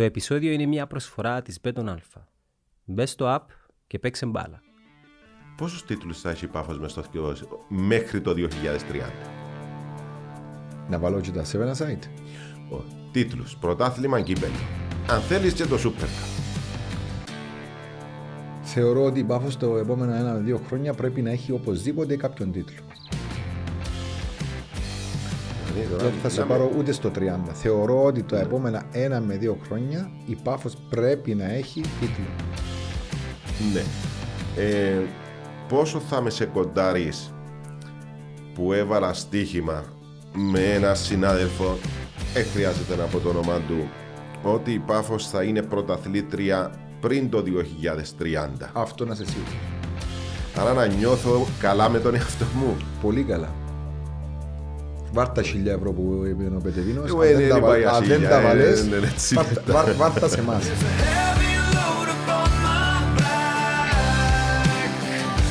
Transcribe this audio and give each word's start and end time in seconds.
Το 0.00 0.06
επεισόδιο 0.06 0.52
είναι 0.52 0.66
μια 0.66 0.86
προσφορά 0.86 1.42
της 1.42 1.58
Beton 1.62 1.84
Alpha. 1.84 2.22
Μπε 2.84 3.06
στο 3.06 3.36
app 3.36 3.44
και 3.86 3.98
παίξε 3.98 4.26
μπάλα. 4.26 4.62
Πόσους 5.56 5.84
τίτλους 5.84 6.20
θα 6.20 6.30
έχει 6.30 6.44
η 6.44 6.48
Πάφος 6.48 6.78
μες 6.78 6.90
στο 6.90 7.02
θκυο 7.02 7.36
μέχρι 7.68 8.20
το 8.20 8.34
2030. 8.36 8.46
Να 10.88 10.98
βάλω 10.98 11.20
και 11.20 11.30
τα 11.30 11.44
7 11.44 11.76
site. 11.76 12.08
Ο, 12.72 12.84
τίτλους, 13.12 13.56
πρωτάθλημα 13.56 14.20
κύπελο. 14.20 14.52
Αν 15.08 15.20
θέλεις 15.20 15.52
και 15.52 15.64
το 15.64 15.76
Super 15.76 16.04
Cup. 16.04 16.40
Θεωρώ 18.62 19.04
ότι 19.04 19.18
η 19.18 19.24
Πάφος 19.24 19.56
το 19.56 19.76
επόμενα 19.76 20.16
ένα 20.16 20.32
με 20.32 20.40
δύο 20.40 20.60
χρόνια 20.66 20.94
πρέπει 20.94 21.22
να 21.22 21.30
έχει 21.30 21.52
οπωσδήποτε 21.52 22.16
κάποιον 22.16 22.52
τίτλο. 22.52 22.89
Δηλαδή, 25.80 25.90
τώρα 25.98 26.10
Δεν 26.10 26.20
θα 26.22 26.28
σε 26.28 26.40
μιλάμε- 26.42 26.58
πάρω 26.66 26.78
ούτε 26.78 26.92
στο 26.92 27.10
30. 27.10 27.52
Θεωρώ 27.52 28.04
ότι 28.04 28.22
τα 28.22 28.38
επόμενα 28.40 28.82
ένα 28.92 29.20
με 29.20 29.36
δύο 29.36 29.58
χρόνια 29.66 30.10
η 30.26 30.34
Πάφος 30.42 30.76
πρέπει 30.90 31.34
να 31.34 31.44
έχει 31.52 31.80
τίτλο. 31.80 32.24
Ναι. 33.72 33.82
Ε, 34.62 35.00
πόσο 35.68 35.98
θα 36.00 36.20
με 36.20 36.30
σε 36.30 36.44
κοντάρεις 36.44 37.32
που 38.54 38.72
έβαλα 38.72 39.12
στοίχημα 39.12 39.84
με 40.34 40.60
ένα 40.60 40.94
συνάδελφο, 40.94 41.78
δεν 42.34 42.44
χρειάζεται 42.54 42.96
να 42.96 43.04
πω 43.04 43.18
το 43.18 43.28
όνομα 43.28 43.54
του, 43.68 43.88
ότι 44.42 44.72
η 44.72 44.78
Πάφος 44.78 45.28
θα 45.28 45.42
είναι 45.42 45.62
πρωταθλήτρια 45.62 46.70
πριν 47.00 47.30
το 47.30 47.42
2030. 47.42 48.70
Αυτό 48.72 49.04
να 49.06 49.14
σε 49.14 49.24
σίγουρος. 49.26 49.54
Άρα 50.56 50.72
να 50.72 50.86
νιώθω 50.86 51.46
καλά 51.60 51.88
με 51.88 51.98
τον 51.98 52.14
εαυτό 52.14 52.44
μου. 52.54 52.76
Πολύ 53.02 53.22
καλά. 53.22 53.48
Βάρτα 55.12 55.42
χιλιά 55.42 55.72
ευρώ 55.72 55.92
που 55.92 56.22
είπε 56.28 56.42
ο 56.56 56.60
Πετεβίνος. 56.62 57.08
Εγώ, 57.08 57.20
Αν 57.20 57.26
ε, 57.26 57.30
δεν 57.30 57.38
δεν 57.40 57.48
τα 57.50 57.56
είπα 57.56 57.66
βα- 57.66 57.78
για 57.78 57.90
αν 57.90 58.04
δεν 58.04 58.12
χίλια, 58.16 58.28
τα 58.28 58.38
ε, 58.38 58.42
βαλές, 58.42 58.84
ναι, 58.88 58.96
ναι, 58.96 59.06
έτσι 59.06 59.34
βάρτα- 59.34 59.62
είναι. 59.64 59.72
βάρ- 59.72 59.94
βάρτα 59.96 60.28
σε 60.28 60.38
εμάς. 60.40 60.62
Heavy 60.64 61.52
load 61.74 62.08
upon 62.14 62.50
my 62.64 63.18
back. 63.18 63.90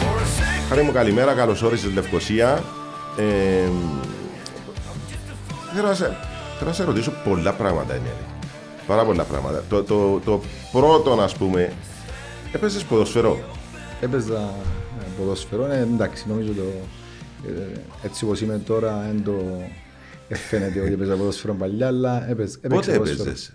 For 0.00 0.16
a 0.22 0.26
second. 0.38 0.68
Χάρη 0.68 0.82
μου 0.82 0.92
καλημέρα, 0.92 1.32
καλώς 1.34 1.62
όρισες 1.62 1.92
Λευκοσία. 1.92 2.62
Ε, 3.18 3.22
θέλω, 5.74 5.86
να 5.86 5.94
σε, 5.94 6.04
θέλω 6.58 6.68
να 6.70 6.72
σε 6.72 6.84
ρωτήσω 6.84 7.12
πολλά 7.24 7.52
πράγματα, 7.52 7.94
Ενέλη. 7.94 8.12
Πάρα 8.86 9.04
πολλά 9.04 9.22
πράγματα. 9.22 9.62
Το, 9.68 9.82
το, 9.82 10.20
το 10.24 10.40
πρώτο, 10.72 11.10
ας 11.22 11.34
πούμε, 11.34 11.72
έπαιζες 12.52 12.84
ποδοσφαιρό. 12.84 13.38
Έπαιζα 14.00 14.40
ε, 15.00 15.04
ποδόσφαιρο, 15.18 15.64
ε, 15.66 15.80
εντάξει, 15.80 16.28
νομίζω 16.28 16.52
το, 16.52 16.62
ε, 17.48 17.80
έτσι 18.02 18.24
όπως 18.24 18.40
είμαι 18.40 18.58
τώρα 18.58 19.02
δεν 19.12 19.22
το 19.24 19.32
ε, 20.28 20.34
φαίνεται 20.34 20.80
ότι 20.80 20.92
έπαιζα 20.92 21.16
ποδόσφαιρο 21.16 21.54
παλιά, 21.54 21.86
αλλά 21.86 22.30
έπαιζα, 22.30 22.58
έπαιξα 22.62 22.90
Πότε 22.90 22.92
ποδόσφαιρο. 22.98 23.22
έπαιζες; 23.28 23.52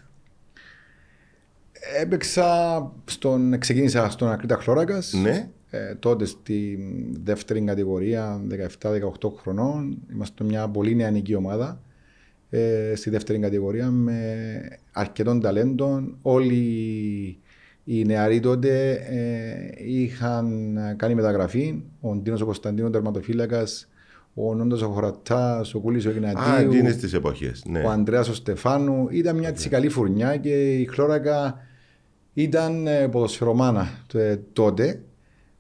Έπαιξα, 2.00 2.92
στον, 3.06 3.60
ξεκίνησα 3.60 4.10
στον 4.10 4.32
Ακρίτα 4.32 4.56
Χλώρακας, 4.56 5.14
Ναι. 5.14 5.50
ε, 5.70 5.96
τότε 5.96 6.26
στη 6.26 6.80
δεύτερη 7.24 7.62
κατηγορία, 7.62 8.42
17-18 8.82 9.30
χρονών, 9.42 9.98
είμαστε 10.14 10.44
μια 10.44 10.68
πολύ 10.68 10.96
νεανική 10.96 11.36
ομάδα, 11.36 11.82
ε, 12.50 12.94
στη 12.96 13.10
δεύτερη 13.10 13.40
κατηγορία 13.40 13.92
με 13.92 14.38
αρκετών 14.92 15.40
ταλέντων. 15.42 16.18
Όλοι 16.22 17.38
οι 17.84 18.06
νεαροί 18.06 18.40
τότε 18.40 18.92
ε, 18.92 19.84
είχαν 19.86 20.78
κάνει 20.96 21.16
μεταγραφή. 21.16 21.84
Ο 22.02 22.16
Ντίνος 22.16 22.42
ο 22.42 22.46
Κωνσταντίνος 22.46 22.92
τερματοφύλακας, 22.92 23.88
ο 24.34 24.56
Νόντος 24.56 24.82
ο 24.82 24.88
Χωρατάς, 24.88 25.74
ο 25.74 25.80
Κούλης 25.80 26.06
ο 26.06 26.10
Α, 26.10 26.14
Ignatiu, 26.14 26.64
εκείνες 26.64 26.98
τις 26.98 27.14
εποχές. 27.14 27.64
Ναι. 27.66 27.80
ο 27.80 27.90
Ανδρέας 27.90 28.30
ο 28.30 28.34
Στεφάνου. 28.34 29.08
Ήταν 29.12 29.38
μια 29.38 29.48
έτσι 29.48 29.70
καλή 29.70 29.90
φουρνιά 29.90 30.38
και 30.38 30.80
η 30.80 30.86
Χλώρακα 30.86 31.58
ήταν 32.34 32.88
ε, 32.88 33.08
ποδοσφαιρομάνα 33.08 33.88
ε, 34.14 34.36
τότε. 34.54 35.02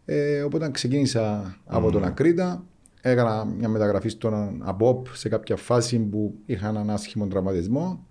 Ε, 0.06 0.42
οπότε 0.42 0.72
ξεκίνησα 0.72 1.58
από 1.66 1.92
τον 1.92 2.04
Ακρίτα. 2.04 2.66
Έκανα 3.02 3.46
μια 3.46 3.70
μεταγραφή 3.70 4.10
στον 4.10 4.62
ΑΠΟΠ 4.64 5.08
σε 5.14 5.30
κάποια 5.30 5.56
φάση 5.56 6.00
που 6.00 6.36
είχα 6.46 6.68
έναν 6.68 6.90
άσχημο 6.90 7.28
τραυματισμό. 7.28 8.08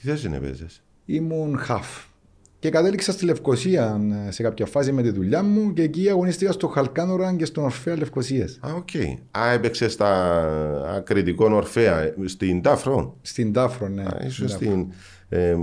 Τι 0.00 0.08
θέση 0.08 0.26
είναι 0.26 0.36
έπαιζες. 0.36 0.82
Ήμουν 1.04 1.58
χαφ. 1.58 2.04
Και 2.62 2.70
κατέληξα 2.70 3.12
στη 3.12 3.24
Λευκοσία 3.24 4.00
ε, 4.26 4.30
σε 4.30 4.42
κάποια 4.42 4.66
φάση 4.66 4.92
με 4.92 5.02
τη 5.02 5.10
δουλειά 5.10 5.42
μου 5.42 5.72
και 5.72 5.82
εκεί 5.82 6.08
αγωνίστηκα 6.10 6.52
στο 6.52 6.66
Χαλκάνορα 6.68 7.34
και 7.34 7.44
στον 7.44 7.64
Ορφέα 7.64 7.96
Λευκοσίας. 7.96 8.58
Α, 8.60 8.72
οκ. 8.76 8.88
Α, 9.38 9.50
έπαιξε 9.52 9.88
στα 9.88 10.08
ακριτικό 10.96 11.54
Ορφέα, 11.54 12.14
στην 12.24 12.62
Τάφρο. 12.62 13.16
Στην 13.22 13.52
Τάφρο, 13.52 13.88
ναι. 13.88 14.02
Α, 14.02 14.16
ίσως 14.26 14.50
Στην 14.50 14.68
Τάφρο. 14.68 14.86
στην... 15.28 15.38
Ε, 15.38 15.56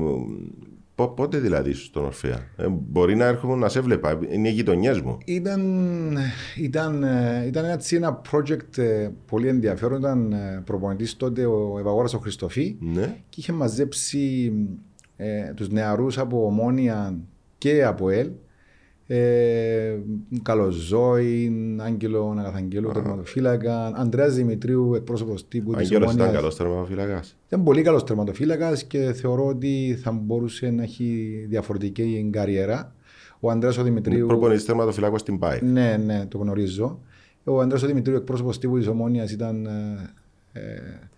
πο- 0.95 1.07
πότε 1.09 1.37
δηλαδή 1.37 1.69
ήσουν 1.69 1.85
στον 1.85 2.05
Ορφέα. 2.05 2.39
Ε, 2.57 2.67
μπορεί 2.69 3.15
να 3.15 3.25
έρχομαι 3.25 3.55
να 3.55 3.69
σε 3.69 3.79
βλέπα. 3.79 4.19
Είναι 4.29 4.47
οι 4.49 4.51
γειτονιές 4.51 5.01
μου. 5.01 5.17
Ήταν, 5.25 6.17
ήταν, 6.57 7.03
ε, 7.03 7.43
ήταν 7.47 7.65
έτσι 7.65 7.95
ένα 7.95 8.21
project 8.31 8.77
ε, 8.77 9.09
πολύ 9.25 9.47
ενδιαφέρον. 9.47 9.99
Ήταν 9.99 10.31
ε, 10.31 10.61
προπονητής 10.65 11.17
τότε 11.17 11.45
ο 11.45 11.75
Ευαγόρας 11.79 12.13
ο 12.13 12.17
Χριστοφή 12.19 12.75
Ναι. 12.79 13.15
και 13.29 13.39
είχε 13.39 13.51
μαζέψει 13.51 14.51
ε, 15.21 15.53
τους 15.55 15.69
νεαρούς 15.69 16.17
από 16.17 16.45
Ομόνια 16.45 17.15
και 17.57 17.83
από 17.83 18.09
ΕΛ. 18.09 18.29
Ε, 19.07 19.97
Καλοζόη, 20.41 21.51
Άγγελο 21.79 22.35
Αγαθαγγέλου, 22.39 22.91
τερματοφύλακα, 22.91 23.91
Ανδρέας 23.95 24.35
Δημητρίου, 24.35 24.93
εκπρόσωπος 24.95 25.47
τύπου 25.47 25.73
της 25.73 25.81
Αγγέλος 25.81 26.03
ήταν 26.03 26.19
Ομόνιας. 26.19 26.41
καλός 26.41 26.55
τερματοφύλακας. 26.55 27.37
Ήταν 27.47 27.63
πολύ 27.63 27.81
καλός 27.81 28.03
τερματοφύλακας 28.03 28.83
και 28.83 29.13
θεωρώ 29.13 29.45
ότι 29.45 29.99
θα 30.03 30.11
μπορούσε 30.11 30.69
να 30.69 30.83
έχει 30.83 31.29
διαφορετική 31.49 32.29
καριέρα. 32.31 32.93
Ο 33.39 33.51
Ανδρέας 33.51 33.77
ο 33.77 33.83
Δημητρίου... 33.83 34.27
Προπονητής 34.27 34.65
τερματοφυλάκος 34.65 35.21
στην 35.21 35.39
ΠΑΕ. 35.39 35.59
Ναι, 35.63 35.97
ναι, 36.05 36.25
το 36.27 36.37
γνωρίζω. 36.37 36.99
Ο 37.43 37.61
Ανδρέας 37.61 37.83
ο 37.83 37.87
Δημητρίου, 37.87 38.15
εκπρόσωπος 38.15 38.59
τύπου 38.59 38.77
της 38.77 38.87
Ομόνιας, 38.87 39.31
ήταν 39.31 39.65
ε, 39.65 40.59
ε, 40.59 40.61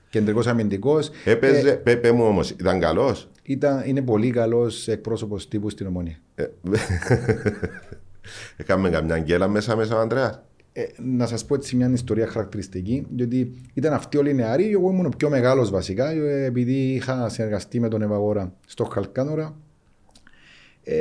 κεντρικός 0.09 0.47
αμυντικός. 0.47 1.09
Έπαιζε, 1.25 1.73
πέ, 1.73 1.95
πέ 1.95 2.11
μου 2.11 2.23
όμως, 2.23 2.49
ήταν 2.49 2.79
καλός; 2.79 3.29
Ήταν, 3.43 3.83
είναι 3.85 4.01
πολύ 4.01 4.29
καλός 4.29 4.87
εκπρόσωπος 4.87 5.47
τύπου 5.47 5.69
στην 5.69 5.87
Ομόνια. 5.87 6.19
Ε, 6.35 6.45
Έκαμε 8.57 8.89
καμιά 8.89 9.19
γκέλα 9.19 9.47
μέσα 9.47 9.75
μέσα 9.75 9.95
ο 9.95 9.99
Ανδρέας. 9.99 10.41
Ε, 10.73 10.85
να 10.97 11.27
σας 11.27 11.45
πω 11.45 11.55
έτσι 11.55 11.75
μια 11.75 11.89
ιστορία 11.89 12.27
χαρακτηριστική, 12.27 13.05
διότι 13.15 13.53
ήταν 13.73 13.93
αυτοί 13.93 14.17
όλοι 14.17 14.29
οι 14.29 14.33
νεαροί, 14.33 14.71
εγώ 14.71 14.89
ήμουν 14.89 15.05
ο 15.05 15.09
πιο 15.17 15.29
μεγάλος 15.29 15.69
βασικά, 15.69 16.11
ε, 16.11 16.43
επειδή 16.43 16.73
είχα 16.73 17.29
συνεργαστεί 17.29 17.79
με 17.79 17.87
τον 17.87 18.01
Ευαγόρα 18.01 18.53
στο 18.65 18.83
Χαλκάνορα, 18.83 19.57
ε, 20.83 20.97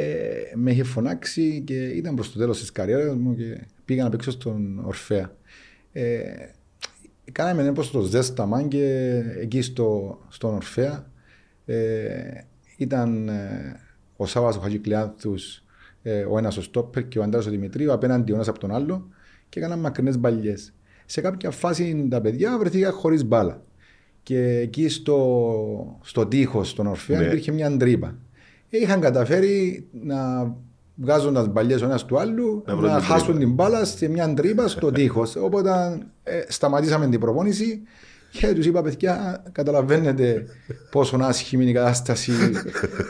με 0.55 0.71
είχε 0.71 0.83
φωνάξει 0.83 1.63
και 1.67 1.75
ήταν 1.75 2.15
προς 2.15 2.33
το 2.33 2.39
τέλος 2.39 2.61
της 2.61 2.73
καριέρας 2.73 3.15
μου 3.15 3.35
και 3.35 3.67
πήγα 3.85 4.03
να 4.03 4.11
παίξω 4.11 4.31
στον 4.31 4.83
Ορφέα. 4.85 5.37
Ε, 5.93 6.21
κάναμε 7.33 7.63
ένα 7.63 7.73
το 7.73 8.01
ζέσταμα 8.01 8.63
και 8.63 9.15
εκεί 9.41 9.63
στο, 9.63 10.19
στον 10.29 10.55
Ορφέα 10.55 11.10
ε, 11.75 12.45
ήταν 12.77 13.29
ε, 13.29 13.81
ο 14.17 14.27
Σάββας 14.27 14.57
ο 14.57 14.61
Χατζηκλιάνθους 14.61 15.63
ε, 16.03 16.25
ο 16.31 16.39
ένας 16.39 16.57
ο 16.57 16.63
Στόπερ 16.63 17.09
και 17.09 17.19
ο 17.19 17.23
Αντρέας 17.23 17.47
ο 17.47 17.51
Δημητρίου 17.51 17.93
απέναντι 17.93 18.33
ο 18.33 18.35
ένας 18.35 18.49
από 18.49 18.59
τον 18.59 18.75
άλλο 18.75 19.09
και 19.49 19.59
έκαναν 19.59 19.79
μακρινές 19.79 20.19
μπαλιές. 20.19 20.73
Σε 21.07 21.21
κάποια 21.21 21.51
φάση 21.51 22.07
τα 22.11 22.21
παιδιά 22.21 22.59
βρεθήκαν 22.59 22.93
χωρίς 22.93 23.25
μπάλα. 23.25 23.63
Και 24.23 24.59
εκεί 24.59 24.89
στο, 24.89 25.99
στο 26.03 26.27
τείχος 26.27 26.69
στον 26.69 26.87
Ορφέα 26.87 27.19
Ναι. 27.21 27.27
υπήρχε 27.27 27.53
μια 27.53 27.77
τρύπα. 27.77 28.15
Ε, 28.71 28.79
Είχαν 28.79 29.01
καταφέρει 29.01 29.87
να 30.03 30.17
βγάζοντας 30.95 31.49
μπαλιές 31.49 31.83
ο 31.83 31.85
ένας 31.85 32.05
του 32.05 32.19
άλλου 32.19 32.63
Να 32.67 32.73
να, 32.75 32.79
βρουν 32.81 32.91
την 32.95 33.01
χάσουν 33.03 33.27
τρύπα. 33.27 33.39
την 33.39 33.53
μπάλα 33.53 33.85
σε 33.85 34.09
μια 34.09 34.35
τρύπα 34.35 34.69
στο 34.69 34.91
τείχος. 34.93 35.37
Οπότε 35.37 35.71
ε, 36.23 36.43
σταματήσαμε 36.49 37.09
την 37.09 37.21
προπόνηση 37.21 37.83
και 38.31 38.53
τους 38.53 38.67
είπα: 38.67 38.83
Παιδιά, 38.83 39.45
καταλαβαίνετε 39.53 40.45
πόσο 40.91 41.17
άσχημη 41.21 41.63
είναι 41.63 41.71
η 41.71 41.75
κατάσταση 41.75 42.33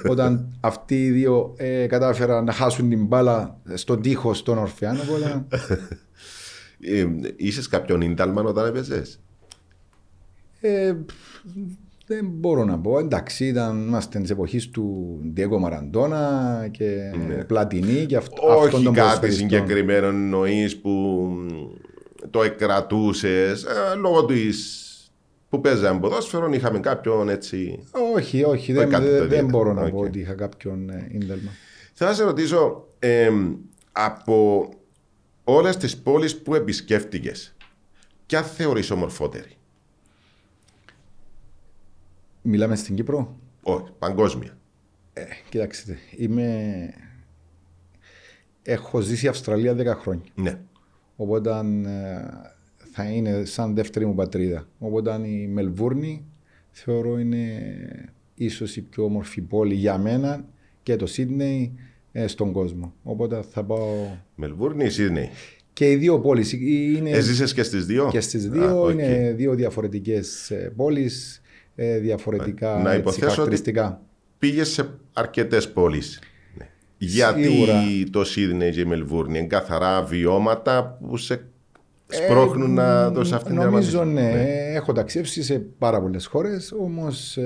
όταν 0.08 0.56
αυτοί 0.60 1.04
οι 1.04 1.10
δύο 1.10 1.54
ε, 1.56 1.86
κατάφεραν 1.86 2.44
να 2.44 2.52
χάσουν 2.52 2.88
την 2.88 3.06
μπάλα 3.06 3.60
στον 3.74 4.02
τείχο 4.02 4.34
των 4.44 4.58
Ορφεάν. 4.58 4.96
Οπότε 5.00 5.44
Ε, 6.82 7.06
Είσαι 7.36 7.68
κάποιον 7.70 8.00
ίνταλμαν 8.00 8.46
όταν 8.46 8.66
έπαιζες; 8.66 9.20
ε, 10.60 10.94
δεν 12.06 12.26
μπορώ 12.30 12.64
να 12.64 12.78
πω. 12.78 12.98
Εντάξει, 12.98 13.46
ήταν, 13.46 13.86
είμαστε 13.86 14.20
της 14.20 14.30
εποχής 14.30 14.68
του 14.68 15.16
Ντιέγκο 15.32 15.58
Μαραντόνα 15.58 16.68
και 16.70 17.10
Πλατινί 17.46 18.06
και 18.06 18.16
αυτ, 18.16 18.32
αυτών 18.32 18.48
Ναι. 18.48 18.54
Όχι 18.54 18.70
των 18.84 18.94
κάτι 18.94 19.06
ποδοσφαιριστών. 19.06 19.48
συγκεκριμένο 19.48 20.06
εννοείς 20.06 20.76
που 20.80 20.90
μ, 20.90 21.46
το 22.30 22.42
εκκρατούσε 22.42 23.54
λόγω 24.00 24.24
της 24.24 24.84
που 25.50 25.60
παίζαμε 25.60 26.00
ποδόσφαιρο, 26.00 26.52
είχαμε 26.52 26.80
κάποιον 26.80 27.28
έτσι. 27.28 27.84
Όχι, 28.14 28.42
όχι, 28.44 28.44
Όχι 28.44 28.72
δεν, 28.72 28.88
κάτι 28.88 29.04
δεν, 29.04 29.12
το 29.12 29.16
δεν 29.18 29.26
ιδιαίτερο. 29.26 29.48
μπορώ 29.48 29.72
να 29.72 29.82
Οκ. 29.82 29.90
πω 29.90 29.98
ότι 29.98 30.18
είχα 30.18 30.34
κάποιον 30.34 30.90
ε, 30.90 31.08
ίνδαλμα. 31.10 31.50
Θέλω 31.92 32.10
να 32.10 32.16
σε 32.16 32.24
ρωτήσω, 32.24 32.88
εμ, 32.98 33.54
από 33.92 34.68
όλες 35.44 35.76
τις 35.76 35.98
πόλεις 35.98 36.42
που 36.42 36.54
επισκέφτηκες, 36.54 37.54
Ποια 38.26 38.42
θεωρείς 38.42 38.90
ομορφότερη; 38.90 39.56
Μιλάμε 42.42 42.76
στην 42.76 42.94
Κύπρο; 42.94 43.36
Όχι, 43.62 43.84
παγκόσμια. 43.98 44.58
Ε, 45.12 45.24
κοιτάξτε, 45.48 45.98
είμαι... 46.16 46.94
Έχω 48.62 49.00
ζήσει 49.00 49.28
Αυστραλία 49.28 49.72
10 49.76 49.96
χρόνια. 50.00 50.30
Ναι. 50.34 50.58
Οπότε 51.16 51.50
ε, 51.50 51.60
θα 52.90 53.04
είναι 53.04 53.44
σαν 53.44 53.74
δεύτερη 53.74 54.06
μου 54.06 54.14
πατρίδα. 54.14 54.68
Οπότε 54.78 55.20
η 55.28 55.46
Μελβούρνη 55.46 56.24
θεωρώ 56.70 57.18
είναι 57.18 57.46
ίσως 58.34 58.76
η 58.76 58.82
πιο 58.82 59.04
όμορφη 59.04 59.40
πόλη 59.40 59.74
για 59.74 59.98
μένα 59.98 60.44
και 60.82 60.96
το 60.96 61.06
Σίδνεϊ 61.06 61.72
ε, 62.12 62.26
στον 62.26 62.52
κόσμο. 62.52 62.94
Οπότε 63.02 63.42
θα 63.50 63.64
πάω... 63.64 63.86
Μελβούρνη 64.34 64.84
ή 64.84 64.88
Σίδνεϊ; 64.88 65.28
Και 65.72 65.90
οι 65.90 65.96
δύο 65.96 66.20
πόλεις 66.20 66.52
είναι... 66.52 67.10
Έζησες 67.10 67.54
και 67.54 67.62
στις 67.62 67.86
δύο; 67.86 68.08
Και 68.10 68.20
στις 68.20 68.46
Α, 68.46 68.50
δύο 68.50 68.82
οκ. 68.82 68.90
είναι 68.90 69.32
δύο 69.36 69.54
διαφορετικές 69.54 70.50
ε, 70.50 70.72
πόλεις, 70.76 71.40
ε, 71.74 71.98
διαφορετικά 71.98 72.78
Να 72.82 72.88
έτσι, 72.88 73.00
υποθέσω 73.00 73.24
ότι- 73.26 73.34
χαρακτηριστικά. 73.34 74.02
Πήγες 74.38 74.68
σε 74.68 74.90
αρκετές 75.12 75.72
πόλεις. 75.72 76.20
Ναι. 76.58 76.68
Γιατί 76.98 77.42
Σίγουρα. 77.44 77.82
το 78.10 78.24
Σίδνεϊ 78.24 78.70
και 78.70 78.80
η 78.80 78.84
Μελβούρνη 78.84 79.38
είναι 79.38 79.46
καθαρά 79.46 80.02
βιώματα 80.02 80.98
που 81.00 81.16
σε 81.16 81.44
σπρώχνουν 82.10 82.70
να 82.74 83.10
δώσει 83.10 83.34
αυτήν 83.34 83.52
την 83.52 83.60
Ε, 83.60 83.64
Νομίζω 83.64 83.90
δραματισμό. 83.98 84.20
ναι, 84.32 84.72
έχω 84.74 84.92
ταξιδέψει 84.92 85.42
σε 85.42 85.58
πάρα 85.58 86.00
πολλές 86.00 86.26
χώρες, 86.26 86.72
όμως 86.72 87.38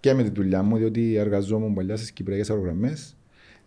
και 0.00 0.14
με 0.14 0.22
τη 0.22 0.30
δουλειά 0.30 0.62
μου, 0.62 0.76
διότι 0.76 1.14
εργαζόμουν 1.14 1.74
παλιά 1.74 1.96
στις 1.96 2.12
κυπριακές 2.12 2.50
αερογραμμές 2.50 3.16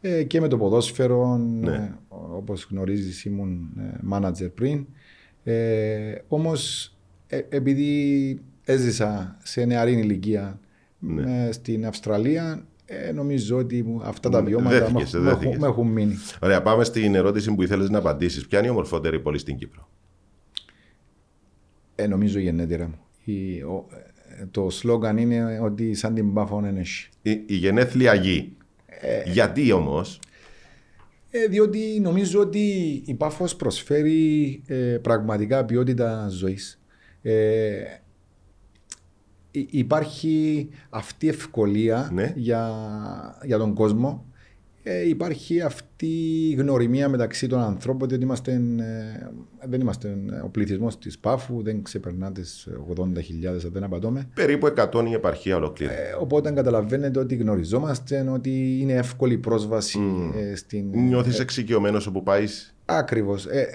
ε, 0.01 0.23
και 0.23 0.41
με 0.41 0.47
το 0.47 0.57
ποδόσφαιρο, 0.57 1.37
Ναι. 1.37 1.71
ε, 1.71 1.91
όπως 2.37 2.67
γνωρίζεις 2.71 3.25
ήμουν 3.25 3.69
μάνατζερ 4.01 4.49
πριν. 4.49 4.85
Ε, 5.43 6.15
όμως 6.27 6.93
ε, 7.27 7.41
επειδή 7.49 8.41
έζησα 8.63 9.37
σε 9.43 9.65
νεαρή 9.65 9.91
ηλικία 9.91 10.59
Ναι. 10.99 11.45
ε, 11.47 11.51
στην 11.51 11.85
Αυστραλία, 11.85 12.65
ε, 12.85 13.11
νομίζω 13.11 13.57
ότι 13.57 13.83
μου- 13.83 14.01
αυτά 14.03 14.29
τα 14.29 14.41
Ναι, 14.41 14.47
βιώματα 14.49 14.79
δέθηκες, 14.79 15.11
με, 15.11 15.19
έχουν- 15.19 15.21
με 15.23 15.29
δέθηκες. 15.29 15.47
έχουν- 15.51 15.61
με 15.61 15.67
έχουν 15.67 15.87
μείνει. 15.87 16.15
Ωραία, 16.41 16.61
πάμε 16.61 16.83
στην 16.83 17.15
ερώτηση 17.15 17.55
που 17.55 17.63
ήθελες 17.63 17.89
να 17.89 17.97
απαντήσεις. 17.97 18.47
Ποια 18.47 18.57
είναι 18.59 18.67
η 18.67 18.71
ομορφότερη 18.71 19.19
πόλη 19.19 19.37
στην 19.37 19.55
Κύπρο; 19.57 19.89
Ε, 21.95 22.07
νομίζω 22.07 22.39
γενέτειρα 22.39 22.87
μου. 22.87 22.97
Η, 23.23 23.61
ο, 23.61 23.85
ε, 24.39 24.45
το 24.51 24.69
σλόγκαν 24.69 25.17
είναι 25.17 25.59
ότι 25.63 25.93
σαν 25.93 26.13
την 26.13 26.33
Πάφο 26.33 26.59
εν 26.65 26.79
έχει. 26.79 27.09
Η, 27.21 27.31
η 27.45 27.55
γενέθλια 27.55 28.13
γη. 28.13 28.55
Γιατί 29.25 29.71
όμως, 29.71 30.19
Ε, 31.35 31.47
διότι 31.47 31.99
νομίζω 32.01 32.39
ότι 32.39 32.59
η 33.05 33.13
Πάφος 33.13 33.55
προσφέρει 33.55 34.61
ε, 34.67 34.75
πραγματικά 35.01 35.65
ποιότητα 35.65 36.27
ζωής. 36.29 36.81
Ε, 39.55 39.59
υ- 39.59 39.73
υπάρχει 39.73 40.69
αυτή 40.89 41.25
η 41.25 41.29
ευκολία 41.29 42.09
Ναι. 42.13 42.33
για, 42.35 42.69
για 43.43 43.57
τον 43.57 43.73
κόσμο. 43.73 44.25
Ε, 44.85 45.07
υπάρχει 45.07 45.61
αυτή 45.61 46.05
η 46.49 46.53
γνωριμία 46.53 47.09
μεταξύ 47.09 47.47
των 47.47 47.59
ανθρώπων 47.59 48.09
ότι 48.13 48.23
είμαστε, 48.23 48.51
ε, 48.51 49.67
δεν 49.67 49.81
είμαστε 49.81 50.15
ο 50.43 50.49
πληθυσμός 50.49 50.97
της 50.97 51.19
Πάφου, 51.19 51.63
δεν 51.63 51.83
ξεπερνά 51.83 52.31
τις 52.31 52.67
80.000, 52.87 53.63
αν 53.65 53.71
δεν 53.73 53.83
απατώμε. 53.83 54.29
περίπου 54.33 54.65
100 54.65 55.05
η 55.09 55.13
επαρχία 55.13 55.55
ολόκληρη. 55.55 55.91
Ε, 55.93 55.97
οπότε 56.19 56.51
καταλαβαίνετε 56.51 57.19
ότι 57.19 57.35
γνωριζόμαστε, 57.35 58.29
ότι 58.33 58.77
είναι 58.81 58.93
εύκολη 58.93 59.37
πρόσβαση 59.37 59.99
ε, 60.35 60.55
στην. 60.55 60.89
Νιώθεις 60.93 61.39
εξοικειωμένος 61.39 62.07
όπου 62.07 62.23
πάεις; 62.23 62.75
Ακριβώς. 62.85 63.45
Ε, 63.45 63.67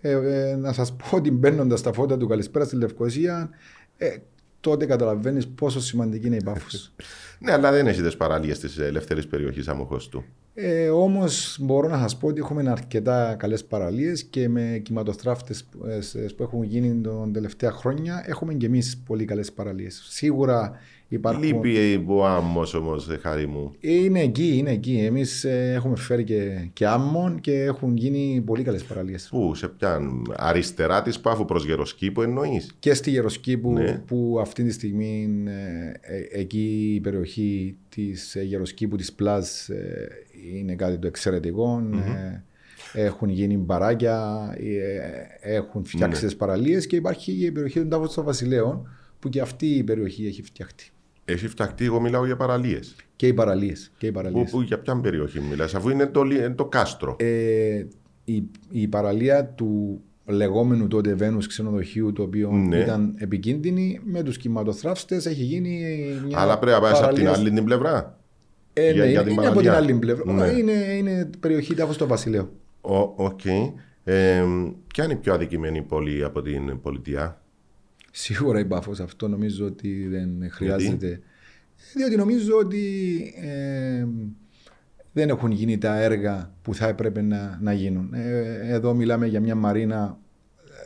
ε, 0.00 0.10
ε, 0.10 0.50
ε, 0.50 0.56
να 0.56 0.72
σας 0.72 0.96
πω 0.96 1.16
ότι 1.16 1.30
μπαίνοντας 1.30 1.82
τα 1.82 1.92
φώτα 1.92 2.16
του 2.16 2.26
Καλησπέρα 2.26 2.64
στη 2.64 2.76
Λευκοσία, 2.76 3.50
ε, 3.96 4.16
τότε 4.60 4.86
καταλαβαίνεις 4.86 5.48
πόσο 5.48 5.80
σημαντική 5.80 6.26
είναι 6.26 6.36
η 6.36 6.42
Πάφος. 6.42 6.92
Ναι, 7.38 7.52
αλλά 7.52 7.70
δεν 7.70 7.86
έχει 7.86 8.02
τις 8.02 8.16
παραλίε 8.16 8.52
της 8.52 8.78
ελεύθερης 8.78 9.26
περιοχής 9.26 9.68
Αμοχωστού. 9.68 10.24
Ε, 10.60 10.88
Όμως 10.88 11.56
μπορώ 11.60 11.88
να 11.88 11.98
σας 11.98 12.16
πω 12.16 12.26
ότι 12.26 12.40
έχουμε 12.40 12.70
αρκετά 12.70 13.34
καλές 13.38 13.64
παραλίες 13.64 14.24
και 14.24 14.48
με 14.48 14.80
κυματοστράφτε 14.84 15.54
που, 15.70 15.86
ε, 15.86 16.00
σε- 16.00 16.18
που 16.36 16.42
έχουν 16.42 16.62
γίνει 16.62 17.00
τον 17.00 17.32
τελευταία 17.32 17.70
χρόνια 17.70 18.24
έχουμε 18.26 18.54
και 18.54 18.66
εμείς 18.66 19.02
πολύ 19.06 19.24
καλές 19.24 19.52
παραλίες. 19.52 20.02
Σίγουρα 20.08 20.72
υπάρχουν. 21.08 21.42
Λείπει 21.44 22.04
ο 22.08 22.26
άμμος 22.26 22.74
όμως, 22.74 23.08
χάρη 23.22 23.46
μου. 23.46 23.72
Είναι 23.80 24.20
εκεί, 24.20 24.56
είναι 24.56 24.70
εκεί. 24.70 24.98
Εμείς 25.04 25.44
έχουμε 25.44 25.96
φέρει 25.96 26.24
και, 26.24 26.68
και 26.72 26.86
άμμον 26.86 27.40
και 27.40 27.62
έχουν 27.62 27.96
γίνει 27.96 28.42
πολύ 28.46 28.62
καλές 28.62 28.82
παραλίες. 28.82 29.28
Πού, 29.30 29.54
σε 29.54 29.68
πιαν 29.68 30.22
αριστερά 30.36 31.02
της 31.02 31.20
Πάφου 31.20 31.44
προς 31.44 31.64
Γεροσκήπο 31.64 32.22
εννοείς; 32.22 32.74
Και 32.78 32.94
στη 32.94 33.10
Γεροσκήπου 33.10 33.72
Ναι. 33.72 34.02
που 34.06 34.38
αυτή 34.40 34.62
τη 34.64 34.72
στιγμή 34.72 35.28
ε, 35.46 36.14
ε, 36.16 36.40
εκεί 36.40 36.92
η 36.94 37.00
περιοχή 37.00 37.76
της 37.88 38.34
ε, 38.36 38.42
Γεροσκήπου 38.42 38.96
της 38.96 39.12
Πλάζ 39.12 39.68
ε, 39.68 40.08
είναι 40.56 40.74
κάτι 40.74 40.98
το 40.98 41.06
εξαιρετικο 41.06 41.82
Ε, 42.94 43.06
έχουν 43.06 43.28
γίνει 43.28 43.56
μπαράκια, 43.56 44.48
ε, 44.58 45.54
έχουν 45.56 45.84
φτιάξεις 45.84 46.22
Ναι. 46.22 46.28
τις 46.28 46.36
παραλίες 46.36 46.86
και 46.86 46.96
υπάρχει 46.96 47.32
και 47.36 47.46
η 47.46 47.50
περιοχή 47.52 47.78
των 47.78 47.88
Τάφων 47.88 48.14
των 48.14 48.24
Βασιλέων 48.24 48.88
που 49.18 49.28
και 49.28 49.40
αυτή 49.40 49.66
η 49.66 49.82
περιοχή 49.84 50.26
έχει 50.26 50.42
φτιαχτεί. 50.42 50.88
Έχει 51.24 51.48
φτιαχτεί, 51.48 51.84
εγώ 51.84 52.00
μιλάω 52.00 52.26
για 52.26 52.36
παραλίες. 52.36 52.96
Και 53.16 53.26
οι 53.26 53.34
παραλίες. 53.34 53.92
Και 53.98 54.06
οι 54.06 54.10
Πού, 54.12 54.16
παραλίες. 54.16 54.50
πού, 54.50 54.60
για 54.60 54.78
ποια 54.78 55.00
περιοχή 55.00 55.40
μιλάς, 55.40 55.74
αφού 55.74 55.88
είναι 55.88 56.06
το, 56.06 56.22
λι- 56.22 56.54
το 56.54 56.64
κάστρο. 56.64 57.16
Ε, 57.18 57.84
η, 58.24 58.42
η 58.70 58.88
παραλία 58.88 59.46
του 59.46 60.02
λεγόμενου 60.28 60.86
τότε 60.88 61.14
Βένους 61.14 61.46
ξενοδοχείου 61.46 62.12
το 62.12 62.22
οποίο 62.22 62.50
Ναι. 62.50 62.76
ήταν 62.78 63.14
επικίνδυνη 63.18 64.00
με 64.04 64.22
τους 64.22 64.36
κυματοθραύστες 64.38 65.26
έχει 65.26 65.42
γίνει 65.42 65.80
μια 66.26 66.38
αλλά 66.40 66.58
πρέπει 66.58 66.76
να 66.76 66.80
πάει 66.82 66.90
από 66.92 66.98
την 67.00 67.24
παραλία 67.24 67.32
άλλη 67.32 67.50
την 67.50 67.64
πλευρά. 67.64 68.18
Ε, 68.72 68.92
Για- 68.92 69.04
ναι, 69.04 69.10
για 69.10 69.20
είναι, 69.20 69.30
την 69.30 69.38
είναι 69.38 69.46
από 69.46 69.58
την 69.60 69.66
παραλία. 69.68 69.90
άλλη 69.90 69.98
πλευρά. 69.98 70.32
Ναι. 70.32 70.46
Είναι, 70.58 70.72
είναι 70.72 71.30
περιοχή 71.40 71.74
Τάφος 71.74 71.94
των 71.94 72.06
Βασιλέων. 72.06 72.52
Ο- 72.80 73.12
Οκ. 73.24 73.44
Ε, 74.04 74.42
ποια 74.86 75.04
είναι 75.04 75.12
η 75.12 75.16
πιο 75.16 75.34
αδικημένη 75.34 75.82
πόλη 75.82 76.24
από 76.24 76.42
την 76.42 76.80
πολιτεία; 76.80 77.40
Σίγουρα 78.10 78.58
η 78.58 78.64
Πάφος 78.64 79.00
αυτό 79.00 79.28
νομίζω 79.28 79.66
ότι 79.66 80.06
δεν 80.08 80.28
χρειάζεται. 80.50 81.20
Διότι 81.94 82.16
νομίζω 82.16 82.56
ότι 82.56 82.84
ε, 83.42 84.06
δεν 85.18 85.28
έχουν 85.28 85.50
γίνει 85.50 85.78
τα 85.78 85.94
έργα 86.00 86.52
που 86.62 86.74
θα 86.74 86.86
έπρεπε 86.88 87.22
να, 87.22 87.58
να 87.62 87.72
γίνουν. 87.72 88.10
Ε, 88.14 88.58
εδώ 88.74 88.94
μιλάμε 88.94 89.26
για 89.26 89.40
μια 89.40 89.54
μαρίνα. 89.54 90.18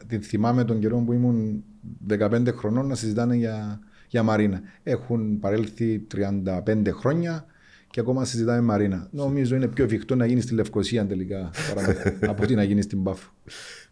ε, 0.00 0.04
Την 0.06 0.22
θυμάμαι 0.22 0.64
τον 0.64 0.78
καιρό 0.80 0.98
που 0.98 1.12
ήμουν 1.12 1.64
15 2.08 2.46
χρονών 2.56 2.86
να 2.86 2.94
συζητάνε 2.94 3.36
για, 3.36 3.80
για 4.08 4.22
μαρίνα. 4.22 4.60
Έχουν 4.82 5.38
παρέλθει 5.38 6.06
35 6.14 6.88
χρόνια 6.92 7.44
και 7.90 8.00
ακόμα 8.00 8.24
συζητάμε 8.24 8.60
μαρίνα. 8.60 9.08
Νομίζω 9.10 9.56
είναι 9.56 9.68
πιο 9.68 9.84
εφικτό 9.84 10.14
να 10.16 10.26
γίνει 10.26 10.40
στη 10.40 10.54
Λευκοσία 10.54 11.06
τελικά 11.06 11.50
παρά 11.74 11.94
από 12.32 12.42
ότι 12.42 12.54
να 12.54 12.62
γίνει 12.62 12.82
στην 12.82 13.02
Πάφο. 13.02 13.30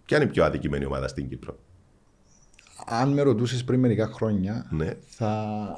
Ποια 0.04 0.16
είναι 0.16 0.26
η 0.26 0.30
πιο 0.30 0.44
αδικημένη 0.44 0.84
ομάδα 0.84 1.08
στην 1.08 1.28
Κύπρο; 1.28 1.58
αν 2.86 3.12
με 3.12 3.22
ρωτούσες 3.22 3.64
πριν 3.64 3.80
μερικά 3.80 4.06
χρόνια, 4.06 4.66
Ναι. 4.70 4.92
θα, 5.06 5.68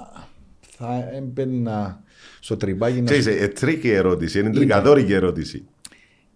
θα 0.60 1.08
έμπαινα 1.12 2.02
στο 2.40 2.56
τρυπάκι 2.56 3.00
να 3.00 3.04
Ξέρεις, 3.04 3.26
ε, 3.26 3.48
τρίκη 3.48 3.90
ερώτηση, 3.90 4.38
είναι 4.38 4.50
τρικαδόρικη 4.50 5.12
ερώτηση. 5.12 5.64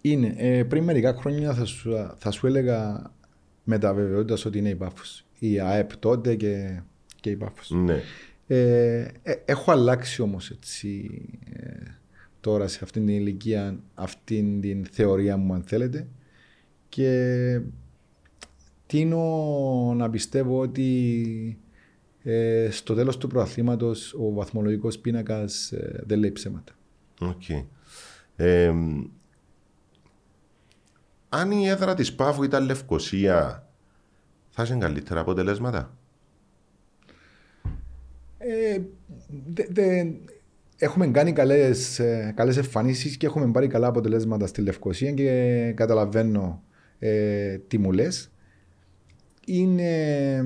Είναι. 0.00 0.34
Ε, 0.36 0.62
πριν 0.62 0.84
μερικά 0.84 1.14
χρόνια 1.14 1.54
θα 1.54 1.64
σου, 1.64 2.14
θα 2.16 2.30
σου 2.30 2.46
έλεγα 2.46 3.10
με 3.64 3.78
τα 3.78 3.94
βεβαιότητας 3.94 4.44
ότι 4.44 4.58
είναι 4.58 4.68
η 4.68 4.74
Πάφος. 4.74 5.24
Η 5.38 5.60
ΑΕΠ 5.60 5.96
τότε 5.96 6.34
και, 6.34 6.80
και 7.20 7.30
η 7.30 7.36
Πάφος. 7.36 7.70
Ναι. 7.70 8.02
Ε, 8.46 9.08
ε, 9.22 9.34
έχω 9.44 9.72
αλλάξει 9.72 10.22
όμως 10.22 10.50
έτσι 10.50 11.10
ε, 11.52 11.90
τώρα 12.40 12.68
σε 12.68 12.80
αυτήν 12.82 13.06
την 13.06 13.14
ηλικία 13.14 13.78
αυτήν 13.94 14.60
την 14.60 14.84
θεωρία 14.90 15.36
μου 15.36 15.54
αν 15.54 15.62
θέλετε 15.62 16.08
και 16.88 17.60
τίνω 18.86 19.94
να 19.96 20.10
πιστεύω 20.10 20.60
ότι 20.60 21.58
ε, 22.28 22.68
στο 22.70 22.94
τέλος 22.94 23.16
του 23.18 23.26
πρωταθλήματος 23.28 24.14
ο 24.14 24.32
βαθμολογικός 24.32 24.98
πίνακας 24.98 25.72
ε, 25.72 26.02
δεν 26.06 26.18
λέει 26.18 26.32
ψέματα. 26.32 26.72
Οκ. 27.20 27.42
Ε, 28.36 28.72
αν 31.28 31.50
η 31.50 31.68
έδρα 31.68 31.94
της 31.94 32.14
Πάφου 32.14 32.42
ήταν 32.42 32.64
Λευκοσία, 32.64 33.68
θα 34.50 34.62
είχε 34.62 34.74
καλύτερα 34.74 35.20
αποτελέσματα; 35.20 35.96
Ε, 38.38 38.80
δε- 39.46 39.66
δε- 39.70 40.10
έχουμε 40.76 41.06
κάνει 41.06 41.32
καλές, 41.32 41.98
ε, 41.98 42.32
καλές 42.36 42.56
εμφανίσεις 42.56 43.16
και 43.16 43.26
έχουμε 43.26 43.50
πάρει 43.50 43.66
καλά 43.66 43.86
αποτελέσματα 43.86 44.46
στη 44.46 44.60
Λευκοσία 44.62 45.12
και 45.12 45.72
καταλαβαίνω 45.76 46.62
ε, 46.98 47.58
τι 47.58 47.78
μου 47.78 47.92
λες. 47.92 48.30
Είναι, 49.46 50.44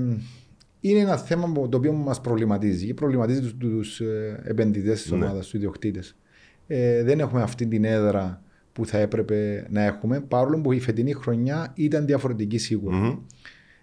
είναι 0.81 1.01
ένα 1.01 1.17
θέμα 1.17 1.53
που- 1.53 1.69
το 1.69 1.77
οποίο 1.77 1.93
μας 1.93 2.21
προβληματίζει 2.21 2.87
και 2.87 2.95
προβληματίζει 2.95 3.41
τους, 3.41 3.55
τους 3.59 4.01
ε, 4.01 4.41
επενδυτές 4.45 5.03
της 5.03 5.11
Ναι. 5.11 5.17
ομάδας, 5.25 5.45
τους 5.45 5.55
ιδιοκτήτες. 5.55 6.17
Ε, 6.67 7.03
δεν 7.03 7.21
έχουμε 7.21 7.43
αυτή 7.43 7.67
την 7.67 7.85
έδρα 7.85 8.43
που 8.73 8.87
θα 8.87 8.99
έπρεπε 8.99 9.67
να 9.71 9.83
έχουμε, 9.85 10.21
παρόλο 10.21 10.61
που 10.61 10.73
η 10.73 10.81
φετινή 10.81 11.13
χρονιά 11.13 11.73
ήταν 11.75 12.07
διαφορετική 12.07 12.59
σίγουρα. 12.59 12.97
Μμμ. 12.97 13.19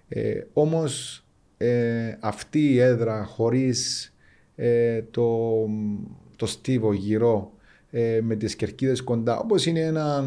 Ε, 0.10 0.32
όμως 0.54 1.24
ε, 1.58 2.18
αυτή 2.20 2.60
η 2.74 2.80
έδρα 2.80 3.24
χωρίς 3.24 4.12
ε, 4.56 5.02
το, 5.12 5.50
το 6.36 6.46
στίβο 6.46 6.94
γύρω 6.94 7.52
ε, 7.92 8.20
με 8.24 8.36
τις 8.36 8.56
κερκίδες 8.56 9.04
κοντά 9.04 9.40
όπως 9.40 9.66
είναι 9.66 9.80
έναν 9.80 10.26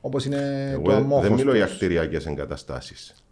όπως 0.00 0.24
είναι 0.24 0.70
το 0.74 0.80
Εγώ 0.80 0.90
δεν 0.92 1.02
αμόχωστος. 1.02 1.38
μιλώ 1.38 1.54
για 1.56 1.66
κτηριακές 1.66 2.26
εγκαταστάσεις. 2.26 3.23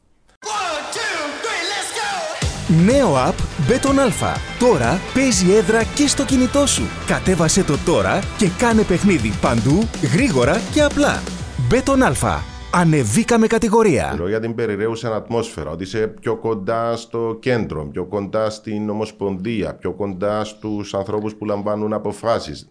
Νέο 2.87 3.09
app 3.15 3.35
Beton 3.71 3.97
Alpha. 4.09 4.37
Τώρα 4.59 5.01
παίζει 5.15 5.53
έδρα 5.53 5.85
και 5.85 6.07
στο 6.07 6.25
κινητό 6.25 6.67
σου. 6.67 6.83
Κατέβασε 7.07 7.63
το 7.65 7.79
τώρα 7.85 8.19
και 8.39 8.49
κάνε 8.59 8.83
παιχνίδι 8.83 9.33
παντού, 9.41 9.89
γρήγορα 10.15 10.61
και 10.73 10.83
απλά. 10.83 11.23
Beton 11.71 12.13
Alpha. 12.13 12.39
Ανεβήκαμε 12.75 13.47
κατηγορία. 13.47 14.11
Μιλώ 14.13 14.29
για 14.29 14.41
την 14.41 14.55
περιραίουσα 14.55 15.15
ατμόσφαιρα, 15.15 15.71
ότι 15.71 15.83
είσαι 15.83 16.07
πιο 16.21 16.37
κοντά 16.37 16.97
στο 16.97 17.37
κέντρο, 17.41 17.85
πιο 17.93 18.05
κοντά 18.05 18.51
στην 18.51 18.91
ομοσπονδία, 18.91 19.75
πιο 19.75 19.93
κοντά 19.93 20.45
στους 20.45 20.95
ανθρώπους 20.95 21.35
που 21.35 21.45
λαμβάνουν 21.45 21.93
αποφάσεις. 21.93 22.67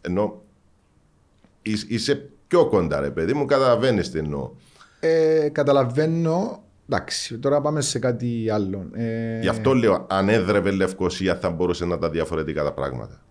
Ενώ 0.00 0.42
είσαι- 1.62 1.86
είσαι 1.88 2.30
πιο 2.48 2.66
κοντά, 2.66 3.00
ρε 3.00 3.10
παιδί 3.10 3.34
μου, 3.34 3.44
καταλαβαίνεις 3.44 4.10
τι 4.10 4.18
εννοώ. 4.18 4.50
Ε, 5.00 5.48
καταλαβαίνω. 5.52 6.62
Εντάξει, 6.88 7.38
τώρα 7.38 7.60
πάμε 7.60 7.80
σε 7.80 7.98
κάτι 7.98 8.50
άλλο. 8.50 8.90
Ε, 8.94 9.40
Γι' 9.40 9.48
αυτό 9.48 9.72
λέω, 9.74 10.06
αν 10.10 10.28
έδρευε 10.28 10.70
Λευκοσία 10.70 11.36
θα 11.36 11.50
μπορούσε 11.50 11.84
να 11.84 11.98
τα 11.98 12.10
διαφορετικά 12.10 12.62
τα 12.64 12.72
πράγματα. 12.72 13.22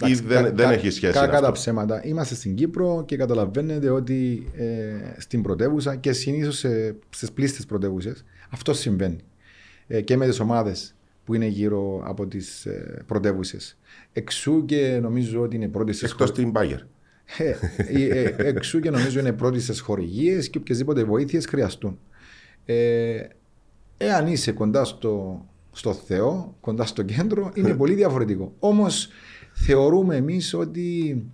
Ή 0.00 0.04
εντάξει, 0.04 0.22
δεν, 0.22 0.42
κα- 0.42 0.50
δεν 0.52 0.66
κα- 0.66 0.72
έχει 0.72 0.90
σχέση 0.90 1.12
Κακά 1.12 1.30
τα 1.30 1.36
αυτό. 1.38 1.52
ψέματα. 1.52 2.00
Είμαστε 2.04 2.34
στην 2.34 2.54
Κύπρο 2.54 3.02
και 3.06 3.16
καταλαβαίνετε 3.16 3.90
ότι 3.90 4.50
ε, 4.56 5.20
στην 5.20 5.42
πρωτεύουσα 5.42 5.96
και 5.96 6.12
συνήθως 6.12 6.64
στις 7.10 7.32
πλήστες 7.32 7.66
πρωτεύουσες 7.66 8.24
αυτό 8.50 8.72
συμβαίνει. 8.74 9.16
Ε, 9.86 10.00
και 10.00 10.16
με 10.16 10.26
τις 10.26 10.40
ομάδες 10.40 10.94
που 11.24 11.34
είναι 11.34 11.46
γύρω 11.46 12.02
από 12.06 12.26
τις 12.26 12.66
ε, 12.66 13.02
πρωτεύουσες. 13.06 13.78
Εξού 14.12 14.64
και 14.64 14.98
νομίζω 15.02 15.40
ότι 15.40 15.56
είναι 15.56 15.68
πρώτη 15.68 15.92
στις 15.92 16.10
Εκτός 16.10 16.32
την 16.32 16.50
Μπάγκερ. 16.50 16.78
Ε, 17.38 17.54
ε, 17.76 18.22
ε, 18.22 18.34
εξού 18.38 18.80
και 18.80 18.90
νομίζω 18.90 19.20
είναι 19.20 19.32
πρώτη 19.32 19.60
στις 19.60 19.80
χορηγίες 19.80 20.48
και 20.48 20.58
οποιασδήποτε 20.58 21.04
βοήθειες 21.04 21.46
χρειαστούν. 21.46 21.98
Ε, 22.70 23.28
εάν 23.96 24.26
είσαι 24.26 24.52
κοντά 24.52 24.84
στο, 24.84 25.44
στο 25.72 25.92
Θεό, 25.92 26.56
κοντά 26.60 26.84
στο 26.84 27.02
κέντρο, 27.02 27.50
είναι 27.54 27.74
πολύ 27.80 27.94
διαφορετικό. 27.94 28.52
Όμως 28.58 29.08
θεωρούμε 29.52 30.16
εμείς 30.16 30.54
ότι 30.54 31.24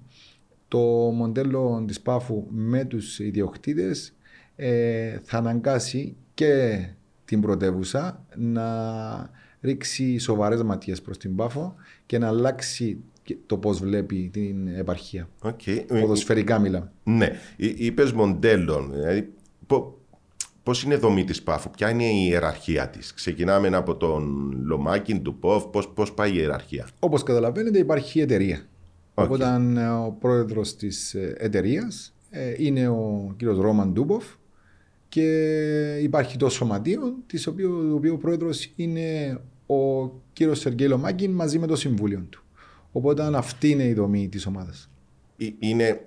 το 0.69 0.79
μοντέλο 1.15 1.85
της 1.87 2.01
Πάφου 2.01 2.47
με 2.51 2.85
τους 2.85 3.19
ιδιοκτήτες 3.19 4.15
ε, 4.57 5.19
θα 5.23 5.39
αναγκάσει 5.39 6.17
και 6.35 6.79
την 7.25 7.41
πρωτεύουσα 7.41 8.25
να 8.37 8.65
ρίξει 9.61 10.19
σοβαρές 10.19 10.63
ματιές 10.63 11.03
προς 11.03 11.19
την 11.19 11.37
Πάφο 11.37 11.75
και 12.07 12.19
να 12.19 12.29
αλλάξει 12.29 12.99
και 13.23 13.37
το 13.47 13.57
πώς 13.57 13.79
βλέπει 13.79 14.31
την 14.33 14.69
επαρχία. 14.69 15.29
Οκ. 15.43 15.61
Ποδοσφαιρικά 15.87 16.59
μιλάμε. 16.59 16.93
Ναι, 17.05 17.31
είπες 17.57 18.13
μοντέλων. 18.13 18.91
Δηλαδή, 18.93 19.33
Πώς 20.65 20.83
είναι 20.83 20.95
η 20.95 20.97
δομή 20.97 21.25
της 21.25 21.43
ΠΑΦΟ, 21.43 21.69
ποια 21.69 21.91
είναι 21.91 22.05
η 22.05 22.27
ιεραρχία 22.29 22.89
της; 22.89 23.15
Ξεκινάμε 23.15 23.69
από 23.69 23.97
τον 23.97 24.53
Λομάκιν, 24.65 25.23
του 25.23 25.39
ΠΟΦ, 25.39 25.65
πώς 25.95 26.13
πάει 26.15 26.31
η 26.31 26.35
ιεραρχία; 26.37 26.89
Όπως 26.99 27.23
καταλαβαίνετε 27.23 27.79
υπάρχει 27.79 28.21
εταιρεία. 28.21 28.67
Οκ. 29.15 29.25
Οπότε 29.25 29.45
ε, 29.77 29.87
ο 29.87 30.17
πρόεδρος 30.21 30.77
της 30.77 31.15
ε, 31.15 31.35
εταιρείας 31.39 32.15
ε, 32.31 32.55
είναι 32.59 32.89
ο 32.89 33.35
κύριος 33.37 33.59
Ρόμαν 33.59 33.93
Ντούμποφ 33.93 34.25
και 35.09 35.99
υπάρχει 36.03 36.37
το 36.37 36.49
σωματείο 36.49 37.15
της 37.27 37.47
οποίου, 37.47 37.69
του 37.89 37.95
οποίου 37.97 38.15
ο 38.15 38.19
πρόεδρος 38.19 38.73
είναι 38.77 39.39
ο 39.67 40.07
κύριος 40.33 40.59
Σεργκέι 40.59 40.89
Λομάκιν 40.89 41.31
μαζί 41.31 41.59
με 41.59 41.67
το 41.67 41.77
συμβούλιο 41.77 42.27
του. 42.31 42.43
Οπότε 42.93 43.31
αυτή 43.35 43.71
είναι 43.71 43.85
η 43.85 43.93
δομή 43.93 44.29
της 44.29 44.47
ομάδας. 44.47 44.91
Ε, 45.37 45.47
Είναι 45.59 46.07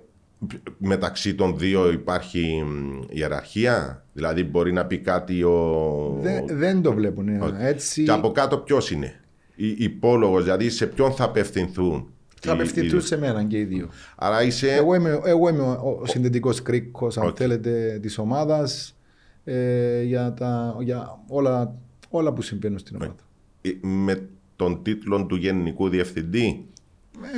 μεταξύ 0.78 1.34
των 1.34 1.58
δύο 1.58 1.90
υπάρχει 1.92 2.62
μ, 2.66 3.02
ιεραρχία, 3.10 4.04
δηλαδή 4.12 4.44
μπορεί 4.44 4.72
να 4.72 4.86
πει 4.86 4.98
κάτι 4.98 5.42
ο. 5.42 6.18
Δεν, 6.20 6.44
δεν 6.50 6.82
το 6.82 6.92
βλέπουν 6.92 7.28
ε, 7.28 7.38
Οκ. 7.42 7.54
έτσι. 7.58 8.02
Και 8.02 8.10
από 8.10 8.30
κάτω 8.32 8.58
ποιος 8.58 8.90
είναι; 8.90 9.20
Η, 9.54 9.68
υπόλογος, 9.78 10.42
δηλαδή 10.42 10.70
σε 10.70 10.86
ποιον 10.86 11.12
θα 11.12 11.24
απευθυνθούν. 11.24 12.08
Θα 12.40 12.50
οι- 12.50 12.54
απευθυνθούν 12.54 12.98
οι- 12.98 13.02
σε 13.02 13.18
μένα 13.18 13.44
και 13.44 13.58
οι 13.58 13.64
δύο. 13.64 13.88
Άρα 14.16 14.42
είσαι. 14.42 14.72
Εγώ 14.72 14.94
είμαι, 14.94 15.20
εγώ 15.24 15.48
είμαι 15.48 15.62
ο, 15.62 15.98
ο 16.02 16.06
συνδετικός 16.06 16.62
κρίκος, 16.62 17.18
αν 17.18 17.26
Οκ. 17.26 17.34
θέλετε, 17.38 17.98
της 18.02 18.18
ομάδας 18.18 18.96
ε, 19.44 20.02
για, 20.02 20.34
τα, 20.34 20.76
για 20.80 21.18
όλα, 21.28 21.74
όλα 22.08 22.32
που 22.32 22.42
συμβαίνουν 22.42 22.78
στην 22.78 22.96
ομάδα. 22.96 23.14
ε, 23.62 23.70
με 23.80 24.28
τον 24.56 24.82
τίτλο 24.82 25.26
του 25.26 25.36
Γενικού 25.36 25.88
Διευθυντή. 25.88 26.66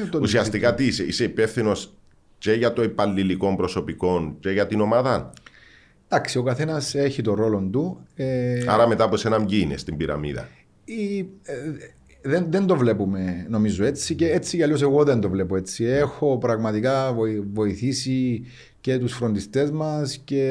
Ε, 0.04 0.08
τον- 0.08 0.22
Ουσιαστικά 0.22 0.74
τι 0.74 0.84
είσαι, 0.86 1.02
είσαι 1.04 1.24
υπεύθυνος 1.24 1.94
και 2.40 2.52
για 2.52 2.72
το 2.72 2.82
υπαλληλικό 2.82 3.54
προσωπικό 3.56 4.36
και 4.40 4.50
για 4.50 4.66
την 4.66 4.80
ομάδα. 4.80 5.32
Εντάξει, 6.08 6.38
ο 6.38 6.42
καθένας 6.42 6.94
έχει 6.94 7.22
το 7.22 7.34
ρόλο 7.34 7.68
του. 7.72 8.06
Ε, 8.14 8.62
Άρα 8.66 8.88
μετά 8.88 9.04
από 9.04 9.16
σένα 9.16 9.44
ποιοι 9.44 9.60
είναι 9.62 9.76
στην 9.76 9.96
πυραμίδα. 9.96 10.48
η- 10.84 11.18
ε, 11.42 11.54
δεν, 12.22 12.46
δεν 12.50 12.66
το 12.66 12.76
βλέπουμε 12.76 13.46
νομίζω 13.48 13.84
έτσι 13.84 14.14
και 14.14 14.30
έτσι 14.30 14.56
κι 14.56 14.62
αλλιώς 14.62 14.82
εγώ 14.82 15.04
δεν 15.04 15.20
το 15.20 15.28
βλέπω 15.30 15.56
έτσι. 15.56 15.84
Έχω 15.84 16.38
πραγματικά 16.38 17.12
βοη- 17.12 17.42
βοηθήσει 17.52 18.44
και 18.80 18.98
τους 18.98 19.12
φροντιστές 19.12 19.70
μας 19.70 20.20
και 20.24 20.42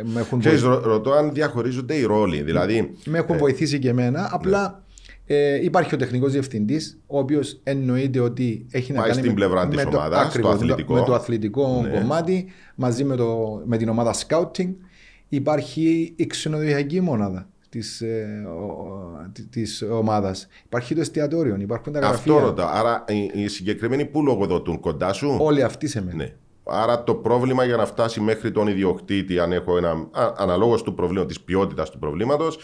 ε, 0.00 0.02
με 0.04 0.20
έχουν, 0.20 0.38
Ξέρεις, 0.40 0.60
βοη- 0.62 0.74
ρω- 0.74 0.84
ρωτώ 0.84 1.12
αν 1.12 1.32
διαχωρίζονται 1.32 1.94
οι 1.94 2.02
ρόλοι. 2.02 2.42
Δηλαδή, 2.42 2.94
με 3.04 3.18
έχουν 3.18 3.38
βοηθήσει 3.38 3.78
και 3.78 3.88
εμένα. 3.88 4.28
Απλά 4.32 4.83
ε, 5.26 5.64
υπάρχει 5.64 5.94
ο 5.94 5.98
τεχνικός 5.98 6.32
διευθυντής 6.32 6.98
ο 7.06 7.18
οποίος 7.18 7.60
εννοείται 7.62 8.20
ότι 8.20 8.66
έχει 8.70 8.92
να 8.92 8.98
Πάει 9.00 9.08
κάνει 9.08 9.18
στην 9.20 9.30
με, 9.32 9.36
πλευρά 9.36 9.68
της 9.68 9.84
με 9.84 9.90
το, 9.90 9.96
ομάδας, 9.96 10.26
ακριβώς, 10.26 10.50
το 10.50 10.56
αθλητικό. 10.56 10.94
με 10.94 11.02
το 11.02 11.14
αθλητικό 11.14 11.80
Ναι. 11.82 11.88
κομμάτι 11.98 12.46
μαζί 12.74 13.04
με, 13.04 13.16
το, 13.16 13.60
με 13.64 13.76
την 13.76 13.88
ομάδα 13.88 14.14
scouting. 14.26 14.68
Υπάρχει 15.28 16.12
η 16.16 16.26
ξενοδοχειακή 16.26 17.00
μονάδα 17.00 17.48
της, 17.68 18.00
ε, 18.00 18.46
ο- 18.48 18.64
ο- 18.66 19.28
τη- 19.32 19.42
της 19.46 19.82
ομάδας. 19.82 20.48
Υπάρχει 20.64 20.94
το 20.94 21.00
εστιατόριο, 21.00 21.56
υπάρχουν 21.60 21.92
τα 21.92 21.98
γραφεία. 21.98 22.16
αυτό 22.34 22.38
ρωτάω. 22.46 22.68
Άρα 22.72 23.04
οι, 23.08 23.30
οι 23.42 23.48
συγκεκριμένοι 23.48 24.04
που 24.04 24.22
λογοδοτούν 24.22 24.80
κοντά 24.80 25.12
σου; 25.12 25.36
Όλοι 25.40 25.62
αυτοί 25.62 25.86
σε 25.86 26.02
μένα. 26.04 26.16
Ναι. 26.16 26.32
Άρα 26.64 27.04
το 27.04 27.14
πρόβλημα 27.14 27.64
για 27.64 27.76
να 27.76 27.86
φτάσει 27.86 28.20
μέχρι 28.20 28.50
τον 28.52 28.66
ιδιοκτήτη, 28.66 29.38
αν 29.38 29.52
έχω 29.52 29.76
ένα. 29.76 29.90
Α, 29.90 30.32
αναλόγως 30.36 30.82
του 30.82 30.94
προβλήματος, 30.94 31.34
της 31.36 31.44
ποιότητας 31.44 31.90
του 31.90 31.98
προβλήματος, 31.98 32.58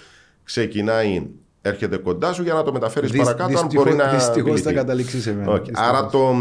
ξεκινάει, 0.45 1.27
έρχεται 1.63 1.97
κοντά 1.97 2.33
σου 2.33 2.43
για 2.43 2.55
να 2.55 2.63
το 2.63 2.73
μεταφέρεις 2.73 3.11
Δυσ- 3.11 3.25
παρακάτω, 3.25 3.45
αν 3.59 3.63
δυστυχώς- 3.63 3.85
μπορεί 3.85 3.97
να. 3.97 4.11
δυστυχώς 4.15 4.51
λυθεί. 4.51 4.63
θα 4.63 4.73
καταλήξεις 4.73 5.23
σε 5.23 5.35
μένα. 5.35 5.53
Οκ. 5.53 5.59
Δυστυχώς. 5.65 5.89
Άρα 5.89 6.07
το, 6.07 6.35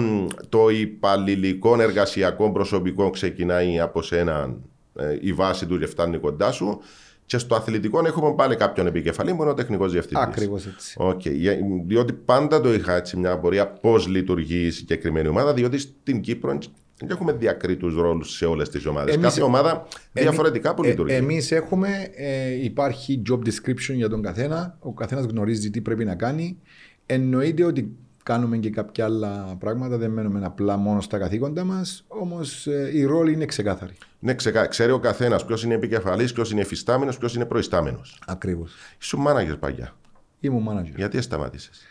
το 0.50 0.70
υπαλληλικό 0.70 1.82
εργασιακό 1.82 2.52
προσωπικό 2.52 3.10
ξεκινάει 3.10 3.80
από 3.80 4.02
σένα 4.02 4.56
ε, 4.96 5.18
η 5.22 5.34
βάση 5.34 5.66
του 5.66 5.80
και 5.80 5.86
φτάνει 5.86 6.18
κοντά 6.18 6.52
σου. 6.52 6.80
Και 7.26 7.38
στο 7.38 7.56
αθλητικό 7.56 8.02
έχουμε 8.06 8.34
πάλι 8.34 8.56
κάποιον 8.56 8.88
επικεφαλή 8.88 9.34
που 9.34 9.42
είναι 9.42 9.52
ο 9.52 9.54
τεχνικός 9.54 9.92
διευθυντής. 9.92 10.24
Ακριβώς 10.28 10.66
έτσι. 10.66 10.96
Οκ. 11.00 11.26
Για- 11.26 11.58
Διότι 11.86 12.14
πάντα 12.14 12.62
το 12.62 12.74
είχα 12.74 12.96
έτσι 12.96 13.18
μια 13.18 13.32
απορία 13.32 13.68
πώς 13.68 14.08
λειτουργεί 14.08 14.66
η 14.66 14.70
συγκεκριμένη 14.72 15.28
ομάδα, 15.28 15.54
διότι 15.54 15.78
στην 15.78 16.22
Κύπρο 16.22 16.58
δεν 17.00 17.10
έχουμε 17.10 17.32
διακρίτους 17.34 17.96
ρόλους 17.96 18.36
σε 18.36 18.46
όλες 18.46 18.70
τις 18.70 18.86
ομάδες. 18.86 19.14
Εμείς- 19.14 19.28
Κάθε 19.28 19.42
ομάδα 19.42 19.88
διαφορετικά 20.14 20.74
που 20.74 20.84
Ε, 20.84 20.88
λειτουργεί. 20.88 21.14
εμείς 21.16 21.52
έχουμε, 21.52 22.10
ε, 22.16 22.64
υπάρχει 22.64 23.22
job 23.30 23.38
description 23.40 23.94
για 23.94 24.10
τον 24.10 24.22
καθένα. 24.22 24.78
Ο 24.80 24.94
καθένας 24.94 25.26
γνωρίζει 25.26 25.70
τι 25.70 25.82
πρέπει 25.82 26.06
να 26.06 26.16
κάνει. 26.16 26.58
Εννοείται 27.06 27.64
ότι 27.64 27.96
κάνουμε 28.24 28.58
και 28.58 28.70
κάποια 28.70 29.06
άλλα 29.06 29.56
πράγματα. 29.60 29.98
Δεν 29.98 30.12
μένουμε 30.12 30.46
απλά 30.46 30.78
μόνο 30.78 31.02
στα 31.02 31.18
καθήκοντα 31.18 31.64
μας. 31.64 32.04
Όμως 32.08 32.68
ε, 32.68 32.90
η 32.94 33.04
ρόλη 33.04 33.34
είναι 33.34 33.46
ξεκάθαρη. 33.46 33.94
Ναι, 34.20 34.34
ξεκα... 34.34 34.68
ξέρει 34.68 34.92
ο 34.92 35.00
καθένας 35.00 35.46
ποιος 35.46 35.64
είναι 35.64 35.74
επικεφαλής, 35.74 36.34
ποιος 36.34 36.52
είναι 36.52 36.62
εφιστάμενος, 36.62 37.18
ποιος 37.18 37.36
είναι 37.36 37.46
προϊστάμενος. 37.46 38.22
Ακριβώς. 38.28 38.74
Ήσουν 39.02 39.22
μάναγερ 39.22 39.58
παλιά. 39.58 39.96
Είμαι 40.40 40.56
ο 40.56 40.64
manager. 40.70 40.94
Γιατί 40.96 41.22
σταμάτησες; 41.22 41.82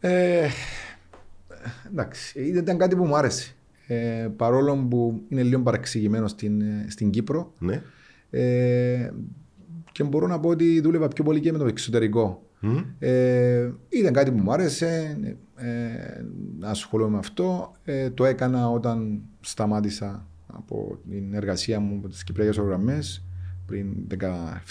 Ε, 0.00 0.48
εντάξει, 1.90 2.40
ήταν 2.40 2.78
κάτι 2.78 2.96
που 2.96 3.04
μου 3.04 3.16
άρεσε. 3.16 3.54
Ε, 3.86 4.28
παρόλο 4.36 4.86
που 4.90 5.22
είναι 5.28 5.42
λίγο 5.42 5.62
παραξηγημένο 5.62 6.28
στην, 6.28 6.60
ε, 6.60 6.86
στην 6.88 7.10
Κύπρο, 7.10 7.52
Ναι. 7.58 7.82
Ε, 8.30 9.10
και 9.92 10.04
μπορώ 10.04 10.26
να 10.26 10.40
πω 10.40 10.48
ότι 10.48 10.80
δούλευα 10.80 11.08
πιο 11.08 11.24
πολύ 11.24 11.40
και 11.40 11.52
με 11.52 11.58
το 11.58 11.66
εξωτερικό. 11.66 12.40
Ε, 12.98 13.70
ήταν 13.88 14.12
κάτι 14.12 14.30
που 14.32 14.38
μου 14.38 14.52
άρεσε 14.52 15.18
ε, 15.56 16.22
να 16.58 16.68
ασχολούμαι 16.68 17.10
με 17.10 17.18
αυτό. 17.18 17.72
Ε, 17.84 18.10
το 18.10 18.24
έκανα 18.24 18.68
όταν 18.70 19.20
σταμάτησα 19.40 20.26
από 20.46 20.98
την 21.10 21.34
εργασία 21.34 21.80
μου 21.80 21.96
από 21.96 22.08
τις 22.08 22.24
Κυπριακές 22.24 22.58
Ορογραμμές 22.58 23.24
πριν 23.66 23.86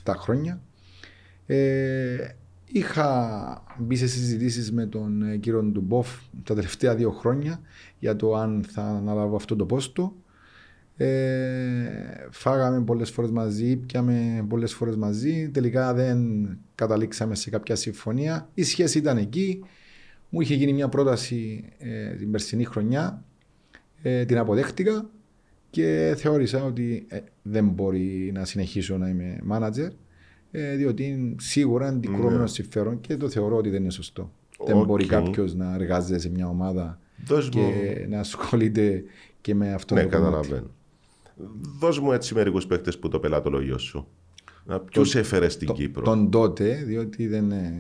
17 0.03 0.13
χρόνια. 0.17 0.62
Ε, 2.74 2.79
είχα 2.79 3.63
μπει 3.77 3.95
σε 3.95 4.07
συζητήσεις 4.07 4.72
με 4.72 4.86
τον 4.86 5.22
ε, 5.22 5.38
κύριο 5.38 5.63
Ντουμπόφ 5.63 6.07
τα 6.43 6.55
τελευταία 6.55 6.95
δύο 6.95 7.12
χρόνια 7.12 7.60
για 8.00 8.15
το 8.15 8.36
αν 8.36 8.65
θα 8.67 8.81
αναλάβω 8.81 9.36
αυτό 9.36 9.55
το 9.55 9.65
πόστο. 9.65 10.15
Ε, 10.98 12.27
φάγαμε 12.31 12.84
πολλές 12.84 13.12
φορές 13.12 13.31
μαζί, 13.31 13.75
πιάμε 13.75 14.45
πολλές 14.50 14.74
φορές 14.74 14.95
μαζί. 14.95 15.50
Τελικά 15.50 15.93
δεν 15.93 16.48
καταλήξαμε 16.75 17.36
σε 17.36 17.50
κάποια 17.50 17.75
συμφωνία. 17.75 18.50
Η 18.53 18.63
σχέση 18.63 18.98
ήταν 18.98 19.17
εκεί. 19.17 19.63
Μου 20.29 20.41
είχε 20.41 20.55
γίνει 20.55 20.74
μια 20.74 20.89
πρόταση 20.89 21.69
ε, 21.77 22.15
την 22.15 22.31
περσινή 22.31 22.63
χρονιά. 22.63 23.24
Ε, 24.01 24.25
την 24.25 24.38
αποδέχτηκα 24.38 25.10
και 25.69 26.13
θεώρησα 26.17 26.63
ότι 26.63 27.05
ε, 27.10 27.19
δεν 27.41 27.67
μπορεί 27.67 28.31
να 28.34 28.45
συνεχίσω 28.45 28.98
να 28.98 29.10
είμαι 29.10 29.39
manager 29.51 29.88
ε, 29.88 29.89
διότι 30.77 31.03
είναι 31.03 31.35
σίγουρα 31.39 31.88
αντικρουόμενο 31.88 32.38
Ναι. 32.41 32.47
συμφέρον 32.47 33.01
και 33.01 33.17
το 33.17 33.29
θεωρώ 33.29 33.57
ότι 33.57 33.69
δεν 33.69 33.81
είναι 33.81 33.91
σωστό. 33.91 34.31
Δεν 34.65 34.83
μπορεί 34.85 35.03
Οκ. 35.03 35.09
κάποιος 35.09 35.55
να 35.55 35.74
εργάζεται 35.74 36.19
σε 36.19 36.29
μια 36.29 36.47
ομάδα 36.47 37.00
Δώσ' 37.25 37.50
και 37.50 37.59
μου- 37.59 38.09
να 38.09 38.19
ασχολείται 38.19 39.03
και 39.41 39.55
με 39.55 39.74
αυτό 39.74 39.95
Ναι, 39.95 40.03
το 40.03 40.09
κομμάτι. 40.17 40.25
καταλαβαίνω. 40.33 40.71
Δώσ' 41.79 42.00
μου 42.00 42.12
έτσι 42.12 42.33
μερικούς 42.33 42.67
παίκτες 42.67 43.00
που 43.00 43.07
το 43.07 43.19
πελατολόγιό 43.19 43.77
σου. 43.77 44.07
Ποιος 44.91 45.15
έφερες 45.15 45.53
στην 45.53 45.67
Το- 45.67 45.74
Κύπρο; 45.74 46.03
Τον 46.03 46.29
τότε, 46.29 46.83
διότι 46.85 47.27
δεν. 47.27 47.51
ε, 47.51 47.74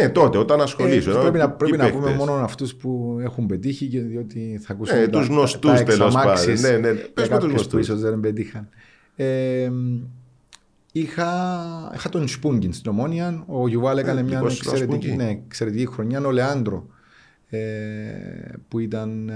Ναι, 0.00 0.08
τότε, 0.08 0.38
όταν 0.38 0.60
ασχολείσαι. 0.60 1.10
ε, 1.10 1.14
ε, 1.16 1.20
πρέπει 1.20 1.38
να, 1.38 1.50
τι 1.50 1.56
πρέπει 1.64 1.76
να 1.76 1.90
πούμε 1.90 2.04
παίκτες. 2.06 2.26
μόνο 2.26 2.32
αυτούς 2.32 2.74
που 2.74 3.18
έχουν 3.22 3.46
πετύχει 3.46 3.86
και 3.86 4.00
διότι 4.00 4.60
θα 4.62 4.72
ακούσουμε. 4.72 4.98
Ναι, 5.00 5.08
τα- 5.08 5.18
τους 5.18 5.28
τα- 5.28 5.34
γνωστούς 5.34 5.70
τα 5.78 5.82
τέλος 5.82 6.06
εξαμάξεις 6.14 6.60
πάντων. 6.60 6.80
Ναι, 6.80 6.88
ναι, 6.88 6.92
ναι. 6.92 6.98
για 7.00 7.08
Πες 7.08 7.08
μου 7.08 7.12
τους 7.14 7.28
κάποιους 7.28 7.50
γνωστούς. 7.50 7.72
που 7.72 7.78
ίσως 7.78 8.00
δεν 8.00 8.20
πετύχαν. 8.20 8.68
Ε, 9.16 9.70
είχα, 10.92 11.30
είχα 11.94 12.08
τον 12.08 12.28
Σπούγκιν 12.28 12.72
στην 12.72 12.90
Ομόνια. 12.90 13.44
Ο 13.46 13.68
Γιουβάλ 13.68 13.98
έκανε 13.98 14.22
μια 14.22 14.38
δικός 14.38 14.54
σου 14.54 14.62
τον 14.64 14.72
εξαιρετική, 14.72 15.06
Σπούγκιν. 15.06 15.24
ναι, 15.26 15.30
εξαιρετική 15.46 15.86
χρονιά. 15.86 16.26
Ο 16.26 16.30
Λεάντρο 16.30 16.86
ε, 17.48 17.58
που 18.68 18.78
ήταν 18.78 19.28
ε, 19.28 19.34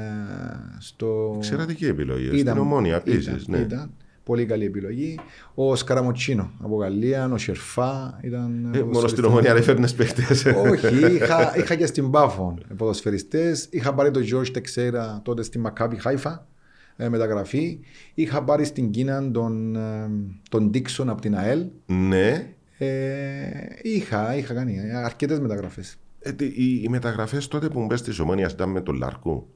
στο. 0.78 1.34
Εξαιρετική 1.36 1.86
επιλογή. 1.86 2.38
Στην 2.38 2.58
ομόνια 2.58 2.96
επίση. 2.96 3.18
ήταν, 3.18 3.44
Ναι. 3.46 3.58
ήταν. 3.58 3.90
Πολύ 4.24 4.46
καλή 4.46 4.64
επιλογή. 4.64 5.18
Ο 5.54 5.76
Σκαραμοτσίνο 5.76 6.50
από 6.62 6.76
Γαλλία, 6.76 7.30
ο 7.32 7.38
Σερφά 7.38 8.18
ήταν. 8.22 8.70
Ε, 8.74 8.78
μόνο 8.82 9.08
στην 9.08 9.22
ποδοσφαιριστής. 9.22 9.24
ομόνια 9.24 9.52
δεν 9.52 9.62
έφερνε 9.62 9.88
παίκτες. 9.96 10.44
Όχι, 10.44 11.04
είχα, 11.14 11.56
είχα 11.56 11.74
και 11.74 11.86
στην 11.86 12.10
Πάφο 12.10 12.58
ποδοσφαιριστέ. 12.76 13.56
Είχα 13.70 13.94
πάρει 13.94 14.10
τον 14.10 14.22
George 14.32 14.50
Τεξέρα 14.52 15.20
τότε 15.24 15.42
στη 15.42 15.58
Μακάβι 15.58 15.96
Χάιφα 15.96 16.30
ε, 16.30 16.53
μεταγραφή. 16.96 17.78
Είχα 18.14 18.44
πάρει 18.44 18.64
στην 18.64 18.90
Κίνα 18.90 19.30
τον, 19.30 19.76
ε, 19.76 20.10
τον 20.50 20.70
Dixon 20.74 21.06
από 21.06 21.20
την 21.20 21.36
ΑΕΛ. 21.36 21.64
ναι. 21.86 22.48
Ε, 22.78 23.48
είχα, 23.82 24.36
είχα 24.36 24.54
κάνει 24.54 24.76
αρκετές 25.04 25.40
μεταγραφές. 25.40 25.96
Ε, 26.20 26.32
τι- 26.32 26.44
οι, 26.46 26.80
οι 26.82 26.88
μεταγραφές 26.88 27.48
τότε 27.48 27.68
που 27.68 27.84
μπε 27.86 27.94
της 27.94 28.18
ομόνιας 28.18 28.52
ήταν 28.52 28.70
με 28.70 28.80
τον 28.80 28.94
Λαρκού; 28.96 29.46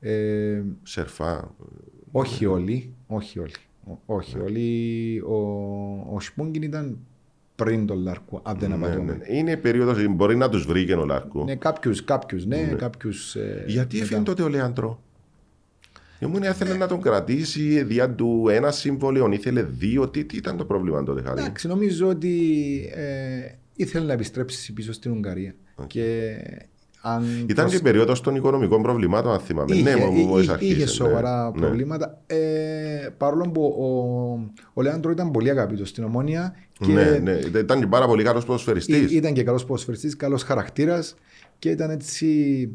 Ε, 0.00 0.62
Σερφά. 0.82 1.54
όχι 2.10 2.46
όλοι. 2.46 2.94
Όχι 3.06 3.38
όλοι. 3.38 3.52
Ό- 3.84 3.98
Όχι 4.14 4.38
όλοι. 4.38 5.20
Ο, 5.26 5.34
ο 6.14 6.20
Σπούγκιν 6.20 6.62
ήταν 6.62 6.98
πριν 7.56 7.86
τον 7.86 7.98
Λαρκού, 7.98 8.40
αν 8.42 8.56
δεν 8.58 8.68
Ναι, 8.68 8.74
απατώμε. 8.74 9.12
ναι. 9.28 9.36
Είναι 9.36 9.50
η 9.50 9.56
περίοδος, 9.56 10.06
μπορεί 10.08 10.36
να 10.36 10.48
τους 10.48 10.66
βρει 10.66 10.84
και 10.84 10.94
ο 10.94 11.04
Λαρκού. 11.04 11.44
Ναι, 11.44 11.54
κάποιους, 11.56 12.04
κάποιους, 12.04 12.46
ναι, 12.46 12.74
κάποιους... 12.78 13.34
ε, 13.36 13.64
Γιατί 13.66 13.94
μετά. 13.96 14.06
έφυγε 14.06 14.22
τότε 14.22 14.42
ο 14.42 14.48
Λεάντρο. 14.48 15.02
Η 16.18 16.24
ομόνια 16.24 16.50
ήθελε 16.50 16.74
να 16.76 16.86
τον 16.86 17.00
κρατήσει 17.00 17.82
διά 17.82 18.10
του 18.10 18.46
ένα 18.50 18.70
συμβόλαιο, 18.70 19.28
ήθελε 19.32 19.62
δύο. 19.62 20.08
Τι, 20.08 20.24
τι 20.24 20.36
ήταν 20.36 20.56
το 20.56 20.64
πρόβλημα 20.64 21.02
τότε, 21.02 21.22
Χάρη; 21.22 21.40
Εντάξει, 21.40 21.68
νομίζω 21.68 22.06
ότι 22.08 22.32
ε, 22.94 23.54
ήθελε 23.76 24.06
να 24.06 24.12
επιστρέψει 24.12 24.72
πίσω 24.72 24.92
στην 24.92 25.12
Ουγγαρία. 25.12 25.54
Και 25.86 26.32
αν 27.06 27.22
Ήταν 27.24 27.54
προσ- 27.54 27.70
και 27.70 27.76
η 27.76 27.80
περίοδος 27.82 28.20
των 28.20 28.34
οικονομικών 28.34 28.82
προβλημάτων, 28.82 29.32
αν 29.32 29.38
θυμάμαι. 29.40 29.74
είχε, 29.74 29.94
ναι, 29.94 30.04
μου 30.06 30.12
είχε- 30.16 30.26
μόλις 30.26 30.44
είχε 30.44 30.52
αρχίσες, 30.54 30.90
σοβαρά 30.92 31.50
ναι. 31.54 31.60
προβλήματα. 31.60 32.20
Ε, 32.26 32.36
παρόλο 33.16 33.50
που 33.50 33.62
ο, 33.64 33.88
ο 34.72 34.82
Λέαντρο 34.82 35.10
ήταν 35.10 35.30
πολύ 35.30 35.50
αγαπητός 35.50 35.88
στην 35.88 36.04
Ομόνια 36.04 36.54
και 36.78 36.92
Ναι, 36.92 37.18
ναι. 37.22 37.38
Ήταν 37.58 37.80
και 37.80 37.86
πάρα 37.86 38.06
πολύ 38.06 38.22
καλός 38.22 38.44
ποδοσφαιριστής. 38.44 39.10
Ή- 39.12 39.16
Ήταν 39.16 39.32
και 39.32 39.42
καλός 39.42 39.64
ποδοσφαιριστής, 39.64 40.16
καλός 40.16 40.42
χαρακτήρας 40.42 41.14
και 41.58 41.70
ήταν 41.70 41.90
έτσι 41.90 42.68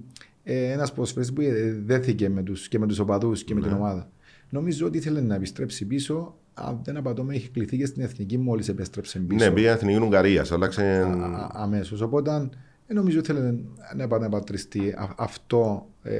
ε, 0.43 0.71
ένας 0.71 0.93
ποδοσφαιριστής 0.93 1.35
που 1.35 1.41
ε, 1.41 1.71
δέθηκε 1.85 2.29
με 2.29 2.43
τους, 2.43 2.67
και 2.67 2.79
με 2.79 2.87
τους 2.87 2.99
οπαδούς 2.99 3.43
και 3.43 3.53
με 3.53 3.59
Ναι. 3.59 3.67
την 3.67 3.75
ομάδα. 3.75 4.09
Νομίζω 4.49 4.85
ότι 4.87 4.97
ήθελε 4.97 5.21
να 5.21 5.35
επιστρέψει 5.35 5.85
πίσω. 5.85 6.35
Αν 6.53 6.79
δεν 6.83 6.97
απατώμε, 6.97 7.35
έχει 7.35 7.49
κληθεί 7.49 7.77
και 7.77 7.85
στην 7.85 8.01
εθνική 8.03 8.37
μόλις 8.37 8.67
επέστρεψε 8.69 9.19
πίσω. 9.19 9.45
Ναι, 9.45 9.51
πήγε 9.51 9.69
εθνική 9.69 9.99
Ουγγαρίας. 10.01 10.51
Άλλαξε. 10.51 11.07
Αμέσως. 11.51 12.01
Οπότε 12.01 12.49
ε, 12.87 12.93
νομίζω 12.93 13.19
ήθελε 13.19 13.53
να 13.95 14.03
επαναπατριστεί. 14.03 14.89
Α- 14.89 15.13
Αυτό 15.17 15.87
ε, 16.03 16.17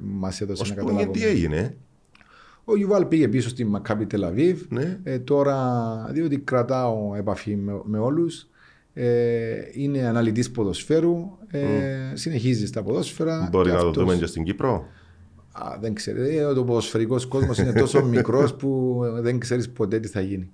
μας 0.00 0.40
έδωσε 0.40 0.62
Ο 0.62 0.66
να 0.66 0.72
Σπούγγιν 0.80 0.96
τι 1.12 1.18
καταλάβουμε. 1.20 1.30
έγινε; 1.56 1.76
Ο 2.64 2.76
Γιουβάλ 2.76 3.04
πήγε 3.06 3.28
πίσω 3.28 3.48
στη 3.48 3.64
Μακάμπι 3.64 4.06
Τελαβίβ. 4.06 4.62
Ναι. 4.68 4.98
Ε, 5.02 5.18
τώρα, 5.18 6.06
διότι 6.10 6.38
κρατάω 6.38 7.14
επαφή 7.14 7.56
με, 7.56 7.80
με 7.84 7.98
όλους, 7.98 8.48
ε, 8.92 9.54
είναι 9.72 10.06
αναλυτής 10.06 10.50
ποδοσφαίρου, 10.50 11.38
ε, 11.50 11.60
συνεχίζει 12.14 12.66
στα 12.66 12.82
ποδόσφαιρα. 12.82 13.48
Μπορεί 13.52 13.68
και 13.68 13.74
να 13.74 13.80
το 13.80 13.88
αυτός- 13.88 14.04
δούμε 14.04 14.16
και 14.18 14.26
στην 14.26 14.44
Κύπρο; 14.44 14.86
Α, 15.52 15.78
δεν 15.80 15.94
ξέρω, 15.94 16.22
ε, 16.22 16.44
ο 16.44 16.64
ποδοσφαιρικός 16.64 17.26
κόσμος 17.26 17.58
είναι 17.58 17.72
τόσο 17.72 18.04
μικρός 18.14 18.54
που 18.54 19.00
ε, 19.16 19.20
δεν 19.20 19.38
ξέρεις 19.38 19.70
ποτέ 19.70 20.00
τι 20.00 20.08
θα 20.08 20.20
γίνει. 20.20 20.50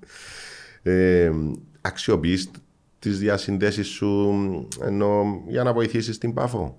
Ε, 0.83 1.31
Αξιοποιείς 1.81 2.51
τις 2.99 3.19
διασυνδέσεις 3.19 3.87
σου 3.87 4.35
ενώ, 4.83 5.43
για 5.49 5.63
να 5.63 5.73
βοηθήσεις 5.73 6.19
την 6.19 6.35
Πάφο; 6.35 6.79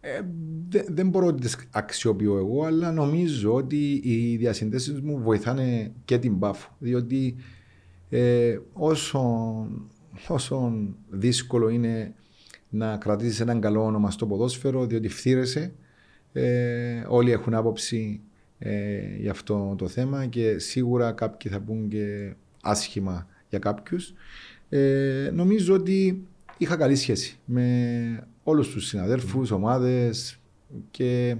Ε, 0.00 0.20
δε- 0.68 0.84
δεν 0.88 1.08
μπορώ 1.08 1.26
ότι 1.26 1.40
τις 1.40 1.56
αξιοποιώ 1.70 2.36
εγώ, 2.38 2.64
αλλά 2.64 2.92
νομίζω 2.92 3.54
ότι 3.54 4.00
οι 4.04 4.36
διασυνδέσεις 4.36 5.00
μου 5.00 5.18
βοηθάνε 5.22 5.92
και 6.04 6.18
την 6.18 6.38
Πάφο. 6.38 6.76
Διότι 6.78 7.36
ε, 8.10 8.58
όσο, 8.72 9.20
όσο 10.28 10.72
δύσκολο 11.10 11.68
είναι 11.68 12.14
να 12.68 12.96
κρατήσεις 12.96 13.40
έναν 13.40 13.60
καλό 13.60 13.84
όνομα 13.84 14.10
στο 14.10 14.26
ποδόσφαιρο, 14.26 14.86
διότι 14.86 15.08
φθήρεσαι, 15.08 15.72
ε, 16.32 17.04
όλοι 17.08 17.30
έχουν 17.30 17.54
άποψη 17.54 18.20
ε, 18.58 19.16
για 19.18 19.30
αυτό 19.30 19.74
το 19.78 19.88
θέμα 19.88 20.26
και 20.26 20.58
σίγουρα 20.58 21.12
κάποιοι 21.12 21.50
θα 21.50 21.60
πούν 21.60 21.88
και 21.88 22.34
άσχημα 22.62 23.26
για 23.48 23.58
κάποιους. 23.58 24.14
Ε, 24.68 25.30
νομίζω 25.34 25.74
ότι 25.74 26.26
είχα 26.58 26.76
καλή 26.76 26.96
σχέση 26.96 27.38
με 27.44 28.28
όλους 28.42 28.68
τους 28.68 28.86
συναδέλφους, 28.86 29.50
ομάδες 29.50 30.38
και 30.90 31.36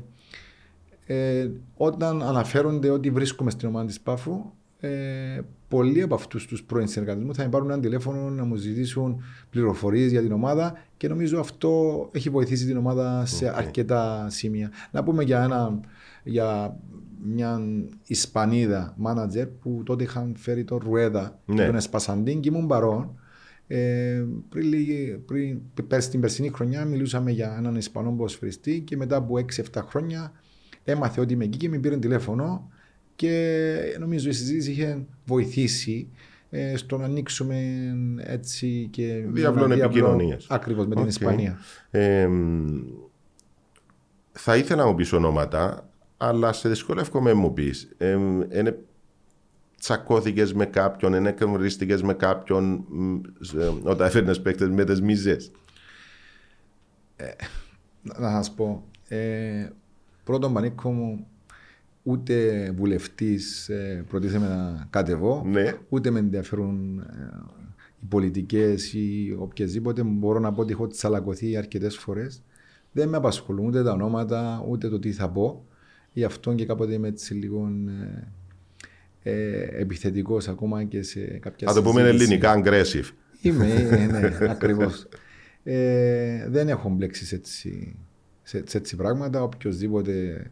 ε, 1.06 1.50
όταν 1.76 2.22
αναφέρονται 2.22 2.90
ότι 2.90 3.10
βρίσκομαι 3.10 3.50
στην 3.50 3.68
ομάδα 3.68 3.86
της 3.86 4.00
Πάφου 4.00 4.52
ε, 4.80 5.40
πολλοί 5.68 6.02
από 6.02 6.14
αυτούς 6.14 6.46
τους 6.46 6.62
πρώην 6.64 6.88
συνεργάτες 6.88 7.24
μου 7.24 7.35
θα 7.35 7.42
με 7.42 7.48
πάρουν 7.48 7.70
ένα 7.70 7.81
τηλέφωνο 7.81 8.31
να 8.31 8.44
μου 8.44 8.54
ζητήσουν 8.54 9.22
πληροφορίες 9.50 10.11
για 10.11 10.20
την 10.22 10.33
ομάδα 10.33 10.74
και 10.96 11.09
νομίζω 11.09 11.40
αυτό 11.40 12.09
έχει 12.12 12.31
βοηθήσει 12.31 12.66
την 12.66 12.76
ομάδα 12.76 13.26
σε 13.26 13.57
αρκετά 13.57 14.26
σημεία. 14.31 14.70
Να 14.90 15.02
πούμε 15.04 15.22
για, 15.24 15.42
ένα, 15.42 15.81
για 16.24 16.76
μια 17.24 17.61
Ισπανίδα 18.07 18.94
μάνατζερ 18.96 19.46
που 19.46 19.83
τότε 19.85 20.02
είχαν 20.02 20.35
φέρει 20.37 20.64
τον 20.64 20.78
Ρουέδα 20.85 21.38
Ναι. 21.46 21.54
και 21.54 21.66
τον 21.66 21.74
Εσπασαντίν 21.74 22.40
και 22.40 22.48
ήμουν 22.48 22.66
παρόν. 22.66 23.18
Ε, 23.66 24.24
πριν, 24.48 24.66
λίγη- 24.68 25.16
πριν, 25.16 25.61
πέρσι 25.88 26.11
την 26.11 26.20
περσινή 26.20 26.48
χρονιά 26.48 26.85
μιλούσαμε 26.85 27.31
για 27.31 27.54
έναν 27.59 27.74
Ισπανό 27.76 28.11
ποδοσφαιριστή 28.11 28.81
και 28.81 28.96
μετά 28.96 29.16
από 29.16 29.35
6-7 29.38 29.83
χρόνια 29.88 30.33
έμαθε 30.85 31.20
ότι 31.20 31.33
είμαι 31.33 31.44
εκεί 31.44 31.59
και 31.59 31.68
με 31.68 31.78
πήρε 31.78 31.96
τηλέφωνο 31.96 32.68
και 33.18 33.96
νομίζω 33.98 34.28
η 34.28 34.33
συζήτηση 34.33 34.70
είχε 34.70 35.04
βοηθήσει 35.26 36.09
ε, 36.50 36.76
στο 36.76 36.96
να 36.98 37.04
ανοίξουμε 37.04 37.57
έτσι 38.18 38.88
και 38.90 39.24
Διάβλων 39.26 39.72
επικοινωνίας. 39.72 40.46
Ακριβώς 40.48 40.87
με 40.87 40.94
την 40.94 41.02
Οκ. 41.04 41.09
Ισπανία. 41.09 41.59
Ε, 41.90 42.28
θα 44.33 44.57
ήθελα 44.57 44.83
να 44.83 44.88
μου 44.88 44.94
πεις 44.94 45.12
ονόματα, 45.12 45.88
αλλά 46.16 46.52
σε 46.52 46.68
δυσκολεύομαι 46.68 47.33
μου 47.33 47.52
πεις. 47.52 47.94
Ε, 47.98 48.11
είναι 48.52 48.78
τσακώθηκες 49.81 50.52
με 50.54 50.66
κάποιον, 50.66 51.12
είναι 51.12 51.28
εκνευρίστηκε 51.28 51.96
με 52.02 52.14
κάποιον 52.14 52.85
μ, 52.88 53.20
σε- 53.40 53.72
όταν 53.83 54.07
έφερνες 54.07 54.40
παίκτες 54.40 54.68
με 54.68 54.85
τις 54.85 55.00
μίζες; 55.00 55.50
Να 58.02 58.18
να 58.20 58.31
σας 58.31 58.54
πω, 58.54 58.85
ε, 59.09 59.68
πρώτον 60.24 60.52
Πανίκο 60.52 60.90
μου 60.92 61.26
ούτε 62.09 62.71
βουλευτής 62.77 63.68
ε, 63.68 64.05
προτίθεμαι 64.09 64.47
να 64.49 64.87
κατεβώ, 64.90 65.42
Ναι. 65.47 65.75
ούτε 65.88 66.11
με 66.11 66.18
ενδιαφέρουν 66.18 66.99
ε, 66.99 67.05
οι 68.03 68.05
πολιτικές 68.09 68.92
ή 68.92 69.37
οποιασδήποτε. 69.38 70.03
Μπορώ 70.03 70.38
να 70.38 70.53
πω 70.53 70.61
ότι 70.61 70.73
έχω 70.73 70.87
τσαλακωθεί 70.87 71.57
αρκετές 71.57 71.97
φορές. 71.97 72.42
Δεν 72.92 73.09
με 73.09 73.16
απασχολούν 73.16 73.66
ούτε 73.66 73.83
τα 73.83 73.92
ονόματα, 73.92 74.64
ούτε 74.68 74.88
το 74.88 74.99
τι 74.99 75.12
θα 75.12 75.29
πω. 75.31 75.66
Γι' 76.12 76.25
αυτό 76.25 76.55
και 76.55 76.66
κάποτε 76.66 76.92
είμαι 76.92 77.09
έτσι 77.09 77.35
λίγο 77.35 77.71
ε, 79.23 79.31
ε, 79.31 79.81
επιθετικός 79.81 80.49
ακόμα 80.49 80.85
και 80.85 81.03
σε 81.03 81.21
κάποια 81.21 81.68
Θα 81.68 81.75
το 81.75 81.83
πούμε 81.83 82.01
συζήτηση. 82.01 82.25
ελληνικά, 82.25 82.62
aggressive. 82.64 83.11
Είμαι, 83.40 83.66
ε, 83.73 84.07
ναι, 84.38 84.51
ακριβώς. 84.51 85.09
Ε, 85.62 86.47
δεν 86.49 86.68
έχω 86.68 86.88
μπλέξει 86.88 87.25
σε 87.27 87.35
έτσι, 87.35 87.97
σε, 88.42 88.62
σε 88.66 88.77
έτσι 88.79 88.97
πράγματα. 88.97 89.42
Οποιοςδήποτε 89.42 90.42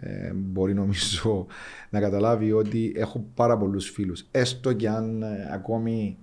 ε, 0.00 0.32
μπορεί 0.34 0.74
νομίζω 0.74 1.46
να 1.90 2.00
καταλάβει 2.00 2.52
ότι 2.52 2.92
έχω 2.96 3.26
πάρα 3.34 3.56
πολλούς 3.56 3.90
φίλους. 3.90 4.26
Έστω 4.30 4.72
και 4.72 4.88
αν 4.88 5.22
ε, 5.22 5.50
ακόμη 5.52 6.18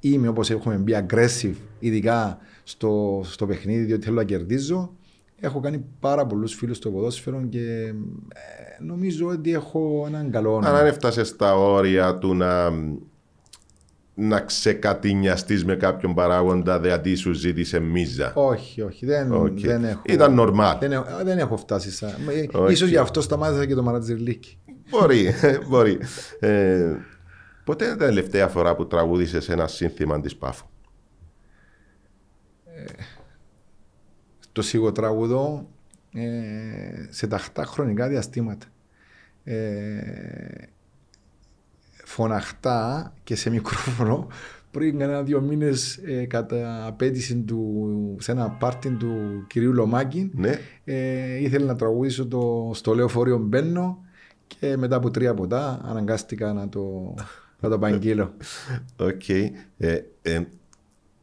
είμαι 0.00 0.28
όπως 0.28 0.50
έχουμε 0.50 0.76
μπει 0.76 0.96
aggressive, 1.06 1.54
ειδικά 1.78 2.38
στο, 2.62 3.20
στο 3.24 3.46
παιχνίδι, 3.46 3.84
διότι 3.84 4.04
θέλω 4.04 4.16
να 4.16 4.24
κερδίζω, 4.24 4.94
έχω 5.40 5.60
κάνει 5.60 5.84
πάρα 6.00 6.26
πολλούς 6.26 6.54
φίλους 6.54 6.76
στο 6.76 6.90
ποδόσφαιρο 6.90 7.42
και 7.48 7.94
ε, 8.34 8.82
νομίζω 8.82 9.26
ότι 9.26 9.52
έχω 9.52 10.04
έναν 10.06 10.30
καλό 10.30 10.54
όνομα. 10.54 10.78
Αν 10.78 10.86
έφτασε 10.86 11.24
στα 11.24 11.56
όρια 11.56 12.18
του 12.18 12.34
να, 12.34 12.70
να 14.14 14.40
ξεκατηνιαστείς 14.40 15.64
με 15.64 15.76
κάποιον 15.76 16.14
παράγοντα, 16.14 16.80
δηλαδή 16.80 17.14
σου 17.14 17.32
ζήτησε 17.32 17.80
μίζα. 17.80 18.32
Όχι, 18.34 18.82
όχι, 18.82 19.06
δεν, 19.06 19.32
Οκ. 19.32 19.60
δεν 19.60 19.84
έχω. 19.84 20.02
Ήταν 20.06 20.36
normal. 20.40 20.76
Δεν 20.80 20.92
έχω, 20.92 21.24
δεν 21.24 21.38
έχω 21.38 21.56
φτάσει 21.56 21.90
σαν. 21.90 22.14
Όχι. 22.52 22.72
Ίσως 22.72 22.88
γι' 22.88 22.96
αυτό 22.96 23.20
σταμάτησα 23.20 23.66
και 23.66 23.74
το 23.74 23.82
μανατζερλίκι. 23.82 24.58
Μπορεί, 24.90 25.34
μπορεί. 25.68 25.98
Ε, 26.40 26.94
πότε 27.64 27.84
είναι 27.84 27.96
τα 27.96 28.04
τελευταία 28.04 28.48
φορά 28.48 28.76
που 28.76 28.86
τραγούδησες 28.86 29.48
ένα 29.48 29.66
σύνθημα 29.66 30.20
της 30.20 30.36
Πάφου; 30.36 30.66
Το 34.52 34.62
σιγοτραγουδώ 34.62 35.68
ε, 36.14 37.06
σε 37.08 37.26
ταχτά 37.26 37.64
χρονικά 37.64 38.08
διαστήματα. 38.08 38.66
Ε, 39.44 40.00
φωναχτά 42.10 43.12
και 43.24 43.36
σε 43.36 43.50
μικρόφωνο 43.50 44.26
πριν 44.70 44.98
κανένα 44.98 45.22
δύο 45.22 45.40
μήνες 45.40 45.96
ε, 45.96 46.24
κατά 46.24 46.86
απαίτηση 46.86 47.36
του, 47.36 48.16
σε 48.20 48.32
ένα 48.32 48.50
πάρτι 48.50 48.90
του 48.90 49.44
κυρίου 49.46 49.72
Λομάκη 49.72 50.30
Ναι. 50.34 50.58
ε, 50.84 51.42
ήθελε 51.42 51.64
να 51.64 51.76
τραγουδήσω 51.76 52.26
το 52.26 52.70
στο 52.74 52.94
λεωφορείο 52.94 53.38
Μπαίνω 53.38 53.98
και 54.46 54.76
μετά 54.76 54.96
από 54.96 55.10
τρία 55.10 55.34
ποτά 55.34 55.80
αναγκάστηκα 55.84 56.52
να 56.52 56.68
το, 56.68 57.14
να 57.60 57.68
το 57.68 57.78
απαγγείλω. 57.78 58.34
Οκ. 59.08 59.28
Ε, 59.28 59.54
ε, 60.22 60.40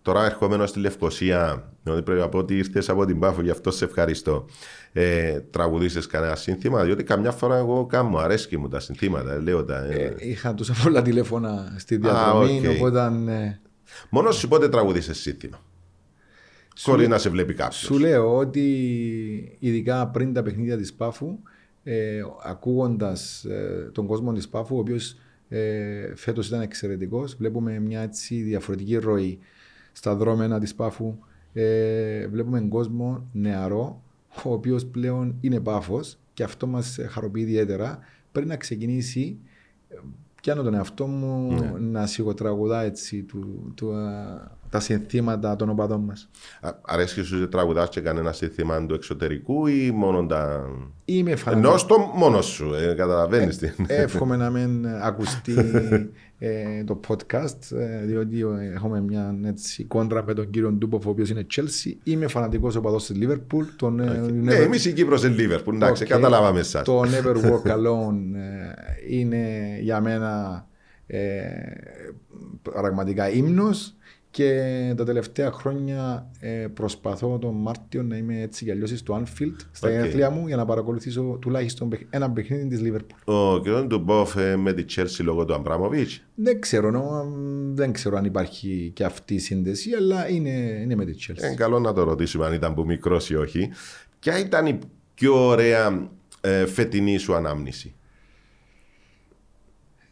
τώρα 0.02 0.26
ερχόμενος 0.26 0.70
στη 0.70 0.80
Λευκοσία, 0.80 1.72
ότι 1.88 2.02
πρέπει 2.02 2.20
να 2.20 2.30
πω 2.30 2.38
ότι 2.38 2.58
ήρθες 2.58 2.90
από 2.90 3.06
την 3.06 3.20
Πάφο, 3.20 3.42
γι' 3.42 3.50
αυτό 3.50 3.72
σε 3.72 3.86
ευχαριστώ. 3.86 4.46
Ε, 4.94 5.40
τραγουδήσεις 5.40 6.08
κανένα 6.08 6.36
σύνθημα, 6.36 6.84
διότι 6.84 7.04
καμιά 7.04 7.32
φορά 7.32 7.58
εγώ 7.58 7.86
κάνω, 7.86 8.18
αρέσκει 8.18 8.58
μου 8.58 8.68
τα 8.68 8.80
συνθήματα. 8.80 9.42
Λέω 9.42 9.66
τα, 9.66 9.86
ε. 9.86 10.04
Ε, 10.04 10.16
είχα 10.18 10.54
τόσα 10.54 10.74
πολλά 10.84 11.02
τηλέφωνα 11.02 11.76
στη 11.78 11.98
διαδρομή, 11.98 12.68
οκ. 12.68 12.76
οπότε 12.76 13.12
ε, 13.28 13.60
Μόνος 14.10 14.36
σου 14.36 14.48
πότε 14.48 14.70
τραγουδήσεις 14.70 15.20
σύνθημα; 15.20 15.64
Χωρίς 16.82 17.08
να 17.08 17.18
σε 17.18 17.30
βλέπει 17.30 17.54
κάποιος. 17.54 17.80
Σου 17.80 18.00
λέω 18.00 18.38
ότι 18.38 19.58
ειδικά 19.60 20.08
πριν 20.08 20.34
τα 20.34 20.44
παιχνίδια 20.44 20.78
της 20.78 20.94
Πάφου, 20.94 21.40
ε, 21.84 22.22
ακούγοντας 22.44 23.44
ε, 23.44 23.90
τον 23.94 24.06
κόσμο 24.06 24.34
της 24.34 24.50
Πάφου, 24.50 24.76
ο 24.76 24.80
οποίος 24.80 25.16
ε, 25.50 26.16
φέτος 26.16 26.48
ήταν 26.48 26.62
εξαιρετικός, 26.62 27.36
βλέπουμε 27.36 27.80
μια 27.80 28.02
έτσι 28.02 28.42
διαφορετική 28.42 28.96
ροή 28.96 29.40
στα 29.92 30.16
δρόμενα 30.16 30.60
της 30.60 30.76
Πάφου. 30.76 31.18
Ε, 31.54 32.28
βλέπουμε 32.28 32.62
κόσμο 32.62 33.30
νεαρό, 33.34 34.04
ο 34.46 34.54
οποίος 34.54 34.86
πλέον 34.86 35.36
είναι 35.42 35.60
Πάφος 35.60 36.18
και 36.34 36.44
αυτό 36.44 36.68
μας 36.68 36.98
χαροποιεί 37.10 37.44
ιδιαίτερα. 37.48 38.00
Πριν 38.32 38.48
να 38.48 38.58
ξεκινήσει, 38.58 39.40
ε, 39.90 39.96
πιάνω 40.42 40.64
τον 40.64 40.74
εαυτό 40.74 41.08
μου 41.08 41.54
να 41.80 42.06
σιγοτραγουδά 42.06 42.82
έτσι 42.82 43.24
του, 43.24 43.72
του, 43.76 43.94
α, 43.94 44.52
τα 44.70 44.80
συνθήματα 44.80 45.56
των 45.56 45.70
οπαδών 45.70 46.02
μας. 46.02 46.30
Α- 46.62 46.76
Αρέσκει 46.82 47.22
σου 47.22 47.40
να 47.40 47.48
τραγουδάς 47.48 47.90
και 47.90 48.00
κανένα 48.02 48.32
σύνθημα 48.32 48.86
του 48.86 48.94
εξωτερικού 48.94 49.68
ή 49.68 49.92
μόνο 49.92 50.26
τα... 50.26 50.66
Είμαι 51.06 51.36
φανατικός. 51.36 51.70
Ενώ 51.70 51.78
στο 51.78 52.12
μόνος 52.16 52.46
σου, 52.46 52.74
ε, 52.74 52.94
καταλαβαίνεις 52.94 53.58
τι. 53.58 53.70
Εύχομαι 53.88 54.36
να 54.36 54.50
μην 54.50 54.88
ακουστεί 55.02 55.54
ε, 56.40 56.84
το 56.84 57.00
podcast, 57.08 57.76
ε, 57.78 58.06
διότι 58.06 58.40
ε, 58.42 58.74
έχουμε 58.74 59.02
μια 59.02 59.36
έτσι, 59.46 59.84
κόντρα 59.84 60.24
με 60.24 60.34
τον 60.34 60.50
κύριο 60.50 60.72
Ντούποφ, 60.72 61.06
ο 61.06 61.10
οποίος 61.10 61.30
είναι 61.30 61.46
Chelsea. 61.56 61.92
Είμαι 62.04 62.28
φανατικός 62.28 62.76
οπαδός 62.76 63.06
της 63.06 63.18
Liverpool. 63.22 63.64
Τον, 63.76 64.00
ε, 64.00 64.04
Ναι, 64.32 64.54
never- 64.56 64.62
εμείς 64.64 64.86
η 64.86 64.94
Κύπρος 64.94 65.24
είναι 65.24 65.36
Liverpool, 65.36 65.76
εντάξει, 65.76 66.04
Οκ. 66.04 66.10
καταλάβαμε 66.10 66.60
εσάς. 66.60 66.84
Το 66.84 67.02
Never 67.02 67.36
Walk 67.52 67.72
Alone 67.72 68.36
ε, 68.36 69.16
είναι 69.18 69.48
για 69.82 70.02
μένα 70.02 70.66
ε, 71.08 71.40
πραγματικά 72.62 73.30
ύμνος 73.30 73.96
και 74.38 74.94
τα 74.98 75.04
τελευταία 75.04 75.52
χρόνια 75.52 76.32
ε, 76.40 76.68
προσπαθώ 76.74 77.38
τον 77.38 77.56
Μάρτιο 77.56 78.04
να 78.04 78.18
είμαι 78.18 78.42
έτσι 78.42 78.66
κι 78.66 78.72
αλλιώς 78.72 78.90
στο 78.98 79.24
Anfield 79.24 79.56
στα 79.72 79.88
Οκ. 79.88 79.94
γενέθλια 79.94 80.30
μου 80.30 80.48
για 80.48 80.56
να 80.56 80.66
παρακολουθήσω 80.66 81.38
τουλάχιστον 81.42 81.90
παιχ- 81.90 82.04
ένα 82.10 82.32
παιχνίδι 82.32 82.68
της 82.68 82.82
Liverpool. 82.84 83.34
Ο 83.34 83.60
κ. 83.60 83.68
Ντουμπόφ 83.88 84.36
ε, 84.36 84.56
με 84.56 84.74
τη 84.74 84.86
Chelsea 84.96 85.24
λόγω 85.24 85.46
του 85.46 85.54
Αμπράμοβιτς; 85.54 86.24
Δεν 86.36 86.60
ξέρω, 86.62 86.92
νο, 86.92 87.26
δεν 87.74 87.92
ξέρω 87.92 88.18
αν 88.18 88.26
υπάρχει 88.26 88.92
και 88.96 89.04
αυτή 89.04 89.34
η 89.34 89.40
σύνδεση, 89.40 89.94
αλλά 89.94 90.30
είναι, 90.30 90.80
είναι 90.82 90.96
με 90.96 91.06
τη 91.06 91.14
Chelsea. 91.28 91.44
Είναι 91.44 91.56
καλό 91.56 91.80
να 91.80 91.94
το 91.94 92.04
ρωτήσουμε 92.04 92.46
αν 92.46 92.54
ήταν 92.54 92.74
που 92.74 92.86
μικρός 92.86 93.30
ή 93.30 93.36
όχι. 93.36 93.70
Ποια 94.20 94.40
ήταν 94.40 94.66
η 94.66 94.80
πιο 95.14 95.48
ωραία 95.48 96.10
ε, 96.42 96.66
φετινή 96.66 97.18
σου 97.18 97.36
ανάμνηση; 97.36 97.96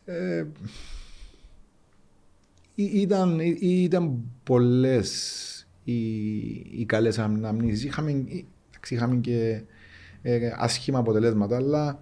Ε, 0.06 0.38
Ή- 0.40 0.46
Ήταν, 2.76 3.40
ή- 3.40 3.58
ήταν 3.60 4.22
πολλές 4.44 5.44
οι, 5.84 5.94
οι 6.54 6.86
καλές 6.86 7.20
αναμνήσεις. 7.20 7.84
Είχαμε, 7.84 8.12
ή- 8.12 8.48
εντάξει, 8.70 8.94
είχαμε 8.94 9.16
και 9.16 9.62
ε, 10.22 10.52
άσχημα 10.56 11.00
αποτελέσματα, 11.00 11.56
αλλά 11.56 12.00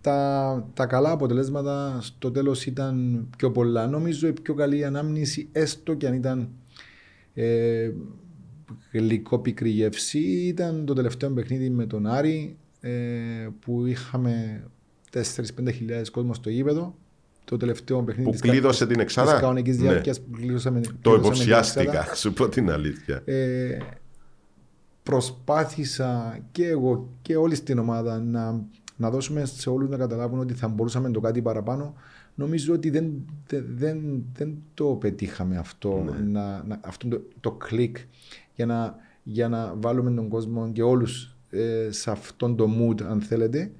τα, 0.00 0.70
τα 0.74 0.86
καλά 0.86 1.10
αποτελέσματα 1.10 1.98
στο 2.00 2.30
τέλος 2.30 2.66
ήταν 2.66 3.26
πιο 3.36 3.50
πολλά. 3.50 3.86
Νομίζω 3.86 4.28
η 4.28 4.32
πιο 4.32 4.54
καλή 4.54 4.84
ανάμνηση, 4.84 5.48
έστω 5.52 5.94
και 5.94 6.06
αν 6.06 6.14
ήταν 6.14 6.48
ε, 7.34 7.90
γλυκό 8.92 9.38
πικρή 9.38 9.70
γεύση, 9.70 10.18
ήταν 10.20 10.84
το 10.84 10.92
τελευταίο 10.94 11.30
παιχνίδι 11.30 11.70
με 11.70 11.86
τον 11.86 12.06
Άρη 12.06 12.56
ε, 12.80 12.90
που 13.60 13.86
είχαμε 13.86 14.64
4-5 15.12 15.20
χιλιάδες 15.74 16.10
κόσμο 16.10 16.34
στο 16.34 16.50
γήπεδο. 16.50 16.94
Το 17.46 17.56
τελευταίο 17.56 18.02
παιχνίδι 18.02 18.24
Που 18.24 18.30
της 18.30 18.40
κλείδωσε 18.40 18.84
κα- 18.84 18.90
την 18.90 19.00
εξάδα; 19.00 19.30
Της 19.32 19.40
κανονικής 19.40 19.76
Ναι. 19.78 19.82
διάρκειας 19.82 20.20
που 20.20 20.30
κλείδωσαμε. 20.30 20.80
Το 20.80 20.90
κλείδωσαμε 20.90 21.20
την 21.20 21.50
εξάδα. 21.50 21.76
υποψιάστηκα, 21.84 22.14
σου 22.20 22.32
πω 22.32 22.48
την 22.48 22.70
αλήθεια. 22.70 23.22
Ε, 23.24 23.78
προσπάθησα 25.02 26.38
και 26.52 26.66
εγώ 26.66 27.08
και 27.22 27.36
όλη 27.36 27.54
στην 27.54 27.78
ομάδα 27.78 28.20
να, 28.20 28.64
να 28.96 29.10
δώσουμε 29.10 29.44
σε 29.44 29.70
όλους 29.70 29.88
να 29.88 29.96
καταλάβουν 29.96 30.38
ότι 30.38 30.54
θα 30.54 30.68
μπορούσαμε 30.68 31.10
το 31.10 31.20
κάτι 31.20 31.42
παραπάνω. 31.42 31.94
Νομίζω 32.34 32.74
ότι 32.74 32.90
δεν, 32.90 33.12
δεν, 33.46 33.64
δεν, 33.76 34.24
δεν 34.34 34.54
το 34.74 34.84
πετύχαμε 34.84 35.56
αυτό, 35.56 36.04
να, 36.26 36.62
να, 36.66 36.80
αυτό 36.84 37.08
το, 37.08 37.20
το 37.40 37.50
κλικ 37.52 37.96
για 38.54 38.66
να, 38.66 38.94
για 39.22 39.48
να 39.48 39.74
βάλουμε 39.76 40.10
τον 40.10 40.28
κόσμο 40.28 40.72
και 40.72 40.82
όλους 40.82 41.36
ε, 41.50 41.88
σε 41.90 42.10
αυτόν 42.10 42.56
το 42.56 42.68
mood 42.80 43.02
αν 43.02 43.20
θέλετε. 43.20 43.70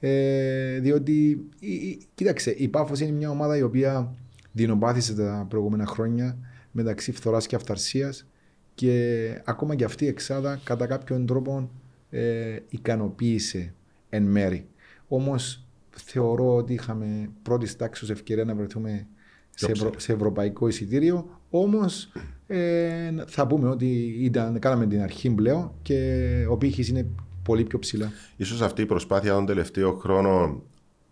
Ε, 0.00 0.78
διότι, 0.80 1.46
η- 1.60 1.72
η- 1.74 1.98
κοίταξε, 2.14 2.50
η 2.50 2.68
Πάφος 2.68 3.00
είναι 3.00 3.10
μια 3.10 3.30
ομάδα 3.30 3.56
η 3.56 3.62
οποία 3.62 4.14
δεινοπάθησε 4.52 5.14
τα 5.14 5.46
προηγούμενα 5.48 5.86
χρόνια 5.86 6.38
μεταξύ 6.72 7.12
φθοράς 7.12 7.46
και 7.46 7.56
αυθαρσίας 7.56 8.26
και 8.74 9.28
ακόμα 9.44 9.74
και 9.74 9.84
αυτή 9.84 10.04
η 10.04 10.08
εξάδα 10.08 10.60
κατά 10.64 10.86
κάποιον 10.86 11.26
τρόπο 11.26 11.70
ε, 12.10 12.58
ικανοποίησε 12.68 13.74
εν 14.08 14.22
μέρη. 14.22 14.66
Όμως 15.08 15.66
θεωρώ 15.90 16.56
ότι 16.56 16.72
είχαμε 16.72 17.30
πρώτης 17.42 17.76
τάξης 17.76 18.10
ευκαιρία 18.10 18.44
να 18.44 18.54
βρεθούμε 18.54 19.06
σε, 19.54 19.70
ευρω- 19.70 20.00
σε 20.00 20.12
ευρωπαϊκό 20.12 20.68
εισιτήριο. 20.68 21.40
Όμως 21.50 22.12
ε, 22.46 23.10
θα 23.26 23.46
πούμε 23.46 23.68
ότι 23.68 24.16
ήταν, 24.20 24.58
κάναμε 24.58 24.86
την 24.86 25.00
αρχή 25.00 25.30
πλέον 25.30 25.72
και 25.82 26.24
ο 26.50 26.56
πύχης 26.56 26.88
είναι 26.88 27.06
πολύ 27.46 27.64
πιο 27.64 27.78
ψηλά. 27.78 28.12
Ίσως 28.36 28.60
αυτή 28.60 28.82
η 28.82 28.86
προσπάθεια 28.86 29.32
των 29.32 29.46
τελευταίων 29.46 29.98
χρόνων 29.98 30.62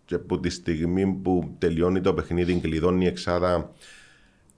και 0.05 0.15
από 0.15 0.39
τη 0.39 0.49
στιγμή 0.49 1.05
που 1.05 1.55
τελειώνει 1.57 2.01
το 2.01 2.13
παιχνίδι, 2.13 2.53
κλειδώνει 2.59 3.03
η 3.03 3.07
εξάδα, 3.07 3.71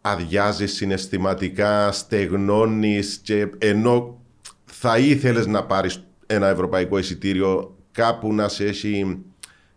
αδειάζει 0.02 0.68
συναισθηματικά, 0.68 1.92
στεγνώνεις 1.92 3.20
και 3.24 3.48
ενώ 3.58 4.22
θα 4.66 4.98
ήθελες 4.98 5.46
να 5.48 5.64
πάρεις 5.66 6.04
ένα 6.26 6.48
ευρωπαϊκό 6.48 6.98
εισιτήριο 6.98 7.76
κάπου 7.92 8.34
να 8.34 8.48
σε 8.48 8.66
έχει 8.66 9.18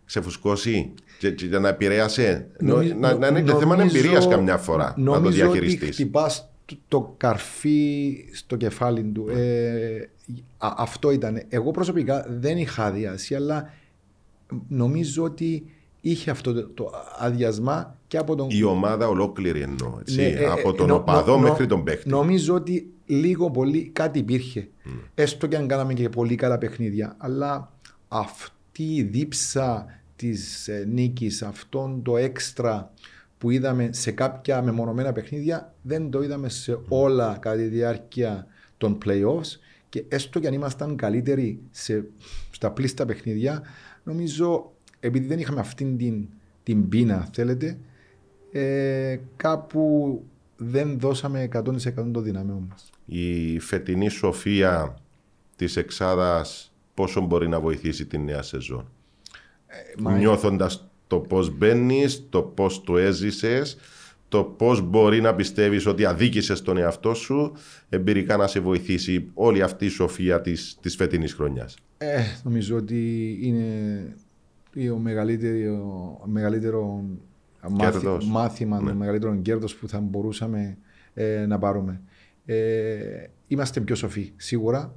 ξεφουσκώσει 0.05 0.93
και, 1.19 1.31
και 1.31 1.45
να 1.59 1.67
επηρέασε. 1.69 2.47
Νο- 2.59 2.73
Νομι- 2.75 2.99
να, 2.99 3.13
να 3.17 3.27
είναι 3.27 3.41
και 3.41 3.51
θέμα 3.53 3.75
νομίζω- 3.75 3.95
εμπειρίας 3.97 4.27
καμιά 4.27 4.57
φορά 4.57 4.93
να 4.97 5.05
το 5.05 5.11
νομίζω 5.19 5.47
ότι 5.49 5.59
διαχειριστείς. 5.59 5.95
χτυπάς 5.95 6.50
το, 6.75 6.97
το 6.99 7.13
καρφί 7.17 8.15
στο 8.33 8.55
κεφάλι 8.55 9.03
του. 9.03 9.29
Ε, 9.29 10.09
α- 10.57 10.73
αυτό 10.77 11.11
ήταν. 11.11 11.41
Εγώ 11.49 11.71
προσωπικά 11.71 12.25
δεν 12.29 12.57
είχα 12.57 12.85
αδειάσει, 12.85 13.35
αλλά 13.35 13.73
νομίζω 14.67 15.23
ότι 15.23 15.65
είχε 16.01 16.31
αυτό 16.31 16.53
το, 16.53 16.67
το 16.67 16.91
αδειασμά 17.19 17.97
και 18.07 18.17
από 18.17 18.35
τον 18.35 18.47
Η 18.51 18.63
ομάδα 18.63 19.07
ολόκληρη 19.07 19.61
εννοώ, 19.61 19.97
έτσι, 19.99 20.15
Ναι, 20.15 20.27
ε, 20.27 20.45
από 20.45 20.69
ε, 20.69 20.73
τον 20.73 20.87
νο- 20.87 20.95
οπαδό 20.95 21.37
νο- 21.37 21.49
μέχρι 21.49 21.65
τον 21.65 21.83
παίχτη. 21.83 22.09
Νομίζω 22.09 22.53
ότι 22.53 22.91
λίγο 23.05 23.51
πολύ 23.51 23.89
κάτι 23.93 24.19
υπήρχε. 24.19 24.67
Έστω 25.15 25.47
και 25.47 25.55
αν 25.57 25.67
κάναμε 25.67 25.93
και 25.93 26.09
πολύ 26.09 26.35
καλά 26.35 26.57
παιχνίδια. 26.57 27.15
Αλλά 27.17 27.71
αυτό 28.07 28.55
αυτή 28.73 28.95
η 28.95 29.03
δίψα 29.03 29.85
της 30.15 30.67
ε, 30.67 30.85
νίκης, 30.89 31.41
αυτόν 31.41 32.01
το 32.03 32.17
έξτρα 32.17 32.91
που 33.41 33.49
είδαμε 33.49 33.89
σε 33.91 34.11
κάποια 34.11 34.61
μεμονωμένα 34.61 35.11
παιχνίδια, 35.11 35.73
δεν 35.81 36.09
το 36.09 36.21
είδαμε 36.23 36.49
σε 36.49 36.79
όλα 36.87 37.37
κατά 37.41 37.55
τη 37.55 37.63
διάρκεια 37.63 38.47
των 38.77 38.97
playoffs 39.05 39.59
και 39.89 40.03
έστω 40.07 40.39
και 40.39 40.47
αν 40.47 40.53
ήμασταν 40.53 40.95
καλύτεροι 40.95 41.59
σε, 41.71 42.05
στα 42.51 42.71
πλήστα 42.71 43.05
παιχνίδια, 43.05 43.61
νομίζω 44.03 44.71
επειδή 44.99 45.27
δεν 45.27 45.39
είχαμε 45.39 45.59
αυτήν 45.59 45.97
την, 45.97 46.27
την 46.63 46.89
πείνα, 46.89 47.29
θέλετε, 47.33 47.77
ε, 48.51 49.17
κάπου 49.35 50.23
δεν 50.57 50.99
δώσαμε 50.99 51.47
100% 51.53 52.11
το 52.11 52.21
δυναμικό 52.21 52.63
μας. 52.69 52.89
Η 53.05 53.59
φετινή 53.59 54.09
σοφία 54.09 54.97
της 55.55 55.75
εξάδας 55.75 56.73
πόσο 56.93 57.21
μπορεί 57.21 57.47
να 57.47 57.59
βοηθήσει 57.59 58.05
τη 58.05 58.17
νέα 58.17 58.41
σεζόν. 58.41 58.87
μα- 59.97 60.17
Νιώθοντας 60.17 60.90
το 61.11 61.19
πώς 61.19 61.57
μπαίνεις, 61.57 62.25
το 62.29 62.41
πώς 62.41 62.83
το 62.83 62.97
έζησες, 62.97 63.77
το 64.29 64.43
πώς 64.43 64.81
μπορεί 64.81 65.21
να 65.21 65.35
πιστεύεις 65.35 65.85
ότι 65.85 66.05
αδίκησες 66.05 66.61
τον 66.61 66.77
εαυτό 66.77 67.13
σου, 67.13 67.51
εμπειρικά 67.89 68.37
να 68.37 68.47
σε 68.47 68.59
βοηθήσει 68.59 69.27
όλη 69.33 69.61
αυτή 69.61 69.85
η 69.85 69.89
σοφία 69.89 70.41
της, 70.41 70.77
της 70.81 70.95
φετινής 70.95 71.33
χρονιάς. 71.33 71.75
Ε, 71.97 72.21
νομίζω 72.43 72.75
ότι 72.75 73.37
είναι 73.41 73.65
το 74.87 74.95
μεγαλύτερο, 74.97 76.21
μεγαλύτερο 76.25 77.03
μάθη- 77.69 77.91
Κέρδος. 78.01 78.25
μάθημα, 78.27 78.81
Ναι. 78.81 78.89
το 78.89 78.95
μεγαλύτερο 78.95 79.35
κέρδος 79.35 79.75
που 79.75 79.87
θα 79.87 79.99
μπορούσαμε 79.99 80.77
ε, 81.13 81.45
να 81.45 81.59
πάρουμε. 81.59 82.01
Ε, 82.45 82.95
είμαστε 83.47 83.79
πιο 83.79 83.95
σοφοί, 83.95 84.31
σίγουρα. 84.35 84.93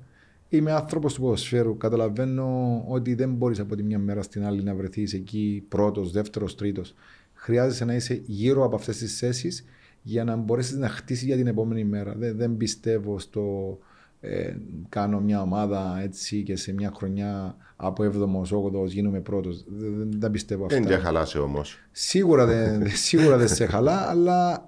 Είμαι 0.56 0.72
άνθρωπος 0.72 1.14
του 1.14 1.20
ποδοσφαίρου. 1.20 1.76
Καταλαβαίνω 1.76 2.84
ότι 2.88 3.14
δεν 3.14 3.30
μπορείς 3.30 3.60
από 3.60 3.76
τη 3.76 3.82
μια 3.82 3.98
μέρα 3.98 4.22
στην 4.22 4.44
άλλη 4.44 4.62
να 4.62 4.74
βρεθείς 4.74 5.12
εκεί 5.12 5.64
πρώτος, 5.68 6.10
δεύτερος, 6.10 6.54
τρίτος. 6.54 6.94
Χρειάζεσαι 7.34 7.84
να 7.84 7.94
είσαι 7.94 8.22
γύρω 8.26 8.64
από 8.64 8.76
αυτές 8.76 8.96
τις 8.96 9.18
θέσεις 9.18 9.64
για 10.02 10.24
να 10.24 10.36
μπορέσεις 10.36 10.76
να 10.76 10.88
χτίσεις 10.88 11.24
για 11.24 11.36
την 11.36 11.46
επόμενη 11.46 11.84
μέρα. 11.84 12.14
Δεν, 12.16 12.36
δεν 12.36 12.56
πιστεύω 12.56 13.18
στο 13.18 13.78
ε, 14.20 14.56
κάνω 14.88 15.20
μια 15.20 15.42
ομάδα 15.42 16.00
έτσι 16.02 16.42
και 16.42 16.56
σε 16.56 16.72
μια 16.72 16.92
χρονιά 16.96 17.56
από 17.76 18.04
7ο, 18.04 18.56
8ο 18.56 18.86
γίνομαι 18.86 19.20
πρώτος. 19.20 19.64
Δεν, 19.68 19.94
δεν, 19.96 20.08
δεν 20.18 20.30
πιστεύω 20.30 20.64
αυτά. 20.64 20.78
Δεν 20.78 20.86
για 20.86 20.98
χαλάσε 20.98 21.38
όμως. 21.38 21.78
Σίγουρα 21.92 22.46
δεν, 22.46 22.86
σίγουρα 22.88 23.36
δεν 23.36 23.48
σε 23.48 23.66
χαλά, 23.66 24.10
αλλά 24.10 24.66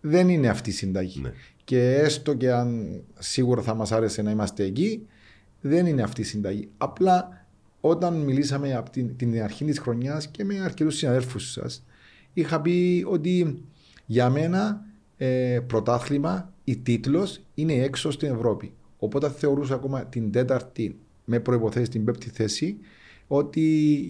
δεν 0.00 0.28
είναι 0.28 0.48
αυτή 0.48 0.70
η 0.70 0.72
συνταγή. 0.72 1.20
Ναι. 1.20 1.32
Και 1.64 1.94
έστω 1.94 2.34
και 2.34 2.52
αν 2.52 3.00
σίγουρα 3.18 3.62
θα 3.62 3.74
μας 3.74 3.92
άρεσε 3.92 4.22
να 4.22 4.30
είμαστε 4.30 4.64
εκεί, 4.64 5.06
δεν 5.62 5.86
είναι 5.86 6.02
αυτή 6.02 6.20
η 6.20 6.24
συνταγή. 6.24 6.68
Απλά 6.76 7.46
όταν 7.80 8.16
μιλήσαμε 8.16 8.74
από 8.74 8.90
την, 8.90 9.16
την 9.16 9.42
αρχή 9.42 9.64
της 9.64 9.78
χρονιάς 9.78 10.28
και 10.28 10.44
με 10.44 10.60
αρκετούς 10.60 10.96
συναδέλφους 10.96 11.50
σας, 11.50 11.84
είχα 12.32 12.60
πει 12.60 13.04
ότι 13.08 13.64
για 14.06 14.30
μένα 14.30 14.84
ε, 15.16 15.60
πρωτάθλημα 15.66 16.52
ή 16.64 16.76
τίτλος 16.76 17.40
είναι 17.54 17.72
έξω 17.72 18.10
στην 18.10 18.30
Ευρώπη. 18.34 18.72
Οπότε 18.98 19.30
θεωρούσα 19.30 19.74
ακόμα 19.74 20.06
την 20.06 20.30
τέταρτη 20.30 20.98
με 21.24 21.40
προϋποθέσεις 21.40 21.88
την 21.88 22.04
πέμπτη 22.04 22.30
θέση 22.30 22.76
ότι 23.26 23.60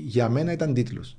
για 0.04 0.28
μένα 0.28 0.52
ήταν 0.52 0.74
τίτλος. 0.74 1.16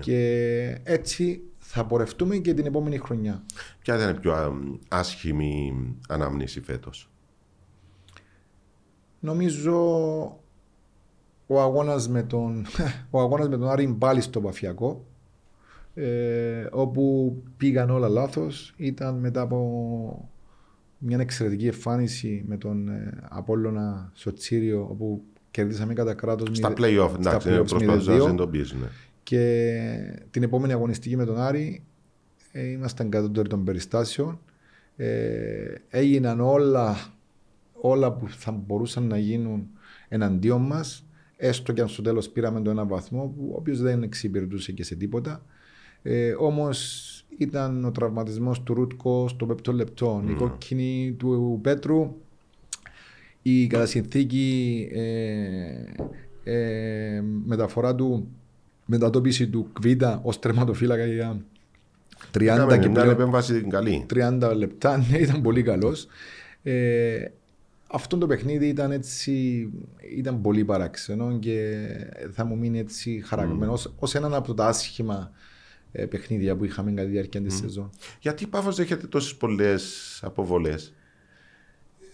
Και 0.00 0.80
έτσι 0.82 1.42
θα 1.58 1.86
πορευτούμε 1.86 2.36
και 2.36 2.54
την 2.54 2.66
επόμενη 2.66 2.98
χρονιά. 2.98 3.44
Ποια 3.80 3.96
ήταν 3.96 4.16
η 4.16 4.20
πιο 4.20 4.32
α, 4.32 4.52
άσχημη 4.88 5.74
αναμνήση 6.08 6.60
φέτος; 6.60 7.10
Νομίζω 9.26 9.74
ο 11.46 11.60
αγώνας 11.60 12.08
με 12.08 12.22
τον, 12.22 12.66
ο 13.10 13.20
αγώνας 13.20 13.48
με 13.48 13.56
τον 13.58 13.68
Άρη 13.70 13.96
πάλι 13.98 14.20
στο 14.20 14.40
Παφιακό 14.40 15.04
ε, 15.94 16.66
όπου 16.70 17.36
πήγαν 17.56 17.90
όλα 17.90 18.08
λάθος 18.08 18.74
ήταν 18.76 19.14
μετά 19.14 19.40
από 19.40 20.28
μια 20.98 21.18
εξαιρετική 21.20 21.66
εμφάνιση 21.66 22.44
με 22.46 22.56
τον 22.56 22.88
ε, 22.88 23.20
Απόλλωνα 23.28 24.10
στο 24.14 24.32
Τσίριο 24.32 24.86
όπου 24.90 25.22
κερδίσαμε 25.50 25.92
κατά 25.92 26.14
κράτος 26.14 26.56
Στα 26.56 26.68
μηδε- 26.68 26.84
play-off, 26.84 27.10
στα 27.20 27.30
εντάξει, 27.30 27.48
play-offs 27.50 27.66
προσπαθούσα 27.66 28.10
να 28.10 28.16
0-2. 28.16 28.20
συνειδητοποιήσω. 28.20 28.76
Ναι. 28.80 28.86
Και 29.22 29.82
την 30.30 30.42
επόμενη 30.42 30.72
αγωνιστική 30.72 31.16
με 31.16 31.24
τον 31.24 31.38
Άρη 31.40 31.82
ε, 32.52 32.66
ήμασταν 32.70 33.10
κατώτεροι 33.10 33.48
των 33.48 33.64
περιστάσεων. 33.64 34.40
Ε, 34.96 35.74
έγιναν 35.88 36.40
όλα, 36.40 36.96
όλα 37.80 38.12
που 38.12 38.28
θα 38.28 38.52
μπορούσαν 38.52 39.06
να 39.06 39.18
γίνουν 39.18 39.66
εναντίον 40.08 40.62
μας 40.62 41.06
έστω 41.36 41.72
και 41.72 41.80
αν 41.80 41.88
στο 41.88 42.02
τέλος 42.02 42.28
πήραμε 42.28 42.60
το 42.60 42.70
ένα 42.70 42.84
βαθμό 42.84 43.34
που 43.36 43.50
ο 43.52 43.56
οποίος 43.56 43.80
δεν 43.80 44.02
εξυπηρετούσε 44.02 44.72
και 44.72 44.84
σε 44.84 44.94
τίποτα. 44.94 45.44
Ε, 46.02 46.34
όμως 46.38 47.10
ήταν 47.38 47.84
ο 47.84 47.90
τραυματισμός 47.90 48.62
του 48.62 48.74
Ρούτκο 48.74 49.28
στο 49.28 49.46
πέπτο 49.46 49.72
λεπτό, 49.72 50.24
η 50.28 50.32
κόκκινη 50.32 51.14
του 51.18 51.58
Πέτρου 51.62 52.14
η 53.48 53.66
κατά 53.66 53.86
συνθήκη 53.86 54.88
ε, 54.92 55.84
ε, 56.44 57.22
μεταφορά 57.44 57.94
του, 57.94 58.28
μετατόπιση 58.86 59.48
του 59.48 59.68
Κβίτα 59.72 60.20
ως 60.24 60.38
τερματοφύλακα 60.38 61.06
για 61.06 61.40
30 62.38 62.42
Είχαμε 62.42 62.78
και 62.78 62.88
μια 62.88 63.00
πλέον 63.00 63.10
επέμβαση 63.10 63.60
καλή. 63.60 64.06
30 64.14 64.52
λεπτά, 64.56 64.96
ναι, 64.96 65.18
ήταν 65.18 65.42
πολύ 65.42 65.62
καλός. 65.62 66.06
Ε, 66.62 67.24
αυτό 67.86 68.18
το 68.18 68.26
παιχνίδι 68.26 68.68
ήταν 68.68 68.90
έτσι, 68.90 69.68
ήταν 70.16 70.40
πολύ 70.40 70.64
παράξενο 70.64 71.38
και 71.38 71.86
θα 72.32 72.44
μου 72.44 72.56
μείνει 72.56 72.78
έτσι 72.78 73.22
χαραγμένο 73.24 73.72
ως, 73.72 73.94
ως 73.98 74.14
έναν 74.14 74.34
από 74.34 74.54
τα 74.54 74.66
άσχημα 74.66 75.30
ε, 75.92 76.06
παιχνίδια 76.06 76.56
που 76.56 76.64
είχαμε 76.64 76.90
κατά 76.90 77.06
τη 77.06 77.12
διάρκεια 77.12 77.42
της 77.42 77.56
σεζόν. 77.56 77.90
Γιατί 78.20 78.44
η 78.44 78.46
Πάφος 78.46 78.76
δέχεται 78.76 79.06
τόσες 79.06 79.34
πολλές 79.34 80.20
αποβολές; 80.22 80.94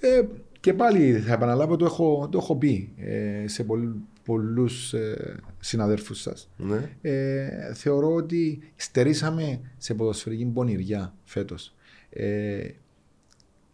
Ε, 0.01 0.23
και 0.61 0.75
πάλι 0.75 1.19
θα 1.19 1.33
επαναλάβω, 1.33 1.77
το 1.77 1.85
έχω, 1.85 2.29
το 2.31 2.39
έχω 2.39 2.57
πει 2.57 2.93
ε, 2.97 3.49
σε 3.49 3.65
πολλ, 3.65 3.89
πολλούς 4.25 4.93
ε, 4.93 5.37
συναδέλφους 5.61 6.21
σας. 6.21 6.51
Ναι. 6.57 6.91
Ε, 7.01 7.75
θεωρώ 7.75 8.15
ότι 8.15 8.73
στερήσαμε 8.77 9.61
σε 9.79 9.95
ποδοσφαιρική 9.95 10.45
πονηριά 10.45 11.15
φέτος. 11.25 11.75
Ε, 12.11 12.69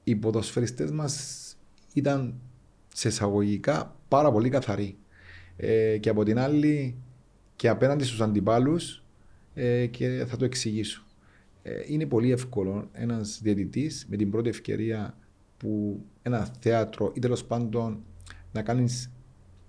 οι 0.05 0.17
ποδοσφαιριστές 0.17 0.91
μας 0.91 1.43
ήταν 1.99 2.35
σε 2.95 3.09
εισαγωγικά 3.09 3.97
πάρα 4.09 4.33
πολύ 4.33 4.49
καθαροί. 4.49 4.97
Ε, 5.57 5.99
και 5.99 6.09
από 6.09 6.25
την 6.25 6.39
άλλη 6.39 6.97
και 7.57 7.69
απέναντι 7.69 8.05
στους 8.05 8.21
αντιπάλους 8.21 9.03
ε, 9.55 9.87
και 9.87 10.25
θα 10.29 10.37
το 10.37 10.45
εξηγήσω. 10.45 11.03
Ε, 11.63 11.73
είναι 11.87 12.07
πολύ 12.07 12.31
εύκολο 12.33 12.89
ένας 12.93 13.41
διαιτητής 13.43 14.07
με 14.11 14.17
την 14.17 14.31
πρώτη 14.31 14.49
ευκαιρία 14.49 15.15
που 15.57 16.01
ένα 16.23 16.49
θέατρο 16.61 17.11
ή 17.15 17.19
τέλος 17.21 17.45
πάντων 17.45 18.03
να 18.53 18.63
κάνεις, 18.63 19.11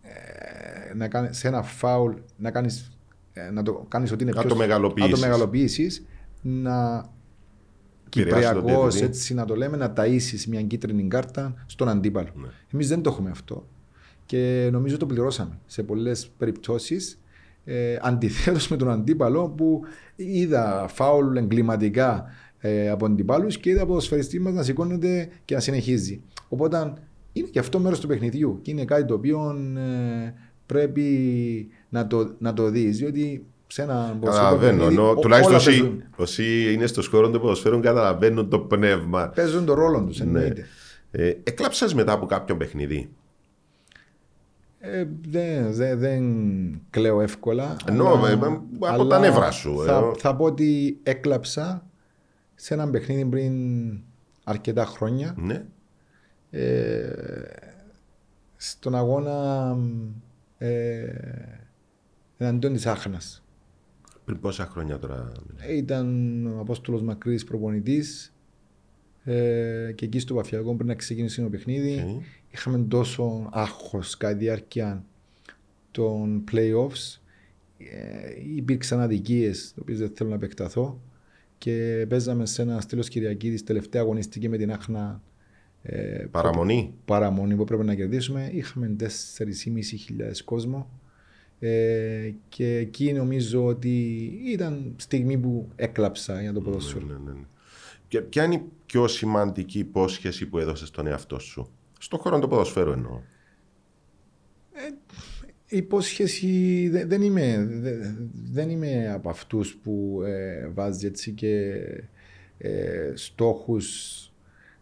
ε, 0.01 0.93
να 0.93 1.07
κάνεις 1.07 1.37
σε 1.37 1.47
ένα 1.47 1.61
φάουλ 1.63 2.13
να 2.37 2.51
κάνεις, 2.51 2.97
ε, 3.33 3.49
να 3.49 3.63
το 3.63 3.85
κάνεις 3.87 4.11
ότι 4.11 4.23
είναι 4.23 4.31
Να 4.31 4.39
πιο- 4.39 4.49
το 4.49 4.55
μεγαλοποιήσεις. 4.55 5.09
να 5.11 5.15
το 5.15 5.21
μεγαλοποιήσεις 5.21 6.05
να 6.41 7.05
Επηρεάσει 8.15 8.53
τον 8.53 8.61
κυπριακός 8.61 8.93
διαιτητή. 8.93 9.17
έτσι 9.17 9.33
να 9.33 9.45
το 9.45 9.55
λέμε 9.55 9.77
να 9.77 9.93
ταΐσεις 9.95 10.45
μια 10.47 10.61
κίτρινη 10.61 11.07
κάρτα 11.07 11.53
στον 11.65 11.89
αντίπαλο. 11.89 12.29
Ναι. 12.35 12.47
Εμείς 12.73 12.87
δεν 12.87 13.01
το 13.01 13.09
έχουμε 13.09 13.29
αυτό 13.29 13.65
και 14.25 14.69
νομίζω 14.71 14.97
το 14.97 15.05
πληρώσαμε 15.05 15.59
σε 15.65 15.83
πολλές 15.83 16.31
περιπτώσεις 16.37 17.19
ε, 17.65 17.97
αντιθέτως 18.01 18.67
με 18.67 18.77
τον 18.77 18.89
αντίπαλο 18.89 19.49
που 19.49 19.81
είδα 20.15 20.87
φάουλ 20.89 21.35
εγκληματικά 21.35 22.25
ε, 22.59 22.89
από 22.89 23.05
αντιπάλους 23.05 23.57
και 23.57 23.69
είδα 23.69 23.85
ποδοσφαιριστή 23.85 24.39
μας 24.39 24.53
να 24.53 24.63
σηκώνεται 24.63 25.29
και 25.45 25.53
να 25.53 25.59
συνεχίζει. 25.59 26.21
Οπότε 26.49 26.93
είναι 27.33 27.47
και 27.47 27.59
αυτό 27.59 27.79
μέρος 27.79 27.99
του 27.99 28.07
παιχνιδιού 28.07 28.59
και 28.61 28.71
είναι 28.71 28.85
κάτι 28.85 29.05
το 29.05 29.13
οποίο 29.13 29.55
ε, 29.77 30.33
πρέπει 30.65 31.67
να 31.89 32.07
το, 32.07 32.35
να 32.39 32.53
το 32.53 32.69
δεις 32.69 32.97
διότι 32.97 33.45
σε 33.71 33.81
ένα 33.81 33.93
ποδοσφαιρικό 33.93 34.25
Καταλαβαίνω. 34.25 34.77
παιχνίδι 34.77 34.93
Ενώ 34.95 35.09
ό- 35.09 35.15
τουλάχιστον 35.19 35.53
όλα 35.55 35.61
όσοι, 35.63 35.69
παίζουν, 35.79 36.03
όσοι 36.15 36.73
είναι 36.73 36.87
στο 36.87 37.01
χώρο 37.01 37.29
του 37.29 37.39
ποδοσφαίρου 37.39 37.79
καταλαβαίνουν 37.79 38.49
το 38.49 38.59
πνεύμα. 38.59 39.29
παίζουν 39.35 39.65
το 39.65 39.73
ρόλο 39.73 40.03
τους 40.03 40.19
Ναι. 40.19 40.25
εννοείται. 40.25 40.65
Ε, 41.11 41.27
εκλάψες 41.43 41.93
μετά 41.93 42.11
από 42.11 42.25
κάποιο 42.25 42.57
παιχνίδι; 42.57 43.09
Ε, 44.79 45.05
δεν, 45.29 45.73
δεν, 45.73 45.99
δεν 45.99 46.23
κλαίω 46.89 47.21
εύκολα. 47.21 47.75
Εννοώ, 47.85 48.13
αλλά- 48.13 48.29
ε, 48.29 48.33
από 48.33 49.05
τα 49.05 49.15
αλλά 49.15 49.19
νεύρα 49.19 49.51
σου, 49.51 49.83
Θα, 49.85 49.97
ε. 50.15 50.19
θα 50.19 50.35
πω 50.35 50.45
ότι 50.45 50.99
έκλαψα 51.03 51.85
σε 52.55 52.73
ένα 52.73 52.89
παιχνίδι 52.89 53.25
πριν 53.25 53.53
αρκετά 54.43 54.85
χρόνια. 54.85 55.35
Ναι. 55.37 55.65
Ε, 56.51 57.09
στον 58.55 58.95
αγώνα 58.95 59.77
ε, 60.57 61.05
εναντίον 62.37 62.73
της 62.73 62.85
Άχνας. 62.85 63.43
Πριν 64.29 64.41
πόσα 64.41 64.65
χρόνια 64.65 64.99
τώρα. 64.99 65.31
μιλάμε. 65.47 65.73
Ε, 65.73 65.77
Ήταν 65.77 66.45
ο 66.47 66.59
Απόστολος 66.59 67.01
Μακρύς 67.01 67.43
προπονητής 67.43 68.33
ε, 69.23 69.91
και 69.95 70.05
εκεί 70.05 70.19
στο 70.19 70.33
Παφιακό 70.33 70.75
πριν 70.75 70.87
να 70.87 70.95
ξεκινήσει 70.95 71.41
το 71.41 71.49
παιχνίδι 71.49 72.15
Οκ. 72.15 72.21
είχαμε 72.51 72.77
τόσο 72.87 73.49
άγχος 73.51 74.17
κατά 74.17 74.33
τη 74.33 74.39
διάρκεια 74.43 75.03
των 75.91 76.43
playoffs 76.51 77.19
ε, 77.77 78.55
υπήρξαν 78.55 78.99
αδικίες, 78.99 79.71
τις 79.73 79.79
οποίες 79.81 79.99
δεν 79.99 80.09
θέλω 80.13 80.29
να 80.29 80.35
επεκταθώ 80.35 81.01
και 81.57 82.05
παίζαμε 82.09 82.45
σε 82.45 82.61
ένα 82.61 82.81
Στέλιος 82.81 83.09
Κυριακίδης 83.09 83.63
τελευταία 83.63 84.01
αγωνιστική 84.01 84.49
με 84.49 84.57
την 84.57 84.71
Άχνα 84.71 85.21
ε, 85.81 86.25
Παραμονή. 86.31 86.93
παραμονή 87.05 87.55
που 87.55 87.63
πρέπει 87.63 87.83
να 87.85 87.95
κερδίσουμε. 87.95 88.49
Είχαμε 88.53 88.95
4.500 88.99 89.05
κόσμο 90.45 90.89
ε, 91.59 92.31
και 92.49 92.75
εκεί 92.77 93.13
νομίζω 93.13 93.65
ότι 93.65 94.15
ήταν 94.45 94.93
στιγμή 94.97 95.37
που 95.37 95.69
έκλαψα 95.75 96.41
για 96.41 96.53
το 96.53 96.61
ποδόσφαιρο. 96.61 97.05
Ναι, 97.05 97.13
ναι, 97.13 97.31
ναι. 97.31 97.45
Και 98.07 98.21
ποια 98.21 98.43
είναι 98.43 98.55
η 98.55 98.63
πιο 98.85 99.07
σημαντική 99.07 99.79
υπόσχεση 99.79 100.45
που 100.45 100.57
έδωσες 100.57 100.87
στον 100.87 101.07
εαυτό 101.07 101.39
σου; 101.39 101.69
Στον 101.99 102.19
χώρο 102.19 102.39
του 102.39 102.47
ποδοσφαίρου 102.47 102.91
εννοώ. 102.91 103.21
Η 105.71 105.77
υπόσχεση 105.77 106.87
δε- 106.91 107.05
δεν 107.05 107.21
είμαι, 107.21 107.67
δε- 107.69 108.13
δεν 108.51 108.69
είμαι 108.69 109.11
από 109.13 109.29
αυτούς 109.29 109.75
που 109.75 110.21
ε, 110.25 110.67
βάζει 110.67 111.05
έτσι 111.07 111.31
και 111.31 111.73
ε, 112.57 113.11
στόχους 113.15 114.17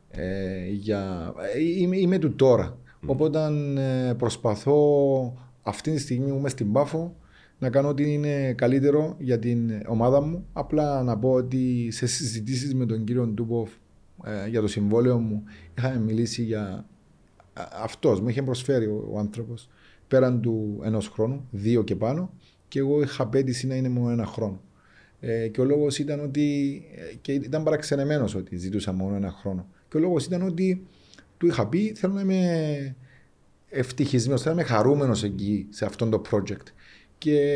ε, 0.09 0.67
για... 0.69 1.33
ε, 1.55 1.59
Είμαι, 1.63 1.97
είμαι 1.97 2.17
του 2.19 2.35
τώρα. 2.35 2.77
Οπότε 3.05 3.39
ε, 4.09 4.13
προσπαθώ 4.13 4.77
αυτή 5.67 5.91
τη 5.91 5.99
στιγμή 5.99 6.29
που 6.29 6.37
είμαι 6.37 6.49
στην 6.49 6.71
Πάφο 6.71 7.15
να 7.59 7.69
κάνω 7.69 7.87
ό,τι 7.87 8.13
είναι 8.13 8.53
καλύτερο 8.53 9.15
για 9.19 9.39
την 9.39 9.71
ομάδα 9.87 10.21
μου. 10.21 10.45
Απλά 10.53 11.03
να 11.03 11.17
πω 11.17 11.31
ότι 11.31 11.89
σε 11.91 12.05
συζητήσεις 12.05 12.73
με 12.73 12.85
τον 12.85 13.03
κύριο 13.03 13.27
Ντούποφ 13.27 13.71
ε, 14.25 14.47
για 14.49 14.61
το 14.61 14.67
συμβόλαιο 14.67 15.17
μου 15.17 15.43
είχαμε 15.77 15.99
μιλήσει 15.99 16.43
για 16.43 16.85
Α- 17.53 17.69
αυτός 17.83 18.21
μου 18.21 18.27
είχε 18.27 18.41
προσφέρει 18.43 18.85
ο, 18.85 19.09
ο 19.11 19.19
άνθρωπος 19.19 19.69
πέραν 20.07 20.41
του 20.41 20.79
ενός 20.83 21.07
χρόνου, 21.07 21.47
δύο 21.51 21.83
και 21.83 21.95
πάνω 21.95 22.33
και 22.67 22.79
εγώ 22.79 23.01
είχα 23.01 23.23
απέτηση 23.23 23.67
να 23.67 23.75
είναι 23.75 23.89
μόνο 23.89 24.09
ένα 24.09 24.25
χρόνο. 24.25 24.61
Ε, 25.19 25.47
και 25.47 25.61
ο 25.61 25.63
λόγος 25.63 25.99
ήταν 25.99 26.19
ότι 26.19 26.81
ε, 26.95 27.15
και 27.21 27.33
ήταν 27.33 27.63
παραξενεμένος 27.63 28.35
ότι 28.35 28.57
ζητούσα 28.57 28.91
μόνο 28.91 29.15
ένα 29.15 29.31
χρόνο. 29.31 29.67
Και 29.89 29.97
ο 29.97 29.99
λόγος 29.99 30.25
ήταν 30.25 30.41
ότι 30.41 30.87
του 31.37 31.47
είχα 31.47 31.67
πει 31.67 31.93
θέλω 31.95 32.13
να 32.13 32.21
είμαι 32.21 32.95
ευτυχισμένος, 33.69 34.41
θέλω 34.41 34.55
να 34.55 34.61
είμαι 34.61 34.69
χαρούμενος 34.69 35.23
εκεί 35.23 35.67
σε 35.69 35.85
αυτό 35.85 36.07
το 36.09 36.21
project. 36.31 36.65
Και 37.17 37.55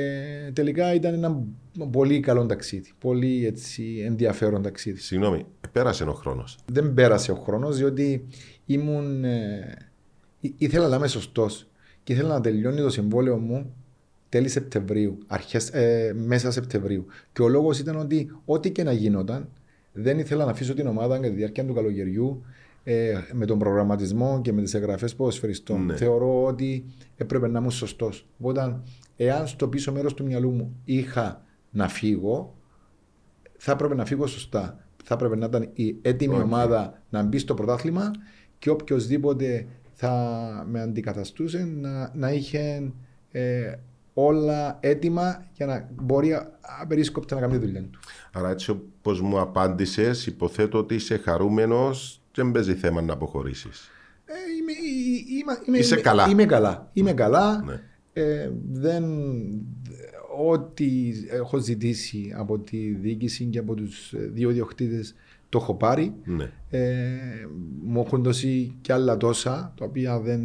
τελικά 0.54 0.94
ήταν 0.94 1.14
ένα 1.14 1.44
πολύ 1.92 2.20
καλό 2.20 2.46
ταξίδι, 2.46 2.92
πολύ 3.00 3.46
έτσι 3.46 4.02
ενδιαφέρον 4.06 4.62
ταξίδι 4.62 5.00
Συγγνώμη, 5.00 5.46
πέρασε 5.72 6.04
ο 6.04 6.14
χρόνος. 6.14 6.58
δεν 6.72 6.94
πέρασε 6.94 7.32
ο 7.32 7.36
χρόνος 7.36 7.78
διότι 7.78 8.26
ήμουν. 8.66 9.24
Ε, 9.24 9.78
ή- 10.40 10.54
ήθελα 10.58 10.88
να 10.88 10.96
είμαι 10.96 11.08
σωστός 11.08 11.68
και 12.04 12.14
ήθελα 12.14 12.28
να 12.30 12.42
τελειώνει 12.42 12.82
το 12.82 12.90
συμβόλαιο 12.90 13.38
μου 13.38 13.74
τέλη 14.30 14.48
Σεπτεμβρίου, 14.48 15.18
αρχές, 15.28 15.70
ε, 15.70 16.14
μέσα 16.16 16.52
Σεπτεμβρίου. 16.52 17.06
Και 17.34 17.42
ο 17.42 17.48
λόγος 17.48 17.80
ήταν 17.80 17.96
ότι 17.96 18.32
ό,τι 18.46 18.72
και 18.72 18.84
να 18.84 18.92
γινόταν, 18.92 19.50
δεν 19.94 20.20
ήθελα 20.20 20.46
να 20.46 20.52
αφήσω 20.52 20.74
την 20.74 20.88
ομάδα 20.88 21.18
για 21.18 21.30
τη 21.30 21.36
διάρκεια 21.36 21.66
του 21.66 21.74
καλοκαιριού 21.74 22.44
ε, 22.84 23.14
με 23.34 23.46
τον 23.46 23.60
προγραμματισμό 23.60 24.42
και 24.42 24.54
με 24.54 24.62
τις 24.62 24.74
εγγραφές 24.74 25.16
ποδοσφαιριστών. 25.16 25.86
Ναι. 25.86 25.96
Θεωρώ 25.96 26.44
ότι 26.44 26.86
έπρεπε 27.16 27.48
να 27.48 27.60
ήμουν 27.60 27.72
σωστός. 27.72 28.28
Οπότε, 28.40 28.80
εάν 29.16 29.48
στο 29.48 29.68
πίσω 29.68 29.92
μέρος 29.92 30.14
του 30.14 30.26
μυαλού 30.26 30.52
μου 30.52 30.76
είχα 30.86 31.44
να 31.70 31.88
φύγω, 31.88 32.56
θα 33.58 33.72
έπρεπε 33.72 33.96
να 33.96 34.06
φύγω 34.06 34.28
σωστά. 34.28 34.86
Θα 35.04 35.14
έπρεπε 35.14 35.36
να 35.36 35.46
ήταν 35.46 35.70
η 35.74 35.96
έτοιμη 36.02 36.36
Οκ. 36.36 36.44
ομάδα 36.44 37.02
να 37.10 37.24
μπει 37.24 37.38
στο 37.38 37.54
πρωτάθλημα 37.54 38.12
και 38.60 38.70
οποιοδήποτε 38.70 39.68
θα 39.94 40.66
με 40.70 40.82
αντικαταστούσε 40.82 41.64
να, 41.64 42.12
να 42.16 42.32
είχε 42.32 42.92
ε, 43.32 43.74
όλα 44.14 44.78
έτοιμα 44.80 45.46
για 45.54 45.66
να 45.66 45.90
μπορεί 46.02 46.34
α- 46.34 46.52
απερίσκοπτα 46.82 47.36
να 47.36 47.42
κάνει 47.42 47.54
τη 47.54 47.66
δουλειά 47.66 47.82
του. 47.82 48.00
Άρα 48.34 48.50
έτσι 48.50 48.72
όπως 48.72 49.22
μου 49.22 49.40
απάντησες, 49.40 50.26
υποθέτω 50.28 50.78
ότι 50.78 50.96
είσαι 50.96 51.18
χαρούμενος 51.18 52.21
και 52.32 52.42
δεν 52.42 52.52
παίζει 52.52 52.74
θέμα 52.74 53.02
να 53.02 53.14
αποχωρήσεις. 53.14 53.90
Ε, 54.26 54.34
είμαι, 54.60 54.72
ε, 54.72 55.40
είμαι, 55.40 55.60
είμαι, 55.68 55.78
Είσαι 55.78 55.94
είμαι, 55.94 56.04
καλά. 56.04 56.30
Είμαι 56.30 56.46
καλά. 56.46 56.90
Είμαι 56.94 57.14
καλά. 57.14 57.64
Ναι. 57.64 57.82
Ε, 58.14 58.52
δεν, 58.72 59.04
ό,τι 60.38 61.14
έχω 61.30 61.58
ζητήσει 61.58 62.34
από 62.38 62.60
τη 62.60 62.78
διοίκηση 62.78 63.46
και 63.46 63.60
από 63.60 63.74
τους 63.76 64.14
ε, 64.14 64.18
δύο 64.18 64.50
διοκτήτες 64.50 65.16
το 65.50 65.58
έχω 65.62 65.76
πάρει. 65.76 66.14
Ναι. 66.24 66.52
Ε, 66.70 67.18
μου 67.84 68.02
έχουν 68.06 68.24
δώσει 68.24 68.76
και 68.82 68.94
άλλα 68.94 69.18
τόσα 69.18 69.74
τα 69.78 69.86
οποία 69.86 70.20
δεν 70.20 70.42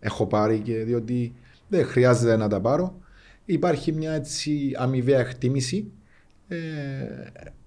έχω 0.00 0.26
πάρει 0.26 0.58
και 0.58 0.74
διότι 0.76 1.34
δεν 1.68 1.84
χρειάζεται 1.84 2.36
να 2.36 2.48
τα 2.48 2.60
πάρω. 2.60 3.00
Υπάρχει 3.44 3.92
μια 3.92 4.12
έτσι 4.12 4.72
αμοιβαία 4.76 5.20
εκτίμηση 5.20 5.92
ε, 6.48 6.58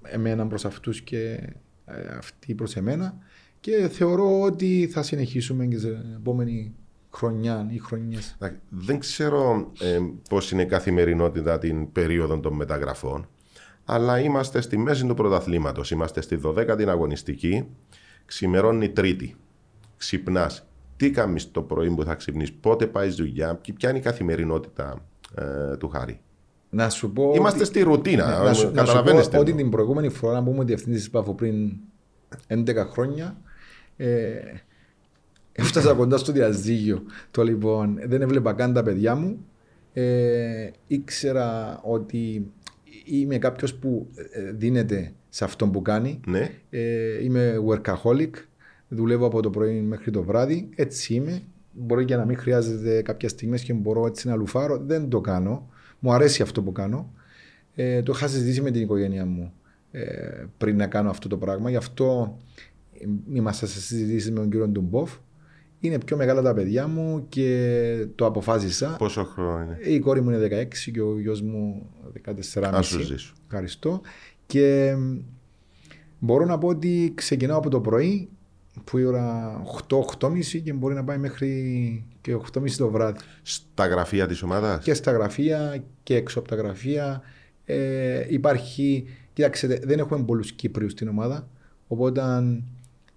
εμένα 0.01 0.47
προς 0.47 0.65
αυτούς 0.65 1.01
και 1.01 1.39
ε, 1.85 2.15
αυτοί 2.17 2.55
προς 2.55 2.75
εμένα 2.75 3.17
και 3.61 3.87
θεωρώ 3.91 4.41
ότι 4.41 4.89
θα 4.91 5.03
συνεχίσουμε 5.03 5.65
και 5.65 5.77
στην 5.77 5.95
επόμενη 6.19 6.73
χρονιά 7.13 7.67
ή 7.71 7.77
χρονιές. 7.77 8.35
Εντάξει, 8.39 8.59
Δεν 8.69 8.99
ξέρω 8.99 9.71
ε, 9.79 9.99
πώς 10.29 10.51
είναι 10.51 10.61
η 10.61 10.65
καθημερινότητα 10.65 11.57
την 11.59 11.91
περίοδο 11.91 12.39
των 12.39 12.53
μεταγραφών, 12.53 13.27
αλλά 13.85 14.19
είμαστε 14.19 14.61
στη 14.61 14.77
μέση 14.77 15.05
του 15.05 15.13
πρωταθλήματος. 15.13 15.91
Είμαστε 15.91 16.21
στη 16.21 16.39
12η 16.45 16.85
αγωνιστική, 16.87 17.67
ξημερώνει 18.25 18.89
Τρίτη. 18.89 19.35
Ξυπνάς. 19.97 20.65
Τι 20.97 21.11
κάνεις 21.11 21.51
το 21.51 21.61
πρωί 21.61 21.89
που 21.89 22.03
θα 22.03 22.15
ξυπνείς, 22.15 22.51
πότε 22.53 22.87
πάει 22.87 23.09
δουλειά, 23.09 23.57
και 23.61 23.73
ποια 23.73 23.89
είναι 23.89 23.97
η 23.97 24.01
καθημερινότητα 24.01 25.05
ε, 25.35 25.77
του 25.77 25.89
Χάρη; 25.89 26.19
Να 26.69 26.89
σου 26.89 27.11
πω 27.13 27.31
Είμαστε 27.35 27.59
ότι- 27.59 27.67
στη 27.67 27.81
ρουτίνα, 27.81 28.25
Ναι, 28.39 28.43
να, 28.45 28.53
σου, 28.53 28.63
να 28.63 28.69
σου 28.69 28.73
καταλαβαίνεις 28.75 29.23
πω 29.25 29.29
τι 29.29 29.37
ότι 29.37 29.49
εννοώ. 29.49 29.61
την 29.63 29.71
προηγούμενη 29.71 30.09
φορά 30.09 30.43
που 30.43 30.51
ήμουν 30.51 30.65
διευθυντής 30.65 30.99
της 30.99 31.09
ΠΑΦΟ 31.09 31.33
πριν 31.33 31.71
11 32.47 32.65
χρόνια 32.89 33.25
ε, 33.25 33.50
έφτασα 35.51 35.93
κοντά 35.93 36.17
στο 36.17 36.31
διαζύγιο. 36.31 37.03
Το 37.31 37.43
λοιπόν, 37.43 37.99
δεν 38.05 38.21
έβλεπα 38.21 38.53
καν 38.53 38.73
τα 38.73 38.83
παιδιά 38.83 39.15
μου. 39.15 39.45
Ε, 39.93 40.69
ήξερα 40.87 41.79
ότι 41.83 42.51
είμαι 43.05 43.37
κάποιος 43.37 43.75
που 43.75 44.07
ε, 44.31 44.51
δίνεται 44.51 45.13
σε 45.29 45.43
αυτό 45.43 45.67
που 45.67 45.81
κάνει. 45.81 46.19
Ναι, 46.27 46.51
Ε, 46.69 47.23
είμαι 47.23 47.55
workaholic. 47.67 48.31
Δουλεύω 48.87 49.25
από 49.25 49.41
το 49.41 49.49
πρωί 49.49 49.81
μέχρι 49.81 50.11
το 50.11 50.23
βράδυ. 50.23 50.69
Έτσι 50.75 51.13
είμαι. 51.13 51.41
Μπορεί 51.71 52.05
και 52.05 52.15
να 52.15 52.25
μην 52.25 52.37
χρειάζεται 52.37 53.01
κάποια 53.01 53.29
στιγμή 53.29 53.59
και 53.59 53.73
μπορώ 53.73 54.05
έτσι 54.05 54.27
να 54.27 54.35
λουφάρω. 54.35 54.77
Δεν 54.77 55.09
το 55.09 55.21
κάνω. 55.21 55.69
Μου 55.99 56.13
αρέσει 56.13 56.41
αυτό 56.41 56.61
που 56.61 56.71
κάνω. 56.71 57.13
Ε, 57.75 58.01
το 58.01 58.11
είχα 58.15 58.27
συζητήσει 58.27 58.61
με 58.61 58.71
την 58.71 58.81
οικογένειά 58.81 59.25
μου 59.25 59.53
ε, 59.91 60.03
πριν 60.57 60.77
να 60.77 60.87
κάνω 60.87 61.09
αυτό 61.09 61.27
το 61.27 61.37
πράγμα. 61.37 61.69
Γι' 61.69 61.75
αυτό 61.75 62.37
ε, 62.70 62.70
είμαστε 63.33 63.65
σε 63.65 63.81
συζητήσεις 63.81 64.31
με 64.31 64.39
τον 64.39 64.49
κύριο 64.49 64.67
Ντουμπόφ. 64.67 65.11
Είναι 65.79 65.97
πιο 65.97 66.17
μεγάλα 66.17 66.41
τα 66.41 66.53
παιδιά 66.53 66.87
μου 66.87 67.25
και 67.29 68.07
το 68.15 68.25
αποφάσισα. 68.25 68.95
πόσο 68.97 69.23
χρόνο 69.23 69.63
είναι; 69.63 69.77
Η 69.81 69.99
κόρη 69.99 70.21
μου 70.21 70.29
είναι 70.29 70.67
16 70.71 70.91
και 70.91 71.01
ο 71.01 71.19
γιος 71.19 71.41
μου 71.41 71.89
14,5. 72.25 72.69
Ας 72.73 72.87
σου 72.87 72.99
ζήσω. 72.99 73.33
Ευχαριστώ. 73.45 74.01
Και 74.45 74.95
μ, 74.97 75.17
μπορώ 76.19 76.45
να 76.45 76.57
πω 76.57 76.67
ότι 76.67 77.11
ξεκινάω 77.15 77.57
από 77.57 77.69
το 77.69 77.81
πρωί 77.81 78.29
που 78.83 78.97
η 78.97 79.03
ώρα 79.03 79.61
8-8.30 80.19 80.61
και 80.63 80.73
μπορεί 80.73 80.93
να 80.93 81.03
πάει 81.03 81.17
μέχρι 81.17 82.05
και 82.21 82.35
8.30 82.53 82.71
το 82.77 82.89
βράδυ. 82.89 83.19
Στα 83.41 83.87
γραφεία 83.87 84.27
της 84.27 84.41
ομάδας; 84.41 84.83
Και 84.83 84.93
στα 84.93 85.11
γραφεία 85.11 85.83
και 86.03 86.15
έξω 86.15 86.39
από 86.39 86.47
τα 86.47 86.55
γραφεία. 86.55 87.21
Ε, 87.65 88.25
υπάρχει, 88.29 89.05
κοιτάξτε, 89.33 89.79
δεν 89.83 89.99
έχουμε 89.99 90.23
πολλούς 90.23 90.51
Κύπριους 90.51 90.91
στην 90.91 91.07
ομάδα, 91.07 91.47
οπότε 91.87 92.21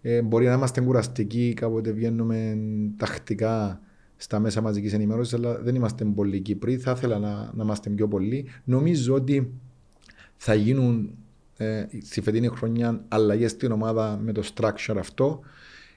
ε, 0.06 0.22
μπορεί 0.22 0.46
να 0.46 0.52
είμαστε 0.52 0.80
κουραστικοί, 0.80 1.52
κάποτε 1.56 1.90
βγαίνουμε 1.90 2.58
τακτικά 2.96 3.80
στα 4.16 4.38
μέσα 4.38 4.60
μαζικής 4.60 4.92
ενημέρωσης, 4.92 5.34
αλλά 5.34 5.58
δεν 5.58 5.74
είμαστε 5.74 6.04
πολλοί 6.04 6.40
Κύπροι, 6.40 6.76
θα 6.76 6.90
ήθελα 6.90 7.18
να, 7.18 7.50
να 7.54 7.62
είμαστε 7.62 7.90
πιο 7.90 8.08
πολλοί. 8.08 8.46
Νομίζω 8.64 9.14
ότι 9.14 9.52
θα 10.36 10.54
γίνουν 10.54 11.14
ε, 11.56 11.84
στη 12.02 12.20
φετινή 12.20 12.48
χρονιά 12.48 13.04
αλλαγές 13.08 13.50
στην 13.50 13.72
ομάδα 13.72 14.18
με 14.22 14.32
το 14.32 14.42
structure 14.54 14.96
αυτό. 14.98 15.40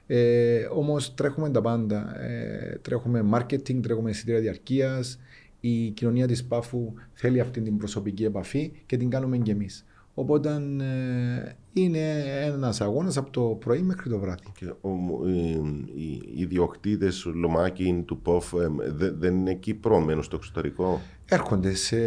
Ε, 0.08 0.68
Όμως 0.72 1.14
τρέχουμε 1.14 1.50
τα 1.50 1.62
πάντα. 1.62 2.22
Ε, 2.22 2.80
τρέχουμε 2.82 3.26
marketing, 3.34 3.82
τρέχουμε 3.82 4.10
εισιτήρια 4.10 4.40
διαρκείας. 4.40 5.20
Η 5.60 5.90
κοινωνία 5.90 6.28
της 6.28 6.44
Πάφου 6.44 6.94
θέλει 7.14 7.40
αυτή 7.40 7.62
την 7.62 7.78
προσωπική 7.78 8.24
επαφή 8.24 8.72
και 8.86 8.98
την 8.98 9.10
κάνουμε 9.10 9.38
και 9.38 9.52
εμείς. 9.52 9.86
Οπότε 10.14 10.50
ε, 10.80 11.56
είναι 11.82 12.24
ένας 12.46 12.82
αγώνας 12.82 13.18
από 13.18 13.30
το 13.30 13.42
πρωί 13.42 13.82
μέχρι 13.82 14.10
το 14.10 14.20
βράδυ. 14.20 14.44
Και 14.58 14.66
ο, 14.66 14.90
οι, 15.28 15.50
οι, 15.96 16.22
οι 16.36 16.46
διοκτήτες 16.46 17.26
Λομάκη 17.26 18.04
του 18.06 18.22
ΠΟΦ 18.22 18.54
ε, 18.54 18.70
δε- 18.88 19.12
δεν 19.12 19.36
είναι 19.38 19.54
Κύπρο, 19.54 20.00
μένουν 20.00 20.24
στο 20.24 20.36
εξωτερικό; 20.36 21.02
Έρχονται, 21.26 21.74
σε, 21.74 21.98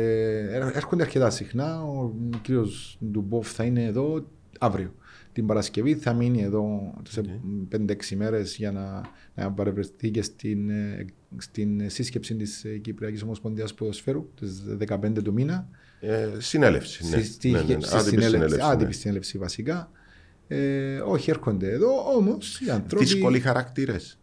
έρχονται 0.75 1.03
αρκετά 1.03 1.31
συχνά. 1.31 1.83
Ο 1.83 2.13
κύριος 2.43 2.99
Ντουμπόφ 3.05 3.53
θα 3.53 3.65
είναι 3.65 3.85
εδώ 3.85 4.27
αύριο. 4.59 4.95
Τη 5.33 5.37
την 5.37 5.47
Παρασκευή 5.47 5.95
θα 5.95 6.13
μείνει 6.13 6.43
εδώ 6.43 6.95
σε 7.09 7.41
5-6 7.73 7.95
μέρες 8.17 8.57
για 8.57 8.73
να, 8.73 9.01
να 9.35 9.53
παρευρεθεί 9.53 10.11
και 10.11 10.23
στην, 10.23 10.71
ε, 10.71 11.05
στην 11.37 11.91
σύσκεψη 11.91 12.37
της 12.37 12.65
ε, 12.65 12.79
Κυπριακής 12.79 13.23
Ομοσπονδίας 13.23 13.75
Ποδοσφαίρου 13.75 14.29
τις 14.35 14.63
15 14.89 15.23
του 15.23 15.33
μήνα. 15.33 15.69
Ε, 16.01 16.29
συνέλευση. 16.39 17.03
Ναι. 17.05 17.09
Στη- 17.09 17.25
στη- 17.33 17.51
ναι, 17.51 17.59
ναι, 17.63 17.75
ναι. 17.75 17.81
στη 17.81 17.97
Άτυπη 17.97 18.09
συνέλευση- 18.11 18.31
συνέλευση, 18.33 18.61
Άτυπη 18.71 18.85
ναι. 18.85 18.93
συνέλευση 18.93 19.39
βασικά. 19.39 19.91
Ε, 20.49 20.99
όχι, 20.99 21.31
έρχονται 21.31 21.71
εδώ, 21.71 22.15
όμως 22.17 22.61
οι 22.61 22.71
άνθρωποι... 22.71 23.05
Δύσκολοι 23.05 23.41
χαρακτήρες. 23.41 24.19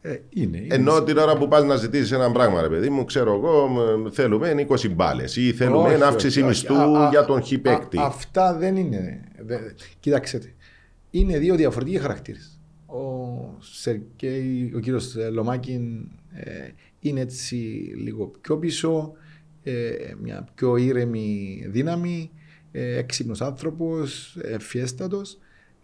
Ε, 0.00 0.20
είναι, 0.28 0.56
είναι. 0.58 0.74
Ενώ 0.74 1.02
την 1.02 1.16
ώρα 1.18 1.36
που 1.36 1.48
πας 1.48 1.64
να 1.64 1.76
ζητήσεις 1.76 2.12
ένα 2.12 2.32
πράγμα, 2.32 2.60
ρε 2.60 2.68
παιδί 2.68 2.90
μου, 2.90 3.04
ξέρω 3.04 3.34
εγώ, 3.34 3.66
μ, 3.68 4.08
θέλουμε 4.10 4.66
20 4.68 4.88
μπάλες 4.94 5.36
ή 5.36 5.52
θέλουμε 5.52 5.92
Όχι, 5.94 6.02
αύξηση 6.02 6.38
όχι, 6.38 6.48
μισθού 6.48 6.74
όχι. 6.74 6.96
Α, 6.96 7.06
α, 7.06 7.08
για 7.10 7.24
τον 7.24 7.42
χ 7.44 7.48
παίκτη. 7.62 7.98
α, 7.98 8.02
Αυτά 8.04 8.54
δεν 8.54 8.76
είναι. 8.76 9.20
δε- 9.38 9.58
Κοιτάξτε. 10.00 10.54
Είναι 11.10 11.38
δύο 11.38 11.54
διαφορετικοί 11.54 11.98
χαρακτήρες. 11.98 12.58
Ο 12.86 12.98
Σερκέη, 13.60 14.72
ο 14.76 14.78
κύριος 14.78 15.14
Λομάκιν 15.32 16.08
ε, 16.32 16.50
είναι 17.08 17.20
έτσι 17.20 17.56
λίγο 17.96 18.26
πιο 18.40 18.58
πίσω, 18.58 19.12
ε, 19.62 20.14
μια 20.22 20.48
πιο 20.54 20.76
ήρεμη 20.76 21.62
δύναμη, 21.68 22.30
ε, 22.72 22.96
έξυπνος 22.96 23.40
άνθρωπος, 23.40 24.36
ευφιέστατος. 24.42 25.38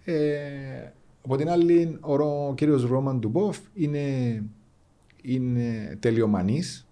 Ε, 0.05 0.93
από 1.25 1.37
την 1.37 1.49
άλλη, 1.49 1.97
ο, 2.01 2.17
Ρο- 2.17 2.49
ο 2.49 2.55
κύριος 2.55 2.85
Ρόμαν 2.85 3.19
Ντουμπόφ 3.19 3.59
είναι, 3.75 4.45
είναι 5.23 5.97
τελειομανής, 6.01 6.87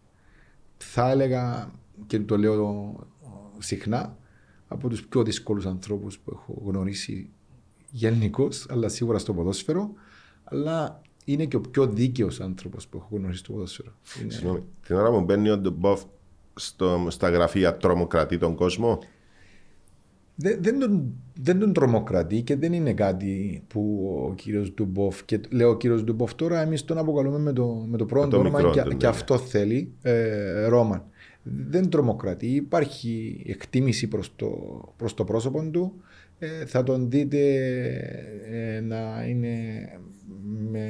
θα 0.76 1.10
έλεγα 1.10 1.70
και 2.06 2.18
το 2.20 2.38
λέω 2.38 2.94
συχνά 3.58 4.18
από 4.68 4.88
τους 4.88 5.06
πιο 5.06 5.22
δύσκολους 5.22 5.66
ανθρώπους 5.66 6.18
που 6.18 6.30
έχω 6.34 6.62
γνωρίσει 6.66 7.30
γενικώς, 7.90 8.66
αλλά 8.70 8.88
σίγουρα 8.88 9.18
στο 9.18 9.34
ποδόσφαιρο, 9.34 9.92
αλλά 10.44 11.02
είναι 11.32 11.44
και 11.44 11.56
ο 11.56 11.60
πιο 11.60 11.86
δίκαιος 11.86 12.40
άνθρωπος 12.40 12.86
που 12.86 12.96
έχω 12.96 13.16
γνωρίσει 13.16 13.38
στο 13.38 13.52
ποδόσφαιρο. 13.52 13.92
Είναι... 14.22 14.32
Συγγνώμη, 14.32 14.62
την 14.86 14.96
ώρα 14.96 15.10
που 15.10 15.20
μπαίνει 15.20 15.50
ο 15.50 15.58
Ντομπόφ 15.58 16.02
στο, 16.54 17.06
στα 17.08 17.28
γραφεία 17.28 17.76
τρομοκρατεί 17.76 18.38
τον 18.38 18.54
κόσμο. 18.54 18.98
Δεν, 20.34 20.58
δεν, 20.60 20.78
τον, 20.78 21.12
δεν 21.42 21.58
τον 21.58 21.72
τρομοκρατεί 21.72 22.42
και 22.42 22.56
δεν 22.56 22.72
είναι 22.72 22.92
κάτι 22.92 23.62
που 23.68 24.10
ο 24.28 24.34
κύριος 24.34 24.74
Ντουμπόφ 24.74 25.24
και 25.24 25.40
λέω 25.50 25.70
ο 25.70 25.76
κύριος 25.76 26.04
Ντουμπόφ 26.04 26.34
τώρα 26.34 26.60
εμείς 26.60 26.84
τον 26.84 26.98
αποκαλούμε 26.98 27.38
με 27.38 27.52
το, 27.52 27.86
με 27.88 27.96
το 27.96 28.04
πρώτο 28.04 28.28
το 28.28 28.38
όνομα 28.38 28.56
μικρό 28.56 28.72
και, 28.72 28.82
του, 28.82 28.96
και 28.96 29.06
ναι. 29.06 29.12
αυτό 29.12 29.38
θέλει 29.38 29.92
ε, 30.02 30.64
Ρόμαν. 30.66 31.04
Δεν 31.42 31.88
τρομοκρατεί, 31.88 32.46
υπάρχει 32.46 33.42
εκτίμηση 33.46 34.08
προς 34.08 34.32
το, 34.36 34.48
προς 34.96 35.14
το 35.14 35.24
πρόσωπο 35.24 35.70
του. 35.70 35.92
Ε, 36.38 36.66
θα 36.66 36.82
τον 36.82 37.10
δείτε 37.10 37.38
ε, 38.50 38.80
να 38.80 39.24
είναι 39.28 39.48
με 40.70 40.84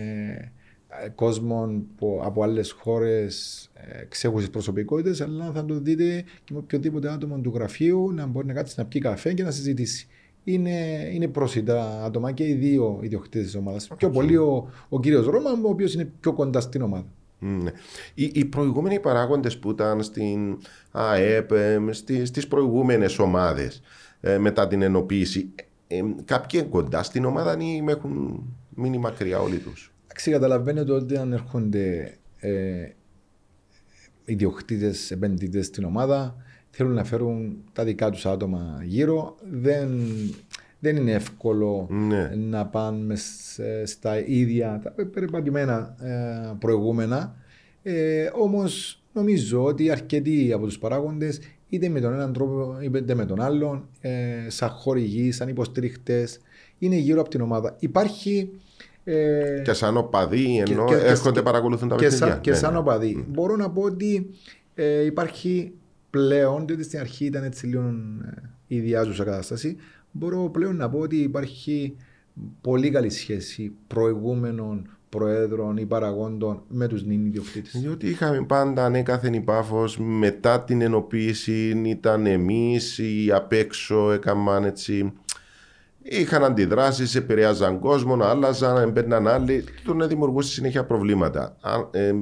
ε, 1.05 1.09
κόσμο 1.09 1.83
που, 1.97 2.21
από 2.25 2.43
άλλες 2.43 2.71
χώρες 2.71 3.65
ε, 3.75 4.05
ξέχουσες 4.05 4.51
προσωπικότητες 4.51 5.21
αλλά 5.21 5.51
θα 5.55 5.65
τον 5.65 5.85
δείτε 5.85 6.25
και 6.45 6.53
με 6.53 6.59
οποιοδήποτε 6.59 7.11
άτομο 7.11 7.39
του 7.39 7.53
γραφείου 7.55 8.13
να 8.13 8.27
μπορεί 8.27 8.47
να 8.47 8.53
κάτσει 8.53 8.75
να 8.79 8.85
πιει 8.85 9.01
καφέ 9.01 9.33
και 9.33 9.43
να 9.43 9.51
συζητήσει. 9.51 10.09
Είναι, 10.45 11.09
είναι 11.13 11.29
προσιτά 11.29 12.05
άτομα 12.05 12.33
και 12.33 12.47
οι 12.47 12.55
δύο 12.55 12.99
ιδιοκτήτες 13.03 13.47
της 13.47 13.57
ομάδας. 13.57 13.89
Πιο 13.97 14.11
πολύ 14.11 14.37
ο, 14.37 14.71
ο 14.89 15.01
κύριος 15.01 15.27
Ρώμα, 15.27 15.51
ο 15.51 15.69
οποίος 15.69 15.95
είναι 15.95 16.13
πιο 16.21 16.33
κοντά 16.33 16.61
στην 16.61 16.83
ομάδα. 16.83 17.07
Μ, 17.39 17.63
ναι. 17.63 17.71
Οι, 18.15 18.31
οι 18.35 18.45
προηγούμενοι 18.45 19.01
παράγοντες 19.01 19.59
που 19.59 19.71
ήταν 19.71 20.03
στην 20.03 20.59
ΑΕΠ, 20.91 21.53
ε, 21.53 21.79
στις, 21.91 22.29
στις 22.29 22.49
προηγούμενες 22.49 23.19
ομάδες 23.19 23.81
ε, 24.21 24.39
μετά 24.39 24.69
την 24.69 24.83
ενοποίηση, 24.83 25.51
ε, 25.87 25.97
ε, 25.97 26.03
κάποιοι 26.25 26.61
είναι 26.63 26.71
κοντά 26.71 27.03
στην 27.03 27.25
ομάδα 27.25 27.57
ή 27.61 27.83
με 27.83 27.93
έχουν 27.93 28.43
μείνει 28.81 28.99
μακριά 28.99 29.41
όλοι 29.41 29.59
τους. 29.59 29.93
Εντάξει, 30.05 30.31
καταλαβαίνετε 30.31 30.93
ότι 30.93 31.17
αν 31.17 31.33
έρχονται 31.33 32.15
ε, 32.39 32.89
ιδιοκτήτες, 34.25 35.11
επενδυτές 35.11 35.67
στην 35.67 35.85
ομάδα, 35.85 36.37
θέλουν 36.71 36.93
να 36.93 37.05
φέρουν 37.05 37.57
τα 37.73 37.85
δικά 37.85 38.11
τους 38.11 38.27
άτομα 38.27 38.81
γύρω. 38.85 39.37
Δεν, 39.51 40.01
δεν 40.79 40.97
είναι 40.97 41.13
εύκολο 41.13 41.87
Ναι. 41.91 42.31
να 42.37 42.67
πάνε 42.67 43.05
μες, 43.05 43.59
ε, 43.59 43.87
στα 43.87 44.27
ίδια 44.27 44.81
τα 44.83 45.05
περιπατημένα 45.05 45.97
ε, 46.01 46.53
προηγούμενα. 46.59 47.37
Ε, 47.83 48.31
Όμως 48.35 49.03
νομίζω 49.13 49.65
ότι 49.65 49.91
αρκετοί 49.91 50.53
από 50.53 50.67
τους 50.67 50.79
παράγοντες, 50.79 51.41
είτε 51.69 51.89
με 51.89 52.01
τον 52.01 52.13
έναν 52.13 52.33
τρόπο 52.33 52.79
είτε 52.83 53.15
με 53.15 53.27
τον 53.27 53.41
άλλον, 53.41 53.89
ε, 54.01 54.11
σαν 54.49 54.69
χορηγοί, 54.69 55.33
σαν 55.33 55.49
υποστηριχτές, 55.49 56.41
είναι 56.79 56.97
γύρω 56.97 57.21
από 57.21 57.31
την 57.31 57.41
ομάδα. 57.41 57.77
Υπάρχει. 57.79 58.51
Ε, 59.05 59.61
Και 59.65 59.73
σαν 59.73 59.97
οπαδοί 59.97 60.59
ενώ 60.69 60.85
και- 60.85 60.95
και- 60.95 61.01
έρχονται 61.05 61.39
και- 61.39 61.45
παρακολουθούν 61.45 61.89
τα 61.89 61.97
και 61.97 62.03
παιχνίδια. 62.05 62.27
σαν, 62.29 62.41
και 62.41 62.51
Ναι, 62.51 62.57
σαν 62.57 62.73
ναι. 62.73 62.79
οπαδί. 62.79 63.25
Μπορώ 63.29 63.57
να 63.57 63.71
πω 63.71 63.83
ότι 63.83 64.31
ε, 64.75 65.05
υπάρχει 65.05 65.73
πλέον, 66.11 66.67
διότι 66.67 66.83
στην 66.83 66.99
αρχή 66.99 67.25
ήταν 67.25 67.45
έτσι 67.45 67.67
λίγο 67.67 67.83
ε, 67.83 68.43
ιδιάζουσα 68.67 69.25
κατάσταση, 69.25 69.77
μπορώ 70.11 70.49
πλέον 70.53 70.77
να 70.77 70.89
πω 70.91 70.99
ότι 70.99 71.17
υπάρχει 71.17 71.97
πολύ 72.61 72.91
καλή 72.91 73.11
σχέση 73.11 73.73
προηγούμενων 73.87 74.89
προέδρων 75.09 75.77
ή 75.77 75.87
παραγόντων 75.87 76.63
με 76.69 76.87
τους 76.89 77.05
νυν 77.05 77.27
ιδιοκτήτες. 77.27 77.81
Διότι 77.81 78.09
είχαμε 78.09 78.45
πάντα 78.47 78.85
ανέκαθεν 78.85 79.35
η 79.35 79.41
Πάφος 79.41 79.99
μετά 79.99 80.61
την 80.65 80.81
ενοποίηση 80.81 81.83
ήταν 81.87 82.27
εμείς 82.27 82.99
οι 82.99 83.31
απ' 83.35 83.53
έξω 83.53 84.13
έκαναν 84.13 84.65
έτσι 84.65 85.13
είχαν 86.03 86.45
αντιδράσεις, 86.45 87.15
επηρεάζαν 87.15 87.79
κόσμο, 87.79 88.23
άλλαζαν, 88.23 88.77
έμπαιρναν 88.77 89.29
άλλοι 89.29 89.65
το 89.85 89.95
να 89.95 90.07
δημιουργούσε 90.07 90.53
συνέχεια 90.53 90.85
προβλήματα. 90.85 91.57
Αν, 91.61 91.89
ε, 91.91 92.13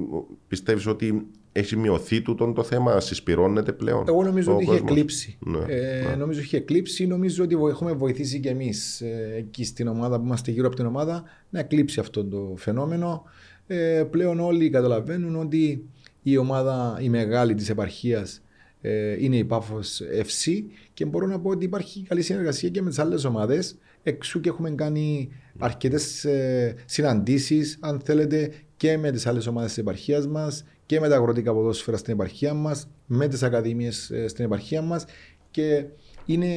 πιστεύεις 0.49 0.87
ότι 0.87 1.27
έχει 1.53 1.77
μειωθεί 1.77 2.21
τούτο 2.23 2.53
το 2.53 2.63
θέμα, 2.63 3.01
συσπυρώνεται 3.01 3.73
πλέον 3.73 4.05
Εγώ 4.09 4.23
νομίζω 4.23 4.53
ο 4.53 4.55
ότι 4.55 4.63
είχε 4.63 4.73
κόσμος; 4.73 4.91
εκλείψει. 4.91 5.39
Ναι, 5.41 5.59
ε, 5.75 6.03
ναι. 6.09 6.15
Νομίζω 6.17 6.41
είχε 6.41 6.57
εκλείψει. 6.57 7.07
Νομίζω 7.07 7.45
ότι 7.45 7.55
έχουμε 7.71 7.93
βοηθήσει 7.93 8.41
και 8.41 8.49
εμείς 8.49 9.03
εκεί 9.37 9.65
στην 9.65 9.89
ομάδα 9.89 10.19
που 10.19 10.25
είμαστε 10.25 10.51
γύρω 10.51 10.67
από 10.67 10.77
την 10.77 10.87
ομάδα 10.87 11.23
να 11.51 11.59
εκλείψει 11.61 12.01
αυτό 12.01 12.25
το 12.25 12.55
φαινόμενο. 12.57 13.25
Ε, 13.67 14.05
πλέον 14.11 14.41
όλοι 14.41 14.71
καταλαβαίνουν 14.71 15.37
ότι 15.37 15.89
η 16.23 16.37
ομάδα, 16.37 16.99
η 17.01 17.09
μεγάλη 17.09 17.55
της 17.55 17.71
επαρχίας 17.71 18.37
ε, 18.37 18.41
είναι 19.19 19.37
η 19.37 19.45
Πάφος 19.45 20.01
FC 20.13 20.63
και 20.95 21.05
μπορώ 21.05 21.27
να 21.27 21.41
πω 21.41 21.51
ότι 21.51 21.65
υπάρχει 21.65 22.03
καλή 22.03 22.23
συνεργασία 22.23 22.69
και 22.69 22.83
με 22.83 22.89
τις 22.89 22.99
άλλες 22.99 23.25
ομάδες. 23.25 23.79
Εξού 24.03 24.41
και 24.41 24.49
έχουμε 24.49 24.71
κάνει 24.71 25.29
αρκετές 25.59 26.25
ε, 26.25 26.75
συναντήσεις, 26.85 27.79
αν 27.81 28.01
θέλετε, 28.05 28.51
και 28.77 28.99
με 28.99 29.11
τις 29.11 29.27
άλλες 29.27 29.47
ομάδες 29.47 29.69
της 29.69 29.79
επαρχίας 29.79 30.27
μας 30.27 30.65
και 30.87 31.01
με 31.01 31.09
τα 31.09 31.17
αγροτικά 31.17 31.53
ποδόσφαιρα 31.53 31.97
στην 31.97 32.13
επαρχία 32.13 32.55
μας, 32.55 32.89
με 33.07 33.29
τις 33.29 33.43
ακαδημίες 33.43 34.13
στην 34.27 34.45
επαρχία 34.45 34.83
μας. 34.83 35.05
Και 35.51 35.85
είναι 36.25 36.49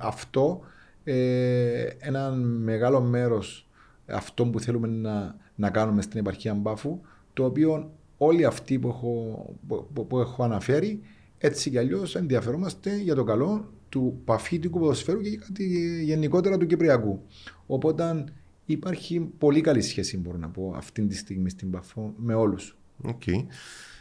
αυτό 0.00 0.60
ε, 1.04 1.84
ένα 1.98 2.30
μεγάλο 2.60 3.00
μέρος 3.00 3.66
αυτό 4.06 4.46
που 4.46 4.60
θέλουμε 4.60 4.88
να, 4.88 5.36
να 5.54 5.70
κάνουμε 5.70 6.02
στην 6.02 6.20
επαρχία 6.20 6.54
Πάφου, 6.54 7.00
το 7.32 7.44
οποίο 7.44 7.92
όλοι 8.18 8.44
αυτοί 8.44 8.78
που 8.78 8.88
έχω, 8.88 9.44
που, 9.68 9.88
που- 9.92 10.06
που 10.06 10.18
έχω 10.18 10.42
αναφέρει, 10.42 11.00
έτσι 11.44 11.70
κι 11.70 11.78
αλλιώς 11.78 12.14
ενδιαφερόμαστε 12.14 12.96
για 12.96 13.14
το 13.14 13.24
καλό 13.24 13.72
του 13.88 14.20
παφίτικου 14.24 14.78
ποδοσφαίρου 14.78 15.20
και 15.20 15.36
κάτι 15.36 15.64
γενικότερα 16.04 16.56
του 16.56 16.66
Κυπριακού. 16.66 17.22
Οπότε 17.66 18.24
υπάρχει 18.64 19.20
πολύ 19.20 19.60
καλή 19.60 19.82
σχέση, 19.82 20.18
μπορώ 20.18 20.38
να 20.38 20.48
πω, 20.48 20.74
αυτή 20.76 21.06
τη 21.06 21.16
στιγμή 21.16 21.50
στην 21.50 21.70
Πάφο 21.70 22.14
με 22.16 22.34
όλους. 22.34 22.76
Οκ. 23.02 23.26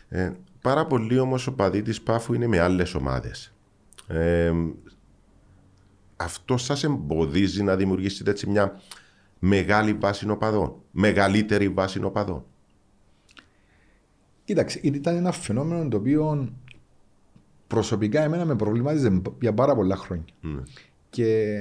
Ε, 0.10 0.32
πάρα 0.62 0.88
πολλοί 0.88 1.20
όμως 1.20 1.48
οπαδοί 1.48 1.82
της 1.82 2.02
Πάφου 2.02 2.34
είναι 2.34 2.48
με 2.48 2.60
άλλες 2.60 2.94
ομάδες. 2.94 3.54
Ε, 4.08 4.54
αυτό 6.16 6.58
σας 6.58 6.84
εμποδίζει 6.84 7.64
να 7.64 7.76
δημιουργήσετε 7.76 8.32
έτσι 8.32 8.50
μια 8.50 8.82
μεγάλη 9.40 9.94
βάση 9.94 10.30
οπαδών. 10.30 10.76
Μεγαλύτερη 10.92 11.70
βάση 11.70 12.04
οπαδών; 12.04 12.46
Κοίταξε, 14.44 14.80
ήταν 14.84 15.16
ένα 15.16 15.32
φαινόμενο 15.32 15.88
το 15.88 15.98
οποίο 15.98 16.54
προσωπικά 17.76 18.22
εμένα 18.24 18.46
με 18.46 18.56
προβλημάτιζε 18.56 19.22
για 19.42 19.54
πάρα 19.54 19.76
πολλά 19.76 19.96
χρόνια. 19.96 20.26
Ναι. 20.42 20.62
Και 21.10 21.58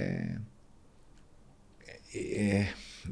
ε, 2.36 2.62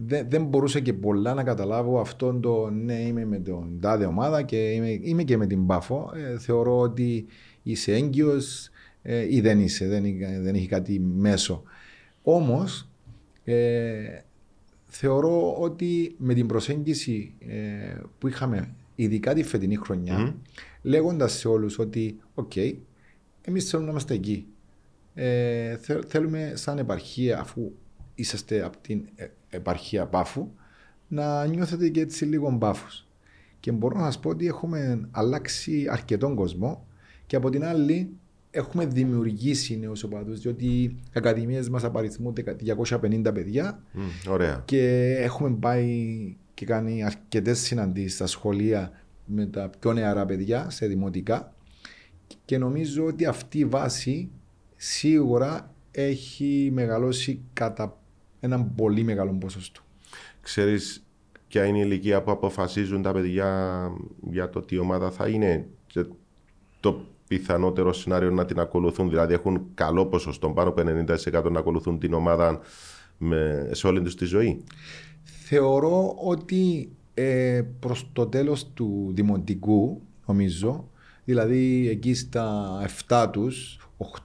δεν, 0.07 0.27
δεν 0.31 0.45
μπορούσα 0.45 0.81
και 0.81 0.93
πολλά 0.93 1.35
να 1.35 1.43
καταλάβω 1.43 2.01
αυτόν 2.01 2.41
το 2.41 2.71
ναι 2.71 2.95
είμαι 3.01 3.25
με 3.25 3.39
τον 3.39 3.79
τάδε 3.81 4.05
ομάδα 4.07 4.43
και 4.43 4.57
είμαι, 4.71 4.99
είμαι 5.03 5.23
και 5.23 5.37
με 5.37 5.47
την 5.47 5.67
Πάφο. 5.67 6.11
Ε, 6.15 6.39
θεωρώ 6.39 6.79
ότι 6.79 7.27
είσαι 7.63 7.93
έγκυος 7.95 8.71
ε, 9.03 9.35
ή 9.35 9.41
δεν 9.41 9.61
είσαι, 9.61 9.87
δεν, 9.89 10.05
έχει- 10.05 10.39
δεν 10.41 10.55
έχει 10.55 10.67
κάτι 10.67 11.01
μέσο. 11.01 11.63
Όμως 12.23 12.89
ε, 13.45 14.19
θεωρώ 14.87 15.57
ότι 15.59 16.15
με 16.19 16.35
την 16.35 16.47
προσέγγιση 16.47 17.33
ε, 17.49 17.97
που 18.19 18.29
είχαμε 18.29 18.75
ειδικά 18.95 19.35
τη 19.35 19.43
φετινή 19.43 19.77
χρονιά 19.77 20.19
Μμμ. 20.19 20.33
λέγοντας 20.83 21.33
σε 21.33 21.49
όλους 21.49 21.79
ότι 21.79 22.19
οκ, 22.35 22.53
εμείς 23.49 23.65
θέλουμε 23.69 23.87
να 23.87 23.93
είμαστε 23.93 24.15
εκεί. 24.15 24.47
Ε, 25.15 25.77
θε- 25.77 26.05
θέλουμε 26.09 26.53
σαν 26.55 26.79
επαρχία, 26.79 27.41
αφού 27.41 27.73
είσαστε 28.15 28.63
από 28.65 28.77
την 28.81 29.09
ε, 29.15 29.27
επαρχία 29.51 30.07
Πάφου, 30.07 30.49
να 31.09 31.47
νιώθετε 31.47 31.89
και 31.89 32.01
έτσι 32.01 32.25
λίγο 32.25 32.51
Πάφος. 32.51 33.07
Και 33.61 33.73
μπορώ 33.73 33.99
να 33.99 34.05
σας 34.05 34.19
πω 34.21 34.29
ότι 34.29 34.47
έχουμε 34.47 35.09
αλλάξει 35.11 35.87
αρκετόν 35.91 36.35
κόσμο 36.35 36.87
και 37.27 37.37
από 37.37 37.51
την 37.51 37.65
άλλη 37.65 38.11
έχουμε 38.51 38.87
δημιουργήσει 38.87 39.79
νέους 39.79 40.03
οπαδούς, 40.03 40.41
διότι 40.41 40.67
οι 40.67 40.97
ακαδημίες 41.15 41.69
μας 41.69 41.85
απαριθμούνται 41.85 42.43
250 42.43 43.33
παιδιά 43.35 43.83
Μμ, 43.93 44.01
Ωραία. 44.29 44.63
και 44.65 45.15
έχουμε 45.21 45.51
πάει 45.51 46.37
και 46.55 46.65
κάνει 46.67 47.05
αρκετές 47.05 47.59
συναντήσεις 47.59 48.15
στα 48.15 48.27
σχολεία 48.27 48.91
με 49.25 49.47
τα 49.47 49.71
πιο 49.79 49.93
νεαρά 49.93 50.27
παιδιά 50.27 50.71
σε 50.71 50.87
δημοτικά 50.87 51.53
και 52.49 52.59
νομίζω 52.59 53.05
ότι 53.05 53.27
αυτή 53.27 53.59
η 53.59 53.65
βάση 53.65 54.31
σίγουρα 54.77 55.75
έχει 55.91 56.71
μεγαλώσει 56.73 57.41
κατά 57.53 57.99
έναν 58.41 58.75
πολύ 58.75 59.03
μεγάλο 59.03 59.33
ποσοστό. 59.33 59.81
Ξέρεις 60.41 61.07
ποια 61.49 61.65
είναι 61.65 61.79
η 61.79 61.83
ηλικία 61.85 62.23
που 62.23 62.31
αποφασίζουν 62.31 63.03
τα 63.03 63.13
παιδιά 63.13 63.91
για 64.31 64.51
το 64.51 64.61
τι 64.61 64.79
ομάδα 64.79 65.11
θα 65.11 65.29
είναι 65.29 65.67
και 65.87 66.05
το 66.81 67.05
πιθανότερο 67.29 67.93
σενάριο 67.93 68.31
να 68.31 68.45
την 68.45 68.61
ακολουθούν. 68.61 69.09
Δηλαδή 69.09 69.35
έχουν 69.35 69.67
καλό 69.75 70.07
ποσοστό, 70.07 70.49
πάνω 70.51 70.69
από 70.69 70.83
90% 71.43 71.51
να 71.51 71.59
ακολουθούν 71.59 71.99
την 71.99 72.13
ομάδα 72.13 72.61
με, 73.19 73.69
σε 73.73 73.87
όλη 73.87 74.03
τους 74.03 74.17
τη 74.17 74.25
ζωή; 74.25 74.65
Θεωρώ 75.23 76.15
ότι 76.19 76.91
ε, 77.15 77.63
προς 77.81 78.11
το 78.13 78.27
τέλος 78.27 78.73
του 78.75 79.11
δημοτικού, 79.15 80.03
νομίζω, 80.27 80.89
δηλαδή 81.33 81.89
εκεί 81.89 82.15
στα 82.15 82.67
7 83.09 83.27
τους, 83.33 83.79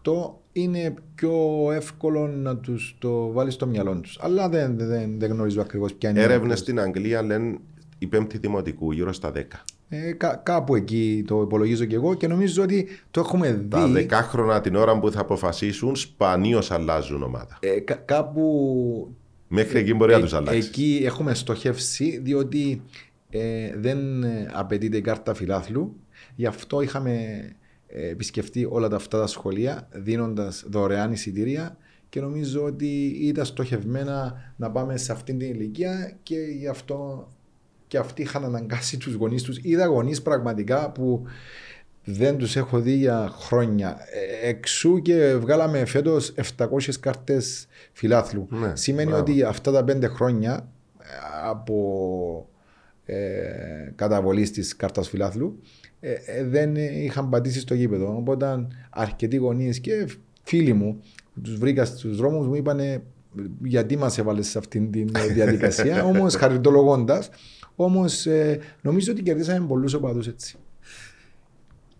8, 0.03 0.11
είναι 0.51 0.93
πιο 1.15 1.33
εύκολο 1.73 2.27
να 2.27 2.57
τους 2.57 2.95
το 2.99 3.31
βάλεις 3.31 3.53
στο 3.53 3.67
μυαλό 3.67 3.99
τους. 3.99 4.17
Αλλά 4.21 4.49
δεν, 4.49 4.77
δεν, 4.77 5.19
δεν 5.19 5.31
γνωρίζω 5.31 5.61
ακριβώς 5.61 5.93
ποια 5.93 6.09
είναι. 6.09 6.19
η 6.19 6.21
Έρευνες 6.21 6.41
ακριβώς. 6.41 6.59
στην 6.59 6.79
Αγγλία 6.79 7.21
λένε 7.23 7.57
η 7.97 8.07
πέμπτη 8.07 8.37
δημοτικού, 8.37 8.91
γύρω 8.91 9.13
στα 9.13 9.31
10. 9.35 9.41
Ε, 9.89 10.11
κα- 10.11 10.35
κάπου 10.43 10.75
εκεί 10.75 11.23
το 11.27 11.41
υπολογίζω 11.41 11.85
και 11.85 11.95
εγώ 11.95 12.13
και 12.13 12.27
νομίζω 12.27 12.63
ότι 12.63 12.87
το 13.11 13.19
έχουμε 13.19 13.53
δει. 13.53 13.67
Τα 13.67 13.87
δεκάχρονα 13.87 14.61
την 14.61 14.75
ώρα 14.75 14.99
που 14.99 15.11
θα 15.11 15.19
αποφασίσουν, 15.19 15.95
σπανίως 15.95 16.71
αλλάζουν 16.71 17.23
ομάδα. 17.23 17.57
ε, 17.59 17.79
κα- 17.79 17.95
κάπου 17.95 19.15
Μέχρι 19.47 19.79
εκεί 19.79 19.93
μπορεί 19.93 20.11
να 20.11 20.17
Ε, 20.17 20.21
τους 20.21 20.33
αλλάξει. 20.33 20.57
Εκεί 20.57 21.01
έχουμε 21.05 21.33
στοχεύσει 21.33 22.19
διότι 22.23 22.81
ε, 23.29 23.39
δεν 23.77 24.23
ε, 24.23 24.47
απαιτείται 24.53 24.97
η 24.97 25.01
κάρτα 25.01 25.33
φιλάθλου. 25.33 25.95
Γι' 26.35 26.45
αυτό 26.45 26.81
είχαμε 26.81 27.15
ε, 27.87 28.09
επισκεφτεί 28.09 28.67
όλα 28.69 28.87
τα 28.87 28.95
αυτά 28.95 29.19
τα 29.19 29.27
σχολεία 29.27 29.87
δίνοντας 29.91 30.63
δωρεάν 30.69 31.11
εισιτήρια 31.11 31.77
και 32.09 32.21
νομίζω 32.21 32.63
ότι 32.63 33.05
ήταν 33.21 33.45
στοχευμένα 33.45 34.33
να 34.57 34.71
πάμε 34.71 34.97
σε 34.97 35.11
αυτήν 35.11 35.37
την 35.37 35.49
ηλικία 35.49 36.17
και 36.23 36.37
γι' 36.37 36.67
αυτό 36.67 37.27
και 37.87 37.97
αυτοί 37.97 38.21
είχαν 38.21 38.45
αναγκάσει 38.45 38.97
τους 38.97 39.13
γονείς 39.13 39.43
τους. 39.43 39.57
Είδα 39.61 39.85
γονείς 39.85 40.21
πραγματικά 40.21 40.91
που 40.91 41.23
δεν 42.03 42.37
τους 42.37 42.55
έχω 42.55 42.79
δει 42.79 42.93
για 42.93 43.29
χρόνια. 43.31 43.97
Ε, 44.43 44.47
Εξού 44.49 45.01
και 45.01 45.35
βγάλαμε 45.35 45.85
φέτος 45.85 46.33
700 46.57 46.67
κάρτες 46.99 47.67
φιλάθλου. 47.91 48.47
Ναι, 48.49 48.75
Σημαίνει 48.75 49.09
μπράβο. 49.09 49.21
ότι 49.23 49.43
αυτά 49.43 49.71
τα 49.71 49.83
πέντε 49.83 50.07
χρόνια 50.07 50.69
ε, 50.99 51.05
από 51.43 52.49
ε, 53.05 53.15
καταβολής 53.95 54.51
της 54.51 54.75
κάρτας 54.75 55.09
φιλάθλου 55.09 55.59
ε, 56.05 56.13
ε, 56.25 56.43
δεν 56.43 56.75
είχαν 56.75 57.29
πατήσει 57.29 57.59
στο 57.59 57.73
γήπεδο. 57.73 58.15
Οπότε 58.17 58.67
αρκετοί 58.89 59.35
γονείς 59.35 59.79
και 59.79 60.07
φίλοι 60.43 60.73
μου 60.73 60.99
που 61.33 61.41
τους 61.41 61.57
βρήκα 61.57 61.85
στους 61.85 62.17
δρόμους 62.17 62.47
μου 62.47 62.55
είπαν 62.55 62.79
γιατί 63.63 63.97
μας 63.97 64.17
έβαλες 64.17 64.47
σε 64.47 64.57
αυτήν 64.57 64.91
την 64.91 65.09
ε, 65.15 65.27
διαδικασία; 65.27 66.03
Όμως 66.13 66.35
χαριτολογώντας 66.35 67.29
όμως 67.75 68.25
ε, 68.25 68.59
νομίζω 68.81 69.11
ότι 69.11 69.21
κερδίσαμε 69.21 69.67
πολλούς 69.67 69.93
οπαδούς 69.93 70.27
έτσι. 70.27 70.57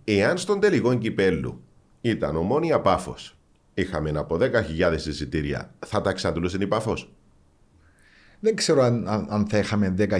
Εάν 0.04 0.38
στον 0.38 0.60
τελικό 0.60 0.94
κυπέλου 0.94 1.62
ήταν 2.02 2.36
ομόνια 2.36 2.82
πάφος, 2.82 3.38
είχαμε 3.74 4.12
από 4.16 4.38
10.000 4.40 4.98
εισιτήρια, 5.08 5.74
θα 5.86 6.02
τα 6.02 6.10
εξαντλούσε 6.10 6.58
η 6.62 6.68
πάφος; 6.68 7.14
Δεν 8.40 8.56
ξέρω 8.56 8.82
αν, 8.82 9.08
αν, 9.08 9.28
αν 9.30 9.48
θα 9.48 9.58
είχαμε 9.58 9.94
10.000, 9.98 10.20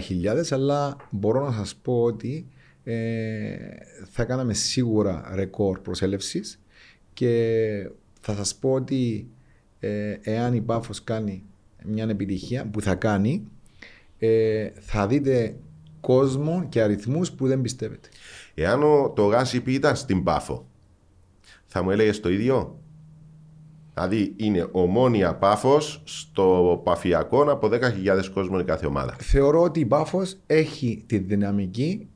αλλά 0.50 0.96
μπορώ 1.10 1.46
να 1.46 1.52
σας 1.52 1.76
πω 1.76 2.04
ότι 2.04 2.48
ε, 2.84 3.56
θα 4.12 4.26
κάναμε 4.26 4.54
σίγουρα 4.54 5.32
ρεκόρ 5.34 5.80
προσέλευσης 5.80 6.62
και 7.14 7.90
θα 8.20 8.36
σας 8.36 8.56
πω 8.56 8.72
ότι 8.72 9.28
ε, 9.80 10.18
εάν 10.22 10.54
η 10.54 10.62
Πάφος 10.62 11.04
κάνει 11.04 11.44
μια 11.84 12.08
επιτυχία 12.10 12.66
που 12.66 12.82
θα 12.82 12.96
κάνει, 12.96 13.48
ε, 14.18 14.70
θα 14.80 15.08
δείτε 15.08 15.56
κόσμο 16.02 16.66
και 16.70 16.82
αριθμούς 16.82 17.32
που 17.32 17.48
δεν 17.48 17.62
πιστεύετε. 17.62 18.10
Εάν 18.54 18.84
ο, 18.84 19.10
το 19.16 19.26
γάσιπι 19.26 19.74
ήταν 19.74 19.96
στην 19.96 20.24
πάφο, 20.24 20.68
θα 21.66 21.84
μου 21.84 21.92
έλεγες 21.92 22.20
το 22.20 22.30
ίδιο; 22.30 22.80
Δηλαδή 23.94 24.34
είναι 24.38 24.68
ομόνια 24.72 25.36
πάφος 25.36 26.02
στο 26.06 26.82
παφιακό 26.84 27.52
από 27.52 27.70
10.000 27.72 28.26
κόσμο 28.34 28.58
η 28.62 28.64
κάθε 28.64 28.86
ομάδα. 28.86 29.16
Θεωρώ 29.20 29.62
ότι 29.62 29.80
η 29.80 29.86
Πάφος 29.86 30.38
έχει 30.48 31.04
τη 31.08 31.18
δυναμική 31.18 32.08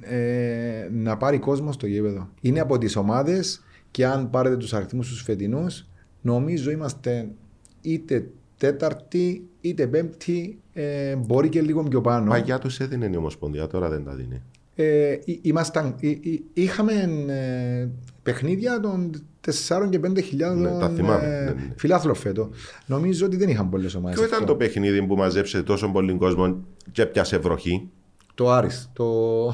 ε, 0.00 0.88
να 0.92 1.16
πάρει 1.16 1.38
κόσμο 1.38 1.72
στο 1.72 1.86
γήπεδο. 1.86 2.28
Είναι 2.40 2.60
από 2.60 2.78
τις 2.78 2.96
ομάδες 2.96 3.62
και 3.90 4.06
αν 4.06 4.30
πάρετε 4.30 4.56
τους 4.56 4.74
αριθμούς 4.74 5.08
τους 5.08 5.22
φετινούς 5.22 5.86
νομίζω 6.20 6.70
είμαστε 6.70 7.28
είτε 7.80 8.26
τέταρτη 8.58 9.46
είτε 9.60 9.86
πέμπτη 9.86 10.58
ε, 10.72 11.16
μπορεί 11.16 11.48
και 11.48 11.60
λίγο 11.60 11.82
πιο 11.82 12.00
πάνω. 12.00 12.30
Παγιά 12.30 12.58
τους 12.58 12.80
έδινε 12.80 13.10
η 13.12 13.16
Ομοσπονδία, 13.16 13.66
τώρα 13.66 13.88
δεν 13.88 14.04
τα 14.04 14.14
δίνει. 14.14 14.42
Ε, 14.76 15.18
εί- 15.24 15.38
ήμασταν, 15.42 15.94
εί- 16.00 16.26
εί- 16.26 16.44
είχαμε 16.52 16.92
ε, 17.28 17.88
παιχνίδια 18.22 18.80
των 18.80 19.10
4 19.68 19.88
και 19.90 20.00
5 20.06 20.22
χιλιάδων 20.22 20.62
Ναι, 20.62 20.78
τα 20.78 20.88
θυμάμαι, 20.88 21.24
ε, 21.26 21.44
ναι, 21.44 21.50
ναι. 21.50 21.72
φιλάθλων 21.76 22.14
φέτο. 22.14 22.50
Νομίζω 22.86 23.26
ότι 23.26 23.36
δεν 23.36 23.48
είχαν 23.48 23.68
πολλές 23.70 23.94
ομάδες. 23.94 24.16
Ποιο 24.18 24.26
ήταν 24.26 24.38
αυτό. 24.40 24.52
το 24.52 24.58
παιχνίδι 24.58 25.06
που 25.06 25.16
μαζέψε 25.16 25.62
τόσο 25.62 25.88
πολύ 25.90 26.14
κόσμο 26.14 26.64
και 26.92 27.06
πιάσε 27.06 27.38
βροχή. 27.38 27.88
Το 28.34 28.50
Άρης. 28.50 28.90
Το, 28.92 29.46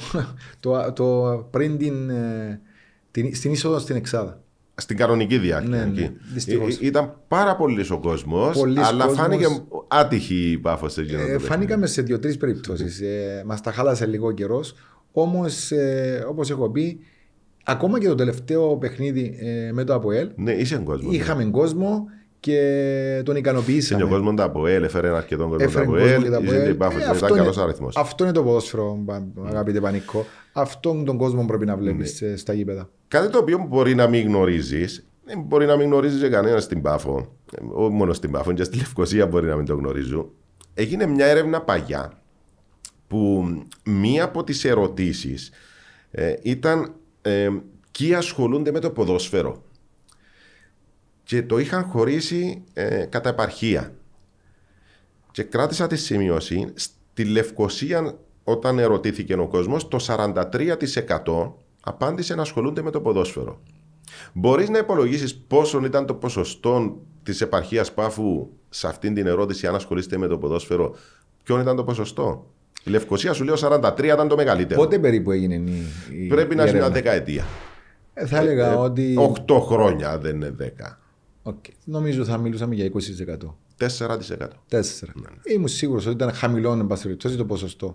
το, 0.60 0.92
το, 0.92 1.46
πριν 1.50 1.78
την, 1.78 2.10
ε, 2.10 2.60
την, 3.10 3.34
στην 3.34 3.52
είσοδο 3.52 3.78
στην 3.78 3.96
Εξάδα. 3.96 4.40
Στην 4.74 4.96
κανονική 4.96 5.38
διάρκεια. 5.38 5.68
Ναι, 5.70 5.84
ναι, 5.84 6.00
εκεί. 6.00 6.16
δυστυχώς. 6.32 6.74
Ε, 6.76 6.78
ε, 6.82 6.86
ήταν 6.86 7.16
πάρα 7.28 7.56
πολύ 7.56 7.86
ο 7.92 7.98
κόσμος, 7.98 8.58
Πολύς 8.58 8.86
αλλά 8.86 9.04
κόσμος. 9.04 9.22
φάνηκε 9.22 9.46
άτυχη 9.88 10.50
η 10.50 10.58
πάφος 10.58 10.92
σε 10.92 11.00
εκείνο 11.00 11.16
το 11.16 11.22
Ε, 11.22 11.26
παιχνίδι. 11.26 11.46
φάνηκαμε 11.48 11.86
σε 11.86 12.02
δύο-τρεις 12.02 12.36
περιπτώσεις. 12.36 13.00
Ε, 13.00 13.42
Μας 13.46 13.60
τα 13.60 13.72
χάλασε 13.72 14.06
λίγο 14.06 14.32
καιρός. 14.32 14.74
Όμως, 15.12 15.70
ε, 15.70 16.24
όπως 16.28 16.50
έχω 16.50 16.70
πει, 16.70 17.00
ακόμα 17.64 18.00
και 18.00 18.08
το 18.08 18.14
τελευταίο 18.14 18.76
παιχνίδι 18.76 19.36
ε, 19.40 19.72
με 19.72 19.84
το 19.84 19.94
ΑΠΟΕΛ, 19.94 20.30
Ναι, 20.36 20.52
είσαι 20.52 20.76
κόσμο. 20.76 21.08
είχαμε 21.12 21.44
κόσμο 21.44 22.04
και 22.40 23.22
τον 23.24 23.34
Σε 23.34 23.40
ικανοποιήσαμε. 23.40 24.02
ο 24.04 24.08
κόσμο 24.08 24.34
το 24.34 24.42
ΑΠΟΕΛ, 24.42 24.82
έφερε 24.82 25.06
ένα 25.08 25.16
αρκετό 25.16 25.42
κόσμο 25.42 25.56
το 25.56 25.64
Έφερε 25.64 25.84
κόσμο 25.84 26.00
ΑΠΟΕΛ, 26.04 26.22
και 26.22 26.30
τα 26.30 26.38
είσαι 26.42 26.46
ΑΠΟΕΛ. 26.50 26.66
την 26.68 26.76
πάφο, 26.78 26.96
Ε, 26.98 27.00
ήταν 27.00 27.10
αυτό 27.10 27.26
καλός 27.34 27.54
είναι- 27.54 27.64
αριθμός. 27.64 27.96
Αυτό 27.96 28.24
είναι 28.24 28.32
το 28.32 28.42
ποδόσφαιρο, 28.42 29.02
πα- 29.06 29.26
αγαπητέ 29.44 29.80
Πανικό. 29.80 30.26
Αυτόν 30.52 31.04
τον 31.04 31.16
κόσμο 31.16 31.44
πρέπει 31.44 31.66
να 31.66 31.76
βλέπεις 31.76 32.20
Ναι. 32.20 32.36
στα 32.36 32.52
γήπεδα. 32.52 32.88
Κάτι 33.08 33.30
το 33.30 33.38
οποίο 33.38 33.66
μπορεί 33.68 33.94
να 33.94 34.06
μην 34.08 34.26
γνωρίζεις, 34.26 35.06
μπορεί 35.46 35.66
να 35.66 35.76
μην 35.76 35.86
γνωρίζει 35.86 36.28
κανένας 36.28 36.62
στην 36.64 36.82
Πάφο, 36.82 37.36
ε, 37.58 37.64
όχι 37.72 37.92
μόνο 37.94 38.12
στην 38.12 38.30
Πάφο, 38.30 38.52
και 38.52 38.62
στη 38.64 38.76
Λευκοσία 38.76 39.26
μπορεί 39.26 39.46
να 39.46 39.56
μην 39.56 39.66
το 39.66 39.74
γνωρίζουν. 39.74 40.30
Έγινε 40.74 41.06
μια 41.06 41.26
έρευνα 41.26 41.60
παγιά 41.60 42.12
που 43.08 43.44
μία 43.84 44.24
από 44.24 44.44
τις 44.44 44.64
ερωτήσεις 44.64 45.50
ε, 46.10 46.34
ήταν 46.42 46.92
ε, 47.22 47.48
ποιοι 47.98 48.14
ασχολούνται 48.14 48.70
με 48.72 48.78
το 48.78 48.90
ποδόσφαιρο. 48.90 49.62
Και 51.30 51.42
το 51.42 51.58
είχαν 51.58 51.82
χωρίσει 51.82 52.62
ε, 52.72 53.04
κατά 53.04 53.28
επαρχία. 53.28 53.92
Και 55.30 55.42
κράτησα 55.42 55.86
τη 55.86 55.96
σημείωση, 55.96 56.72
στη 56.74 57.24
Λευκοσία 57.24 58.18
όταν 58.44 58.78
ερωτήθηκε 58.78 59.34
ο 59.34 59.48
κόσμος, 59.48 59.88
το 59.88 59.98
43% 60.06 61.52
απάντησε 61.80 62.34
να 62.34 62.42
ασχολούνται 62.42 62.82
με 62.82 62.90
το 62.90 63.00
ποδόσφαιρο. 63.00 63.60
Μπορείς 64.32 64.68
να 64.68 64.78
υπολογίσεις 64.78 65.36
πόσο 65.36 65.84
ήταν 65.84 66.06
το 66.06 66.14
ποσοστό 66.14 67.00
της 67.22 67.40
επαρχίας 67.40 67.92
Πάφου 67.92 68.48
σε 68.68 68.86
αυτήν 68.86 69.14
την 69.14 69.26
ερώτηση 69.26 69.66
αν 69.66 69.74
ασχολείστε 69.74 70.16
με 70.16 70.26
το 70.26 70.38
ποδόσφαιρο. 70.38 70.94
Ποιο 71.42 71.60
ήταν 71.60 71.76
το 71.76 71.84
ποσοστό; 71.84 72.46
Η 72.84 72.90
Λευκοσία 72.90 73.32
σου 73.32 73.44
λέω 73.44 73.54
43 73.58 74.04
ήταν 74.04 74.28
το 74.28 74.36
μεγαλύτερο. 74.36 74.80
Πότε 74.80 74.98
περίπου 74.98 75.30
έγινε 75.30 75.54
η. 75.54 75.86
η 76.10 76.26
Πρέπει 76.26 76.54
να 76.54 76.62
η 76.62 76.66
είναι 76.68 76.78
μια 76.78 76.86
έρευνα; 76.86 76.88
δεκαετία. 76.88 77.44
Ε, 78.14 78.26
θα 78.26 78.38
έλεγα 78.38 78.72
Ε, 78.72 78.74
ότι. 78.74 79.16
8 79.46 79.60
χρόνια 79.60 80.18
δεν 80.18 80.34
είναι 80.34 80.54
10. 80.58 80.98
Οκ. 81.42 81.64
Νομίζω 81.84 82.24
θα 82.24 82.38
μιλούσαμε 82.38 82.74
για 82.74 82.90
20%. 82.92 83.54
4%. 83.78 84.48
Τέσσερα. 84.68 85.12
Ναι, 85.14 85.54
Ήμουν 85.54 85.68
σίγουρος 85.68 86.06
ότι 86.06 86.14
ήταν 86.14 86.32
χαμηλό, 86.32 86.72
εν 86.72 86.86
πάση 86.86 87.02
περιπτώσει, 87.02 87.36
το 87.36 87.44
ποσοστό. 87.44 87.94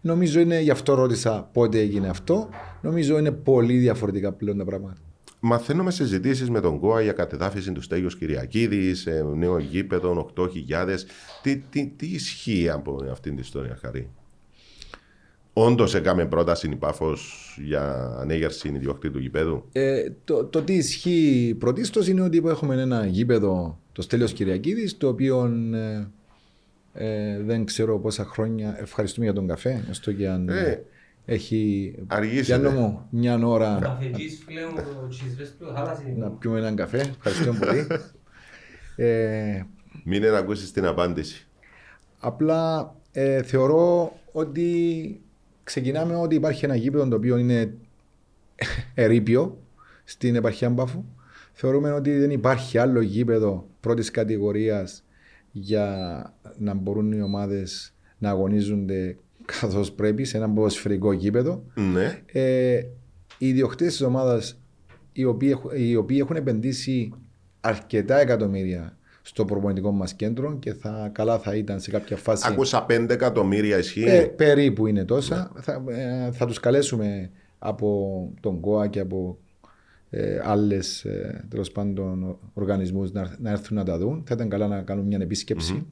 Νομίζω 0.00 0.40
είναι, 0.40 0.60
γι' 0.60 0.70
αυτό 0.70 0.94
ρώτησα 0.94 1.48
πότε 1.52 1.78
έγινε 1.78 2.08
αυτό. 2.08 2.48
Νομίζω 2.80 3.18
είναι 3.18 3.30
πολύ 3.30 3.76
διαφορετικά 3.78 4.32
πλέον 4.32 4.58
τα 4.58 4.64
πράγματα. 4.64 5.00
Μαθαίνουμε 5.40 5.90
συζητήσεις 5.90 6.50
με 6.50 6.60
τον 6.60 6.78
ΚΟΑ 6.78 7.00
για 7.02 7.12
κατεδάφιση 7.12 7.72
του 7.72 7.80
Στέλιος 7.82 8.08
Κυριακίδης, 8.08 9.06
ε, 9.06 9.24
νέο 9.34 9.58
γήπεδο, 9.58 10.30
8.000. 10.36 11.04
Τι, 11.42 11.56
τι, 11.56 11.86
τι 11.96 12.06
ισχύει 12.06 12.70
από 12.70 13.04
αυτή 13.10 13.28
την 13.28 13.38
ιστορία, 13.38 13.78
Χαρή; 13.80 14.10
Όντως 15.52 15.94
έκαμε 15.94 16.26
πρόταση 16.26 16.68
η 16.70 16.76
Πάφο 16.76 17.16
για 17.64 18.14
ανέγερση 18.20 18.68
ιδιοκτήτη 18.68 19.12
του 19.14 19.20
γηπέδου; 19.20 19.64
Ε, 19.72 20.10
το, 20.24 20.44
το 20.44 20.62
τι 20.62 20.74
ισχύει 20.74 21.56
πρωτίστως 21.58 22.08
είναι 22.08 22.20
ότι 22.22 22.42
έχουμε 22.46 22.80
ένα 22.82 23.06
γήπεδο, 23.06 23.78
το 23.92 24.02
Στέλιος 24.02 24.32
Κυριακίδης, 24.32 24.96
το 24.96 25.08
οποίο 25.08 25.44
ε, 25.74 26.08
ε, 26.94 27.42
δεν 27.42 27.64
ξέρω 27.64 27.98
πόσα 27.98 28.24
χρόνια. 28.24 28.76
Ευχαριστούμε 28.80 29.24
για 29.26 29.34
τον 29.34 29.46
καφέ. 29.46 29.84
Έστω 29.90 30.12
και 30.12 30.28
αν 30.28 30.48
Ε, 30.48 30.60
ε, 30.70 30.82
έχει. 31.24 31.94
αργήσετε. 32.06 32.58
Πιάνω 32.60 32.80
μου 32.80 33.06
μια 33.10 33.46
ώρα 33.46 33.78
Καφετζής 33.80 34.44
πλέον 34.46 34.78
ο 34.78 35.08
τσίσβες 35.08 35.56
του 35.58 35.72
χάλασε. 35.74 36.14
να 36.16 36.30
πιούμε 36.30 36.58
έναν 36.58 36.76
καφέ. 36.76 37.14
Ευχαριστούμε 37.24 37.58
πολύ. 37.66 37.86
Ε, 38.96 39.62
Μην 40.04 40.22
να 40.22 40.38
ακούσεις 40.38 40.72
την 40.72 40.86
απάντηση. 40.86 41.46
Απλά 42.18 42.94
ε, 43.12 43.42
θεωρώ 43.42 44.12
ότι 44.32 45.20
ξεκινάμε 45.64 46.16
ότι 46.16 46.34
υπάρχει 46.34 46.64
ένα 46.64 46.74
γήπεδο 46.76 47.08
το 47.08 47.16
οποίο 47.16 47.36
είναι 47.36 47.74
ερείπιο 48.94 49.58
στην 50.04 50.34
επαρχία 50.34 50.70
Μπάφου. 50.70 51.04
Θεωρούμε 51.52 51.92
ότι 51.92 52.18
δεν 52.18 52.30
υπάρχει 52.30 52.78
άλλο 52.78 53.00
γήπεδο 53.00 53.68
πρώτης 53.80 54.10
κατηγορίας 54.10 55.04
για 55.52 56.34
να 56.58 56.74
μπορούν 56.74 57.12
οι 57.12 57.22
ομάδες 57.22 57.94
να 58.18 58.30
αγωνίζονται 58.30 59.16
καθώς 59.60 59.92
πρέπει 59.92 60.24
σε 60.24 60.36
ένα 60.36 60.50
ποδοσφαιρικό 60.50 61.12
γήπεδο. 61.12 61.64
Ναι. 61.74 62.22
Ε, 62.26 62.76
οι 63.38 63.48
ιδιοκτήτες 63.48 63.92
της 63.92 64.02
ομάδας 64.02 64.60
οι 65.12 65.24
οποίοι, 65.24 65.48
έχουν- 65.52 65.70
οι 65.74 65.96
οποίοι 65.96 66.18
έχουν 66.20 66.36
επενδύσει 66.36 67.12
αρκετά 67.60 68.18
εκατομμύρια 68.20 68.96
στο 69.22 69.44
προπονητικό 69.44 69.90
μας 69.90 70.14
κέντρο 70.14 70.56
και 70.58 70.74
θα, 70.74 71.10
καλά 71.12 71.38
θα 71.38 71.56
ήταν 71.56 71.80
σε 71.80 71.90
κάποια 71.90 72.16
φάση 72.16 72.48
Άκουσα 72.48 72.86
5 72.88 73.06
εκατομμύρια 73.10 73.78
ισχύει. 73.78 74.04
ε, 74.04 74.20
περίπου 74.20 74.86
είναι 74.86 75.04
τόσα. 75.04 75.52
Θα, 75.60 75.84
ε, 75.88 76.30
θα 76.30 76.46
τους 76.46 76.60
καλέσουμε 76.60 77.30
από 77.58 78.28
τον 78.40 78.60
ΚΟΑ 78.60 78.86
και 78.86 79.00
από 79.00 79.38
ε, 80.10 80.40
άλλες 80.44 81.04
ε, 81.04 81.44
τέλος 81.48 81.72
πάντων 81.72 82.38
οργανισμούς 82.54 83.12
να, 83.12 83.36
να 83.38 83.50
έρθουν 83.50 83.76
να 83.76 83.84
τα 83.84 83.98
δουν. 83.98 84.22
Θα 84.26 84.34
ήταν 84.34 84.48
καλά 84.48 84.66
να 84.66 84.82
κάνουν 84.82 85.06
μια 85.06 85.18
επισκεψη 85.20 85.86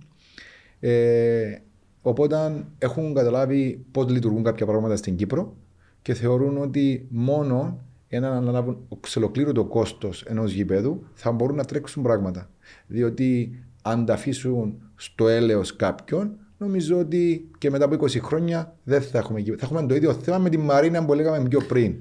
Ε, 0.80 1.58
οπότε 2.02 2.64
έχουν 2.78 3.14
καταλάβει 3.14 3.84
πώς 3.90 4.08
λειτουργούν 4.08 4.42
κάποια 4.42 4.66
πράγματα 4.66 4.96
στην 4.96 5.16
Κύπρο 5.16 5.56
και 6.02 6.14
θεωρούν 6.14 6.58
ότι 6.58 7.06
μόνο 7.10 7.80
εάν 8.12 8.24
αναλάβουν 8.24 8.86
εξ 8.92 9.16
ολοκλήρου 9.16 9.52
το 9.52 9.64
κόστος 9.64 10.22
ενός 10.22 10.52
γηπέδου 10.52 11.02
θα 11.14 11.32
μπορούν 11.32 11.56
να 11.56 11.64
τρέξουν 11.64 12.02
πράγματα. 12.02 12.50
Διότι 12.86 13.62
αν 13.82 14.04
τα 14.04 14.12
αφήσουν 14.12 14.82
στο 14.94 15.28
έλεος 15.28 15.76
κάποιον, 15.76 16.36
νομίζω 16.58 16.98
ότι 16.98 17.50
και 17.58 17.70
μετά 17.70 17.84
από 17.84 17.94
20 17.94 18.20
χρόνια 18.20 18.76
δεν 18.82 19.02
θα 19.02 19.18
έχουμε 19.18 19.40
γήπεδο. 19.40 19.58
Θα 19.58 19.66
έχουμε 19.66 19.88
το 19.88 19.94
ίδιο 19.94 20.12
θέμα 20.12 20.38
με 20.38 20.48
τη 20.48 20.56
Μαρίνα 20.56 21.04
που 21.04 21.14
λέγαμε 21.14 21.48
πιο 21.48 21.60
πριν. 21.60 21.94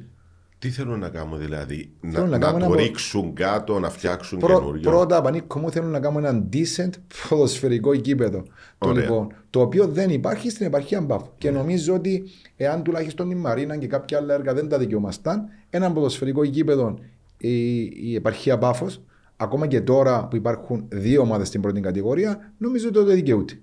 Τι 0.60 0.70
θέλουν 0.70 0.99
να 0.99 1.10
κάνουν 1.10 1.39
δηλαδή, 1.39 1.91
να, 2.01 2.12
Θέλουν 2.12 2.30
να 2.30 2.38
να, 2.38 2.45
κάνουν 2.45 2.60
το 2.60 2.66
ένα 2.66 2.76
προ- 2.76 2.86
ρίξουν 2.88 3.34
κάτω, 3.34 3.80
να 3.80 3.89
φτιάξουν 3.89 4.39
Πρω- 4.39 4.60
καινούριο; 4.60 4.82
πρώτα, 4.82 5.22
Πανίκο 5.22 5.60
μου, 5.60 5.72
θέλουν 5.72 5.89
να 5.89 5.99
κάνουμε 5.99 6.28
ένα 6.30 6.47
decent 6.53 6.89
ποδοσφαιρικό 7.30 7.93
γήπεδο. 7.93 8.43
Το, 8.78 8.89
Ωραία. 8.89 9.01
λοιπόν, 9.03 9.34
το 9.49 9.62
οποίο 9.62 9.88
δεν 9.88 10.10
υπάρχει 10.10 10.49
στην 10.49 10.66
επαρχία 10.66 11.01
Μπαφ. 11.01 11.24
Και 11.38 11.51
νομίζω 11.51 11.93
ότι 11.93 12.24
εάν 12.57 12.84
τουλάχιστον 12.84 13.32
η 13.32 13.36
Μαρίνα 13.36 13.78
και 13.78 13.88
κάποια 13.88 14.18
άλλα 14.18 14.34
έργα 14.34 14.53
δεν 14.53 14.70
τα 14.70 14.78
δικαιούμασταν, 14.78 15.45
ένα 15.70 15.91
ποδοσφαιρικό 15.91 16.43
γήπεδο 16.43 16.99
η, 17.38 17.80
η 17.84 18.16
επαρχία 18.16 18.57
Μπάφος, 18.57 19.01
ακόμα 19.38 19.68
και 19.68 19.82
τώρα 19.82 20.28
που 20.28 20.36
υπάρχουν 20.36 20.86
δύο 20.89 21.22
ομάδες 21.22 21.47
στην 21.47 21.62
πρώτη 21.62 21.80
κατηγορία, 21.82 22.53
νομίζω 22.57 22.88
ότι 22.88 22.95
το 22.95 23.03
δικαιούται. 23.03 23.60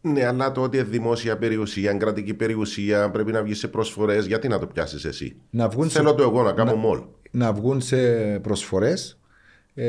Ναι, 0.00 0.24
αλλά 0.26 0.52
το 0.52 0.60
ότι 0.62 0.76
είναι 0.76 0.86
δημόσια 0.86 1.36
περιουσία, 1.38 1.90
είναι 1.90 1.98
κρατική 1.98 2.34
περιουσία, 2.34 3.10
πρέπει 3.10 3.32
να 3.32 3.42
βγεις 3.42 3.58
σε 3.58 3.68
προσφορές. 3.68 4.26
Γιατί 4.26 4.48
να 4.48 4.58
το 4.58 4.66
πιάσεις 4.66 5.04
εσύ; 5.04 5.36
Να 5.50 5.68
βγουν, 5.68 5.90
σε, 5.90 5.98
Θέλω 5.98 6.14
το 6.14 6.22
εγώ 6.22 6.42
να 6.42 6.52
κάνω 6.52 6.74
μόλ. 6.74 7.00
να 7.30 7.52
βγουν 7.52 7.80
σε 7.80 7.96
προσφορές 8.38 9.18
ε, 9.74 9.86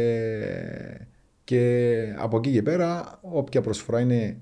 και 1.44 1.94
από 2.18 2.38
εκεί 2.38 2.52
και 2.52 2.62
πέρα 2.62 3.20
όποια 3.22 3.62
προσφορά 3.62 4.00
είναι 4.00 4.38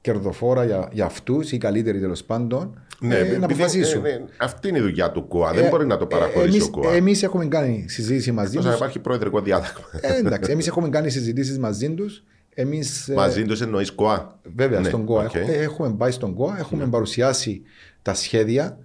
κερδοφόρα 0.00 0.64
για, 0.64 0.88
για 0.92 1.04
αυτούς 1.04 1.52
ή 1.52 1.58
καλύτερη 1.58 2.00
τέλος 2.00 2.24
πάντων 2.24 2.80
Ναι, 3.00 3.14
ε, 3.14 3.20
επειδή- 3.20 3.38
να 3.38 3.44
αποφασίσουν. 3.44 4.04
ε, 4.04 4.10
ναι, 4.10 4.24
αυτή 4.36 4.68
είναι 4.68 4.78
η 4.78 4.80
δουλειά 4.80 5.10
του 5.12 5.28
ΚΟΑ. 5.28 5.52
Δεν 5.52 5.64
Ε, 5.64 5.68
μπορεί 5.68 5.86
να 5.86 5.96
το 5.96 6.06
παραχωρήσει 6.06 6.56
εμείς, 6.56 6.66
ο 6.66 6.70
ΚΟΑ. 6.70 6.92
Εμείς 6.92 7.22
έχουμε 7.22 7.46
κάνει 7.46 7.84
συζήτηση 7.88 8.32
μαζί 8.32 8.56
Όσο 8.56 8.64
να 8.66 8.70
τους. 8.72 8.80
υπάρχει 8.80 8.98
προεδρικό 8.98 9.40
διάταγμα. 9.40 9.84
Ε, 10.00 10.16
εντάξει, 10.18 10.50
εμείς 10.50 10.66
έχουμε 10.66 10.88
κάνει 10.88 11.10
συζητήσεις 11.10 11.58
μαζί 11.58 11.94
τους. 11.94 12.24
Εμείς, 12.60 13.08
ε, 13.08 13.14
Μαζί 13.14 13.44
τους 13.44 13.60
εννοείς 13.60 13.92
ΚΟΑ. 13.92 14.38
Βέβαια, 14.54 14.80
Ναι, 14.80 14.88
στον 14.88 15.04
ΚΟΑ. 15.04 15.24
οκ. 15.24 15.34
Έχουμε, 15.34 15.54
έχουμε 15.56 15.94
πάει 15.96 16.10
στον 16.10 16.34
ΚΟΑ, 16.34 16.56
έχουμε 16.58 16.86
παρουσιάσει 16.86 17.62
τα 18.02 18.14
σχέδια, 18.14 18.78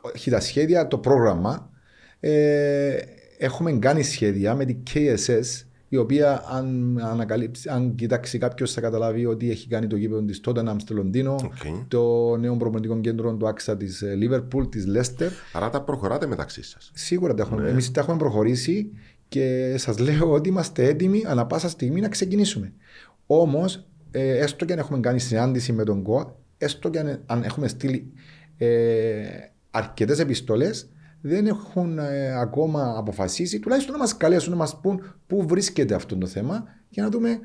όχι 0.00 0.30
τα 0.30 0.40
σχέδια, 0.40 0.88
το 0.88 0.98
πρόγραμμα. 0.98 1.70
Ε, 2.20 2.96
έχουμε 3.38 3.72
κάνει 3.72 4.02
σχέδια 4.02 4.54
με 4.54 4.64
την 4.64 4.76
KSS, 4.94 5.64
η 5.88 5.96
οποία 5.96 6.44
αν, 6.50 6.98
ανακαλύψει, 7.02 7.68
αν 7.68 7.94
κοιτάξει 7.94 8.38
κάποιος 8.38 8.72
θα 8.72 8.80
καταλάβει 8.80 9.26
ότι 9.26 9.50
έχει 9.50 9.68
κάνει 9.68 9.86
το 9.86 9.96
γήπεδο 9.96 10.22
της 10.22 10.40
Tottenham 10.46 10.74
στο 10.76 10.94
Λονδίνο, 10.94 11.34
Οκ. 11.34 11.88
το 11.88 12.36
νέο 12.36 12.56
προπονητικό 12.56 13.00
κέντρο 13.00 13.34
του 13.34 13.48
Άγιαξ 13.48 13.76
της 13.76 14.02
Liverpool, 14.22 14.70
της 14.70 14.84
Leicester. 14.96 15.28
Άρα 15.52 15.70
τα 15.70 15.82
προχωράτε 15.82 16.26
μεταξύ 16.26 16.62
σας. 16.62 16.90
Σίγουρα 16.94 17.34
τα 17.34 17.44
Ναι. 17.44 17.50
έχουμε. 17.50 17.68
Εμείς 17.70 17.90
τα 17.90 18.00
έχουμε 18.00 18.16
προχωρήσει 18.16 18.90
και 19.28 19.74
σας 19.78 19.98
λέω 19.98 20.30
ότι 20.32 20.48
είμαστε 20.48 20.84
έτοιμοι 20.84 21.22
ανά 21.26 21.46
πάσα 21.46 21.68
στιγμή 21.68 22.00
να 22.00 22.08
ξεκινήσουμε. 22.08 22.72
Όμως, 23.32 23.86
ε, 24.10 24.38
έστω 24.38 24.64
και 24.64 24.72
αν 24.72 24.78
έχουμε 24.78 25.00
κάνει 25.00 25.20
συνάντηση 25.20 25.72
με 25.72 25.84
τον 25.84 26.02
ΚΟΑ, 26.02 26.34
έστω 26.58 26.88
και 26.88 26.98
αν, 26.98 27.22
αν 27.26 27.42
έχουμε 27.42 27.68
στείλει 27.68 28.12
ε, 28.56 28.68
αρκετές 29.70 30.18
επιστολές, 30.18 30.88
δεν 31.20 31.46
έχουν 31.46 31.98
ε, 31.98 32.40
ακόμα 32.40 32.94
αποφασίσει, 32.96 33.58
τουλάχιστον 33.58 33.92
να 33.92 33.98
μας 34.00 34.16
καλέσουν 34.16 34.50
να 34.50 34.56
μας 34.56 34.80
πούν 34.80 35.02
πού 35.26 35.46
βρίσκεται 35.46 35.94
αυτό 35.94 36.16
το 36.16 36.26
θέμα 36.26 36.64
για 36.88 37.02
να 37.02 37.08
δούμε 37.08 37.38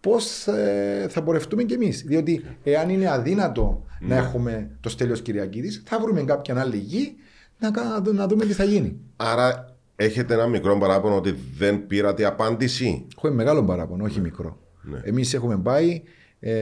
πώς 0.00 0.46
ε, 0.46 1.06
θα 1.08 1.22
πορευτούμε 1.22 1.62
κι 1.62 1.74
εμείς. 1.74 2.02
Διότι 2.06 2.44
εάν 2.62 2.88
είναι 2.88 3.10
αδύνατο 3.10 3.84
να 4.00 4.16
έχουμε 4.16 4.70
το 4.80 4.88
στέλιος 4.88 5.22
Κυριακίδης, 5.22 5.82
θα 5.86 6.00
βρούμε 6.00 6.22
κάποια 6.22 6.60
άλλη 6.60 6.76
γη 6.76 7.14
να, 7.58 7.70
κα- 7.70 8.02
να 8.12 8.26
δούμε 8.26 8.44
τι 8.44 8.52
θα 8.52 8.64
γίνει. 8.64 9.00
Άρα 9.16 9.76
έχετε 9.96 10.34
ένα 10.34 10.46
μικρό 10.46 10.78
παράπονο 10.78 11.16
ότι 11.16 11.34
δεν 11.56 11.86
πήρατε 11.86 12.24
απάντηση; 12.24 13.06
Έχουμε 13.16 13.32
μεγάλο 13.32 13.64
παράπονο, 13.64 14.04
όχι 14.04 14.20
μικρό. 14.20 14.61
Ναι. 14.82 15.00
Εμείς 15.04 15.34
έχουμε 15.34 15.58
πάει 15.58 16.02
ε, 16.40 16.52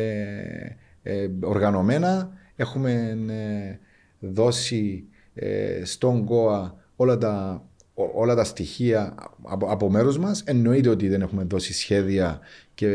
ε, 1.03 1.29
οργανωμένα, 1.43 2.33
έχουμε 2.57 3.19
ε, 3.29 3.79
δώσει 4.19 5.05
ε, 5.35 5.85
στον 5.85 6.25
ΚΟΑ 6.25 6.75
όλα 6.97 7.19
τα, 7.19 7.65
ό- 7.95 8.11
όλα 8.15 8.35
τα 8.35 8.45
στοιχεία 8.45 9.15
από, 9.43 9.67
από 9.71 9.91
μέρους 9.91 10.19
μας. 10.19 10.43
Εννοείται 10.47 10.89
ότι 10.89 11.09
δεν 11.09 11.21
έχουμε 11.23 11.45
δώσει 11.45 11.73
σχέδια 11.73 12.41
και 12.75 12.89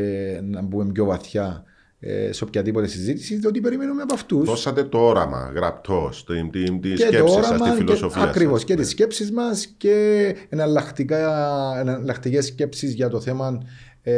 να 0.44 0.62
μπούμε 0.62 0.92
πιο 0.92 1.06
βαθιά 1.06 1.64
ε, 2.00 2.32
σε 2.32 2.44
οποιαδήποτε 2.44 2.88
συζήτηση, 2.88 3.36
διότι 3.36 3.62
περιμένουμε 3.62 4.02
από 4.02 4.14
αυτούς. 4.14 4.46
Δώσατε 4.46 4.84
το 4.84 4.98
όραμα 4.98 5.52
γραπτώς, 5.56 6.26
την, 6.26 6.52
την, 6.52 6.82
τη 6.82 6.90
και 6.94 7.04
το 7.06 7.08
σκέψη 7.08 7.34
σας, 7.34 7.48
όραμα 7.50 7.70
τη 7.70 7.76
φιλοσοφία 7.76 8.08
και, 8.08 8.14
σας. 8.20 8.30
ακριβώς, 8.30 8.64
και 8.64 8.74
Ναι. 8.74 8.82
τις 8.82 8.90
σκέψεις 8.90 9.32
μας 9.32 9.66
και 9.78 10.36
εναλλακτικές 10.50 12.46
σκέψεις 12.46 12.94
για 12.94 13.10
το 13.10 13.20
θέμα 13.22 13.62
ε, 14.02 14.14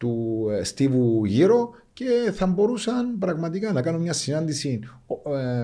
του 0.00 0.46
ε, 0.58 0.64
Στίβου 0.64 1.24
γύρω 1.24 1.70
και 1.92 2.04
θα 2.34 2.46
μπορούσαν 2.46 3.18
πραγματικά 3.18 3.72
να 3.72 3.82
κάνουν 3.82 4.00
μια 4.00 4.12
συνάντηση 4.12 4.80
ο- 5.06 5.36
ε, 5.36 5.62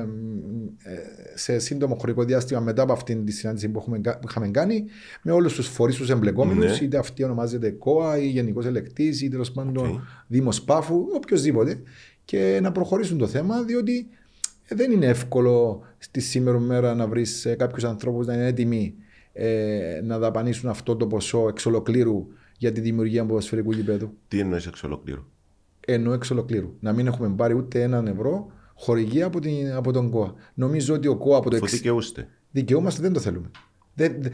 ε, 0.83 0.97
σε 1.35 1.59
σύντομο 1.59 1.95
χρονικό 1.95 2.25
διάστημα 2.25 2.61
μετά 2.61 2.83
από 2.83 2.93
αυτήν 2.93 3.25
τη 3.25 3.33
συνάντηση 3.33 3.69
που, 3.69 3.79
έχουμε, 3.79 3.99
κα- 3.99 4.19
που 4.19 4.27
είχαμε 4.31 4.49
κάνει 4.49 4.85
με 5.23 5.33
όλους 5.33 5.55
τους 5.55 5.67
φορείς 5.69 5.97
τους 5.97 6.11
εμπλεκόμενους 6.11 6.79
Ναι. 6.81 6.85
είτε 6.87 6.99
αυτή 6.99 7.25
ονομάζεται 7.25 7.71
ΚΟΑ 7.71 8.19
ή 8.19 8.27
Γενικός 8.27 8.67
Ελεγκτής 8.67 9.23
ή 9.23 9.29
τέλος 9.29 9.53
πάντων 9.53 9.87
Οκ. 9.87 10.01
Δήμος 10.27 10.63
Πάφου, 10.63 11.07
οποιοδήποτε 11.15 11.83
και 12.25 12.59
να 12.63 12.73
προχωρήσουν 12.73 13.19
το 13.19 13.27
θέμα 13.27 13.63
διότι 13.63 14.07
ε, 14.69 14.75
δεν 14.75 14.91
είναι 14.93 15.07
εύκολο 15.07 15.81
στη 15.99 16.21
σήμερα 16.21 16.59
μέρα 16.59 16.95
να 16.95 17.07
βρεις 17.07 17.47
κάποιους 17.59 17.85
ανθρώπους 17.85 18.27
να 18.27 18.35
είναι 18.35 18.47
έτοιμοι 18.47 18.95
ε, 19.33 20.01
να 20.05 20.19
δαπανήσουν 20.19 20.69
αυτό 20.71 20.97
το 20.97 21.07
ποσό 21.07 21.49
εξ 21.49 21.67
ολοκλήρου 21.67 22.27
για 22.59 22.73
τη 22.73 22.81
δημιουργία 22.81 23.25
ποδοσφαιρικού 23.27 23.73
γηπέδου. 23.73 24.13
Τι 24.29 24.39
εννοείς 24.41 24.67
εξ 24.67 24.83
ολοκλήρου; 24.83 25.23
Ενώ 25.81 26.13
εξ 26.13 26.31
ολοκλήρου. 26.31 26.75
Να 26.81 26.93
μην 26.93 27.07
έχουμε 27.07 27.29
πάρει 27.29 27.55
ούτε 27.55 27.83
έναν 27.83 28.07
ευρώ 28.07 28.51
χορηγία 28.75 29.27
από, 29.27 29.41
την, 29.41 29.73
από 29.73 29.93
τον 29.93 30.11
ΚΟΑ. 30.11 30.35
Νομίζω 30.55 30.95
ότι 30.95 31.09
ο 31.09 31.17
ΚΟΑ 31.17 31.37
από 31.39 31.51
το 31.51 31.57
Αφού 31.57 31.65
εξ... 31.65 31.75
δικαιούστε. 31.77 32.29
δικαιούμαστε 32.51 33.03
δεν 33.03 33.13
το 33.13 33.21
θέλουμε. 33.21 33.51
Δεν, 33.97 34.17
δεν- 34.21 34.33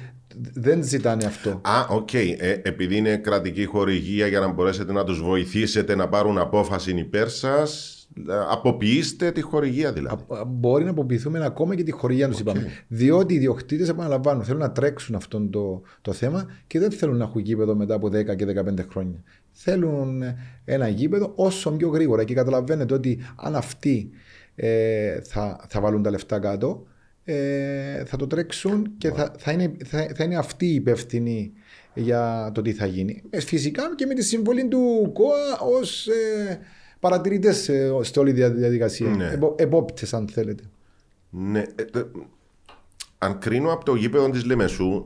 δεν 0.55 0.83
ζητάνε 0.85 1.25
αυτό. 1.25 1.51
Α, 1.51 1.87
οκ. 1.89 2.15
Ε, 2.15 2.37
επειδή 2.63 2.97
είναι 2.97 3.17
κρατική 3.17 3.65
χορηγία 3.65 4.27
για 4.27 4.41
να 4.41 4.53
μπορέσετε 4.53 4.93
να 4.93 5.05
τους 5.05 5.23
βοηθήσετε 5.23 5.95
να 5.95 6.09
πάρουν 6.09 6.39
απόφαση 6.39 6.91
υπέρ 6.99 7.29
σας, 7.29 7.97
Αποποιήστε 8.51 9.31
τη 9.33 9.41
χορηγία 9.41 9.93
δηλαδή. 9.93 10.23
Α- 10.29 10.45
Μπορεί 10.45 10.85
να 10.85 10.91
αποποιηθούμε 10.91 11.45
ακόμα 11.45 11.75
και 11.75 11.83
τη 11.83 11.91
χορηγία 11.91 12.29
τους, 12.29 12.39
είπαμε. 12.41 12.67
Διότι 12.89 13.33
οι 13.33 13.37
ιδιοκτήτες, 13.37 13.89
επαναλαμβάνω, 13.89 14.43
θέλουν 14.43 14.61
να 14.61 14.73
τρέξουν 14.73 15.15
αυτό 15.15 15.41
το, 15.51 15.83
το 16.03 16.13
θέμα 16.13 16.47
και 16.67 16.79
δεν 16.79 16.91
θέλουν 16.91 17.17
να 17.17 17.25
έχουν 17.25 17.41
γήπεδο 17.41 17.75
μετά 17.75 17.95
από 17.95 18.07
10 18.09 18.35
και 18.37 18.45
15 18.45 18.85
χρόνια. 18.91 19.23
Θέλουν 19.51 20.23
ένα 20.65 20.89
γήπεδο 20.89 21.33
όσο 21.35 21.71
πιο 21.73 21.89
γρήγορα. 21.89 22.25
Και 22.25 22.35
καταλαβαίνετε 22.35 22.95
ότι 22.95 23.19
αν 23.37 23.57
αυτοί 23.57 24.11
ε, 24.55 25.21
θα, 25.21 25.65
θα 25.69 25.81
βάλουν 25.81 26.03
τα 26.03 26.11
λεφτά 26.11 26.39
κάτω, 26.39 26.87
ε, 27.25 28.05
θα 28.05 28.17
το 28.17 28.27
τρέξουν 28.27 28.93
και 28.99 29.11
θα, 29.11 29.35
θα, 29.39 29.53
είναι, 29.53 29.73
θα, 29.85 30.09
θα 30.17 30.25
είναι 30.25 30.37
αυτοί 30.37 30.67
οι 30.67 30.75
υπεύθυνοι 30.75 31.53
για 31.95 32.51
το 32.55 32.63
τι 32.63 32.73
θα 32.73 32.87
γίνει. 32.87 33.23
Ε, 33.31 33.41
Φυσικά 33.41 33.83
και 33.95 34.07
με 34.07 34.15
τη 34.15 34.23
συμβολή 34.25 34.69
του 34.69 35.11
ΚΟΑ 35.15 35.59
ως 35.61 36.07
ε, 36.07 36.59
παρατηρητές 37.01 37.71
σε 38.01 38.19
όλη 38.19 38.31
τη 38.33 38.37
δια- 38.37 38.51
διαδικασία. 38.51 39.09
Ναι. 39.09 39.31
Επο, 39.33 39.55
επόπτες, 39.59 40.15
αν 40.15 40.29
θέλετε. 40.29 40.63
Ναι, 41.31 41.65
ε, 41.75 41.83
τε- 41.85 42.07
αν 43.19 43.39
κρίνω 43.39 43.73
από 43.73 43.85
το 43.85 43.95
γήπεδο 43.95 44.31
της 44.31 44.45
Λεμεσού, 44.45 44.93
ε, 44.95 45.05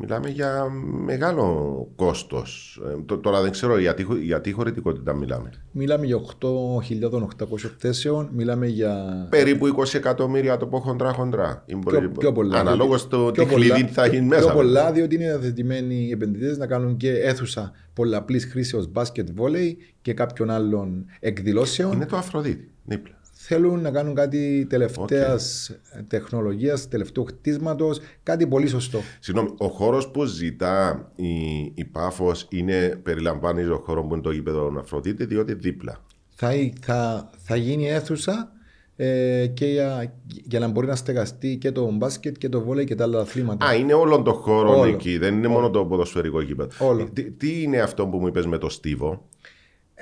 μιλάμε 0.00 0.28
για 0.28 0.68
μεγάλο 1.04 1.86
κόστος. 1.96 2.80
Ε, 2.86 3.02
τ- 3.14 3.20
τώρα 3.22 3.42
δεν 3.42 3.50
ξέρω 3.50 3.78
για 3.78 3.94
τι, 3.94 4.02
χω- 4.02 4.16
για 4.22 4.40
τι 4.40 4.52
χωρητικότητα 4.52 5.14
μιλάμε. 5.14 5.50
Μιλάμε 5.72 6.06
για 6.06 6.16
8.800 6.40 7.70
θέσεων, 7.78 8.28
μιλάμε 8.32 8.66
για. 8.66 9.26
Περίπου 9.30 9.66
20 9.76 9.94
εκατομμύρια 9.94 10.56
το 10.56 10.66
πω 10.66 10.78
χοντρά 10.78 11.12
χοντρά. 11.12 11.62
Ή 11.66 11.76
μπορεί- 11.76 11.98
Πιο, 11.98 12.10
πιο 12.18 12.32
πολλά. 12.32 12.58
Αναλόγως 12.58 13.08
διότι- 13.08 13.26
το 13.26 13.32
πιο 13.32 13.44
τι 13.44 13.54
κλειδί 13.54 13.84
θα 13.92 14.06
γίνει 14.06 14.26
μέσα. 14.26 14.44
Πιο 14.44 14.52
πολλά, 14.54 14.92
διότι 14.92 15.14
είναι 15.14 15.24
διαθετημένοι 15.24 15.94
οι 15.94 16.10
επενδυτές 16.10 16.58
να 16.58 16.66
κάνουν 16.66 16.96
και 16.96 17.10
αίθουσα 17.12 17.72
πολλαπλής 17.92 18.44
χρήσεω 18.44 18.84
μπάσκετ 18.90 19.28
βόλεϊ 19.34 19.78
και 20.02 20.14
κάποιων 20.14 20.50
άλλων 20.50 21.04
εκδηλώσεων. 21.20 21.92
Είναι 21.92 22.06
το 22.06 22.16
Αφροδίτη, 22.16 22.70
δίπλα. 22.84 23.14
Θέλουν 23.42 23.80
να 23.80 23.90
κάνουν 23.90 24.14
κάτι 24.14 24.66
τελευταίας 24.68 25.70
τεχνολογίας, 26.08 26.88
τελευταίου 26.88 27.24
χτίσματος, 27.24 28.00
κάτι 28.22 28.46
πολύ 28.46 28.66
σωστό. 28.68 29.00
Συγγνώμη, 29.20 29.54
ο 29.58 29.66
χώρος 29.66 30.10
που 30.10 30.24
ζητά 30.24 31.10
η, 31.16 31.32
η 31.74 31.84
Πάφος 31.84 32.46
είναι, 32.50 33.00
περιλαμβάνει 33.02 33.62
ο 33.62 33.82
χώρο 33.84 34.02
που 34.04 34.14
είναι 34.14 34.22
το 34.22 34.30
γήπεδο 34.30 34.72
Αφροδίτη, 34.78 35.24
διότι 35.24 35.54
δίπλα. 35.54 36.04
Θα, 36.34 36.50
θα, 36.80 37.30
θα 37.38 37.56
γίνει 37.56 37.88
αίθουσα 37.90 38.52
ε, 38.96 39.46
και 39.46 39.66
για, 39.66 40.14
για 40.26 40.58
να 40.58 40.68
μπορεί 40.68 40.86
να 40.86 40.96
στεγαστεί 40.96 41.56
και 41.56 41.72
το 41.72 41.90
μπάσκετ 41.92 42.36
και 42.38 42.48
το 42.48 42.60
βόλεϊ 42.60 42.84
και 42.84 42.94
τα 42.94 43.04
άλλα 43.04 43.20
αθλήματα. 43.20 43.66
Α, 43.66 43.74
είναι 43.74 43.94
όλο 43.94 44.22
το 44.22 44.32
χώρο 44.32 44.78
Όλο. 44.78 44.84
εκεί, 44.90 45.18
δεν 45.18 45.34
είναι 45.34 45.48
μόνο 45.48 45.70
το 45.70 45.84
ποδοσφαιρικό 45.84 46.40
γήπεδο. 46.40 46.86
Όλο. 46.86 47.08
Τι, 47.12 47.30
τι 47.30 47.62
είναι 47.62 47.80
αυτό 47.80 48.06
που 48.06 48.18
μου 48.18 48.26
είπες 48.26 48.46
με 48.46 48.58
το 48.58 48.68
Στίβο; 48.68 49.28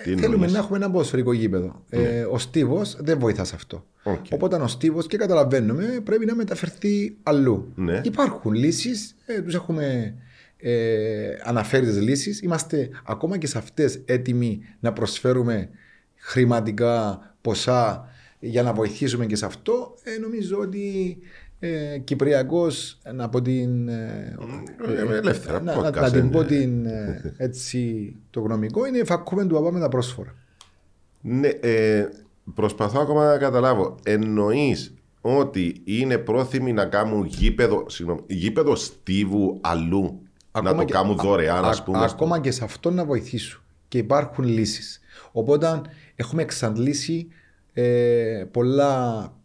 Τι 0.03 0.11
Θέλουμε 0.15 0.35
εννοείς; 0.35 0.53
να 0.53 0.59
έχουμε 0.59 0.77
ένα 0.77 0.91
ποδοσφαιρικό 0.91 1.33
γήπεδο. 1.33 1.85
Ε, 1.89 2.23
ο 2.23 2.39
Στίβος 2.39 2.97
δεν 3.01 3.19
βοηθά 3.19 3.49
σε 3.49 3.55
αυτό. 3.55 3.87
Οκ. 4.03 4.25
Οπότε 4.31 4.57
ο 4.57 4.67
Στίβος 4.67 5.07
και 5.07 5.17
καταλαβαίνουμε 5.17 6.01
πρέπει 6.05 6.27
να 6.27 6.35
μεταφερθεί 6.35 7.17
αλλού. 7.23 7.73
Ναι. 7.75 8.01
Υπάρχουν 8.05 8.53
λύσεις, 8.53 9.17
ε, 9.27 9.41
τους 9.41 9.55
έχουμε 9.55 10.15
ε, 10.57 11.29
αναφέρει 11.43 11.95
τις 11.95 12.01
λύσεις. 12.01 12.41
Είμαστε 12.41 12.91
ακόμα 13.05 13.39
και 13.39 13.47
σε 13.47 13.59
αυτές 13.59 14.01
έτοιμοι 14.05 14.61
να 14.81 14.93
προσφέρουμε 14.93 15.69
χρηματικά 16.17 17.21
ποσά 17.41 18.09
για 18.39 18.63
να 18.63 18.73
βοηθήσουμε 18.73 19.27
και 19.27 19.37
σε 19.37 19.45
αυτό. 19.45 19.95
Ε, 20.03 20.19
νομίζω 20.19 20.59
ότι 20.59 21.17
ε, 21.59 21.99
Κυπριακός 21.99 22.99
από 23.17 23.43
την 23.43 23.89
ε, 23.89 24.37
Ε, 24.89 25.17
ελεύθερα, 25.17 25.61
να, 25.61 25.77
podcast 25.79 25.93
να, 25.93 26.01
να 26.01 26.11
την 26.11 26.19
είναι. 26.21 26.31
πω 26.31 26.45
την, 26.45 26.87
ε, 26.87 27.35
έτσι, 27.37 28.15
το 28.31 28.41
γνωμικό 28.41 28.87
είναι 28.87 29.05
φακούμε 29.05 29.45
του 29.47 29.59
απάμε 29.59 29.81
τα 29.81 29.89
πρόσφορα. 29.89 30.35
Ναι, 31.21 31.49
ε, 31.49 32.09
προσπαθώ 32.55 33.01
ακόμα 33.01 33.27
να 33.27 33.39
καταλάβω. 33.39 33.95
Εννοείς 34.03 34.95
ότι 35.21 35.81
είναι 35.85 36.19
πρόθυμοι 36.19 36.73
να 36.73 36.85
κάνουν 36.85 37.25
γήπεδο, 37.25 37.85
συγγνώμη, 37.89 38.21
γήπεδο 38.27 38.75
Στίβου 38.77 39.59
αλλού. 39.61 40.23
να 40.63 40.75
το 40.75 40.85
και- 40.85 40.93
κάνουν 40.93 41.17
δωρεάν, 41.17 41.65
α- 41.65 41.69
ας 41.69 41.83
πούμε. 41.85 42.05
ακόμα 42.05 42.41
και 42.41 42.51
σε 42.51 42.65
αυτό 42.65 42.91
να 42.91 43.05
βοηθήσουν. 43.05 43.63
Και 43.89 43.99
υπάρχουν 43.99 44.45
λύσεις. 44.45 45.01
Οπότε 45.33 45.81
έχουμε 46.17 46.43
εξαντλήσει 46.43 47.29
ε, 47.73 48.45
πολλά, 48.51 49.23
ε, 49.23 49.38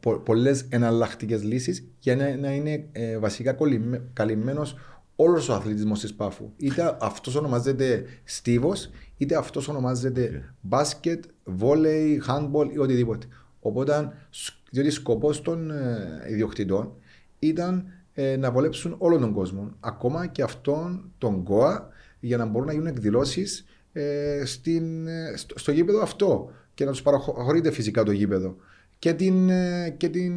πο, 0.00 0.18
πολλές 0.18 0.64
εναλλακτικές 0.68 1.42
λύσεις 1.42 1.88
για 1.98 2.16
να, 2.16 2.36
να 2.36 2.54
είναι 2.54 2.88
ε, 2.92 3.18
βασικά 3.18 3.52
κολλημέ- 3.52 4.02
καλυμμένος 4.12 4.76
όλος 5.16 5.48
ο 5.48 5.54
αθλητισμός 5.54 6.00
της 6.00 6.14
Πάφου. 6.14 6.50
Είτε 6.56 6.96
αυτός 7.00 7.34
ονομάζεται 7.34 8.04
στίβος, 8.24 8.90
είτε 9.16 9.36
αυτός 9.36 9.68
ονομάζεται 9.68 10.54
μπάσκετ, 10.60 11.24
βόλεϊ, 11.44 12.22
handball 12.28 12.68
ή 12.72 12.78
οτιδήποτε. 12.78 13.26
Οπότε, 13.60 14.12
σ- 14.30 14.52
διότι 14.70 14.90
σκοπός 14.90 15.42
των 15.42 15.70
ε, 15.70 16.24
ιδιοκτητών 16.28 16.92
ήταν 17.38 17.84
ε, 18.12 18.36
να 18.36 18.50
βολέψουν 18.50 18.94
όλο 18.98 19.18
τον 19.18 19.32
κόσμο. 19.32 19.70
Ακόμα 19.80 20.26
και 20.26 20.42
αυτόν 20.42 21.12
τον 21.18 21.42
ΚΟΑ 21.42 21.88
για 22.20 22.36
να 22.36 22.46
μπορούν 22.46 22.66
να 22.66 22.72
γίνουν 22.72 22.86
εκδηλώσεις 22.86 23.64
ε, 23.92 24.42
στην, 24.44 25.06
ε, 25.06 25.36
στο, 25.36 25.58
στο 25.58 25.72
γήπεδο 25.72 26.02
αυτό 26.02 26.50
και 26.74 26.84
να 26.84 26.90
τους 26.90 27.02
παραχωρείται 27.02 27.70
φυσικά 27.70 28.02
το 28.02 28.12
γήπεδο 28.12 28.56
και 29.04 29.12
την, 29.12 29.48
ε, 29.50 29.94
και 29.96 30.08
την, 30.08 30.34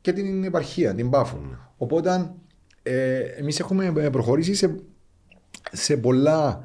και 0.00 0.12
την 0.12 0.44
επαρχία, 0.44 0.94
την 0.94 1.10
Πάφο. 1.10 1.40
Οπότε 1.76 2.30
ε, 2.82 3.18
εμείς 3.18 3.60
έχουμε 3.60 3.92
ε, 3.96 4.08
προχωρήσει 4.10 4.54
σε, 4.54 4.74
σε 5.72 5.96
πολλά 5.96 6.64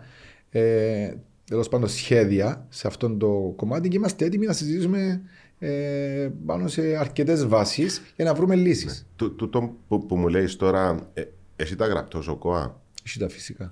ε, 0.49 1.13
τέλος 1.45 1.69
πάντων 1.69 1.89
σχέδια 1.89 2.65
σε 2.69 2.87
αυτό 2.87 3.09
το 3.17 3.53
κομμάτι 3.55 3.87
και 3.87 3.97
είμαστε 3.97 4.25
έτοιμοι 4.25 4.45
να 4.45 4.53
συζητήσουμε 4.53 5.21
ε, 5.59 6.29
πάνω 6.45 6.67
σε 6.67 6.95
αρκετές 6.97 7.45
βάσεις 7.47 8.01
για 8.15 8.25
να 8.25 8.33
βρούμε 8.33 8.55
λύσεις. 8.55 9.07
Του- 9.15 9.35
τούτο 9.35 9.75
που, 9.87 10.05
που 10.05 10.15
μου 10.17 10.27
λέει 10.27 10.45
τώρα, 10.45 11.09
ε, 11.13 11.23
εσύ 11.55 11.75
τα 11.75 11.87
γραπτός 11.87 12.27
ο 12.27 12.35
ΚΟΑ. 12.35 12.81
Έχει 13.05 13.19
τα 13.19 13.29
φυσικά. 13.29 13.69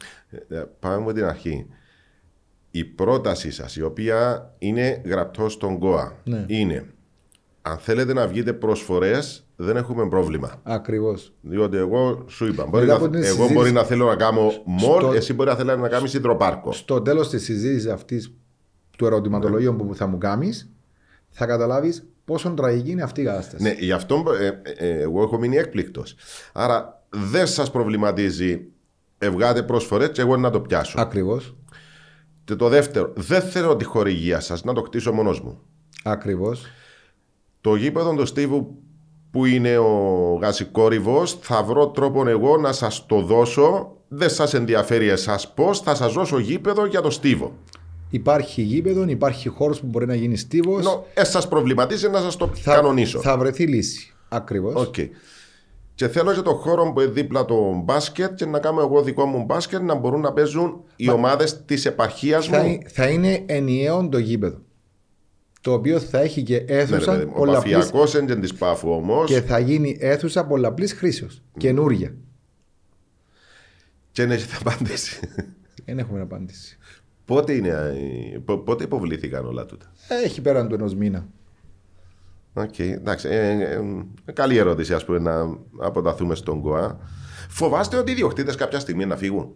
Ε, 0.49 0.57
ε, 0.57 0.63
Πάμε 0.79 1.05
με 1.05 1.13
την 1.13 1.23
αρχή. 1.23 1.65
Η 2.71 2.83
πρότασή 2.85 3.51
σας, 3.51 3.75
η 3.75 3.81
οποία 3.81 4.51
είναι 4.59 5.01
γραπτός 5.05 5.53
στον 5.53 5.79
ΚΟΑ, 5.79 6.17
Ναι. 6.23 6.45
είναι 6.47 6.85
αν 7.61 7.77
θέλετε 7.77 8.13
να 8.13 8.27
βγείτε 8.27 8.53
προσφορές, 8.53 9.45
δεν 9.55 9.77
έχουμε 9.77 10.07
πρόβλημα. 10.07 10.59
Ακριβώς. 10.63 11.33
Διότι 11.41 11.77
εγώ 11.77 12.25
σου 12.27 12.45
είπα, 12.47 12.65
μπορεί 12.65 12.85
Μετά 12.85 12.97
να, 12.99 13.05
από 13.05 13.13
την 13.13 13.23
εγώ 13.23 13.25
συζήτηση- 13.31 13.53
μπορεί 13.53 13.71
να 13.71 13.83
θέλω 13.83 14.05
να 14.05 14.15
κάνω 14.15 14.51
μολ, 14.65 15.01
Στο- 15.01 15.13
εσύ 15.13 15.33
μπορεί 15.33 15.49
να 15.49 15.55
θέλεις 15.55 15.77
να 15.77 15.87
κάνεις 15.87 16.13
υδροπάρκο. 16.13 16.71
Στο 16.71 17.01
τέλος 17.01 17.29
της 17.29 17.43
συζήτησης 17.43 17.91
αυτής 17.91 18.33
του 18.97 19.05
ερωτηματολογίου 19.05 19.75
που 19.75 19.95
θα 19.95 20.07
μου 20.07 20.17
κάνεις 20.17 20.69
θα 21.29 21.45
καταλάβεις 21.45 22.05
πόσο 22.25 22.49
τραγική 22.49 22.91
είναι 22.91 23.01
αυτή 23.03 23.21
η 23.21 23.23
κατάσταση. 23.23 23.63
Ναι, 23.63 23.75
γι' 23.79 23.91
αυτό 23.91 24.23
ε, 24.39 24.45
ε, 24.47 24.87
ε, 24.87 25.01
εγώ 25.01 25.21
έχω 25.21 25.37
μείνει 25.37 25.57
έκπληκτος. 25.57 26.15
Άρα 26.53 27.03
δεν 27.09 27.47
σας 27.47 27.71
προβληματίζει 27.71 28.61
ευγάτε 29.17 29.63
προσφορές 29.63 30.09
και 30.09 30.21
εγώ 30.21 30.37
να 30.37 30.49
το 30.49 30.61
πιάσω. 30.61 30.99
Ακριβώς. 31.01 31.55
Και 32.43 32.55
το 32.55 32.67
δεύτερο, 32.69 33.13
δεν 33.15 33.41
θέλω 33.41 33.75
τη 33.75 33.83
χορηγία 33.85 34.39
σας 34.39 34.63
να 34.63 34.73
το 34.73 34.81
κτίσω 34.81 35.11
μόνος 35.11 35.41
μου. 35.41 35.59
Ακριβώς. 36.03 36.65
Το 37.61 37.75
γήπεδο 37.75 38.13
του 38.15 38.25
Στίβου 38.25 38.75
που 39.31 39.45
είναι 39.45 39.77
ο 39.77 40.37
γασικόρυβος, 40.41 41.37
θα 41.41 41.63
βρω 41.63 41.87
τρόπο 41.87 42.27
εγώ 42.27 42.57
να 42.57 42.71
σας 42.71 43.05
το 43.05 43.21
δώσω. 43.21 43.95
Δεν 44.07 44.29
σας 44.29 44.53
ενδιαφέρει 44.53 45.07
εσάς 45.07 45.53
πώς, 45.53 45.79
θα 45.79 45.95
σας 45.95 46.13
δώσω 46.13 46.39
γήπεδο 46.39 46.85
για 46.85 47.01
το 47.01 47.09
Στίβο. 47.09 47.53
Υπάρχει 48.09 48.61
γήπεδο, 48.61 49.05
υπάρχει 49.07 49.49
χώρος 49.49 49.79
που 49.79 49.85
μπορεί 49.87 50.05
να 50.05 50.15
γίνει 50.15 50.37
στίβος. 50.37 50.79
Ενώ 50.79 51.05
εσάς 51.13 51.47
προβληματίζει 51.47 52.09
να 52.09 52.19
σας 52.19 52.35
το 52.35 52.49
κανονίσω. 52.63 53.19
θα 53.19 53.37
βρεθεί 53.37 53.67
λύση. 53.67 54.13
Ακριβώς. 54.29 54.73
Οκ. 54.87 54.95
Και 55.95 56.07
θέλω 56.07 56.33
και 56.33 56.41
το 56.41 56.53
χώρο 56.53 56.91
που 56.93 57.01
είναι 57.01 57.11
δίπλα 57.11 57.45
το 57.45 57.81
μπάσκετ 57.83 58.33
και 58.35 58.45
να 58.45 58.59
κάνω 58.59 58.81
εγώ 58.81 59.01
δικό 59.01 59.25
μου 59.25 59.43
μπάσκετ 59.43 59.81
να 59.81 59.95
μπορούν 59.95 60.21
να 60.21 60.33
παίζουν 60.33 60.81
οι 60.95 61.09
ομάδες 61.09 61.65
της 61.65 61.85
επαρχίας 61.85 62.45
Θα, 62.47 62.63
μου. 62.63 62.77
θα 62.87 63.07
είναι 63.07 63.43
ενιαίο 63.45 64.09
το 64.09 64.17
γήπεδο. 64.17 64.57
Το 65.61 65.73
οποίο 65.73 65.99
θα 65.99 66.19
έχει 66.19 66.43
και 66.43 66.57
Ναι, 66.59 66.65
ρε 66.65 66.77
αίθουσα 66.81 67.11
παιδί 67.11 67.25
μου. 67.25 67.31
ο 67.35 67.37
πολλαπλής 67.37 67.75
Παφιακός 67.75 68.13
είναι 68.13 68.35
της 68.35 68.53
Πάφου 68.53 68.91
όμως. 68.91 69.27
και 69.29 69.41
θα 69.41 69.59
γίνει 69.59 69.97
αίθουσα 69.99 70.45
πολλαπλής 70.45 70.93
χρήσεως. 70.93 71.41
Καινούρια. 71.57 72.13
Και 74.11 74.21
δεν 74.25 74.31
έχετε 74.31 74.55
απάντηση. 74.59 75.19
Δεν 75.85 75.99
έχουμε 75.99 76.21
απάντηση. 76.21 76.77
πότε, 77.25 77.53
είναι, 77.53 77.69
ε, 77.69 78.37
πο- 78.45 78.57
πότε 78.57 78.83
υποβλήθηκαν 78.83 79.45
όλα 79.45 79.65
τούτα; 79.65 79.91
Έχει 80.23 80.41
πέραν 80.41 80.67
του 80.67 80.73
ενός 80.75 80.95
μήνα. 80.95 81.27
Οκ, 82.53 82.79
εντάξει. 82.79 83.27
Ε, 83.27 83.49
ε, 83.49 83.79
ε, 84.25 84.31
καλή 84.31 84.57
ερώτηση, 84.57 84.93
ας 84.93 85.05
πούμε, 85.05 85.19
να 85.19 85.57
αποταθούμε 85.79 86.35
στον 86.35 86.61
ΚΟΑ. 86.61 86.99
Φοβάστε 87.49 87.97
ότι 87.97 88.11
οι 88.11 88.15
ιδιοκτήτες 88.15 88.55
κάποια 88.55 88.79
στιγμή 88.79 89.05
να 89.05 89.15
φύγουν; 89.17 89.55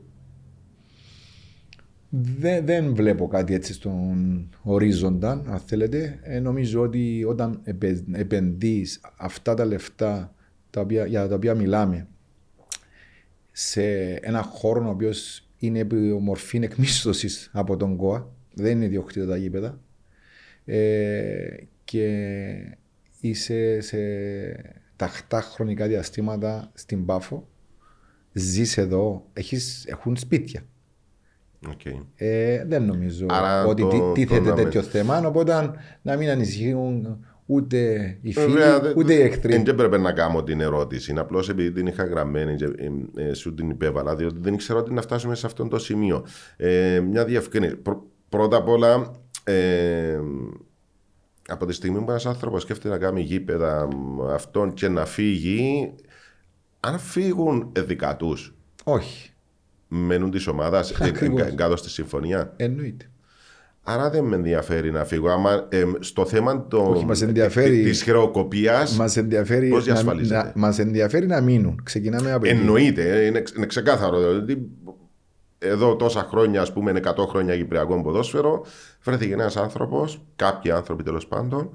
Δεν, 2.17 2.65
δεν 2.65 2.95
βλέπω 2.95 3.27
κάτι 3.27 3.53
έτσι 3.53 3.73
στον 3.73 4.49
ορίζοντα, 4.61 5.43
αν 5.47 5.59
θέλετε. 5.59 6.19
Ε, 6.21 6.39
νομίζω 6.39 6.81
ότι 6.81 7.23
όταν 7.27 7.59
επε, 7.63 8.03
επενδύεις 8.11 9.01
αυτά 9.17 9.53
τα 9.53 9.65
λεφτά 9.65 10.35
τα 10.69 10.81
οποία, 10.81 11.05
για 11.05 11.27
τα 11.27 11.35
οποία 11.35 11.55
μιλάμε 11.55 12.07
σε 13.51 14.13
ένα 14.13 14.41
χώρο 14.41 14.87
ο 14.87 14.89
οποίος 14.89 15.47
είναι 15.57 15.79
υπό 15.79 15.95
μορφή 15.95 16.57
εκμίσθωσης 16.57 17.49
από 17.53 17.77
τον 17.77 17.95
ΚΟΑ, 17.95 18.31
δεν 18.53 18.71
είναι 18.71 18.85
ιδιόκτητα 18.85 19.25
τα 19.25 19.37
γήπεδα, 19.37 19.79
ε, 20.65 21.57
και 21.83 22.77
είσαι 23.19 23.81
σε 23.81 23.97
τακτά 24.95 25.41
χρονικά 25.41 25.87
διαστήματα 25.87 26.71
στην 26.73 27.05
Πάφο, 27.05 27.47
ζεις 28.31 28.77
εδώ, 28.77 29.29
έχεις, 29.33 29.85
έχουν 29.87 30.17
σπίτια. 30.17 30.65
Οκ. 31.69 31.85
Ε, 32.15 32.63
δεν 32.67 32.83
νομίζω 32.85 33.25
Άρα 33.29 33.65
ότι 33.65 33.81
το- 33.81 33.87
τι- 33.87 33.97
το 33.97 34.11
τίθεται 34.11 34.49
να 34.49 34.55
με- 34.55 34.63
τέτοιο 34.63 34.81
θέμα, 34.81 35.17
οπότε 35.27 35.71
να 36.01 36.15
μην 36.17 36.29
ανησυχούν 36.29 37.25
ούτε 37.45 37.77
οι 38.21 38.33
φίλοι, 38.33 38.45
Βέβαια, 38.45 38.79
δε- 38.79 38.93
ούτε 38.95 39.13
οι 39.13 39.21
εχθροί. 39.21 39.51
Δεν 39.51 39.65
έπρεπε 39.67 39.97
να 39.97 40.11
κάνω 40.11 40.43
την 40.43 40.61
ερώτηση. 40.61 41.13
Απλώς 41.17 41.49
επειδή 41.49 41.71
την 41.71 41.87
είχα 41.87 42.03
γραμμένη 42.03 42.55
και 42.55 42.65
ε, 43.15 43.27
ε, 43.29 43.33
σου 43.33 43.53
την 43.53 43.69
υπέβαλα, 43.69 44.15
διότι 44.15 44.35
δεν 44.39 44.53
ήξερα 44.53 44.79
ότι 44.79 44.93
να 44.93 45.01
φτάσουμε 45.01 45.35
σε 45.35 45.45
αυτό 45.45 45.67
το 45.67 45.79
σημείο. 45.79 46.25
Ε, 46.57 46.99
μια 46.99 47.25
διευκρίνηση. 47.25 47.75
Πρω- 47.75 48.05
πρώτα 48.29 48.57
απ' 48.57 48.67
όλα, 48.69 49.11
ε, 49.43 50.19
από 51.47 51.65
τη 51.65 51.73
στιγμή 51.73 51.97
που 51.99 52.09
ένας 52.09 52.25
άνθρωπος 52.25 52.61
σκέφτεται 52.61 52.89
να 52.89 52.97
κάνει 52.99 53.21
γήπεδα 53.21 53.87
μ, 53.95 54.21
αυτόν 54.21 54.73
και 54.73 54.87
να 54.87 55.05
φύγει, 55.05 55.93
αν 56.79 56.99
φύγουν 56.99 57.71
ε, 57.75 57.81
δικά 57.81 58.15
του, 58.15 58.37
Όχι, 58.83 59.33
μένουν 59.87 60.31
της 60.31 60.47
ομάδας, 60.47 60.91
Ακριβώς. 61.01 61.53
κάτω 61.55 61.75
στη 61.75 61.89
συμφωνία. 61.89 62.53
εννοείται. 62.55 63.09
Άρα 63.87 64.09
δεν 64.09 64.23
με 64.23 64.35
ενδιαφέρει 64.35 64.91
να 64.91 65.05
φύγω. 65.05 65.29
Άμα, 65.29 65.65
ε, 65.69 65.83
στο 65.99 66.25
θέμα 66.25 66.67
το, 66.67 66.77
Όχι, 66.77 67.05
μας 67.05 67.21
ενδιαφέρει- 67.21 67.83
της 67.83 68.03
χρεοκοπίας. 68.03 68.95
Μας 68.97 69.17
ενδιαφέρει, 69.17 69.69
Πώς 69.69 69.85
να, 69.85 69.93
διασφαλίζεται; 69.93 70.35
να, 70.43 70.51
μας 70.55 70.79
ενδιαφέρει 70.79 71.25
να 71.27 71.41
μείνουν. 71.41 71.79
Ξεκινάμε 71.83 72.31
από 72.31 72.45
εκεί. 72.47 72.55
Εννοείται, 72.57 73.25
είναι, 73.25 73.41
ξε- 73.41 73.57
είναι 73.57 73.65
ξεκάθαρο. 73.65 74.19
Δηλαδή, 74.19 74.67
εδώ 75.59 75.95
τόσα 75.95 76.23
χρόνια, 76.29 76.61
ας 76.61 76.73
πούμε, 76.73 76.91
100 76.91 77.25
χρόνια 77.27 77.55
Κυπριακό 77.57 78.01
ποδόσφαιρο, 78.01 78.65
βρέθηκε 79.03 79.33
ένας 79.33 79.57
άνθρωπος, 79.57 80.21
κάποιοι 80.35 80.71
άνθρωποι 80.71 81.03
τέλος 81.03 81.27
πάντων, 81.27 81.69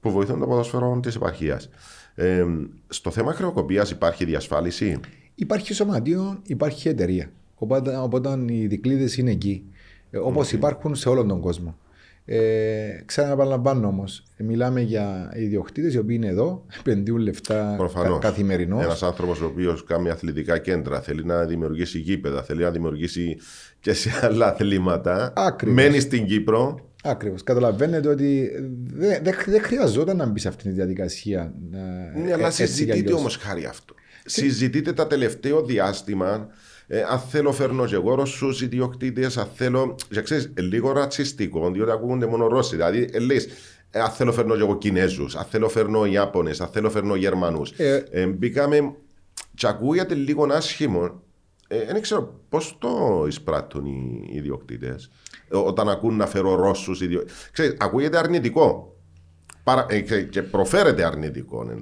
που 0.00 0.10
βοηθούν 0.10 0.38
το 0.38 0.46
ποδόσφαιρο 0.46 1.00
της 1.02 1.14
επαρχίας. 1.14 1.68
Ε, 2.14 2.44
στο 2.88 3.10
θέμα 3.10 3.32
χρεοκοπίας 3.32 3.90
υπάρχει 3.90 4.24
διασφάλιση; 4.24 5.00
Υπάρχει 5.40 5.74
σωματείο, 5.74 6.40
υπάρχει 6.46 6.88
εταιρεία. 6.88 7.30
Οπότε, 7.54 7.96
οπότε 7.96 8.38
οι 8.46 8.66
δικλείδες 8.66 9.16
είναι 9.16 9.30
εκεί. 9.30 9.64
Ε, 10.10 10.18
Όπως 10.18 10.52
υπάρχουν 10.52 10.94
σε 10.94 11.08
όλον 11.08 11.28
τον 11.28 11.40
κόσμο. 11.40 11.78
Ε, 12.24 13.02
ξαναπαραλαμβάνω 13.04 13.86
όμως, 13.86 14.24
μιλάμε 14.36 14.80
για 14.80 15.32
ιδιοκτήτες 15.36 15.94
οι 15.94 15.98
οποίοι 15.98 16.16
είναι 16.20 16.30
εδώ, 16.30 16.64
επενδύουν 16.78 17.18
λεφτά 17.18 17.74
Προφανώς. 17.76 18.18
κα, 18.18 18.28
καθημερινώς. 18.28 18.84
Ένας 18.84 19.02
άνθρωπος 19.02 19.40
ο 19.40 19.44
οποίος 19.46 19.84
κάνει 19.84 20.10
αθλητικά 20.10 20.58
κέντρα, 20.58 21.00
θέλει 21.00 21.24
να 21.24 21.44
δημιουργήσει 21.44 21.98
γήπεδα, 21.98 22.42
θέλει 22.42 22.62
να 22.62 22.70
δημιουργήσει 22.70 23.36
και 23.80 23.92
σε 23.92 24.10
άλλα 24.22 24.46
αθλήματα. 24.46 25.32
Ακριβώς. 25.36 25.74
Μένει 25.82 26.00
στην 26.00 26.26
Κύπρο. 26.26 26.90
Ακριβώς. 27.04 27.42
Καταλαβαίνετε 27.42 28.08
ότι 28.08 28.50
δεν 28.94 29.20
δε, 29.22 29.32
δεν 29.46 29.62
χρειαζόταν 29.62 30.16
να 30.16 30.26
μπει 30.26 30.40
σε 30.40 30.48
αυτή 30.48 30.62
τη 30.62 30.70
διαδικασία. 30.70 31.54
Να, 31.70 31.78
Ναι, 32.22 32.30
ε, 32.30 32.32
αλλά 32.32 32.46
έτσι 32.46 32.62
κι 32.62 32.68
συζητείτε 32.68 32.92
αλλιώς. 32.98 33.18
όμως 33.18 33.36
χάρη 33.36 33.64
αυτό. 33.64 33.94
Συζητείτε 34.24 34.92
τα 34.92 35.06
τελευταίο 35.06 35.62
διάστημα. 35.64 36.48
Ε, 36.86 37.02
αν 37.02 37.18
θέλω 37.18 37.52
φέρνω 37.52 37.86
και 37.86 37.94
εγώ 37.94 38.14
Ρώσους 38.14 38.62
ιδιοκτήτες, 38.62 39.36
αν 39.36 39.48
θέλω... 39.54 39.94
Και 40.10 40.20
ξέρεις, 40.22 40.50
ε, 40.54 40.60
λίγο 40.60 40.92
ρατσιστικό, 40.92 41.70
διότι 41.70 41.90
ακούγονται 41.90 42.26
μόνο 42.26 42.46
Ρώσοι. 42.46 42.74
Δηλαδή, 42.76 43.08
ε, 43.12 43.18
λες, 43.18 43.48
ε, 43.90 44.00
αν 44.00 44.10
θέλω 44.10 44.32
φέρνω 44.32 44.54
και 44.56 44.62
εγώ 44.62 44.78
Κινέζους, 44.78 45.36
αν 45.36 45.44
θέλω 45.44 45.68
φέρνω 45.68 46.04
Ιάπωνες, 46.04 46.60
αν 46.60 46.68
θέλω 46.68 46.90
φέρνω 46.90 47.14
Γερμανούς. 47.14 47.70
Ε, 47.70 48.04
Ε, 48.10 48.26
μπήκαμε 48.26 48.94
και 49.54 49.66
ακούγεται 49.66 50.14
λίγο 50.14 50.44
άσχημο. 50.52 51.22
Ε, 51.68 51.84
δεν 51.92 52.00
ξέρω 52.02 52.40
πώς 52.48 52.76
το 52.80 53.24
εισπράττουν 53.28 53.86
οι 53.86 54.28
ιδιοκτήτες. 54.32 55.10
Ε, 55.52 55.56
όταν 55.56 55.88
ακούν 55.88 56.16
να 56.16 56.26
φέρω 56.26 56.54
Ρώσους 56.54 57.00
ιδιοκτήτες. 57.00 57.48
Ξέρεις, 57.52 57.76
ακούγεται 57.78 58.18
αρνητικό. 58.18 58.96
Παρα, 59.64 59.86
ε, 59.88 60.00
και- 60.00 60.22
και 60.22 60.42
προφέρεται 60.42 61.04
αρνητικό. 61.04 61.68
ε. 61.70 61.74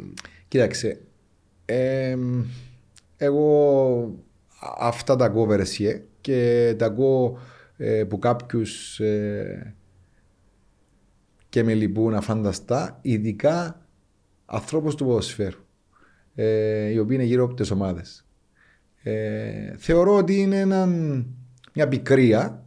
Κοίταξε. 0.48 1.00
Ε, 1.70 2.16
εγώ 3.16 4.24
αυτά 4.78 5.16
τα 5.16 5.24
ακούω 5.24 5.44
βερεσιέ 5.44 6.02
και 6.20 6.74
τα 6.78 6.86
ακούω 6.86 7.38
ε, 7.76 8.04
που 8.04 8.18
κάποιους 8.18 9.00
ε, 9.00 9.74
και 11.48 11.62
με 11.64 11.74
λυπούν 11.74 12.14
αφάνταστα, 12.14 12.98
ειδικά 13.02 13.86
ανθρώπους 14.46 14.94
του 14.94 15.04
ποδοσφαίρου, 15.04 15.60
ε, 16.34 16.88
οι 16.90 16.98
οποίοι 16.98 17.16
είναι 17.20 17.28
γύρω 17.28 17.44
από 17.44 17.54
τις 17.54 17.70
ομάδες. 17.70 18.26
Ε, 19.02 19.74
θεωρώ 19.76 20.16
ότι 20.16 20.40
είναι 20.40 20.60
έναν- 20.60 21.26
μια 21.74 21.88
πικρία 21.88 22.64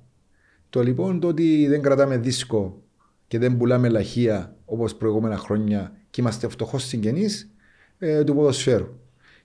το 0.70 0.84
λοιπόν 0.84 1.20
το 1.20 1.28
ότι 1.28 1.68
δεν 1.68 1.82
κρατάμε 1.82 2.18
δίσκο 2.18 2.82
και 3.28 3.40
δεν 3.40 3.58
πουλάμε 3.58 3.90
λαχεία 3.90 4.56
όπως 4.66 4.96
προηγούμενα 4.96 5.38
χρόνια 5.38 5.96
και 6.10 6.22
είμαστε 6.22 6.48
φτωχό 6.50 6.78
συγγενείς 6.78 7.51
ε, 8.04 8.24
του 8.24 8.36
ποδοσφαίρου. 8.36 9.00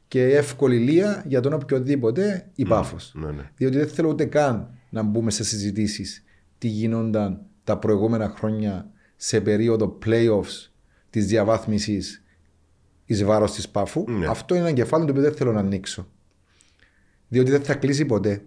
Και 0.08 0.22
εύκολη 0.22 0.78
λία 0.78 1.24
για 1.26 1.40
τον 1.40 1.52
οποιοδήποτε 1.52 2.50
η 2.54 2.64
πάφος. 2.64 3.12
ναι, 3.16 3.30
ναι. 3.30 3.50
Διότι 3.56 3.76
δεν 3.76 3.88
θέλω 3.88 4.08
ούτε 4.08 4.24
καν 4.24 4.78
να 4.90 5.02
μπούμε 5.02 5.30
σε 5.30 5.44
συζητήσεις 5.44 6.24
τι 6.58 6.68
γίνονταν 6.68 7.40
τα 7.64 7.78
προηγούμενα 7.78 8.28
χρόνια 8.28 8.90
σε 9.16 9.40
περίοδο 9.40 9.98
playoffs 10.06 10.70
της 11.10 11.26
διαβάθμισης 11.26 12.24
εις 13.04 13.24
βάρος 13.24 13.52
της 13.52 13.68
Πάφου. 13.68 14.04
Ναι. 14.10 14.26
Αυτό 14.26 14.54
είναι 14.54 14.64
ένα 14.64 14.76
κεφάλαιο 14.76 15.06
το 15.06 15.12
οποίο 15.12 15.24
δεν 15.24 15.34
θέλω 15.34 15.52
να 15.52 15.60
ανοίξω. 15.60 16.08
Διότι 17.28 17.50
δεν 17.50 17.62
θα 17.62 17.74
κλείσει 17.74 18.04
ποτέ. 18.04 18.44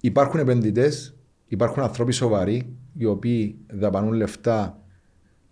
Υπάρχουν 0.00 0.40
επενδυτές, 0.40 1.16
υπάρχουν 1.46 1.82
άνθρωποι 1.82 2.12
σοβαροί 2.12 2.76
οι 2.98 3.04
οποίοι 3.04 3.58
δαπανούν 3.70 4.12
λεφτά 4.12 4.82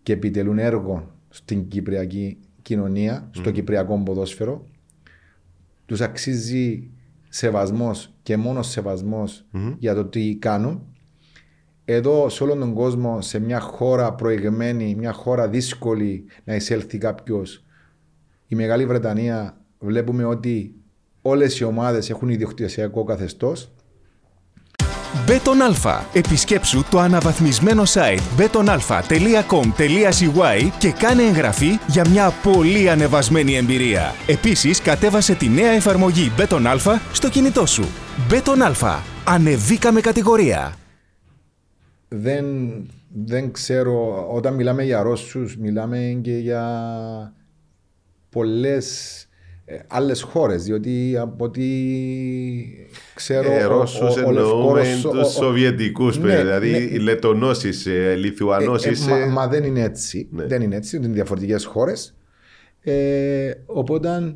και 0.02 0.12
επιτελούν 0.12 0.58
έργο 0.58 1.14
στην 1.28 1.68
κυπριακή 1.68 2.38
κοινωνία, 2.64 3.28
στο 3.30 3.50
κυπριακό 3.50 4.02
ποδόσφαιρο. 4.02 4.66
Τους 5.86 6.00
αξίζει 6.00 6.90
σεβασμός 7.28 8.14
και 8.22 8.36
μόνος 8.36 8.68
σεβασμός 8.68 9.44
για 9.78 9.94
το 9.94 10.04
τι 10.04 10.36
κάνουν. 10.36 10.82
Εδώ 11.84 12.28
σε 12.28 12.42
όλον 12.42 12.58
τον 12.58 12.74
κόσμο, 12.74 13.20
σε 13.20 13.38
μια 13.38 13.60
χώρα 13.60 14.14
προηγμένη, 14.14 14.94
μια 14.94 15.12
χώρα 15.12 15.48
δύσκολη 15.48 16.24
να 16.44 16.54
εισέλθει 16.54 16.98
κάποιος, 16.98 17.64
η 18.46 18.54
Μεγάλη 18.54 18.86
Βρετανία 18.86 19.60
βλέπουμε 19.78 20.24
ότι 20.24 20.74
όλες 21.22 21.60
οι 21.60 21.64
ομάδες 21.64 22.10
έχουν 22.10 22.28
ιδιοκτησιακό 22.28 23.04
καθεστώς 23.04 23.73
Bet 25.26 25.48
on 25.48 25.62
Alfa. 25.62 26.06
Επισκέψου 26.12 26.84
το 26.90 26.98
αναβαθμισμένο 26.98 27.82
site 27.86 28.20
betonalfa.com.cy 28.38 30.70
και 30.78 30.90
κάνε 30.90 31.22
εγγραφή 31.22 31.78
για 31.86 32.08
μια 32.08 32.32
πολύ 32.42 32.90
ανεβασμένη 32.90 33.56
εμπειρία. 33.56 34.14
Επίσης, 34.26 34.80
κατέβασε 34.80 35.34
τη 35.34 35.48
νέα 35.48 35.70
εφαρμογή 35.70 36.32
Bet 36.36 36.54
on 36.54 36.66
Alfa 36.66 37.00
στο 37.12 37.28
κινητό 37.28 37.66
σου. 37.66 37.84
Μπέτον 38.28 38.62
Αλφα. 38.62 39.02
Ανεβήκαμε 39.26 40.00
κατηγορία. 40.00 40.74
δεν, 42.08 42.44
δεν 43.24 43.52
ξέρω, 43.52 44.26
όταν 44.32 44.54
μιλάμε 44.54 44.82
για 44.82 45.02
Ρώσους, 45.02 45.56
μιλάμε 45.56 46.18
και 46.22 46.36
για 46.36 46.62
πολλές 48.30 49.18
ε, 49.22 49.26
άλλες 49.86 50.22
χώρες, 50.22 50.64
διότι 50.64 51.16
από 51.20 51.44
ό,τι 51.44 51.62
ξέρω... 53.14 53.52
Ε, 53.52 53.64
ο- 53.64 53.68
Ρώσους 53.68 54.16
ο- 54.16 54.24
ο 54.26 54.28
εννοούμε 54.28 54.80
Λευκόρωσο- 54.80 55.10
τους 55.10 55.18
ο- 55.20 55.26
ο- 55.26 55.44
Σοβιετικούς, 55.44 56.18
Ναι, 56.18 56.36
δηλαδή 56.36 56.70
ναι. 56.70 56.76
οι 56.76 56.98
Λετωνός 56.98 57.64
είσαι, 57.64 58.14
Λιθουανός 58.14 58.84
Ε, 58.84 58.88
ε, 58.88 58.90
είσαι. 58.92 59.10
μα, 59.10 59.16
μα 59.26 59.48
δεν 59.48 59.64
είναι 59.64 59.80
έτσι. 59.82 60.28
Ναι. 60.32 60.46
Δεν 60.46 60.62
είναι 60.62 60.76
έτσι, 60.76 60.96
είναι 60.96 61.06
διαφορετικές 61.08 61.64
χώρες. 61.64 62.16
Ε, 62.80 63.50
οπότε 63.66 64.34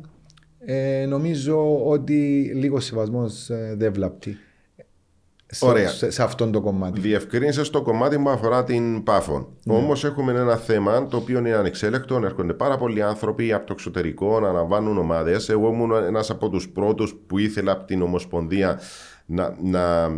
ε, 0.65 1.05
νομίζω 1.05 1.85
ότι 1.85 2.51
λίγο 2.55 2.79
σεβασμός 2.79 3.49
ε, 3.49 3.73
δεν 3.77 3.93
βλάπτει. 3.93 4.37
Σε, 5.51 5.65
Ωραία. 5.65 5.89
σε, 5.89 6.09
σε 6.09 6.23
αυτόν 6.23 6.51
το 6.51 6.61
κομμάτι. 6.61 6.99
Διευκρίνησες 6.99 7.67
στο 7.67 7.81
κομμάτι 7.81 8.19
που 8.19 8.29
αφορά 8.29 8.63
την 8.63 9.03
Πάφο. 9.03 9.53
Ναι. 9.63 9.75
Όμως 9.75 10.03
έχουμε 10.03 10.31
ένα 10.31 10.55
θέμα 10.55 11.07
το 11.07 11.17
οποίο 11.17 11.37
είναι 11.39 11.53
ανεξέλεκτο. 11.53 12.21
Έρχονται 12.23 12.53
πάρα 12.53 12.77
πολλοί 12.77 13.01
άνθρωποι 13.01 13.53
από 13.53 13.65
το 13.65 13.73
εξωτερικό 13.73 14.39
να 14.39 14.49
αναβάνουν 14.49 14.97
ομάδες. 14.97 15.49
Εγώ 15.49 15.67
ήμουν 15.67 15.91
ένας 15.91 16.29
από 16.29 16.49
τους 16.49 16.69
πρώτους 16.69 17.15
που 17.27 17.37
ήθελα 17.37 17.71
από 17.71 17.85
την 17.85 18.01
Ομοσπονδία 18.01 18.79
να, 19.25 19.55
να, 19.61 20.03
ε, 20.03 20.09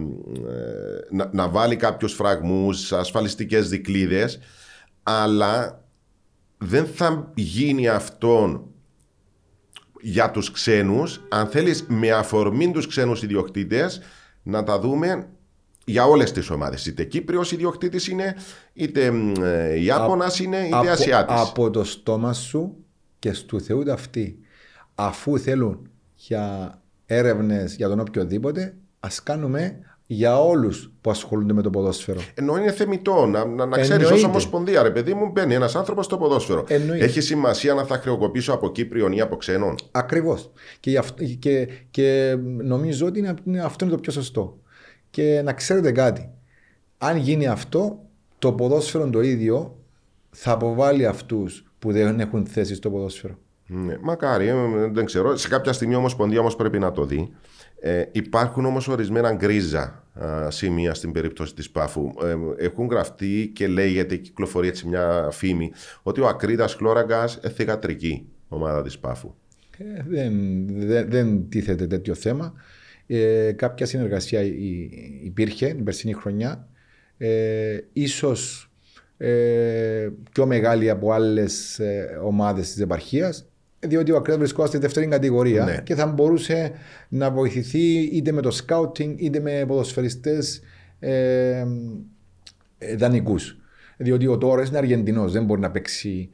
να, 1.10 1.30
να 1.34 1.50
βάλει 1.50 1.76
κάποιους 1.76 2.14
φραγμούς, 2.14 2.92
ασφαλιστικές 2.92 3.70
δικλείδες. 3.70 4.40
Αλλά 5.04 5.84
δεν 6.58 6.86
θα 6.86 7.32
γίνει 7.36 7.88
αυτό 7.88 8.66
για 10.02 10.32
τους 10.32 10.52
ξένους, 10.52 11.22
αν 11.30 11.48
θέλεις 11.48 11.86
με 11.88 12.12
αφορμή 12.12 12.72
τους 12.72 12.88
ξένους 12.88 13.24
ιδιοκτήτες, 13.24 14.02
να 14.44 14.64
τα 14.64 14.80
δούμε 14.80 15.28
για 15.86 16.06
όλες 16.06 16.32
τις 16.32 16.50
ομάδες. 16.50 16.86
Είτε 16.86 17.04
Κύπριος 17.04 17.52
ιδιοκτήτης 17.52 18.08
είναι, 18.08 18.36
είτε 18.74 19.12
μ, 19.12 19.34
ε, 19.44 19.76
Ιάπωνας 19.76 20.40
είναι, 20.40 20.58
είτε 20.58 20.76
από, 20.76 20.90
Ασιάτης. 20.90 21.40
από 21.40 21.70
το 21.70 21.84
στόμα 21.84 22.34
σου 22.34 22.76
και 23.20 23.34
στου 23.34 23.62
Θεού 23.62 23.84
ταυτί. 23.84 24.40
Αφού 24.96 25.40
θέλουν 25.40 25.90
για 26.16 26.76
έρευνες 27.06 27.76
για 27.76 27.88
τον 27.88 28.00
οποιοδήποτε, 28.00 28.76
ας 29.00 29.24
κάνουμε 29.24 29.80
για 30.14 30.42
όλους 30.42 30.92
που 31.02 31.10
ασχολούνται 31.10 31.54
με 31.54 31.62
το 31.62 31.70
ποδόσφαιρο. 31.70 32.20
Ενώ 32.34 32.58
είναι 32.58 32.72
θεμητό 32.72 33.26
να, 33.26 33.46
να, 33.46 33.66
να 33.66 33.78
ξέρει 33.80 34.04
ως 34.04 34.10
Εννοείται. 34.10 34.28
Ομοσπονδία, 34.28 34.84
ρε 34.84 34.92
παιδί 34.92 35.14
μου, 35.14 35.30
μπαίνει 35.32 35.54
ένας 35.54 35.76
άνθρωπος 35.76 36.06
στο 36.06 36.18
ποδόσφαιρο. 36.18 36.64
Εννοείται. 36.68 37.06
Έχει 37.06 37.22
σημασία 37.22 37.74
να 37.74 37.84
θα 37.84 37.98
χρεοκοπήσω 37.98 38.54
από 38.54 38.72
Κύπριον 38.72 39.12
ή 39.12 39.22
από 39.22 39.36
ξένον. 39.36 39.76
Ακριβώς. 39.92 40.52
Και, 40.80 40.90
γι' 40.90 40.98
αυτό- 40.98 41.24
και, 41.40 41.68
και 41.92 42.38
νομίζω 42.64 43.06
ότι 43.06 43.20
είναι, 43.20 43.34
είναι- 43.44 43.62
αυτό 43.62 43.86
είναι 43.86 43.94
το 43.94 44.00
πιο 44.00 44.12
σωστό. 44.12 44.58
Και 45.10 45.42
να 45.44 45.54
ξέρετε 45.54 45.92
κάτι. 45.92 46.30
Αν 46.98 47.18
γίνει 47.18 47.48
αυτό, 47.48 48.00
το 48.40 48.52
ποδόσφαιρο 48.54 49.10
το 49.10 49.22
ίδιο 49.22 49.78
θα 50.30 50.52
αποβάλει 50.52 51.06
αυτούς 51.06 51.72
που 51.80 51.92
δεν 51.92 52.20
έχουν 52.20 52.46
θέση 52.46 52.76
στο 52.76 52.90
ποδόσφαιρο. 52.90 53.38
Ναι, 53.68 53.98
μακάρι, 54.02 54.48
ε, 54.48 54.56
δεν 54.92 55.06
ξέρω. 55.06 55.36
Σε 55.38 55.48
κάποια 55.48 55.74
στιγμή 55.74 55.94
η 55.94 55.98
Ομοσπονδία 55.98 56.40
όμως 56.40 56.56
πρέπει 56.56 56.80
να 56.80 56.92
το 56.92 57.06
δει. 57.06 57.32
Ε, 57.84 58.04
υπάρχουν 58.12 58.66
όμως 58.66 58.88
ορισμένα 58.88 59.34
γκρίζα 59.34 60.06
α, 60.14 60.52
σημεία 60.52 60.94
στην 60.94 61.12
περίπτωση 61.12 61.54
της 61.54 61.70
Πάφου. 61.70 62.12
Ε, 62.58 62.66
έχουν 62.66 62.88
γραφτεί 62.88 63.52
και 63.56 63.68
λέγεται, 63.68 64.16
κυκλοφορεί 64.16 64.68
έτσι 64.68 64.88
μια 64.88 65.30
φήμη, 65.32 65.72
ότι 66.04 66.22
ο 66.22 66.28
Ακρίδας 66.28 66.74
Χλώραγκα 66.74 67.28
θηγατρική 67.28 68.26
ομάδα 68.48 68.82
της 68.82 69.00
Πάφου. 69.00 69.34
Ε, 69.78 70.04
δεν, 70.08 70.34
δεν, 70.68 71.10
δεν 71.10 71.50
τίθεται 71.50 71.88
τέτοιο 71.88 72.14
θέμα. 72.14 72.54
Ε, 73.08 73.52
κάποια 73.52 73.86
συνεργασία 73.86 74.42
υ- 74.42 75.24
υπήρχε 75.24 75.68
την 75.68 75.84
περσινή 75.84 76.14
χρονιά. 76.14 76.68
Ε, 77.18 77.80
ίσως 77.94 78.72
ε, 79.18 80.10
πιο 80.32 80.46
μεγάλη 80.46 80.90
από 80.90 81.12
άλλες 81.12 81.80
ε, 81.80 82.20
ομάδες 82.24 82.72
της 82.72 82.82
επαρχίας 82.82 83.51
διότι 83.88 84.12
ο 84.12 84.16
Ακρίδας 84.18 84.40
βρισκόταν 84.40 84.68
στη 84.68 84.78
δεύτερη 84.78 85.08
κατηγορία 85.08 85.64
Ναι. 85.64 85.82
και 85.84 85.96
θα 85.96 86.06
μπορούσε 86.08 86.72
να 87.10 87.32
βοηθηθεί 87.32 88.00
είτε 88.00 88.32
με 88.32 88.42
το 88.42 88.52
σκάουτινγκ 88.52 89.20
είτε 89.22 89.40
με 89.40 89.64
ποδοσφαιριστές 89.68 90.62
ε, 91.00 91.66
ε, 92.78 92.96
δανεικούς. 92.96 93.58
Διότι 93.98 94.28
ο 94.28 94.38
Τόρες 94.38 94.70
είναι 94.70 94.78
Αργεντινός, 94.78 95.32
δεν 95.32 95.46
μπορεί 95.46 95.62
να 95.62 95.72
παίξει 95.72 96.30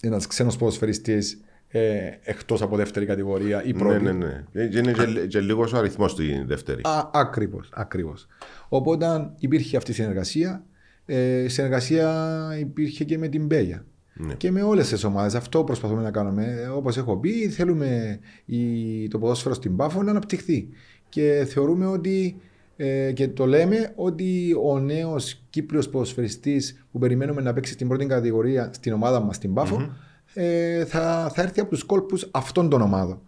ένας 0.00 0.26
ξένος 0.26 0.56
ποδοσφαιριστής 0.56 1.40
ε, 1.68 2.10
εκτός 2.22 2.62
από 2.62 2.76
δεύτερη 2.76 3.06
κατηγορία 3.06 3.64
ή 3.64 3.72
πρώτη. 3.74 4.02
Ναι, 4.02 4.12
ναι, 4.12 4.26
ναι. 4.52 4.62
Ε, 4.62 4.66
και 4.66 4.78
Είναι 4.78 4.92
και, 4.92 5.26
και 5.26 5.40
λίγος 5.40 5.72
ο 5.72 5.76
αριθμός 5.78 6.10
στη 6.10 6.44
δεύτερη. 6.46 6.80
Α, 6.84 7.10
ακριβώς, 7.12 7.70
ακριβώς. 7.74 8.26
Οπότε 8.68 9.30
υπήρχε 9.38 9.76
αυτή 9.76 9.90
η 9.90 9.94
συνεργασία. 9.94 10.64
Ε, 11.06 11.42
η 11.42 11.48
συνεργασία 11.48 12.56
υπήρχε 12.60 13.04
και 13.04 13.18
με 13.18 13.28
την 13.28 13.46
Μπέγια. 13.46 13.84
Ναι. 14.18 14.34
Και 14.34 14.50
με 14.50 14.62
όλες 14.62 14.88
τις 14.88 15.04
ομάδες. 15.04 15.34
Αυτό 15.34 15.64
προσπαθούμε 15.64 16.02
να 16.02 16.10
κάνουμε. 16.10 16.44
Ε, 16.44 16.66
Όπως 16.66 16.96
έχω 16.96 17.16
πει, 17.16 17.48
θέλουμε 17.48 18.18
η, 18.44 19.08
το 19.08 19.18
ποδόσφαιρο 19.18 19.54
στην 19.54 19.76
Πάφο 19.76 20.02
να 20.02 20.10
αναπτυχθεί. 20.10 20.68
Και 21.08 21.46
θεωρούμε 21.48 21.86
ότι 21.86 22.40
ε, 22.76 23.12
και 23.12 23.28
το 23.28 23.46
λέμε 23.46 23.92
ότι 23.94 24.56
ο 24.64 24.78
νέος 24.78 25.42
Κύπριος 25.50 25.88
ποδοσφαιριστής 25.88 26.86
που 26.92 26.98
περιμένουμε 26.98 27.40
να 27.40 27.52
παίξει 27.52 27.72
στην 27.72 27.88
πρώτη 27.88 28.06
κατηγορία 28.06 28.70
στην 28.72 28.92
ομάδα 28.92 29.20
μας 29.20 29.36
στην 29.36 29.54
παφο 29.54 29.96
ε, 30.34 30.84
θα, 30.84 31.30
θα 31.34 31.42
έρθει 31.42 31.60
από 31.60 31.70
τους 31.70 31.84
κόλπους 31.84 32.28
αυτών 32.30 32.68
των 32.68 32.80
ομάδων. 32.80 33.20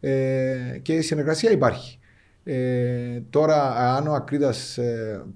Ε, 0.00 0.78
και 0.82 0.94
η 0.94 1.00
συνεργασία 1.00 1.50
υπάρχει. 1.50 1.98
Ε, 2.48 3.22
τώρα, 3.30 3.74
αν 3.96 4.06
ο 4.06 4.12
Ακρίτα 4.12 4.54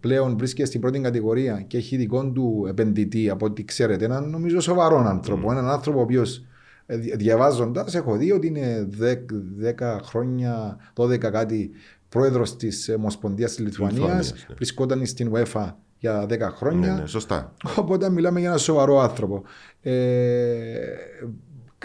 πλέον 0.01 0.39
βρίσκεται 0.39 0.67
στην 0.67 0.81
πρώτη 0.81 1.01
κατηγορία 1.01 1.61
και 1.61 1.77
έχει 1.77 1.97
δικό 1.97 2.31
του 2.31 2.67
επενδυτή, 2.69 3.31
από 3.31 3.47
ό,τι 3.47 3.65
ξέρετε, 3.65 4.05
έναν 4.05 4.31
νομίζω 4.31 4.61
σοβαρό 4.61 4.99
άνθρωπο, 4.99 5.53
έναν 5.53 5.69
άνθρωπο 5.69 5.99
ο 5.99 6.03
οποίος 6.03 6.45
διαβάζοντας, 7.17 7.95
έχω 7.95 8.17
δει 8.17 8.33
ότι 8.33 8.47
είναι 8.47 8.89
10, 9.61 9.99
χρόνια, 10.03 10.77
12 10.95 11.19
κάτι 11.19 11.71
πρόεδρος 12.09 12.57
της 12.57 12.89
Ομοσπονδίας 12.97 13.55
της 13.55 13.65
Λιθουανίας, 13.65 13.99
Λιθουανίας, 13.99 14.33
ναι. 14.33 14.55
βρισκόταν 14.55 15.07
στην 15.07 15.33
UEFA 15.35 15.73
για 15.99 16.27
10 16.29 16.51
χρόνια. 16.51 16.95
Ναι, 16.95 17.01
ναι, 17.01 17.07
σωστά. 17.07 17.53
Οπότε 17.77 18.11
μιλάμε 18.11 18.41
για 18.41 18.49
ένα 18.49 18.59
σοβαρό 18.59 18.99
άνθρωπο. 19.01 19.43
Ε, 19.81 19.93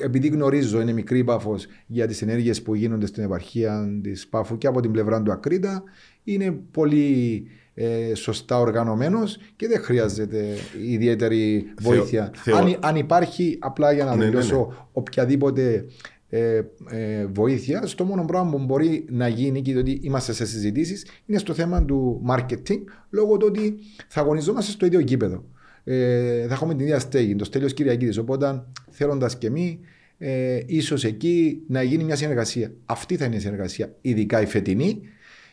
επειδή 0.01 0.27
γνωρίζω, 0.27 0.81
είναι 0.81 0.91
μικρή 0.93 1.23
πάφος 1.23 1.65
για 1.87 2.07
τις 2.07 2.21
ενέργειες 2.21 2.61
που 2.61 2.75
γίνονται 2.75 3.05
στην 3.05 3.23
επαρχία 3.23 3.99
της 4.03 4.27
Πάφου 4.27 4.57
και 4.57 4.67
από 4.67 4.79
την 4.81 4.91
πλευρά 4.91 5.21
του 5.21 5.31
Ακρίτα, 5.31 5.83
είναι 6.23 6.51
πολύ 6.71 7.43
ε, 7.73 8.13
σωστά 8.15 8.59
οργανωμένος 8.59 9.37
και 9.55 9.67
δεν 9.67 9.81
χρειάζεται 9.81 10.45
ιδιαίτερη 10.89 11.65
βοήθεια. 11.81 12.31
θεω- 12.35 12.55
Αν, 12.57 12.77
αν 12.81 12.95
υπάρχει, 12.95 13.57
απλά 13.61 13.91
για 13.91 14.05
να 14.05 14.15
Ναι, 14.15 14.23
ναι, 14.23 14.29
δηλώσω 14.29 14.89
οποιαδήποτε 14.91 15.85
ε, 16.29 16.61
ε, 16.89 17.25
βοήθεια, 17.25 17.85
στο 17.87 18.03
μόνο 18.03 18.25
πράγμα 18.25 18.51
που 18.51 18.59
μπορεί 18.65 19.05
να 19.09 19.27
γίνει 19.27 19.61
και 19.61 19.71
διότι 19.73 19.99
είμαστε 20.01 20.33
σε 20.33 20.45
συζητήσεις 20.45 21.05
είναι 21.25 21.37
στο 21.37 21.53
θέμα 21.53 21.85
του 21.85 22.21
marketing 22.29 22.79
λόγω 23.09 23.37
του 23.37 23.45
ότι 23.49 23.75
θα 24.07 24.21
αγωνιζόμαστε 24.21 24.71
στο 24.71 24.85
ίδιο 24.85 24.99
γήπεδο. 24.99 25.43
Ε, 25.87 26.47
θα 26.47 26.53
έχουμε 26.53 26.73
την 26.73 26.85
ίδια 26.85 26.99
στέγη, 26.99 27.35
το 27.35 27.43
Στέλιος 27.45 27.73
Κυριακίδης. 27.73 28.17
Οπότε 28.17 28.63
θέλοντας 28.89 29.37
και 29.37 29.47
εμείς, 29.47 29.77
ε, 30.17 30.59
ίσως 30.65 31.03
εκεί 31.03 31.61
να 31.67 31.81
γίνει 31.81 32.03
μια 32.03 32.15
συνεργασία. 32.15 32.71
Αυτή 32.85 33.15
θα 33.17 33.25
είναι 33.25 33.35
η 33.35 33.39
συνεργασία, 33.39 33.95
ειδικά 34.01 34.41
η 34.41 34.45
φετινή. 34.45 34.99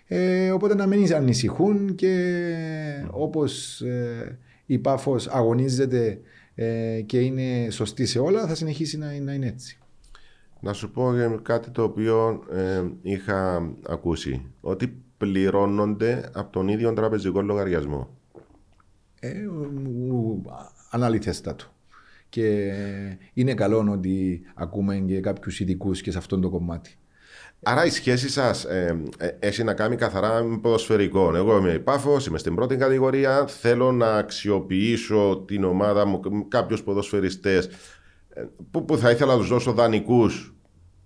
Ε, 0.07 0.51
οπότε 0.51 0.75
να 0.75 0.87
μην 0.87 1.15
ανησυχούν 1.15 1.95
και 1.95 2.35
όπως 3.11 3.81
ε, 3.81 4.39
η 4.67 4.79
Πάφος 4.79 5.29
αγωνίζεται 5.29 6.19
ε, 6.55 7.01
και 7.07 7.19
είναι 7.19 7.71
σωστή 7.71 8.07
σε 8.07 8.19
όλα, 8.19 8.47
θα 8.47 8.55
συνεχίσει 8.55 8.99
να, 8.99 9.21
να 9.21 9.33
είναι 9.33 9.47
έτσι. 9.47 9.79
Να 10.61 10.73
σου 10.73 10.91
πω 10.91 11.15
ε, 11.15 11.39
κάτι 11.43 11.71
το 11.71 11.83
οποίο 11.83 12.45
ε, 12.53 12.83
είχα 13.03 13.71
ακούσει. 13.89 14.47
Ότι 14.61 15.03
πληρώνονται 15.17 16.31
από 16.33 16.53
τον 16.53 16.69
ίδιο 16.69 16.93
τραπεζικό 16.93 17.43
λογαριασμό. 17.43 18.09
Ε, 19.25 19.47
ου, 20.09 20.43
αναλυθέστατο. 20.91 21.65
Και 22.29 22.73
είναι 23.33 23.55
καλό 23.55 23.89
ότι 23.91 24.43
ακούμε 24.55 24.97
και 24.97 25.21
κάποιους 25.21 25.61
ειδικούς 25.61 26.01
και 26.01 26.11
σε 26.11 26.19
αυτό 26.19 26.39
το 26.39 26.51
κομμάτι. 26.51 26.97
Άρα 27.63 27.85
η 27.85 27.91
σχέση 27.91 28.29
σας 28.29 28.65
ε, 28.65 29.03
ε, 29.19 29.29
έχει 29.39 29.65
να 29.65 29.75
κάνει 29.75 29.97
καθαρά 29.97 30.43
με 30.43 30.59
ποδοσφαιρικό. 30.59 31.37
Εγώ 31.37 31.59
είμαι 31.59 31.73
υπάφος, 31.73 32.27
είμαι 32.27 32.39
στην 32.39 32.55
πρώτη 32.55 32.77
κατηγορία. 32.77 33.47
Θέλω 33.47 33.93
να 33.93 34.17
αξιοποιήσω 34.17 35.45
την 35.47 35.65
ομάδα 35.65 36.07
μου, 36.07 36.49
κάποιους 36.49 36.83
ποδοσφαιριστές 36.83 37.69
που, 38.71 38.85
που 38.85 38.97
θα 38.97 39.11
ήθελα 39.11 39.33
να 39.33 39.39
τους 39.39 39.49
δώσω 39.49 39.73
δανεικούς. 39.73 40.52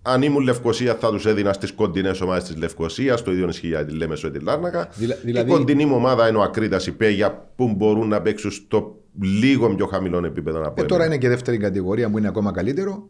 Αν 0.09 0.23
ήμουν 0.23 0.43
Λευκοσία, 0.43 0.95
θα 0.95 1.11
τους 1.11 1.27
έδινα 1.27 1.53
στις 1.53 1.73
κοντινές 1.73 2.21
ομάδες 2.21 2.45
της 2.45 2.57
Λευκοσίας. 2.57 3.23
Το 3.23 3.33
ίδιο 3.33 3.49
ισχύει 3.49 3.67
για 3.67 3.85
τη 3.85 3.93
Λέμεσο 3.95 4.27
ή 4.27 4.31
τη 4.31 4.39
Λάρνακα. 4.39 4.89
Δηλα- 4.95 5.17
δηλαδή- 5.23 5.51
Η 5.51 5.55
κοντινή 5.55 5.85
μου 5.85 5.95
ομάδα 5.97 6.29
είναι 6.29 6.39
ο 6.39 6.43
Ακρίτα 6.43 6.81
η 6.87 6.91
Πέγια 6.91 7.49
που 7.57 7.75
μπορούν 7.77 8.09
να 8.09 8.23
παίξουν 8.23 8.51
στο 8.51 8.97
λίγο 9.41 9.75
πιο 9.75 9.87
χαμηλό 9.87 10.27
επίπεδο 10.27 10.59
από 10.59 10.67
Ε, 10.69 10.71
εμένα. 10.73 10.87
τώρα 10.89 11.05
είναι 11.07 11.17
και 11.19 11.29
δεύτερη 11.29 11.57
κατηγορία 11.57 12.11
που 12.11 12.19
είναι 12.19 12.29
ακόμα 12.29 12.51
καλύτερο. 12.53 13.09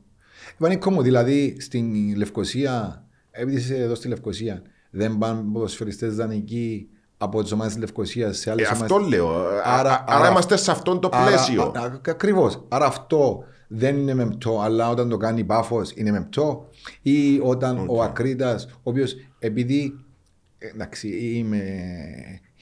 Βανίκο 0.58 0.90
μου, 0.90 1.02
δηλαδή 1.02 1.56
στην 1.60 2.16
Λευκοσία, 2.16 3.04
επειδή 3.30 3.56
είσαι 3.56 3.76
εδώ 3.76 3.94
στη 3.94 4.08
Λευκοσία, 4.08 4.62
δεν 4.90 5.18
πάνε 5.18 5.42
ποδοσφαιριστές 5.52 6.14
δανεικοί 6.16 6.88
από 7.18 7.42
τις 7.42 7.52
ομάδες 7.52 7.72
της 7.72 7.80
Λευκοσίας 7.82 8.38
σε 8.38 8.48
Ε, 8.48 8.52
άλλες 8.52 8.68
αυτό 8.70 8.94
ομάδες. 8.94 9.08
λέω. 9.14 9.28
Άρα, 9.64 10.04
άρα, 10.08 10.28
είμαστε 10.30 10.56
σε 10.56 10.70
αυτό 10.70 10.98
το 10.98 11.08
πλαίσιο. 11.08 11.72
Ακριβώς. 12.08 12.64
Άρα 12.68 12.86
αυτό 12.86 13.44
δεν 13.68 13.96
είναι 13.96 14.14
μεμπτό, 14.14 14.60
αλλά 14.60 14.90
όταν 14.90 15.08
το 15.08 15.16
κάνει 15.16 15.44
πάφος 15.44 15.92
είναι 15.94 16.10
μεμπτό. 16.10 16.68
Ή 17.02 17.38
όταν 17.42 17.84
ο 17.88 18.02
Ακρίτας, 18.02 18.64
ο 18.72 18.78
οποίος 18.82 19.16
επειδή. 19.38 19.98
Εντάξει, 20.58 21.08
είμαι, 21.08 21.62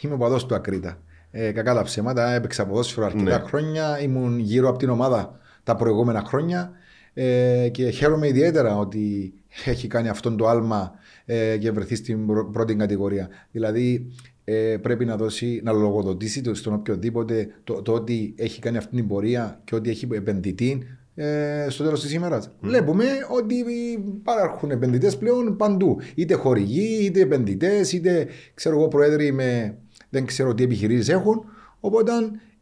είμαι 0.01 0.17
παδός 0.17 0.47
του 0.47 0.55
Ακρίτα. 0.55 0.99
Ε, 1.31 1.53
κακά 1.53 1.75
τα 1.75 1.83
ψέματα, 1.83 2.31
έπαιξα 2.33 2.67
ποδόσφαιρο 2.67 3.07
αρκετά 3.07 3.39
Ναι. 3.39 3.45
χρόνια, 3.47 4.01
ήμουν 4.01 4.39
γύρω 4.39 4.69
από 4.69 4.79
την 4.79 4.89
ομάδα 4.89 5.39
τα 5.63 5.77
προηγούμενα 5.77 6.23
χρόνια 6.27 6.71
ε, 7.15 7.69
και 7.73 7.91
χαίρομαι 7.91 8.29
ιδιαίτερα 8.29 8.77
ότι 8.77 9.33
έχει 9.65 9.87
κάνει 9.87 10.09
αυτόν 10.09 10.37
το 10.37 10.49
άλμα 10.49 10.93
ε, 11.25 11.57
και 11.57 11.71
βρεθεί 11.71 11.95
στην 11.95 12.27
πρω- 12.27 12.51
πρώτη 12.53 12.75
κατηγορία. 12.75 13.29
Δηλαδή 13.51 14.07
ε, 14.45 14.77
πρέπει 14.83 15.05
να, 15.05 15.17
δώσει, 15.17 15.61
να 15.65 15.73
λογοδοτήσει 15.73 16.41
το, 16.41 16.55
στον 16.55 16.73
οποιοδήποτε 16.73 17.49
το, 17.65 17.83
το 17.83 17.93
ότι 17.93 18.35
έχει 18.37 18.61
κάνει 18.61 18.77
αυτή 18.77 18.97
την 18.97 19.09
πορεία 19.09 19.61
και 19.65 19.75
ότι 19.75 19.91
έχει 19.91 20.09
επενδυτή 20.13 20.83
ε, 21.15 21.67
στο 21.69 21.85
τέλος 21.85 22.01
της 22.01 22.13
ημέρας. 22.13 22.51
Βλέπουμε 22.61 23.05
ότι 23.31 23.55
υπάρχουν 24.17 24.71
επενδυτές 24.71 25.17
πλέον 25.17 25.57
παντού. 25.57 26.01
Είτε 26.15 26.35
χορηγοί, 26.35 27.05
είτε 27.05 27.21
επενδυτές, 27.21 27.93
είτε 27.93 28.27
ξέρω 28.55 28.79
εγώ 28.79 28.89
προέδροι 28.89 29.33
με 29.33 29.79
δεν 30.11 30.27
ξέρω 30.27 30.55
τι 30.55 30.63
επιχειρήσεις 30.63 31.09
έχουν. 31.09 31.45
Οπότε 31.81 32.13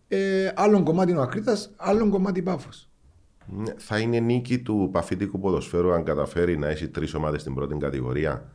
ε, 0.09 0.53
άλλον 0.55 0.85
κομμάτι 0.85 1.11
είναι 1.11 1.21
ο 1.21 1.23
Ακρίτας, 1.23 1.73
άλλον 1.77 2.11
κομμάτι 2.11 2.39
η 2.39 2.43
Πάφος. 2.43 2.89
Ναι, 3.47 3.73
Θα 3.77 3.99
είναι 3.99 4.19
νίκη 4.19 4.59
του 4.59 4.89
παφίτικου 4.93 5.39
ποδοσφαίρου 5.39 5.93
αν 5.93 6.05
καταφέρει 6.05 6.59
να 6.59 6.69
έχει 6.69 6.89
τρεις 6.89 7.15
ομάδες 7.15 7.41
στην 7.41 7.55
πρώτη 7.55 7.77
κατηγορία. 7.77 8.52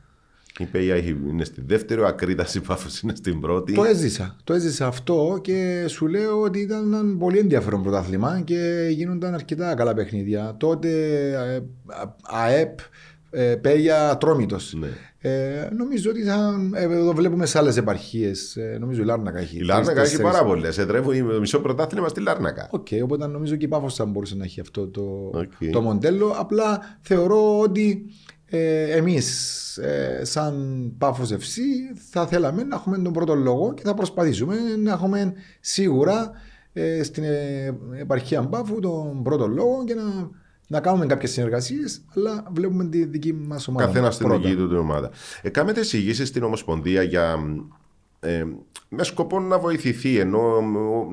Η 0.60 0.66
Πέγια 0.66 0.95
έχει- 0.95 1.18
είναι 1.30 1.43
στη 1.43 1.62
δεύτερη, 1.66 2.01
ο 2.01 2.05
Ακρίτας, 2.07 2.45
η 2.55 2.60
Πάφος 2.59 2.88
είναι 3.03 3.16
στην 3.16 3.39
πρώτη. 3.39 3.74
Το 3.74 3.84
έζησα. 3.84 4.36
Το 4.43 4.53
έζησα 4.53 4.88
αυτό 4.88 5.39
και 5.41 5.86
σου 5.88 6.08
λέω 6.08 6.41
ότι 6.41 6.60
ήταν 6.60 6.93
ένα 6.93 7.18
πολύ 7.18 7.38
ενδιαφέρον 7.38 7.82
πρωτάθλημα 7.84 8.41
και 8.43 8.88
γίνονταν 8.91 9.34
αρκετά 9.34 9.76
καλά 9.76 9.93
παιχνίδια. 9.93 10.55
Τότε 10.60 10.89
ε, 11.32 11.55
α- 11.55 12.16
ΑΕΠ, 12.24 12.80
ε, 13.30 13.55
Πέγια, 13.55 14.18
Ατρόμητος. 14.20 14.74
Ναι. 14.80 14.88
Ε, 15.20 15.70
νομίζω 15.78 16.10
ότι 16.10 16.24
θα. 16.24 16.55
Ε, 16.74 16.84
εδώ 16.84 17.14
βλέπουμε 17.14 17.45
σε 17.45 17.58
άλλες 17.58 17.78
επαρχίες. 17.78 18.55
Ε, 18.55 18.78
νομίζω 18.80 19.01
η 19.01 19.05
Λάρνακα 19.05 19.39
έχει. 19.39 19.58
Η 19.58 19.62
Λάρνακα 19.62 19.93
τρεις, 19.93 20.08
έχει 20.08 20.18
τέσσερις. 20.18 20.32
πάρα 20.38 20.45
πολλές. 20.49 20.78
Εδρεύει 20.78 21.24
το 21.24 21.39
μισό 21.39 21.60
πρωτάθλημα 21.60 22.08
στη 22.08 22.22
Λάρνακα. 22.22 22.68
Οκ, 22.72 22.88
οπότε 23.03 23.28
νομίζω 23.28 23.55
και 23.55 23.66
η 23.66 23.68
Πάφος 23.68 23.95
θα 23.95 24.05
μπορούσε 24.05 24.36
να 24.36 24.43
έχει 24.43 24.60
αυτό 24.60 24.88
το, 24.88 25.01
Οκ. 25.34 25.72
το 25.72 25.82
μοντέλο. 25.82 26.34
Απλά 26.38 26.97
θεωρώ 27.01 27.60
ότι 27.60 28.05
ε, 28.50 28.95
εμείς 28.95 29.58
ε, 29.78 30.22
σαν 30.26 30.93
Πάφος 30.98 31.32
FC 31.32 31.60
θα 32.12 32.28
θέλαμε 32.28 32.64
να 32.64 32.76
έχουμε 32.76 32.98
τον 32.98 33.14
πρώτο 33.14 33.36
λόγο 33.36 33.74
και 33.74 33.82
θα 33.86 33.93
προσπαθήσουμε 33.93 34.56
να 34.78 34.91
έχουμε 34.91 35.34
σίγουρα 35.60 36.32
ε, 36.74 37.04
στην 37.04 37.24
ε, 37.24 37.78
επαρχία 38.00 38.41
Πάφου 38.48 38.80
τον 38.80 39.24
πρώτο 39.24 39.48
λόγο 39.48 39.84
και 39.86 39.93
να, 39.93 40.04
να 40.68 40.80
κάνουμε 40.80 41.06
κάποιες 41.06 41.32
συνεργασίες 41.32 42.02
αλλά 42.16 42.48
βλέπουμε 42.52 42.86
τη 42.86 43.06
δική 43.06 43.34
μας 43.34 43.68
ομάδα. 43.68 43.86
Καθένας 43.86 44.14
στην 44.16 44.28
πρώτα. 44.28 44.41
δική 44.41 44.56
του 44.56 44.68
την 44.68 44.78
ομάδα. 44.78 45.12
Ε, 45.41 45.50
κάνετε 45.50 45.80
εισηγήσεις 45.80 46.28
στην 46.28 46.43
Ομοσπονδία 46.43 47.04
για. 47.04 47.38
Ε, 48.20 48.43
με 48.89 49.03
σκοπό 49.03 49.39
να 49.39 49.59
βοηθηθεί 49.59 50.18
ενώ 50.20 50.61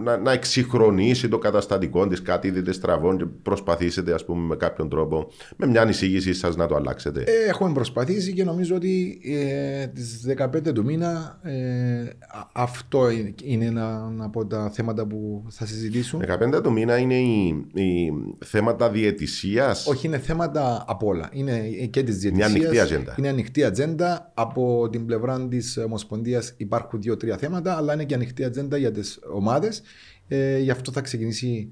να, 0.02 0.16
να 0.16 0.32
εξυγχρονίσει 0.32 1.28
το 1.28 1.38
καταστατικό 1.38 2.06
της, 2.06 2.22
κάτι 2.22 2.50
δείτε 2.50 2.72
στραβών 2.72 3.18
και 3.18 3.24
προσπαθήσετε 3.42 4.14
ας 4.14 4.24
πούμε 4.24 4.46
με 4.46 4.56
κάποιον 4.56 4.88
τρόπο 4.88 5.30
με 5.56 5.66
μια 5.66 5.88
εισήγησή 5.88 6.34
σας 6.34 6.56
να 6.56 6.66
το 6.66 6.74
αλλάξετε. 6.76 7.20
Ε, 7.20 7.48
έχουμε 7.48 7.72
προσπαθήσει 7.72 8.32
και 8.32 8.44
νομίζω 8.44 8.74
ότι 8.74 9.20
ε, 9.24 9.86
τις 9.86 10.26
15 10.38 10.72
του 10.74 10.84
μήνα 10.84 11.38
ε, 11.42 12.00
α- 12.28 12.48
αυτό 12.52 13.10
είναι, 13.10 13.34
είναι 13.42 13.64
ένα 13.64 14.14
από 14.18 14.46
τα 14.46 14.70
θέματα 14.70 15.06
που 15.06 15.44
θα 15.48 15.66
συζητήσουν. 15.66 16.22
15 16.56 16.62
του 16.62 16.72
μήνα 16.72 16.96
είναι 16.96 17.14
οι, 17.14 17.46
οι 17.74 18.12
θέματα 18.44 18.90
διαιτησίας; 18.90 19.86
Όχι, 19.86 20.06
είναι 20.06 20.18
θέματα 20.18 20.84
από 20.86 21.06
όλα. 21.06 21.28
Είναι 21.32 21.58
και 21.90 22.02
της 22.02 22.18
διαιτησία. 22.18 22.46
ανοιχτή 22.46 22.78
ατζέντα. 22.78 23.14
Είναι 23.18 23.28
ανοιχτή 23.28 23.64
ατζέντα. 23.64 24.32
Από 24.34 24.88
την 24.90 25.06
πλευρά 25.06 25.48
της 25.48 25.78
Ομοσπονδίας 25.84 26.54
υπάρχουν 26.56 26.93
δύο-τρία 26.98 27.36
θέματα, 27.36 27.76
αλλά 27.76 27.92
είναι 27.94 28.04
και 28.04 28.14
ανοιχτή 28.14 28.44
ατζέντα 28.44 28.76
για 28.76 28.90
τις 28.90 29.18
ομάδες. 29.32 29.82
Ε, 30.28 30.58
γι' 30.58 30.70
αυτό 30.70 30.92
θα 30.92 31.00
ξεκινήσει 31.00 31.70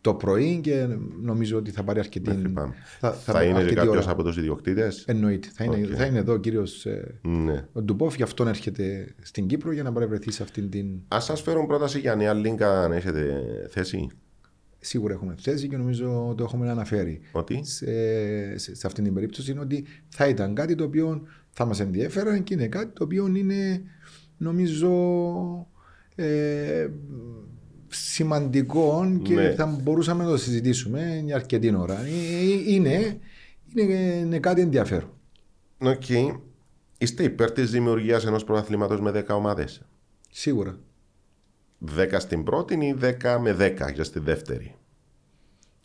το 0.00 0.14
πρωί 0.14 0.60
και 0.62 0.86
νομίζω 1.22 1.56
ότι 1.56 1.70
θα 1.70 1.82
πάρει 1.84 1.98
αρκετή, 1.98 2.52
Θα, 3.00 3.12
θα, 3.12 3.42
είναι 3.42 3.58
αρκετή 3.58 3.74
κάποιος 3.74 3.96
ώρα. 4.02 4.10
από 4.12 4.22
τους 4.22 4.36
ιδιοκτήτες; 4.36 5.04
Εννοείται. 5.06 5.48
Θα 5.54 5.64
είναι, 5.64 5.76
Οκ. 5.76 5.92
θα 5.96 6.04
είναι 6.04 6.18
εδώ 6.18 6.32
ο 6.32 6.36
κύριος 6.36 6.86
Ναι. 7.22 7.64
ο 7.72 7.82
Ντούμποφ, 7.82 8.14
γι' 8.16 8.22
αυτόν 8.22 8.48
έρχεται 8.48 9.14
στην 9.22 9.46
Κύπρο 9.46 9.72
για 9.72 9.82
να 9.82 9.92
παρευρεθεί 9.92 10.30
σε 10.30 10.42
αυτήν 10.42 10.70
την. 10.70 10.86
Α 11.14 11.20
σας 11.20 11.40
φέρουν 11.42 11.66
πρόταση 11.66 11.98
για 11.98 12.14
νέα 12.14 12.34
λίγκα 12.34 12.82
αν 12.82 12.92
έχετε 12.92 13.42
θέση. 13.70 14.06
Σίγουρα 14.78 15.14
έχουμε 15.14 15.34
θέση 15.40 15.68
και 15.68 15.76
νομίζω 15.76 16.34
το 16.36 16.44
έχουμε 16.44 16.70
αναφέρει. 16.70 17.20
Ότι; 17.32 17.60
σε, 17.64 17.86
σε, 18.58 18.74
σε 18.74 18.86
αυτήν 18.86 19.04
την 19.04 19.14
περίπτωση 19.14 19.50
είναι 19.50 19.60
ότι 19.60 19.84
θα 20.08 20.28
ήταν 20.28 20.54
κάτι 20.54 20.74
το 20.74 20.84
οποίο 20.84 21.22
θα 21.50 21.64
μας 21.64 21.80
ενδιαφέραν 21.80 22.42
και 22.42 22.54
είναι 22.54 22.66
κάτι 22.68 22.92
το 22.92 23.04
οποίο 23.04 23.26
είναι 23.26 23.82
νομίζω 24.36 24.92
ε, 26.14 26.88
σημαντικό 27.88 29.18
και 29.22 29.34
Ναι. 29.34 29.54
θα 29.54 29.66
μπορούσαμε 29.82 30.24
να 30.24 30.30
το 30.30 30.36
συζητήσουμε 30.36 31.22
για 31.24 31.34
αρκετή 31.34 31.74
ώρα. 31.76 32.00
Ε, 32.00 32.08
ε, 32.08 32.72
Είναι, 32.74 33.18
είναι, 33.74 33.94
είναι 33.94 34.38
κάτι 34.38 34.60
ενδιαφέρον. 34.60 35.10
Οκ. 35.78 36.08
Είστε 36.98 37.22
υπέρ 37.22 37.52
της 37.52 37.70
δημιουργίας 37.70 38.24
ενός 38.26 38.44
πρωταθλήματος 38.44 39.02
με 39.02 39.24
10 39.28 39.34
ομάδες; 39.36 39.82
Σίγουρα. 40.30 40.78
10 41.96 42.14
στην 42.18 42.42
πρώτη 42.42 42.74
ή 42.74 42.96
10 43.22 43.38
με 43.40 43.56
10 43.58 43.92
για 43.94 44.04
στη 44.04 44.18
δεύτερη; 44.18 44.74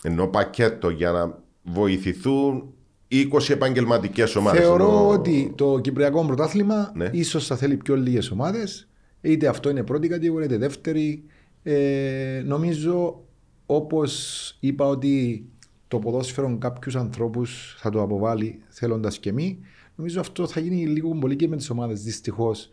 Ενώ 0.03 0.27
πακέτο 0.27 0.89
για 0.89 1.11
να 1.11 1.43
βοηθηθούν 1.63 2.73
20 3.11 3.49
επαγγελματικές 3.49 4.35
ομάδες. 4.35 4.61
Θεωρώ 4.61 5.09
ότι 5.09 5.53
το 5.55 5.79
Κυπριακό 5.79 6.25
Πρωτάθλημα 6.25 6.91
Ναι. 6.95 7.09
ίσως 7.13 7.47
θα 7.47 7.55
θέλει 7.55 7.77
πιο 7.77 7.95
λίγες 7.95 8.31
ομάδες. 8.31 8.87
Είτε 9.21 9.47
αυτό 9.47 9.69
είναι 9.69 9.83
πρώτη 9.83 10.07
κατηγορία, 10.07 10.45
είτε 10.45 10.57
δεύτερη. 10.57 11.23
Ε, 11.63 12.43
νομίζω, 12.45 13.23
όπως 13.65 14.11
είπα 14.59 14.85
ότι 14.85 15.45
το 15.87 15.99
ποδόσφαιρο 15.99 16.57
κάποιους 16.57 16.95
ανθρώπους 16.95 17.75
θα 17.79 17.89
το 17.89 18.01
αποβάλει 18.01 18.59
θέλοντας 18.67 19.19
και 19.19 19.31
μη, 19.31 19.59
νομίζω 19.95 20.19
αυτό 20.19 20.47
θα 20.47 20.59
γίνει 20.59 20.87
λίγο 20.87 21.09
πολύ 21.15 21.35
και 21.35 21.47
με 21.47 21.55
τις 21.57 21.69
ομάδες. 21.69 22.03
Δυστυχώς, 22.03 22.69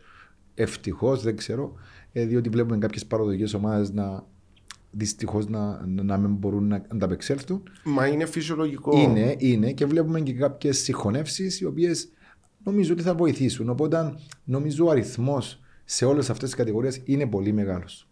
ευτυχώς, 0.55 1.21
δεν 1.23 1.35
ξέρω, 1.37 1.73
ε, 2.11 2.25
διότι 2.25 2.49
βλέπουμε 2.49 2.77
κάποιες 2.77 3.05
παραδοτικές 3.05 3.53
ομάδες 3.53 3.91
να 3.91 4.25
δυστυχώς 4.91 5.47
να, 5.47 5.85
να 5.85 6.17
μην 6.17 6.31
μπορούν 6.31 6.67
να 6.67 6.85
ανταπεξέλθουν. 6.87 7.63
Μα 7.83 8.07
είναι 8.07 8.25
φυσιολογικό. 8.25 8.97
Είναι, 8.97 9.35
είναι 9.37 9.71
και 9.71 9.85
βλέπουμε 9.85 10.21
και 10.21 10.33
κάποιες 10.33 10.77
συγχωνεύσεις 10.77 11.59
οι 11.59 11.65
οποίες 11.65 12.09
νομίζω 12.63 12.93
ότι 12.93 13.01
θα 13.01 13.15
βοηθήσουν. 13.15 13.69
Οπότε 13.69 14.13
νομίζω 14.43 14.85
ο 14.85 14.89
αριθμός 14.89 15.59
σε 15.85 16.05
όλες 16.05 16.29
αυτές 16.29 16.49
τις 16.49 16.57
κατηγορίες 16.57 17.01
είναι 17.03 17.27
πολύ 17.27 17.51
μεγάλος. 17.51 18.07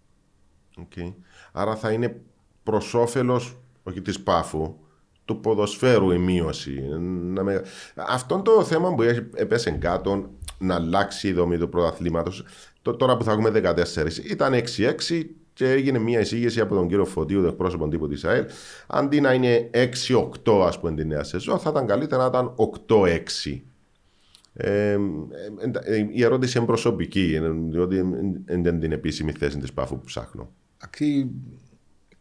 Οκ. 0.78 1.14
Άρα 1.52 1.76
θα 1.76 1.92
είναι 1.92 2.22
προς 2.64 2.94
όφελος, 2.94 3.58
όχι 3.84 4.02
της 4.02 4.20
Πάφου, 4.20 4.76
του 5.26 5.40
ποδοσφαίρου 5.40 6.12
η 6.12 6.18
μείωση. 6.18 6.82
Να 7.00 7.44
με... 7.44 7.62
Αυτό 7.96 8.42
το 8.42 8.64
θέμα 8.64 8.96
που 8.96 9.02
έχει 9.02 9.26
έπεσε 9.34 9.72
κάτω 9.72 10.30
να 10.58 10.76
αλλάξει 10.76 11.28
η 11.28 11.34
δομή 11.34 11.58
του 11.58 11.70
πρωταθλήματος. 11.70 12.44
Τώρα 12.82 13.18
που 13.18 13.24
θα 13.24 13.32
έχουμε 13.32 13.52
14, 13.54 14.18
ήταν 14.30 14.54
6-6 14.54 15.24
και 15.58 15.70
έγινε 15.72 16.00
μια 16.00 16.20
εισήγηση 16.20 16.60
από 16.60 16.76
τον 16.76 16.88
κύριο 16.88 17.06
Φωτίου, 17.06 17.42
τον 17.42 17.50
εκπρόσωπο 17.50 17.88
τύπου 17.88 18.08
της 18.08 18.24
ΑΕΛ. 18.26 18.46
Αντί 18.88 19.22
να 19.22 19.34
είναι 19.34 19.70
6-8, 20.44 20.62
ας 20.66 20.80
πούμε, 20.80 20.94
την 20.96 21.08
νέα 21.08 21.24
σεζόν, 21.24 21.60
θα 21.60 21.70
ήταν 21.70 21.86
καλύτερα 21.88 22.22
να 22.22 22.28
ήταν 22.28 22.54
8-6. 22.56 23.62
Ε, 24.54 24.92
ε, 24.92 24.98
ε, 25.84 26.08
η 26.12 26.24
ερώτηση 26.24 26.58
είναι 26.58 26.66
προσωπική, 26.68 27.34
ε, 27.36 27.50
διότι 27.70 27.96
δεν 28.46 28.58
είναι 28.66 28.80
την 28.80 28.92
επίσημη 28.92 29.32
θέση 29.32 29.58
της 29.58 29.74
πάφου 29.74 29.98
που 30.00 30.06
ψάχνω. 30.06 30.50
Αξί- 30.78 31.28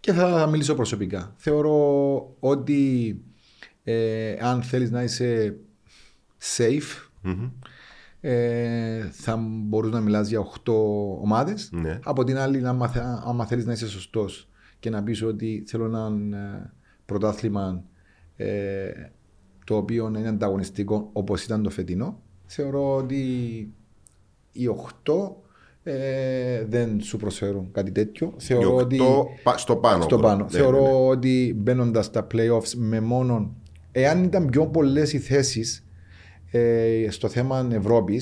Και 0.01 0.12
θα 0.12 0.47
μιλήσω 0.51 0.74
προσωπικά. 0.74 1.34
Θεωρώ 1.37 2.18
ότι 2.41 3.16
ε, 3.84 4.37
αν 4.41 4.62
θέλεις 4.62 4.91
να 4.91 5.03
είσαι 5.03 5.57
safe, 6.57 7.09
ε, 8.21 9.09
θα 9.11 9.37
μπορείς 9.41 9.91
να 9.91 10.01
μιλάς 10.01 10.29
για 10.29 10.41
8 10.41 10.73
ομάδες. 11.23 11.69
Ναι. 11.73 11.99
Από 12.05 12.25
την 12.25 12.37
άλλη, 12.39 12.67
άμα, 12.67 12.89
θε- 12.89 13.03
άμα 13.25 13.47
θέλεις 13.47 13.67
να 13.67 13.73
είσαι 13.73 13.89
σωστός 13.89 14.49
και 14.79 14.91
να 14.91 15.03
πεις 15.03 15.23
ότι 15.23 15.64
θέλω 15.67 15.85
ένα 15.85 16.12
ε, 16.37 16.71
πρωτάθλημα 17.07 17.83
ε, 18.37 18.91
το 19.64 19.77
οποίο 19.77 20.07
είναι 20.17 20.29
ανταγωνιστικό 20.29 21.11
όπως 21.12 21.45
ήταν 21.45 21.62
το 21.62 21.71
φετινό, 21.71 22.21
θεωρώ 22.47 22.97
ότι 22.97 23.25
οι 24.53 24.64
8 25.05 25.12
ε, 25.83 26.64
δεν 26.69 27.01
σου 27.01 27.17
προσφέρουν 27.17 27.69
κάτι 27.73 27.91
τέτοιο. 27.93 28.33
Οι 28.39 28.43
Θεωρώ 28.43 28.69
οκτώ 28.75 28.81
ότι 28.85 28.99
πα- 29.43 29.59
στο 29.59 29.77
πάνω. 29.77 30.03
στο 30.03 30.19
πάνω. 30.19 30.45
Ναι, 30.45 30.51
Θεωρώ 30.51 30.81
ναι, 30.83 30.89
ναι. 30.89 30.95
ότι 30.95 31.55
μπαίνοντας 31.57 32.05
στα 32.07 32.27
playoffs 32.35 32.71
με 32.77 33.01
μόνο. 33.01 33.55
Εάν 33.93 34.25
ήταν 34.25 34.47
πιο 34.47 34.67
πολλές 34.67 35.12
οι 35.12 35.19
θέσεις 35.19 35.86
ε, 36.51 37.07
στο 37.11 37.28
θέμα 37.28 37.68
Ευρώπη, 37.72 38.20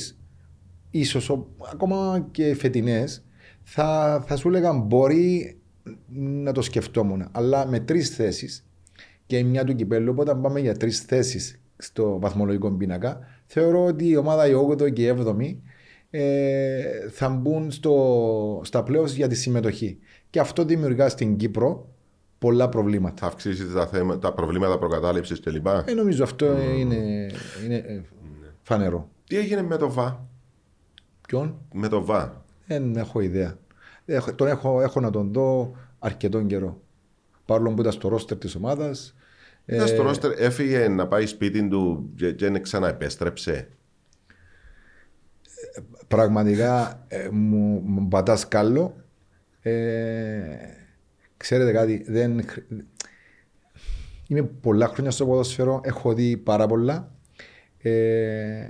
ίσως 0.90 1.46
ακόμα 1.72 2.28
και 2.30 2.54
φετινές, 2.54 3.24
θα, 3.62 4.22
θα 4.26 4.36
σου 4.36 4.48
έλεγα 4.48 4.72
μπορεί 4.72 5.58
να 6.12 6.52
το 6.52 6.62
σκεφτόμουν. 6.62 7.28
Αλλά 7.32 7.66
με 7.66 7.80
τρεις 7.80 8.08
θέσεις 8.08 8.66
και 9.26 9.44
μια 9.44 9.64
του 9.64 9.74
κυπέλου, 9.74 10.14
όταν 10.16 10.40
πάμε 10.40 10.60
για 10.60 10.76
τρεις 10.76 11.00
θέσεις 11.00 11.60
στο 11.76 12.18
βαθμολογικό 12.18 12.70
πίνακα, 12.70 13.18
θεωρώ 13.46 13.84
ότι 13.84 14.08
η 14.08 14.16
ομάδα 14.16 14.48
η 14.48 14.52
8η 14.68 14.92
και 14.92 15.06
η 15.06 15.14
7η 15.18 15.56
ε, 16.10 17.08
θα 17.10 17.28
μπουν 17.28 17.70
στο, 17.70 18.60
στα 18.64 18.84
playoffs 18.88 19.06
για 19.06 19.28
τη 19.28 19.34
συμμετοχή. 19.34 19.98
Και 20.30 20.40
αυτό 20.40 20.64
δημιουργά 20.64 21.08
στην 21.08 21.36
Κύπρο 21.36 21.93
πολλά 22.44 22.68
προβλήματα. 22.68 23.14
Θα 23.20 23.26
αυξήσεις 23.26 23.72
τα, 23.72 23.86
θέματα, 23.86 24.18
τα 24.18 24.32
προβλήματα 24.32 24.78
προκατάληψης 24.78 25.40
κλπ. 25.40 25.66
Ε, 25.66 25.92
νομίζω 25.94 26.24
αυτό 26.24 26.46
είναι, 26.78 27.26
είναι 27.64 27.74
ε, 27.74 28.00
φανερό. 28.62 29.08
Τι 29.26 29.36
έγινε 29.36 29.62
με 29.62 29.76
το 29.76 29.92
ΒΑ; 29.92 30.26
Ποιον; 31.28 31.58
Με 31.72 31.88
το 31.88 32.04
ΒΑ. 32.04 32.44
Δεν 32.66 32.96
έχω 32.96 33.20
ιδέα. 33.20 33.58
Έχω, 34.04 34.34
τον 34.34 34.46
έχω, 34.46 34.80
έχω 34.80 35.00
να 35.00 35.10
τον 35.10 35.32
δω 35.32 35.76
αρκετόν 35.98 36.46
καιρό. 36.46 36.80
Παρόλο 37.44 37.74
που 37.74 37.80
ήταν 37.80 37.92
στο 37.92 38.08
ρόστερ 38.08 38.38
της 38.38 38.54
ομάδας. 38.54 39.14
Ήταν 39.64 39.86
στο 39.86 40.02
ρόστερ, 40.02 40.30
έφυγε 40.36 40.88
να 40.88 41.06
πάει 41.06 41.26
σπίτι 41.26 41.68
του 41.68 42.10
και, 42.16 42.32
και 42.32 42.50
δεν 42.50 42.62
ξαναεπέστρεψε. 42.62 43.68
Πραγματικά 46.08 47.04
ε, 47.08 47.28
μου, 47.32 47.82
μου 47.84 48.08
πατάς 48.08 48.48
κάλο. 48.48 48.96
Ε, 49.62 49.72
ξέρετε 51.44 51.72
κάτι, 51.72 52.04
δεν, 52.06 52.42
χρ- 52.46 52.66
είμαι 54.28 54.42
πολλά 54.42 54.86
χρόνια 54.86 55.10
στο 55.10 55.26
ποδόσφαιρο, 55.26 55.80
έχω 55.84 56.14
δει 56.14 56.36
πάρα 56.36 56.66
πολλά. 56.66 57.12
Ε, 57.78 58.66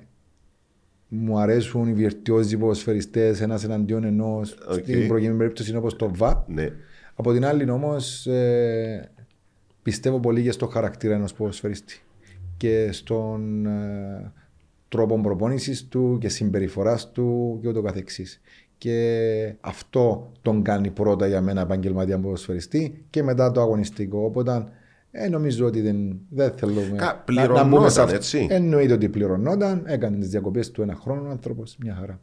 μου 1.09 1.39
αρέσουν 1.39 1.89
οι 1.89 1.93
βιρτουόζοι 1.93 2.57
ποδοσφαιριστές 2.57 3.41
ένας 3.41 3.65
εναντίον 3.65 4.05
ενός 4.05 4.53
Οκ. 4.69 4.73
στην 4.73 5.09
προκειμένη 5.09 5.39
περίπτωση 5.39 5.69
είναι 5.71 5.79
όπως 5.79 5.97
το 5.97 6.11
ΒΑ. 6.15 6.45
Ναι. 6.49 6.69
Από 7.15 7.33
την 7.33 7.45
άλλη 7.45 7.71
όμως 7.71 8.29
πιστεύω 9.83 10.21
πολύ 10.21 10.43
και 10.43 10.51
στο 10.53 10.67
χαρακτήρα 10.67 11.15
ενός 11.15 11.33
ποδοσφαιριστή 11.35 12.01
και 12.57 12.93
στον, 12.93 13.67
ε, 13.67 14.33
τρόπο 14.89 15.21
προπόνησης 15.21 15.89
του 15.89 16.19
και 16.21 16.29
συμπεριφοράς 16.29 17.13
του 17.13 17.59
και 17.63 17.69
ούτω 17.69 17.83
καθεξής. 17.83 18.41
Και 18.85 19.55
αυτό 19.61 20.33
τον 20.43 20.63
κάνει 20.63 20.91
πρώτα 20.91 21.27
για 21.27 21.41
μένα 21.41 21.61
επαγγελματία 21.61 22.19
ποδοσφαιριστή 22.19 23.05
και 23.11 23.23
μετά 23.23 23.51
το 23.51 23.61
αγωνιστικό. 23.61 24.25
Οπότε 24.25 24.65
ε, 25.11 25.29
νομίζω 25.29 25.67
ότι 25.67 25.81
δεν, 25.81 26.19
δεν 26.29 26.53
θέλουμε 26.57 26.97
Κα- 26.97 27.05
να- 27.05 27.15
πληρωνόταν, 27.15 27.69
μπούμε 27.69 27.89
σε 27.89 28.03
αυτό. 28.03 28.15
έτσι; 28.15 28.47
Εννοείται 28.51 28.93
ότι 28.93 29.09
πληρωνόταν, 29.09 29.83
έκανε 29.87 30.17
τις 30.19 30.29
διακοπές 30.29 30.71
του 30.71 30.83
ένα 30.83 30.95
χρόνο 30.95 31.29
ο 31.29 31.31
άνθρωπος, 31.31 31.77
μια 31.81 31.95
χαρά. 32.01 32.21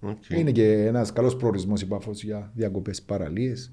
Οκ. 0.00 0.28
Είναι 0.28 0.50
και 0.50 0.72
ένας 0.72 1.12
καλός 1.12 1.36
προορισμός 1.36 1.80
η 1.82 1.86
Πάφος 1.86 2.22
για 2.22 2.50
διακοπές 2.54 3.02
παραλίες. 3.02 3.70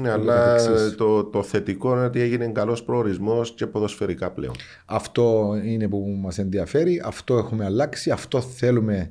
Ναι, 0.00 0.10
αλλά 0.10 0.34
καθεξής. 0.34 0.94
το, 0.94 1.24
το 1.24 1.42
θετικό 1.42 1.92
είναι 1.92 2.04
ότι 2.04 2.20
έγινε 2.20 2.46
καλός 2.46 2.84
προορισμός 2.84 3.54
και 3.54 3.66
ποδοσφαιρικά 3.66 4.30
πλέον. 4.30 4.54
Αυτό 4.86 5.54
είναι 5.64 5.88
που 5.88 6.16
μας 6.20 6.38
ενδιαφέρει, 6.38 7.02
αυτό 7.04 7.36
έχουμε 7.36 7.64
αλλάξει, 7.64 8.10
αυτό 8.10 8.40
θέλουμε 8.40 9.10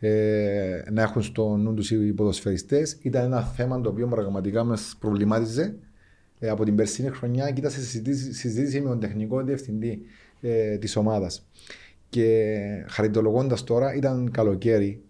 ε, 0.00 0.82
να 0.90 1.02
έχουν 1.02 1.22
στο 1.22 1.56
νου 1.56 1.74
τους 1.74 1.90
οι 1.90 2.12
ποδοσφαιριστές. 2.12 2.98
Ήταν 3.02 3.24
ένα 3.24 3.42
θέμα 3.42 3.80
το 3.80 3.88
οποίο 3.88 4.06
πραγματικά 4.06 4.64
μας 4.64 4.96
προβλημάτιζε 5.00 5.74
ε, 6.38 6.48
από 6.48 6.64
την 6.64 6.74
περσίνη 6.74 7.08
χρονιά 7.08 7.50
και 7.50 7.60
ήταν 7.60 7.70
σε 7.70 7.80
συζήτηση, 7.80 8.32
συζήτηση 8.32 8.80
με 8.80 8.88
τον 8.88 9.00
τεχνικό 9.00 9.42
διευθυντή 9.42 10.02
ε, 10.40 10.76
της 10.76 10.96
ομάδας. 10.96 11.46
Και 12.08 12.56
χαριτολογώντας 12.88 13.64
τώρα, 13.64 13.94
ήταν 13.94 14.30
καλοκαίρι 14.30 15.02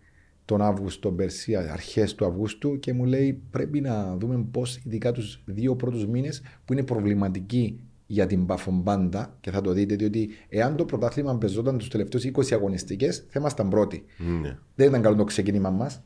τον 0.45 0.62
Αύγουστο 0.62 1.12
πέρσι, 1.12 1.55
αρχές 1.57 2.15
του 2.15 2.27
Αυγούστου, 2.27 2.79
και 2.79 2.93
μου 2.93 3.05
λέει 3.05 3.43
πρέπει 3.51 3.81
να 3.81 4.17
δούμε 4.17 4.45
πώς, 4.51 4.81
ειδικά 4.85 5.12
τους 5.12 5.43
δύο 5.45 5.77
πρώτους 5.77 6.07
μήνες 6.07 6.43
που 6.65 6.73
είναι 6.73 6.83
προβληματικοί 6.83 7.81
για 8.12 8.27
την 8.27 8.47
Πάφον 8.47 8.82
πάντα, 8.82 9.37
και 9.41 9.51
θα 9.51 9.61
το 9.61 9.73
δείτε, 9.73 9.95
διότι 9.95 10.31
εάν 10.49 10.77
το 10.77 10.85
πρωτάθλημα 10.85 11.39
πεζόταν 11.39 11.78
τους 11.78 11.89
τελευταίους 11.89 12.24
20 12.24 12.53
αγωνιστικές, 12.55 13.24
θα 13.28 13.41
ήμασταν 13.41 13.69
πρώτοι. 13.69 14.05
Ναι. 14.41 14.59
Δεν 14.74 14.89
ήταν 14.89 15.03
καλό 15.03 15.16
το 15.16 15.24
ξεκίνημα 15.24 15.70
μας. 15.70 16.03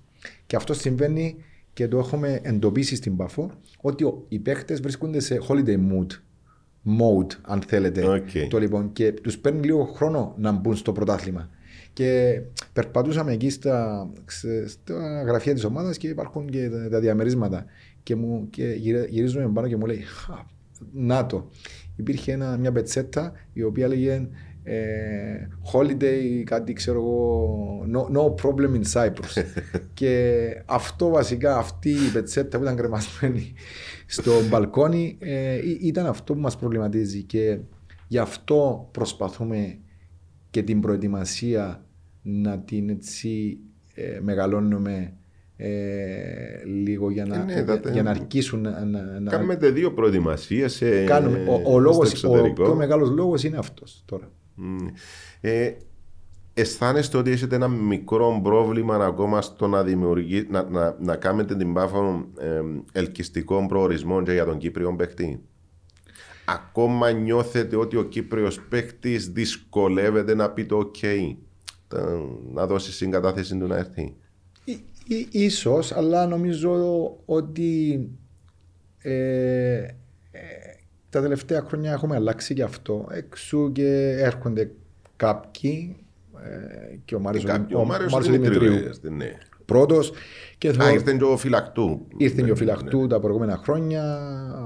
Και 0.46 0.56
αυτό 0.56 0.74
συμβαίνει 0.74 1.36
και 1.72 1.88
το 1.88 1.98
έχουμε 1.98 2.40
εντοπίσει 2.42 2.96
στην 2.96 3.16
Πάφο 3.16 3.50
ότι 3.80 4.04
ο- 4.04 4.24
οι 4.28 4.38
παίχτες 4.38 4.74
βρίσκονται 4.74 5.20
σε 5.20 5.38
holiday 5.48 5.76
mood. 5.76 6.06
Mode, 6.86 7.32
αν 7.42 7.60
θέλετε. 7.66 8.08
Οκ. 8.08 8.48
Το 8.48 8.58
λοιπόν, 8.58 8.92
και 8.92 9.12
τους 9.12 9.38
παίρνει 9.38 9.66
λίγο 9.66 9.84
χρόνο 9.84 10.34
να 10.38 10.52
μπουν 10.52 10.76
στο 10.76 10.92
πρωτάθλημα. 10.92 11.50
Και 11.92 12.40
περπατούσαμε 12.72 13.32
εκεί 13.32 13.50
στα, 13.50 14.08
ξε- 14.24 14.68
στα 14.68 15.22
γραφεία 15.26 15.54
της 15.54 15.64
ομάδας 15.64 15.96
και 15.96 16.08
υπάρχουν 16.08 16.46
και 16.46 16.68
τα, 16.68 16.88
τα 16.88 17.00
διαμερίσματα. 17.00 17.64
Και, 18.02 18.14
μου, 18.14 18.46
και 18.50 18.64
γυρα- 18.64 19.04
γυρίζουμε 19.06 19.48
πάνω 19.48 19.68
και 19.68 19.76
μου 19.76 19.86
λέει: 19.86 20.00
«Χα, 20.00 20.34
Να 20.92 21.26
το. 21.26 21.50
Υπήρχε 21.96 22.32
ένα, 22.32 22.56
μια 22.56 22.72
πετσέτα 22.72 23.32
η 23.52 23.62
οποία 23.62 23.88
έλεγε 23.88 24.28
ε, 24.62 25.48
holiday, 25.72 26.42
κάτι 26.44 26.72
ξέρω 26.72 26.98
εγώ, 26.98 27.86
no, 27.94 28.16
no 28.16 28.34
problem 28.34 28.80
in 28.80 28.92
Cyprus. 28.92 29.44
και 29.94 30.42
αυτό 30.66 31.08
βασικά, 31.08 31.56
αυτή 31.56 31.90
η 31.90 32.10
πετσέτα 32.12 32.56
που 32.58 32.62
ήταν 32.64 32.76
κρεμασμένη 32.76 33.52
στο 34.06 34.32
μπαλκόνι 34.48 35.16
ε, 35.20 35.54
ή- 35.68 35.78
ήταν 35.82 36.06
αυτό 36.06 36.34
που 36.34 36.40
μας 36.40 36.56
προβληματίζει 36.56 37.22
και 37.22 37.58
γι' 38.08 38.18
αυτό 38.18 38.88
προσπαθούμε 38.92 39.78
και 40.50 40.62
την 40.62 40.80
προετοιμασία 40.80 41.84
να 42.22 42.58
την 42.58 42.88
έτσι 42.88 43.58
ε, 43.94 44.18
μεγαλώνουμε 44.22 45.12
ε, 45.56 45.68
λίγο 46.64 47.10
για 47.10 47.24
να, 47.26 47.34
Ε, 47.34 47.38
ναι, 47.44 47.52
για, 47.52 47.64
δατε- 47.64 47.92
για 47.92 48.02
να 48.02 48.10
αρχίσουν 48.10 48.60
να, 48.60 48.84
να, 48.84 49.20
να 49.20 49.30
Κάνουμε 49.30 49.54
δύο 49.56 49.92
προετοιμασίες. 49.92 50.82
κάνουμε. 51.06 51.44
Ο, 51.48 51.74
ο, 51.74 51.78
λόγος, 51.78 52.24
ο 52.24 52.52
πιο 52.54 52.74
μεγάλος 52.74 53.10
λόγος 53.10 53.42
είναι 53.44 53.56
αυτός 53.56 54.02
τώρα. 54.04 54.30
Μμ. 54.54 54.76
Ε, 55.40 55.72
αισθάνεστε 56.54 57.16
ότι 57.16 57.30
έχετε 57.30 57.54
ένα 57.56 57.68
μικρό 57.68 58.40
πρόβλημα 58.42 58.96
ακόμα 58.96 59.42
στο 59.42 59.66
να, 59.66 59.82
δημιουργεί, 59.82 60.46
να, 60.50 60.62
να, 60.70 60.96
να 61.00 61.16
κάνετε 61.16 61.56
την 61.56 61.72
πάφο 61.72 62.28
ε, 62.38 62.60
ελκυστικό 62.92 63.66
προορισμό 63.68 64.22
και 64.22 64.32
για 64.32 64.44
τον 64.44 64.58
Κύπριο 64.58 64.94
παίχτη. 64.96 65.40
Ακόμα 66.44 67.10
νιώθετε 67.10 67.76
ότι 67.76 67.96
ο 67.96 68.02
Κύπριος 68.02 68.60
παίχτη 68.60 69.16
δυσκολεύεται 69.16 70.34
να 70.34 70.50
πει 70.50 70.64
το 70.64 70.90
OK. 70.94 71.36
Τα- 71.88 72.20
Να 72.52 72.66
δώσει 72.66 72.92
συγκατάθεση 72.92 73.56
του 73.58 73.66
να 73.66 73.76
έρθει. 73.76 74.14
Ή- 75.06 75.14
ή- 75.30 75.44
Ίσως, 75.44 75.92
αλλά 75.92 76.26
νομίζω 76.26 76.72
ότι 77.24 78.00
ε, 78.98 79.76
ε, 79.78 79.88
τα 81.10 81.20
τελευταία 81.20 81.60
χρόνια 81.60 81.92
έχουμε 81.92 82.14
αλλάξει 82.16 82.54
και 82.54 82.62
αυτό. 82.62 83.06
Εξού 83.10 83.72
και 83.72 84.16
έρχονται 84.18 84.70
κάποιοι 85.16 85.96
ε, 86.44 86.96
και 87.04 87.14
ο 87.14 87.18
Μάριος, 87.18 87.44
Κάποιο, 87.44 87.78
ο 87.80 87.84
Μάριος 87.84 88.12
Μάριος 88.12 88.30
Δημητρίου. 88.32 88.58
Δημητρίου 88.60 88.88
έρθει, 88.88 89.10
ναι. 89.10 89.38
πρώτος 89.64 90.12
και 90.58 90.68
Α, 90.68 90.72
θεωρώ- 90.72 90.92
ήρθε 90.94 91.16
και 91.16 91.24
ο 91.24 91.36
Φυλακτού. 91.36 92.06
ήρθε 92.16 92.36
και 92.36 92.42
ο 92.42 92.46
Ναι, 92.46 92.54
Φυλακτού 92.54 93.00
ναι. 93.00 93.06
τα 93.06 93.20
προηγούμενα 93.20 93.56
χρόνια. 93.56 94.02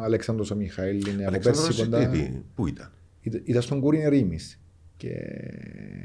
Αλέξανδρος 0.03 0.51
ο 0.51 0.57
Μιχαήλ 0.57 0.97
είναι 1.07 1.21
από 1.21 1.27
Αλεξάνδρος 1.29 1.67
πέρσι 1.67 1.83
κοντά. 1.83 2.01
Σιτήτη, 2.01 2.45
Πού 2.55 2.67
ήταν; 2.67 2.93
Ήταν- 3.23 3.43
Ήταν 3.45 3.63
στον 3.63 3.81
Κούριν 3.81 4.01
Ερήμης. 4.01 4.61
Και... 4.99 5.09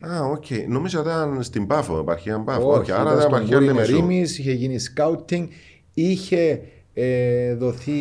Α, 0.07 0.23
οκ. 0.25 0.45
Νομίζω 0.67 0.99
ότι 0.99 1.07
ήταν 1.09 1.43
στην 1.43 1.67
Πάφο, 1.67 1.97
επαρχία 1.99 2.39
Πάφο. 2.39 2.69
Όχι, 2.69 2.79
Όχι, 2.79 2.91
άρα 2.91 3.01
ήταν 3.01 3.13
δεν 3.13 3.21
στον 3.21 3.33
επαρχία 3.33 3.57
Κούριν 3.57 3.73
Λεμεσού. 3.73 3.95
Ερήμης, 3.95 4.37
είχε 4.37 4.51
γίνει 4.51 4.79
scouting, 4.79 5.47
είχε 5.93 6.61
ε, 6.93 7.53
δοθεί, 7.55 7.91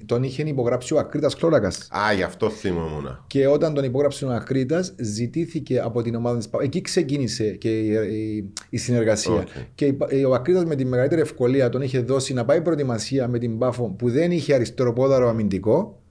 ε, 0.00 0.04
τον 0.06 0.22
είχε 0.22 0.42
υπογράψει 0.42 0.94
ο 0.94 0.98
Ακρίτας 0.98 1.34
Κλώρακας. 1.36 1.88
Α, 1.96 2.12
γι' 2.12 2.22
αυτό 2.22 2.50
θυμόμουν. 2.50 3.24
Και 3.26 3.46
όταν 3.46 3.74
τον 3.74 3.84
υπόγραψε 3.84 4.24
ο 4.24 4.30
Ακρίτας, 4.32 4.94
ζητήθηκε 4.98 5.80
από 5.80 6.02
την 6.02 6.14
ομάδα 6.14 6.36
της 6.36 6.48
Πάφου. 6.48 6.60
Εκεί 6.62 6.80
ξεκίνησε 6.80 7.50
και 7.50 7.78
η, 7.80 7.88
η- 7.92 8.52
η 8.70 8.76
συνεργασία. 8.76 9.32
Οκ. 9.34 9.46
Και 9.74 9.84
η 9.86 9.92
Πα- 9.92 10.06
ε, 10.10 10.24
ο 10.24 10.34
Ακρίτας 10.34 10.64
με 10.64 10.74
τη 10.74 10.84
μεγαλύτερη 10.84 11.20
ευκολία 11.20 11.68
τον 11.68 11.82
είχε 11.82 12.00
δώσει 12.00 12.32
να 12.32 12.44
πάει 12.44 12.60
προετοιμασία 12.60 13.28
με 13.28 13.38
την 13.38 13.58
Πάφο 13.58 13.84
που 13.98 14.10
δεν 14.10 14.30
είχε 14.30 14.54
αριστεροπόδαρο 14.54 15.28
αμυντικό. 15.28 16.02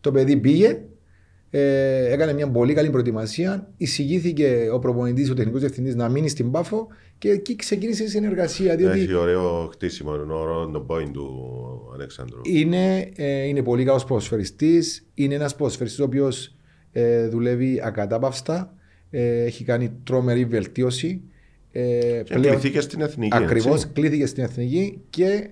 Το 0.00 0.12
παιδί 0.12 0.36
πήγε, 0.36 0.80
ε, 1.50 2.12
έκανε 2.12 2.32
μια 2.32 2.50
πολύ 2.50 2.74
καλή 2.74 2.90
προετοιμασία. 2.90 3.68
Εισηγήθηκε 3.76 4.68
ο 4.72 4.78
προπονητής, 4.78 5.30
ο 5.30 5.34
τεχνικός 5.34 5.60
διευθυντής 5.60 5.94
να 5.94 6.08
μείνει 6.08 6.28
στην 6.28 6.50
Πάφο 6.50 6.88
και 7.18 7.30
εκεί 7.30 7.56
ξεκίνησε 7.56 8.02
η 8.04 8.06
συνεργασία. 8.08 8.76
Διότι 8.76 8.98
Έχει 9.00 9.14
ωραίο 9.14 9.68
χτίσιμο, 9.72 10.14
είναι 10.14 10.32
ωραίο 10.32 10.70
το 10.70 10.86
point 10.88 11.10
του 11.12 11.28
Αλέξανδρου. 11.94 12.40
είναι, 12.42 13.10
ε, 13.16 13.46
είναι 13.46 13.62
πολύ 13.62 13.84
καλός 13.84 14.04
ποδοσφαιριστής. 14.04 15.06
Είναι 15.14 15.34
ένας 15.34 15.56
ποδοσφαιριστής 15.56 16.00
ο 16.00 16.04
οποίος 16.04 16.54
ε, 16.92 17.28
δουλεύει 17.28 17.80
ακατάπαυστα. 17.84 18.72
Ε, 19.10 19.42
έχει 19.44 19.64
κάνει 19.64 19.92
τρομερή 20.04 20.44
βελτίωση. 20.44 21.22
Ε, 21.72 22.22
Και 22.24 22.34
κληθήκε 22.34 22.80
στην 22.80 23.00
εθνική. 23.00 23.36
Ακριβώς 23.36 23.74
έτσι. 23.82 23.88
κλείθηκε 23.92 24.26
στην 24.26 24.42
εθνική 24.42 25.00
και 25.10 25.50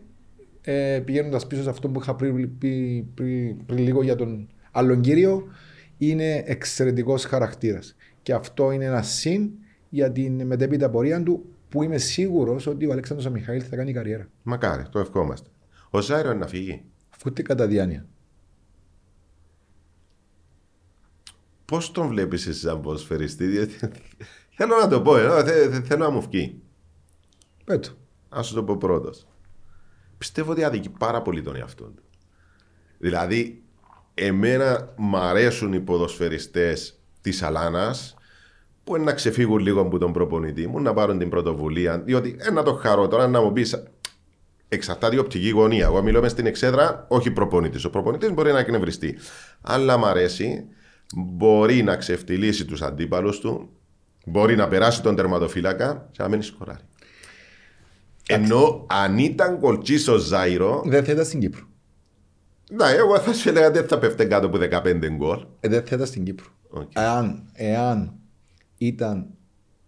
ε, 0.62 1.00
πηγαίνοντας 1.04 1.46
πίσω 1.46 1.62
σε 1.62 1.70
αυτό 1.70 1.88
που 1.88 2.00
είχα 2.00 2.14
πριν, 2.14 2.58
πει 2.58 3.06
πριν, 3.14 3.66
πριν 3.66 3.78
λίγο 3.78 4.02
για 4.02 4.16
τον 4.16 4.48
άλλον 4.70 5.00
κύριο, 5.00 5.46
είναι 5.98 6.42
εξαιρετικός 6.46 7.24
χαρακτήρας. 7.24 7.96
Και 8.22 8.32
αυτό 8.32 8.70
είναι 8.70 8.84
ένα 8.84 9.02
συν 9.02 9.50
για 9.88 10.12
την 10.12 10.46
μετέπειτα 10.46 10.90
πορεία 10.90 11.22
του 11.22 11.44
που 11.68 11.82
είμαι 11.82 11.98
σίγουρος 11.98 12.66
ότι 12.66 12.86
ο 12.86 12.92
Αλέξανδρος 12.92 13.32
Μιχαήλ 13.32 13.62
θα 13.70 13.76
κάνει 13.76 13.92
καριέρα. 13.92 14.28
Μακάρι, 14.42 14.88
το 14.90 14.98
ευχόμαστε. 14.98 15.50
Ο 15.90 16.00
Ζάιρο 16.00 16.30
είναι 16.30 16.38
να 16.38 16.46
φύγει. 16.46 16.84
Αφού 17.14 17.32
τι 17.32 17.42
κατά 17.42 17.66
διάνοια. 17.66 18.06
Πώς 21.64 21.90
τον 21.92 22.08
βλέπεις 22.08 22.46
εσύ 22.46 22.58
σαν 22.60 22.80
ποδοσφαιριστή, 22.80 23.46
διότι 23.46 23.74
θέλω 24.56 24.76
να 24.80 24.88
το 24.88 25.02
πω, 25.02 25.16
ε, 25.16 25.44
θε- 25.44 25.72
θε- 25.72 25.84
θέλω 25.86 26.04
να 26.04 26.10
μου 26.10 26.20
βγει. 26.20 26.60
Πέτω. 27.64 27.90
Α 28.36 28.42
σου 28.42 28.54
το 28.54 28.64
πω 28.64 28.76
πρώτος. 28.76 29.26
Πιστεύω 30.18 30.52
ότι 30.52 30.64
αδικεί 30.64 30.88
πάρα 30.88 31.22
πολύ 31.22 31.42
τον 31.42 31.56
εαυτό 31.56 31.84
του. 31.84 32.02
Δηλαδή, 32.98 33.62
εμένα 34.18 34.92
μ' 34.96 35.16
αρέσουν 35.16 35.72
οι 35.72 35.80
ποδοσφαιριστές 35.80 37.00
της 37.20 37.42
Αλάνας 37.42 38.16
που 38.84 38.96
είναι 38.96 39.04
να 39.04 39.12
ξεφύγουν 39.12 39.58
λίγο 39.58 39.80
από 39.80 39.98
τον 39.98 40.12
προπονητή 40.12 40.66
μου, 40.66 40.80
να 40.80 40.92
πάρουν 40.92 41.18
την 41.18 41.28
πρωτοβουλία. 41.28 41.98
Διότι 41.98 42.36
ε, 42.38 42.50
να 42.50 42.62
το 42.62 42.74
χαρώ 42.74 43.08
τώρα 43.08 43.26
να 43.26 43.40
μου 43.40 43.52
πεις. 43.52 43.82
Εξαρτάται 44.68 45.16
η 45.16 45.18
οπτική 45.18 45.48
γωνία. 45.48 45.84
Εγώ 45.84 46.02
μιλώ 46.02 46.20
μες 46.20 46.30
στην 46.30 46.46
εξέδρα, 46.46 47.06
όχι 47.08 47.30
προπονητής. 47.30 47.84
Ο 47.84 47.90
προπονητής 47.90 48.32
μπορεί 48.32 48.52
να 48.52 48.58
εκνευριστεί. 48.58 49.18
Αλλά 49.60 49.96
μ' 49.96 50.04
αρέσει, 50.04 50.64
μπορεί 51.16 51.82
να 51.82 51.96
ξεφτυλίσει 51.96 52.64
τους 52.64 52.82
αντίπαλους 52.82 53.40
του, 53.40 53.70
μπορεί 54.26 54.56
να 54.56 54.68
περάσει 54.68 55.02
τον 55.02 55.16
τερματοφύλακα 55.16 56.08
και 56.12 56.22
να 56.22 56.28
μεν 56.28 56.42
σκοράρει. 56.42 56.84
Ενώ 58.26 58.86
αν 58.88 59.18
ήταν 59.18 59.60
γκολτζής 59.60 60.10
ο 60.10 60.16
Ζάιρο, 60.16 60.82
Δεν 60.84 61.04
θα 61.04 61.12
ήταν 61.12 61.24
στην 61.24 61.40
Κύπρο. 61.40 61.66
Ναι, 62.72 62.84
εγώ 62.96 63.18
θα 63.18 63.32
σου 63.32 63.48
έλεγα 63.48 63.70
δεν 63.70 63.86
θα 63.88 63.98
πέφτει 63.98 64.26
κάτω 64.26 64.46
από 64.46 64.58
15 64.58 65.08
γκολ. 65.16 65.46
Ε, 65.60 65.68
δεν 65.68 65.82
θα 65.86 65.94
ήταν 65.94 66.06
στην 66.06 66.24
Κύπρο. 66.24 66.46
Οκ. 66.68 66.90
Εάν, 66.94 67.42
εάν 67.52 68.12
ήταν 68.78 69.26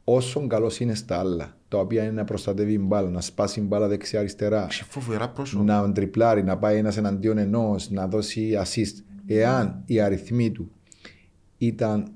όσο 0.05 0.47
καλός 0.47 0.81
είναι 0.81 0.95
στα 0.95 1.19
άλλα, 1.19 1.57
τα 1.69 1.79
οποία 1.79 2.03
είναι 2.03 2.13
να 2.13 2.25
προστατεύει 2.25 2.79
μπάλα, 2.79 3.11
να 3.11 3.21
σπάσει 3.21 3.61
μπάλα 3.61 3.89
δεξιά-αριστερά, 3.89 4.65
Έχει 4.71 4.85
φοβερά 4.85 5.29
πρόσωπα. 5.29 5.65
να 5.65 5.93
τριπλάρει, 5.93 6.43
να 6.45 6.59
πάει 6.59 6.77
ένας 6.79 6.97
εναντίον 6.97 7.39
ενός, 7.39 7.91
να 7.91 8.07
δώσει 8.09 8.59
assist. 8.65 9.03
Εάν 9.27 9.83
οι 9.87 10.01
αριθμοί 10.01 10.51
του 10.51 10.71
ήταν 11.59 12.13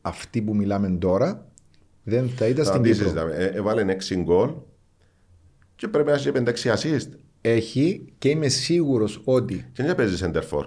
αυτοί 0.00 0.42
που 0.42 0.54
μιλάμε 0.56 0.90
τώρα, 0.90 1.44
Δεν 2.02 2.28
θα 2.28 2.46
ήταν 2.46 2.64
Θα 2.64 2.70
στην 2.70 2.82
τι 2.82 2.90
Κύπρο. 2.90 3.04
συζητάμε. 3.04 3.34
Ε, 3.34 3.44
Έβαλε 3.46 3.84
6 4.08 4.14
γκολ 4.22 4.50
και 5.76 5.88
πρέπει 5.88 6.08
να 6.08 6.14
έχει 6.14 6.30
5-6 6.34 6.72
assist. 6.74 7.08
Έχει 7.40 8.04
και 8.18 8.28
είμαι 8.28 8.48
σίγουρος 8.48 9.20
ότι 9.24 9.66
Και 9.72 9.82
δεν 9.82 9.94
παίζεις 9.94 10.24
center 10.24 10.42
for. 10.50 10.64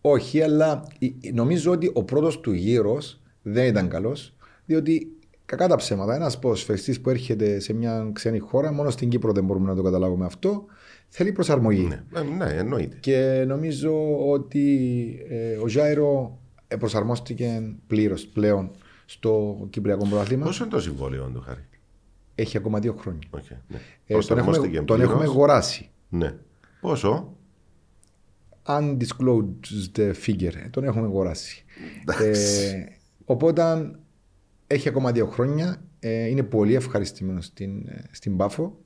όχι, 0.00 0.42
αλλά 0.42 0.82
η- 0.98 1.14
νομίζω 1.34 1.70
ότι 1.72 1.90
ο 1.94 2.02
πρώτος 2.04 2.40
του 2.40 2.52
γύρος 2.52 3.20
δεν 3.42 3.66
ήταν 3.66 3.88
καλός, 3.88 4.34
διότι 4.64 5.10
κακά 5.44 5.68
τα 5.68 5.76
ψέματα. 5.76 6.14
Ένας 6.14 6.38
ποδοσφαιριστής 6.38 7.00
που 7.00 7.10
έρχεται 7.10 7.58
σε 7.60 7.72
μια 7.72 8.10
ξένη 8.12 8.38
χώρα, 8.38 8.72
μόνο 8.72 8.90
στην 8.90 9.08
Κύπρο 9.08 9.32
δεν 9.32 9.44
μπορούμε 9.44 9.66
να 9.68 9.74
το 9.74 9.82
καταλάβουμε 9.82 10.24
αυτό, 10.24 10.64
θέλει 11.08 11.32
προσαρμογή. 11.32 11.86
Ναι, 11.86 12.20
ε, 12.20 12.22
ναι, 12.22 12.44
εννοείται. 12.52 12.96
Και 13.00 13.44
νομίζω 13.46 14.18
ότι 14.30 15.08
ε, 15.28 15.56
ο 15.56 15.68
Ζάιρο 15.68 16.38
ε, 16.68 16.76
προσαρμόστηκε 16.76 17.74
πλήρως 17.86 18.26
πλέον 18.26 18.70
στο 19.06 19.66
Κυπριακό 19.70 20.06
Πρωτάθλημα. 20.08 20.44
Πόσο 20.44 20.64
είναι 20.64 20.72
το 20.72 20.80
συμβόλαιο 20.80 21.30
του 21.34 21.40
Χάρη; 21.40 21.64
Έχει 22.34 22.56
ακόμα 22.56 22.78
δύο 22.78 22.92
χρόνια. 22.98 23.28
Okay, 23.30 23.38
ναι. 23.68 23.76
Ε, 23.76 23.78
τον, 23.78 23.78
έχουμε, 24.06 24.18
Προσαρμόστηκε 24.18 24.76
τον 24.76 24.84
πλήρως. 24.84 25.04
έχουμε 25.12 25.24
αγοράσει. 25.24 25.90
Ναι. 26.16 26.34
Πόσο; 26.80 27.36
Undisclosed 28.66 30.12
figure. 30.24 30.54
ε, 30.64 30.68
Τον 30.70 30.84
έχουμε 30.84 31.06
αγοράσει. 31.06 31.64
Εντάξει. 32.00 32.64
Ε, 32.66 32.96
οπότε 33.24 33.90
έχει 34.66 34.88
ακόμα 34.88 35.12
δύο 35.12 35.26
χρόνια. 35.26 35.82
Ε, 36.00 36.26
είναι 36.26 36.42
πολύ 36.42 36.74
ευχαριστημένο 36.74 37.40
στην, 37.40 37.88
ε, 37.88 38.04
στην 38.10 38.36
Πάφο. 38.36 38.78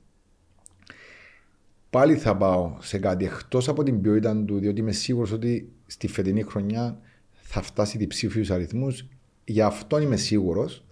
Πάλι 1.89 2.15
θα 2.15 2.37
πάω 2.37 2.77
σε 2.79 2.99
κάτι 2.99 3.25
εκτός 3.25 3.69
από 3.69 3.83
την 3.83 4.01
ποιότητα 4.01 4.43
του, 4.45 4.59
διότι 4.59 4.79
είμαι 4.79 4.91
σίγουρος 4.91 5.31
ότι 5.31 5.71
στη 5.85 6.07
φετινή 6.07 6.43
χρονιά 6.43 6.99
θα 7.31 7.61
φτάσει 7.61 7.97
διψήφιου 7.97 8.53
αριθμού. 8.53 8.97
Γι' 9.45 9.61
αυτό 9.61 9.99
είμαι 9.99 10.15
σίγουρος. 10.15 10.85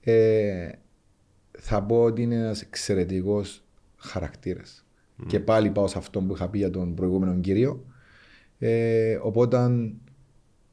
Ε, 0.00 0.70
θα 1.58 1.82
πω 1.82 2.02
ότι 2.02 2.22
είναι 2.22 2.34
ένας 2.34 2.62
εξαιρετικός 2.62 3.64
χαρακτήρας. 3.96 4.84
Και 5.26 5.40
πάλι 5.40 5.70
πάω 5.70 5.86
σε 5.86 5.98
αυτό 5.98 6.20
που 6.20 6.34
είχα 6.34 6.48
πει 6.48 6.58
για 6.58 6.70
τον 6.70 6.94
προηγούμενο 6.94 7.40
κύριο. 7.40 7.84
Ε, 8.58 9.18
οπότε 9.22 9.56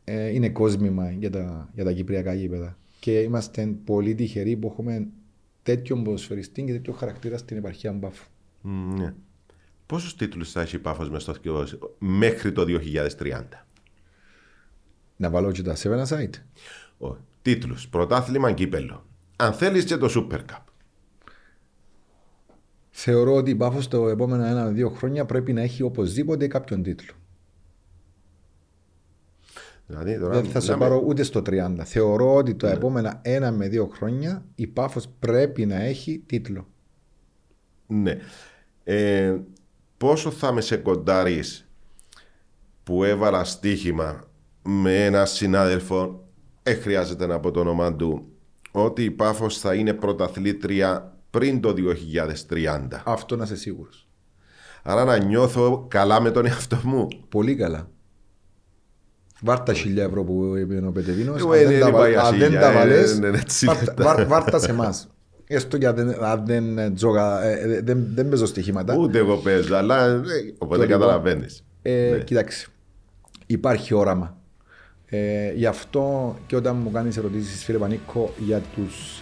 ε, 0.03 0.27
είναι 0.27 0.49
κόσμημα 0.49 1.11
για 1.11 1.29
τα, 1.29 1.69
για 1.73 1.83
τα 1.83 1.91
κυπριακά 1.91 2.33
γήπεδα. 2.33 2.77
Και 2.99 3.19
είμαστε 3.19 3.75
πολύ 3.85 4.15
τυχεροί 4.15 4.55
που 4.55 4.67
έχουμε 4.67 5.07
τέτοιον 5.63 6.03
ποδοσφαιριστή 6.03 6.63
και 6.63 6.71
τέτοιο 6.71 6.93
χαρακτήρα 6.93 7.37
στην 7.37 7.57
επαρχία 7.57 7.91
Μπάφου. 7.91 8.25
Μ, 8.61 8.93
Ναι. 8.93 9.13
Πόσους 9.85 10.15
τίτλους 10.15 10.51
θα 10.51 10.61
έχει 10.61 10.75
η 10.75 10.79
Πάφος 10.79 11.09
μες 11.09 11.21
στο 11.21 11.33
θκυβό 11.33 11.63
μέχρι 11.97 12.51
το 12.51 12.65
2030. 12.67 13.41
Να 15.17 15.29
βάλω 15.29 15.51
και 15.51 15.61
τα 15.61 15.75
7 15.75 16.05
site. 16.07 16.33
Ο, 16.97 17.17
τίτλους, 17.41 17.87
πρωτάθλημα, 17.87 18.51
κύπελο. 18.51 19.05
Αν 19.35 19.53
θέλεις 19.53 19.85
και 19.85 19.97
το 19.97 20.07
Super 20.15 20.39
Cup. 20.39 20.63
Θεωρώ 22.99 23.33
ότι 23.35 23.49
η 23.49 23.55
Πάφος 23.55 23.87
τα 23.87 23.97
επόμενα 24.09 24.47
ένα-δύο 24.47 24.89
χρόνια 24.89 25.25
πρέπει 25.25 25.53
να 25.53 25.61
έχει 25.61 25.81
οπωσδήποτε 25.83 26.47
κάποιον 26.47 26.83
τίτλο. 26.83 27.13
Δηλαδή, 29.87 30.19
τώρα 30.19 30.33
Δεν 30.33 30.45
θα 30.45 30.59
σε 30.59 30.71
μιλάμε- 30.71 30.89
πάρω 30.89 31.03
ούτε 31.07 31.23
στο 31.23 31.41
30. 31.41 31.83
Θεωρώ 31.83 32.35
ότι 32.35 32.55
τα 32.55 32.71
επόμενα 32.71 33.19
ένα 33.23 33.51
με 33.51 33.67
δύο 33.67 33.87
χρόνια 33.87 34.45
η 34.55 34.67
Πάφος 34.67 35.07
πρέπει 35.19 35.65
να 35.65 35.75
έχει 35.75 36.23
τίτλο. 36.25 36.67
Ναι. 37.87 38.17
Ε, 38.83 39.35
πόσο 39.97 40.31
θα 40.31 40.51
με 40.51 40.61
σε 40.61 40.77
κοντάρεις 40.77 41.69
που 42.83 43.03
έβαλα 43.03 43.43
στοίχημα 43.43 44.23
με 44.63 45.05
ένα 45.05 45.25
συνάδελφο, 45.25 46.27
δεν 46.63 46.81
χρειάζεται 46.81 47.25
να 47.25 47.39
πω 47.39 47.51
το 47.51 47.59
όνομα 47.59 47.95
του, 47.95 48.25
ότι 48.71 49.03
η 49.03 49.11
Πάφος 49.11 49.59
θα 49.59 49.73
είναι 49.75 49.93
πρωταθλήτρια 49.93 51.16
πριν 51.37 51.61
το 51.61 51.73
2030. 51.73 53.01
Αυτό 53.05 53.35
να 53.35 53.43
είσαι 53.43 53.55
σίγουρος. 53.55 54.07
Άρα 54.83 55.03
να 55.03 55.17
νιώθω 55.17 55.85
καλά 55.89 56.21
με 56.21 56.31
τον 56.31 56.45
εαυτό 56.45 56.79
μου. 56.83 57.07
Πολύ 57.29 57.55
καλά. 57.55 57.89
Βάρτα 59.41 59.73
χιλιά 59.73 60.03
ευρώ 60.03 60.23
που 60.23 60.53
είπε 60.57 60.81
ο 60.87 60.91
Πετεβίνος. 60.91 61.39
Εγώ, 61.39 61.51
Αν 61.51 61.57
ε, 61.57 61.63
δεν 61.63 61.69
δεν 61.71 61.79
τα 61.81 61.87
είπα 61.87 61.97
βα- 61.97 62.09
για 62.09 62.21
αν 62.21 62.37
δεν 62.37 62.45
χίλια, 62.47 62.59
τα 62.61 62.69
ε, 62.71 62.73
βάλες, 62.73 63.19
ναι, 63.19 63.29
ναι, 63.29 63.37
έτσι 63.37 63.65
βάρτα- 63.65 63.93
είναι. 63.93 64.03
βάρ- 64.03 64.27
βάρτα 64.27 64.59
σε 64.59 64.69
εμάς. 64.71 65.07
Έστω 65.47 65.77
και 65.77 65.87
αν 65.87 65.95
δεν, 65.95 66.23
αν 66.23 66.45
δεν, 66.45 66.77
ε, 66.77 66.91
τζόγα, 66.91 67.43
ε, 67.43 67.59
ε, 67.75 67.81
δεν, 67.81 68.07
δεν 68.13 68.29
παίζω 68.29 68.45
στοιχήματα. 68.45 68.95
Ούτε 68.95 69.17
εγώ 69.17 69.35
παίζω, 69.35 69.75
αλλά 69.75 70.05
ε, 70.05 70.15
οπότε 70.57 70.75
Το 70.81 70.83
λοιπόν, 70.83 70.87
καταλαβαίνεις. 70.99 71.63
Ε, 71.81 72.09
Ναι. 72.11 72.23
Κοίταξε, 72.23 72.67
υπάρχει 73.45 73.93
όραμα. 73.93 74.37
Ε, 75.05 75.51
γι' 75.53 75.65
αυτό 75.65 76.35
και 76.47 76.55
όταν 76.55 76.75
μου 76.75 76.91
κάνεις 76.91 77.17
ερωτήσεις 77.17 77.63
φίλε 77.63 77.77
Πανίκο 77.77 78.33
για 78.37 78.61
τους 78.75 79.21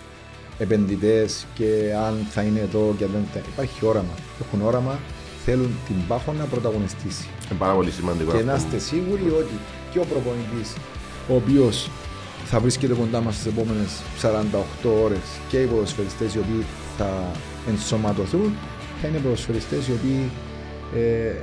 επενδυτές 0.58 1.46
και 1.54 1.94
αν 2.08 2.26
θα 2.30 2.42
είναι 2.42 2.60
εδώ 2.60 2.96
και 2.98 3.04
αν 3.04 3.10
δεν 3.14 3.24
θα 3.34 3.40
υπάρχει 3.54 3.86
όραμα. 3.86 4.14
Έχουν 4.42 4.62
όραμα, 4.62 5.00
θέλουν 5.46 5.72
την 5.88 5.96
Πάφο 6.08 6.34
να 6.34 6.46
πρωταγωνιστήσει. 6.46 7.28
Είναι 7.50 7.60
πάρα 7.60 7.74
πολύ 7.74 7.92
σημαντικό. 7.92 8.32
Και 8.32 8.38
αυτό. 8.38 8.50
να 8.50 8.56
είστε 8.56 8.78
σίγουροι 8.78 9.30
ότι 9.30 9.56
και 9.92 10.00
ο 10.00 10.06
προπονητής 10.06 10.76
ο 11.30 11.36
οποίος 11.36 11.90
θα 12.46 12.60
βρίσκεται 12.60 12.94
κοντά 12.94 13.22
μας 13.22 13.34
στις 13.36 13.46
επόμενες 13.46 14.02
48 14.22 14.90
ώρες 15.04 15.26
και 15.50 15.62
οι 15.62 15.66
ποδοσφαιριστές 15.66 16.36
οι 16.36 16.40
οποίοι 16.40 16.66
θα 16.98 17.32
ενσωματωθούν 17.70 18.54
θα 19.02 19.08
είναι 19.08 19.18
ποδοσφαιριστές 19.18 19.88
οι 19.88 19.92
οποίοι 19.92 20.32
ε, 20.96 21.34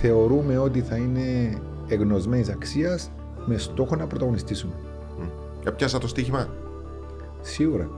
θεωρούμε 0.00 0.58
ότι 0.58 0.80
θα 0.80 0.96
είναι 0.96 1.58
εγνωσμένης 1.88 2.48
αξίας 2.48 3.10
με 3.46 3.58
στόχο 3.58 3.96
να 3.96 4.06
πρωταγωνιστήσουμε. 4.06 4.72
Ε, 5.64 5.70
Πιάσα 5.70 5.98
το 5.98 6.08
στοίχημα; 6.08 6.48
Σίγουρα. 7.40 7.90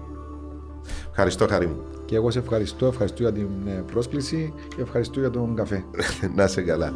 Ευχαριστώ, 1.10 1.46
Χαρή 1.46 1.66
μου. 1.66 1.76
Και 2.04 2.16
εγώ 2.16 2.30
σε 2.30 2.38
ευχαριστώ, 2.38 2.86
ευχαριστώ 2.86 3.22
για 3.22 3.32
την 3.32 3.48
ε, 3.66 3.84
πρόσκληση 3.92 4.52
και 4.76 4.82
ευχαριστώ 4.82 5.20
για 5.20 5.30
τον 5.30 5.54
καφέ. 5.54 5.84
να 6.36 6.44
είσαι 6.44 6.62
καλά. 6.62 6.92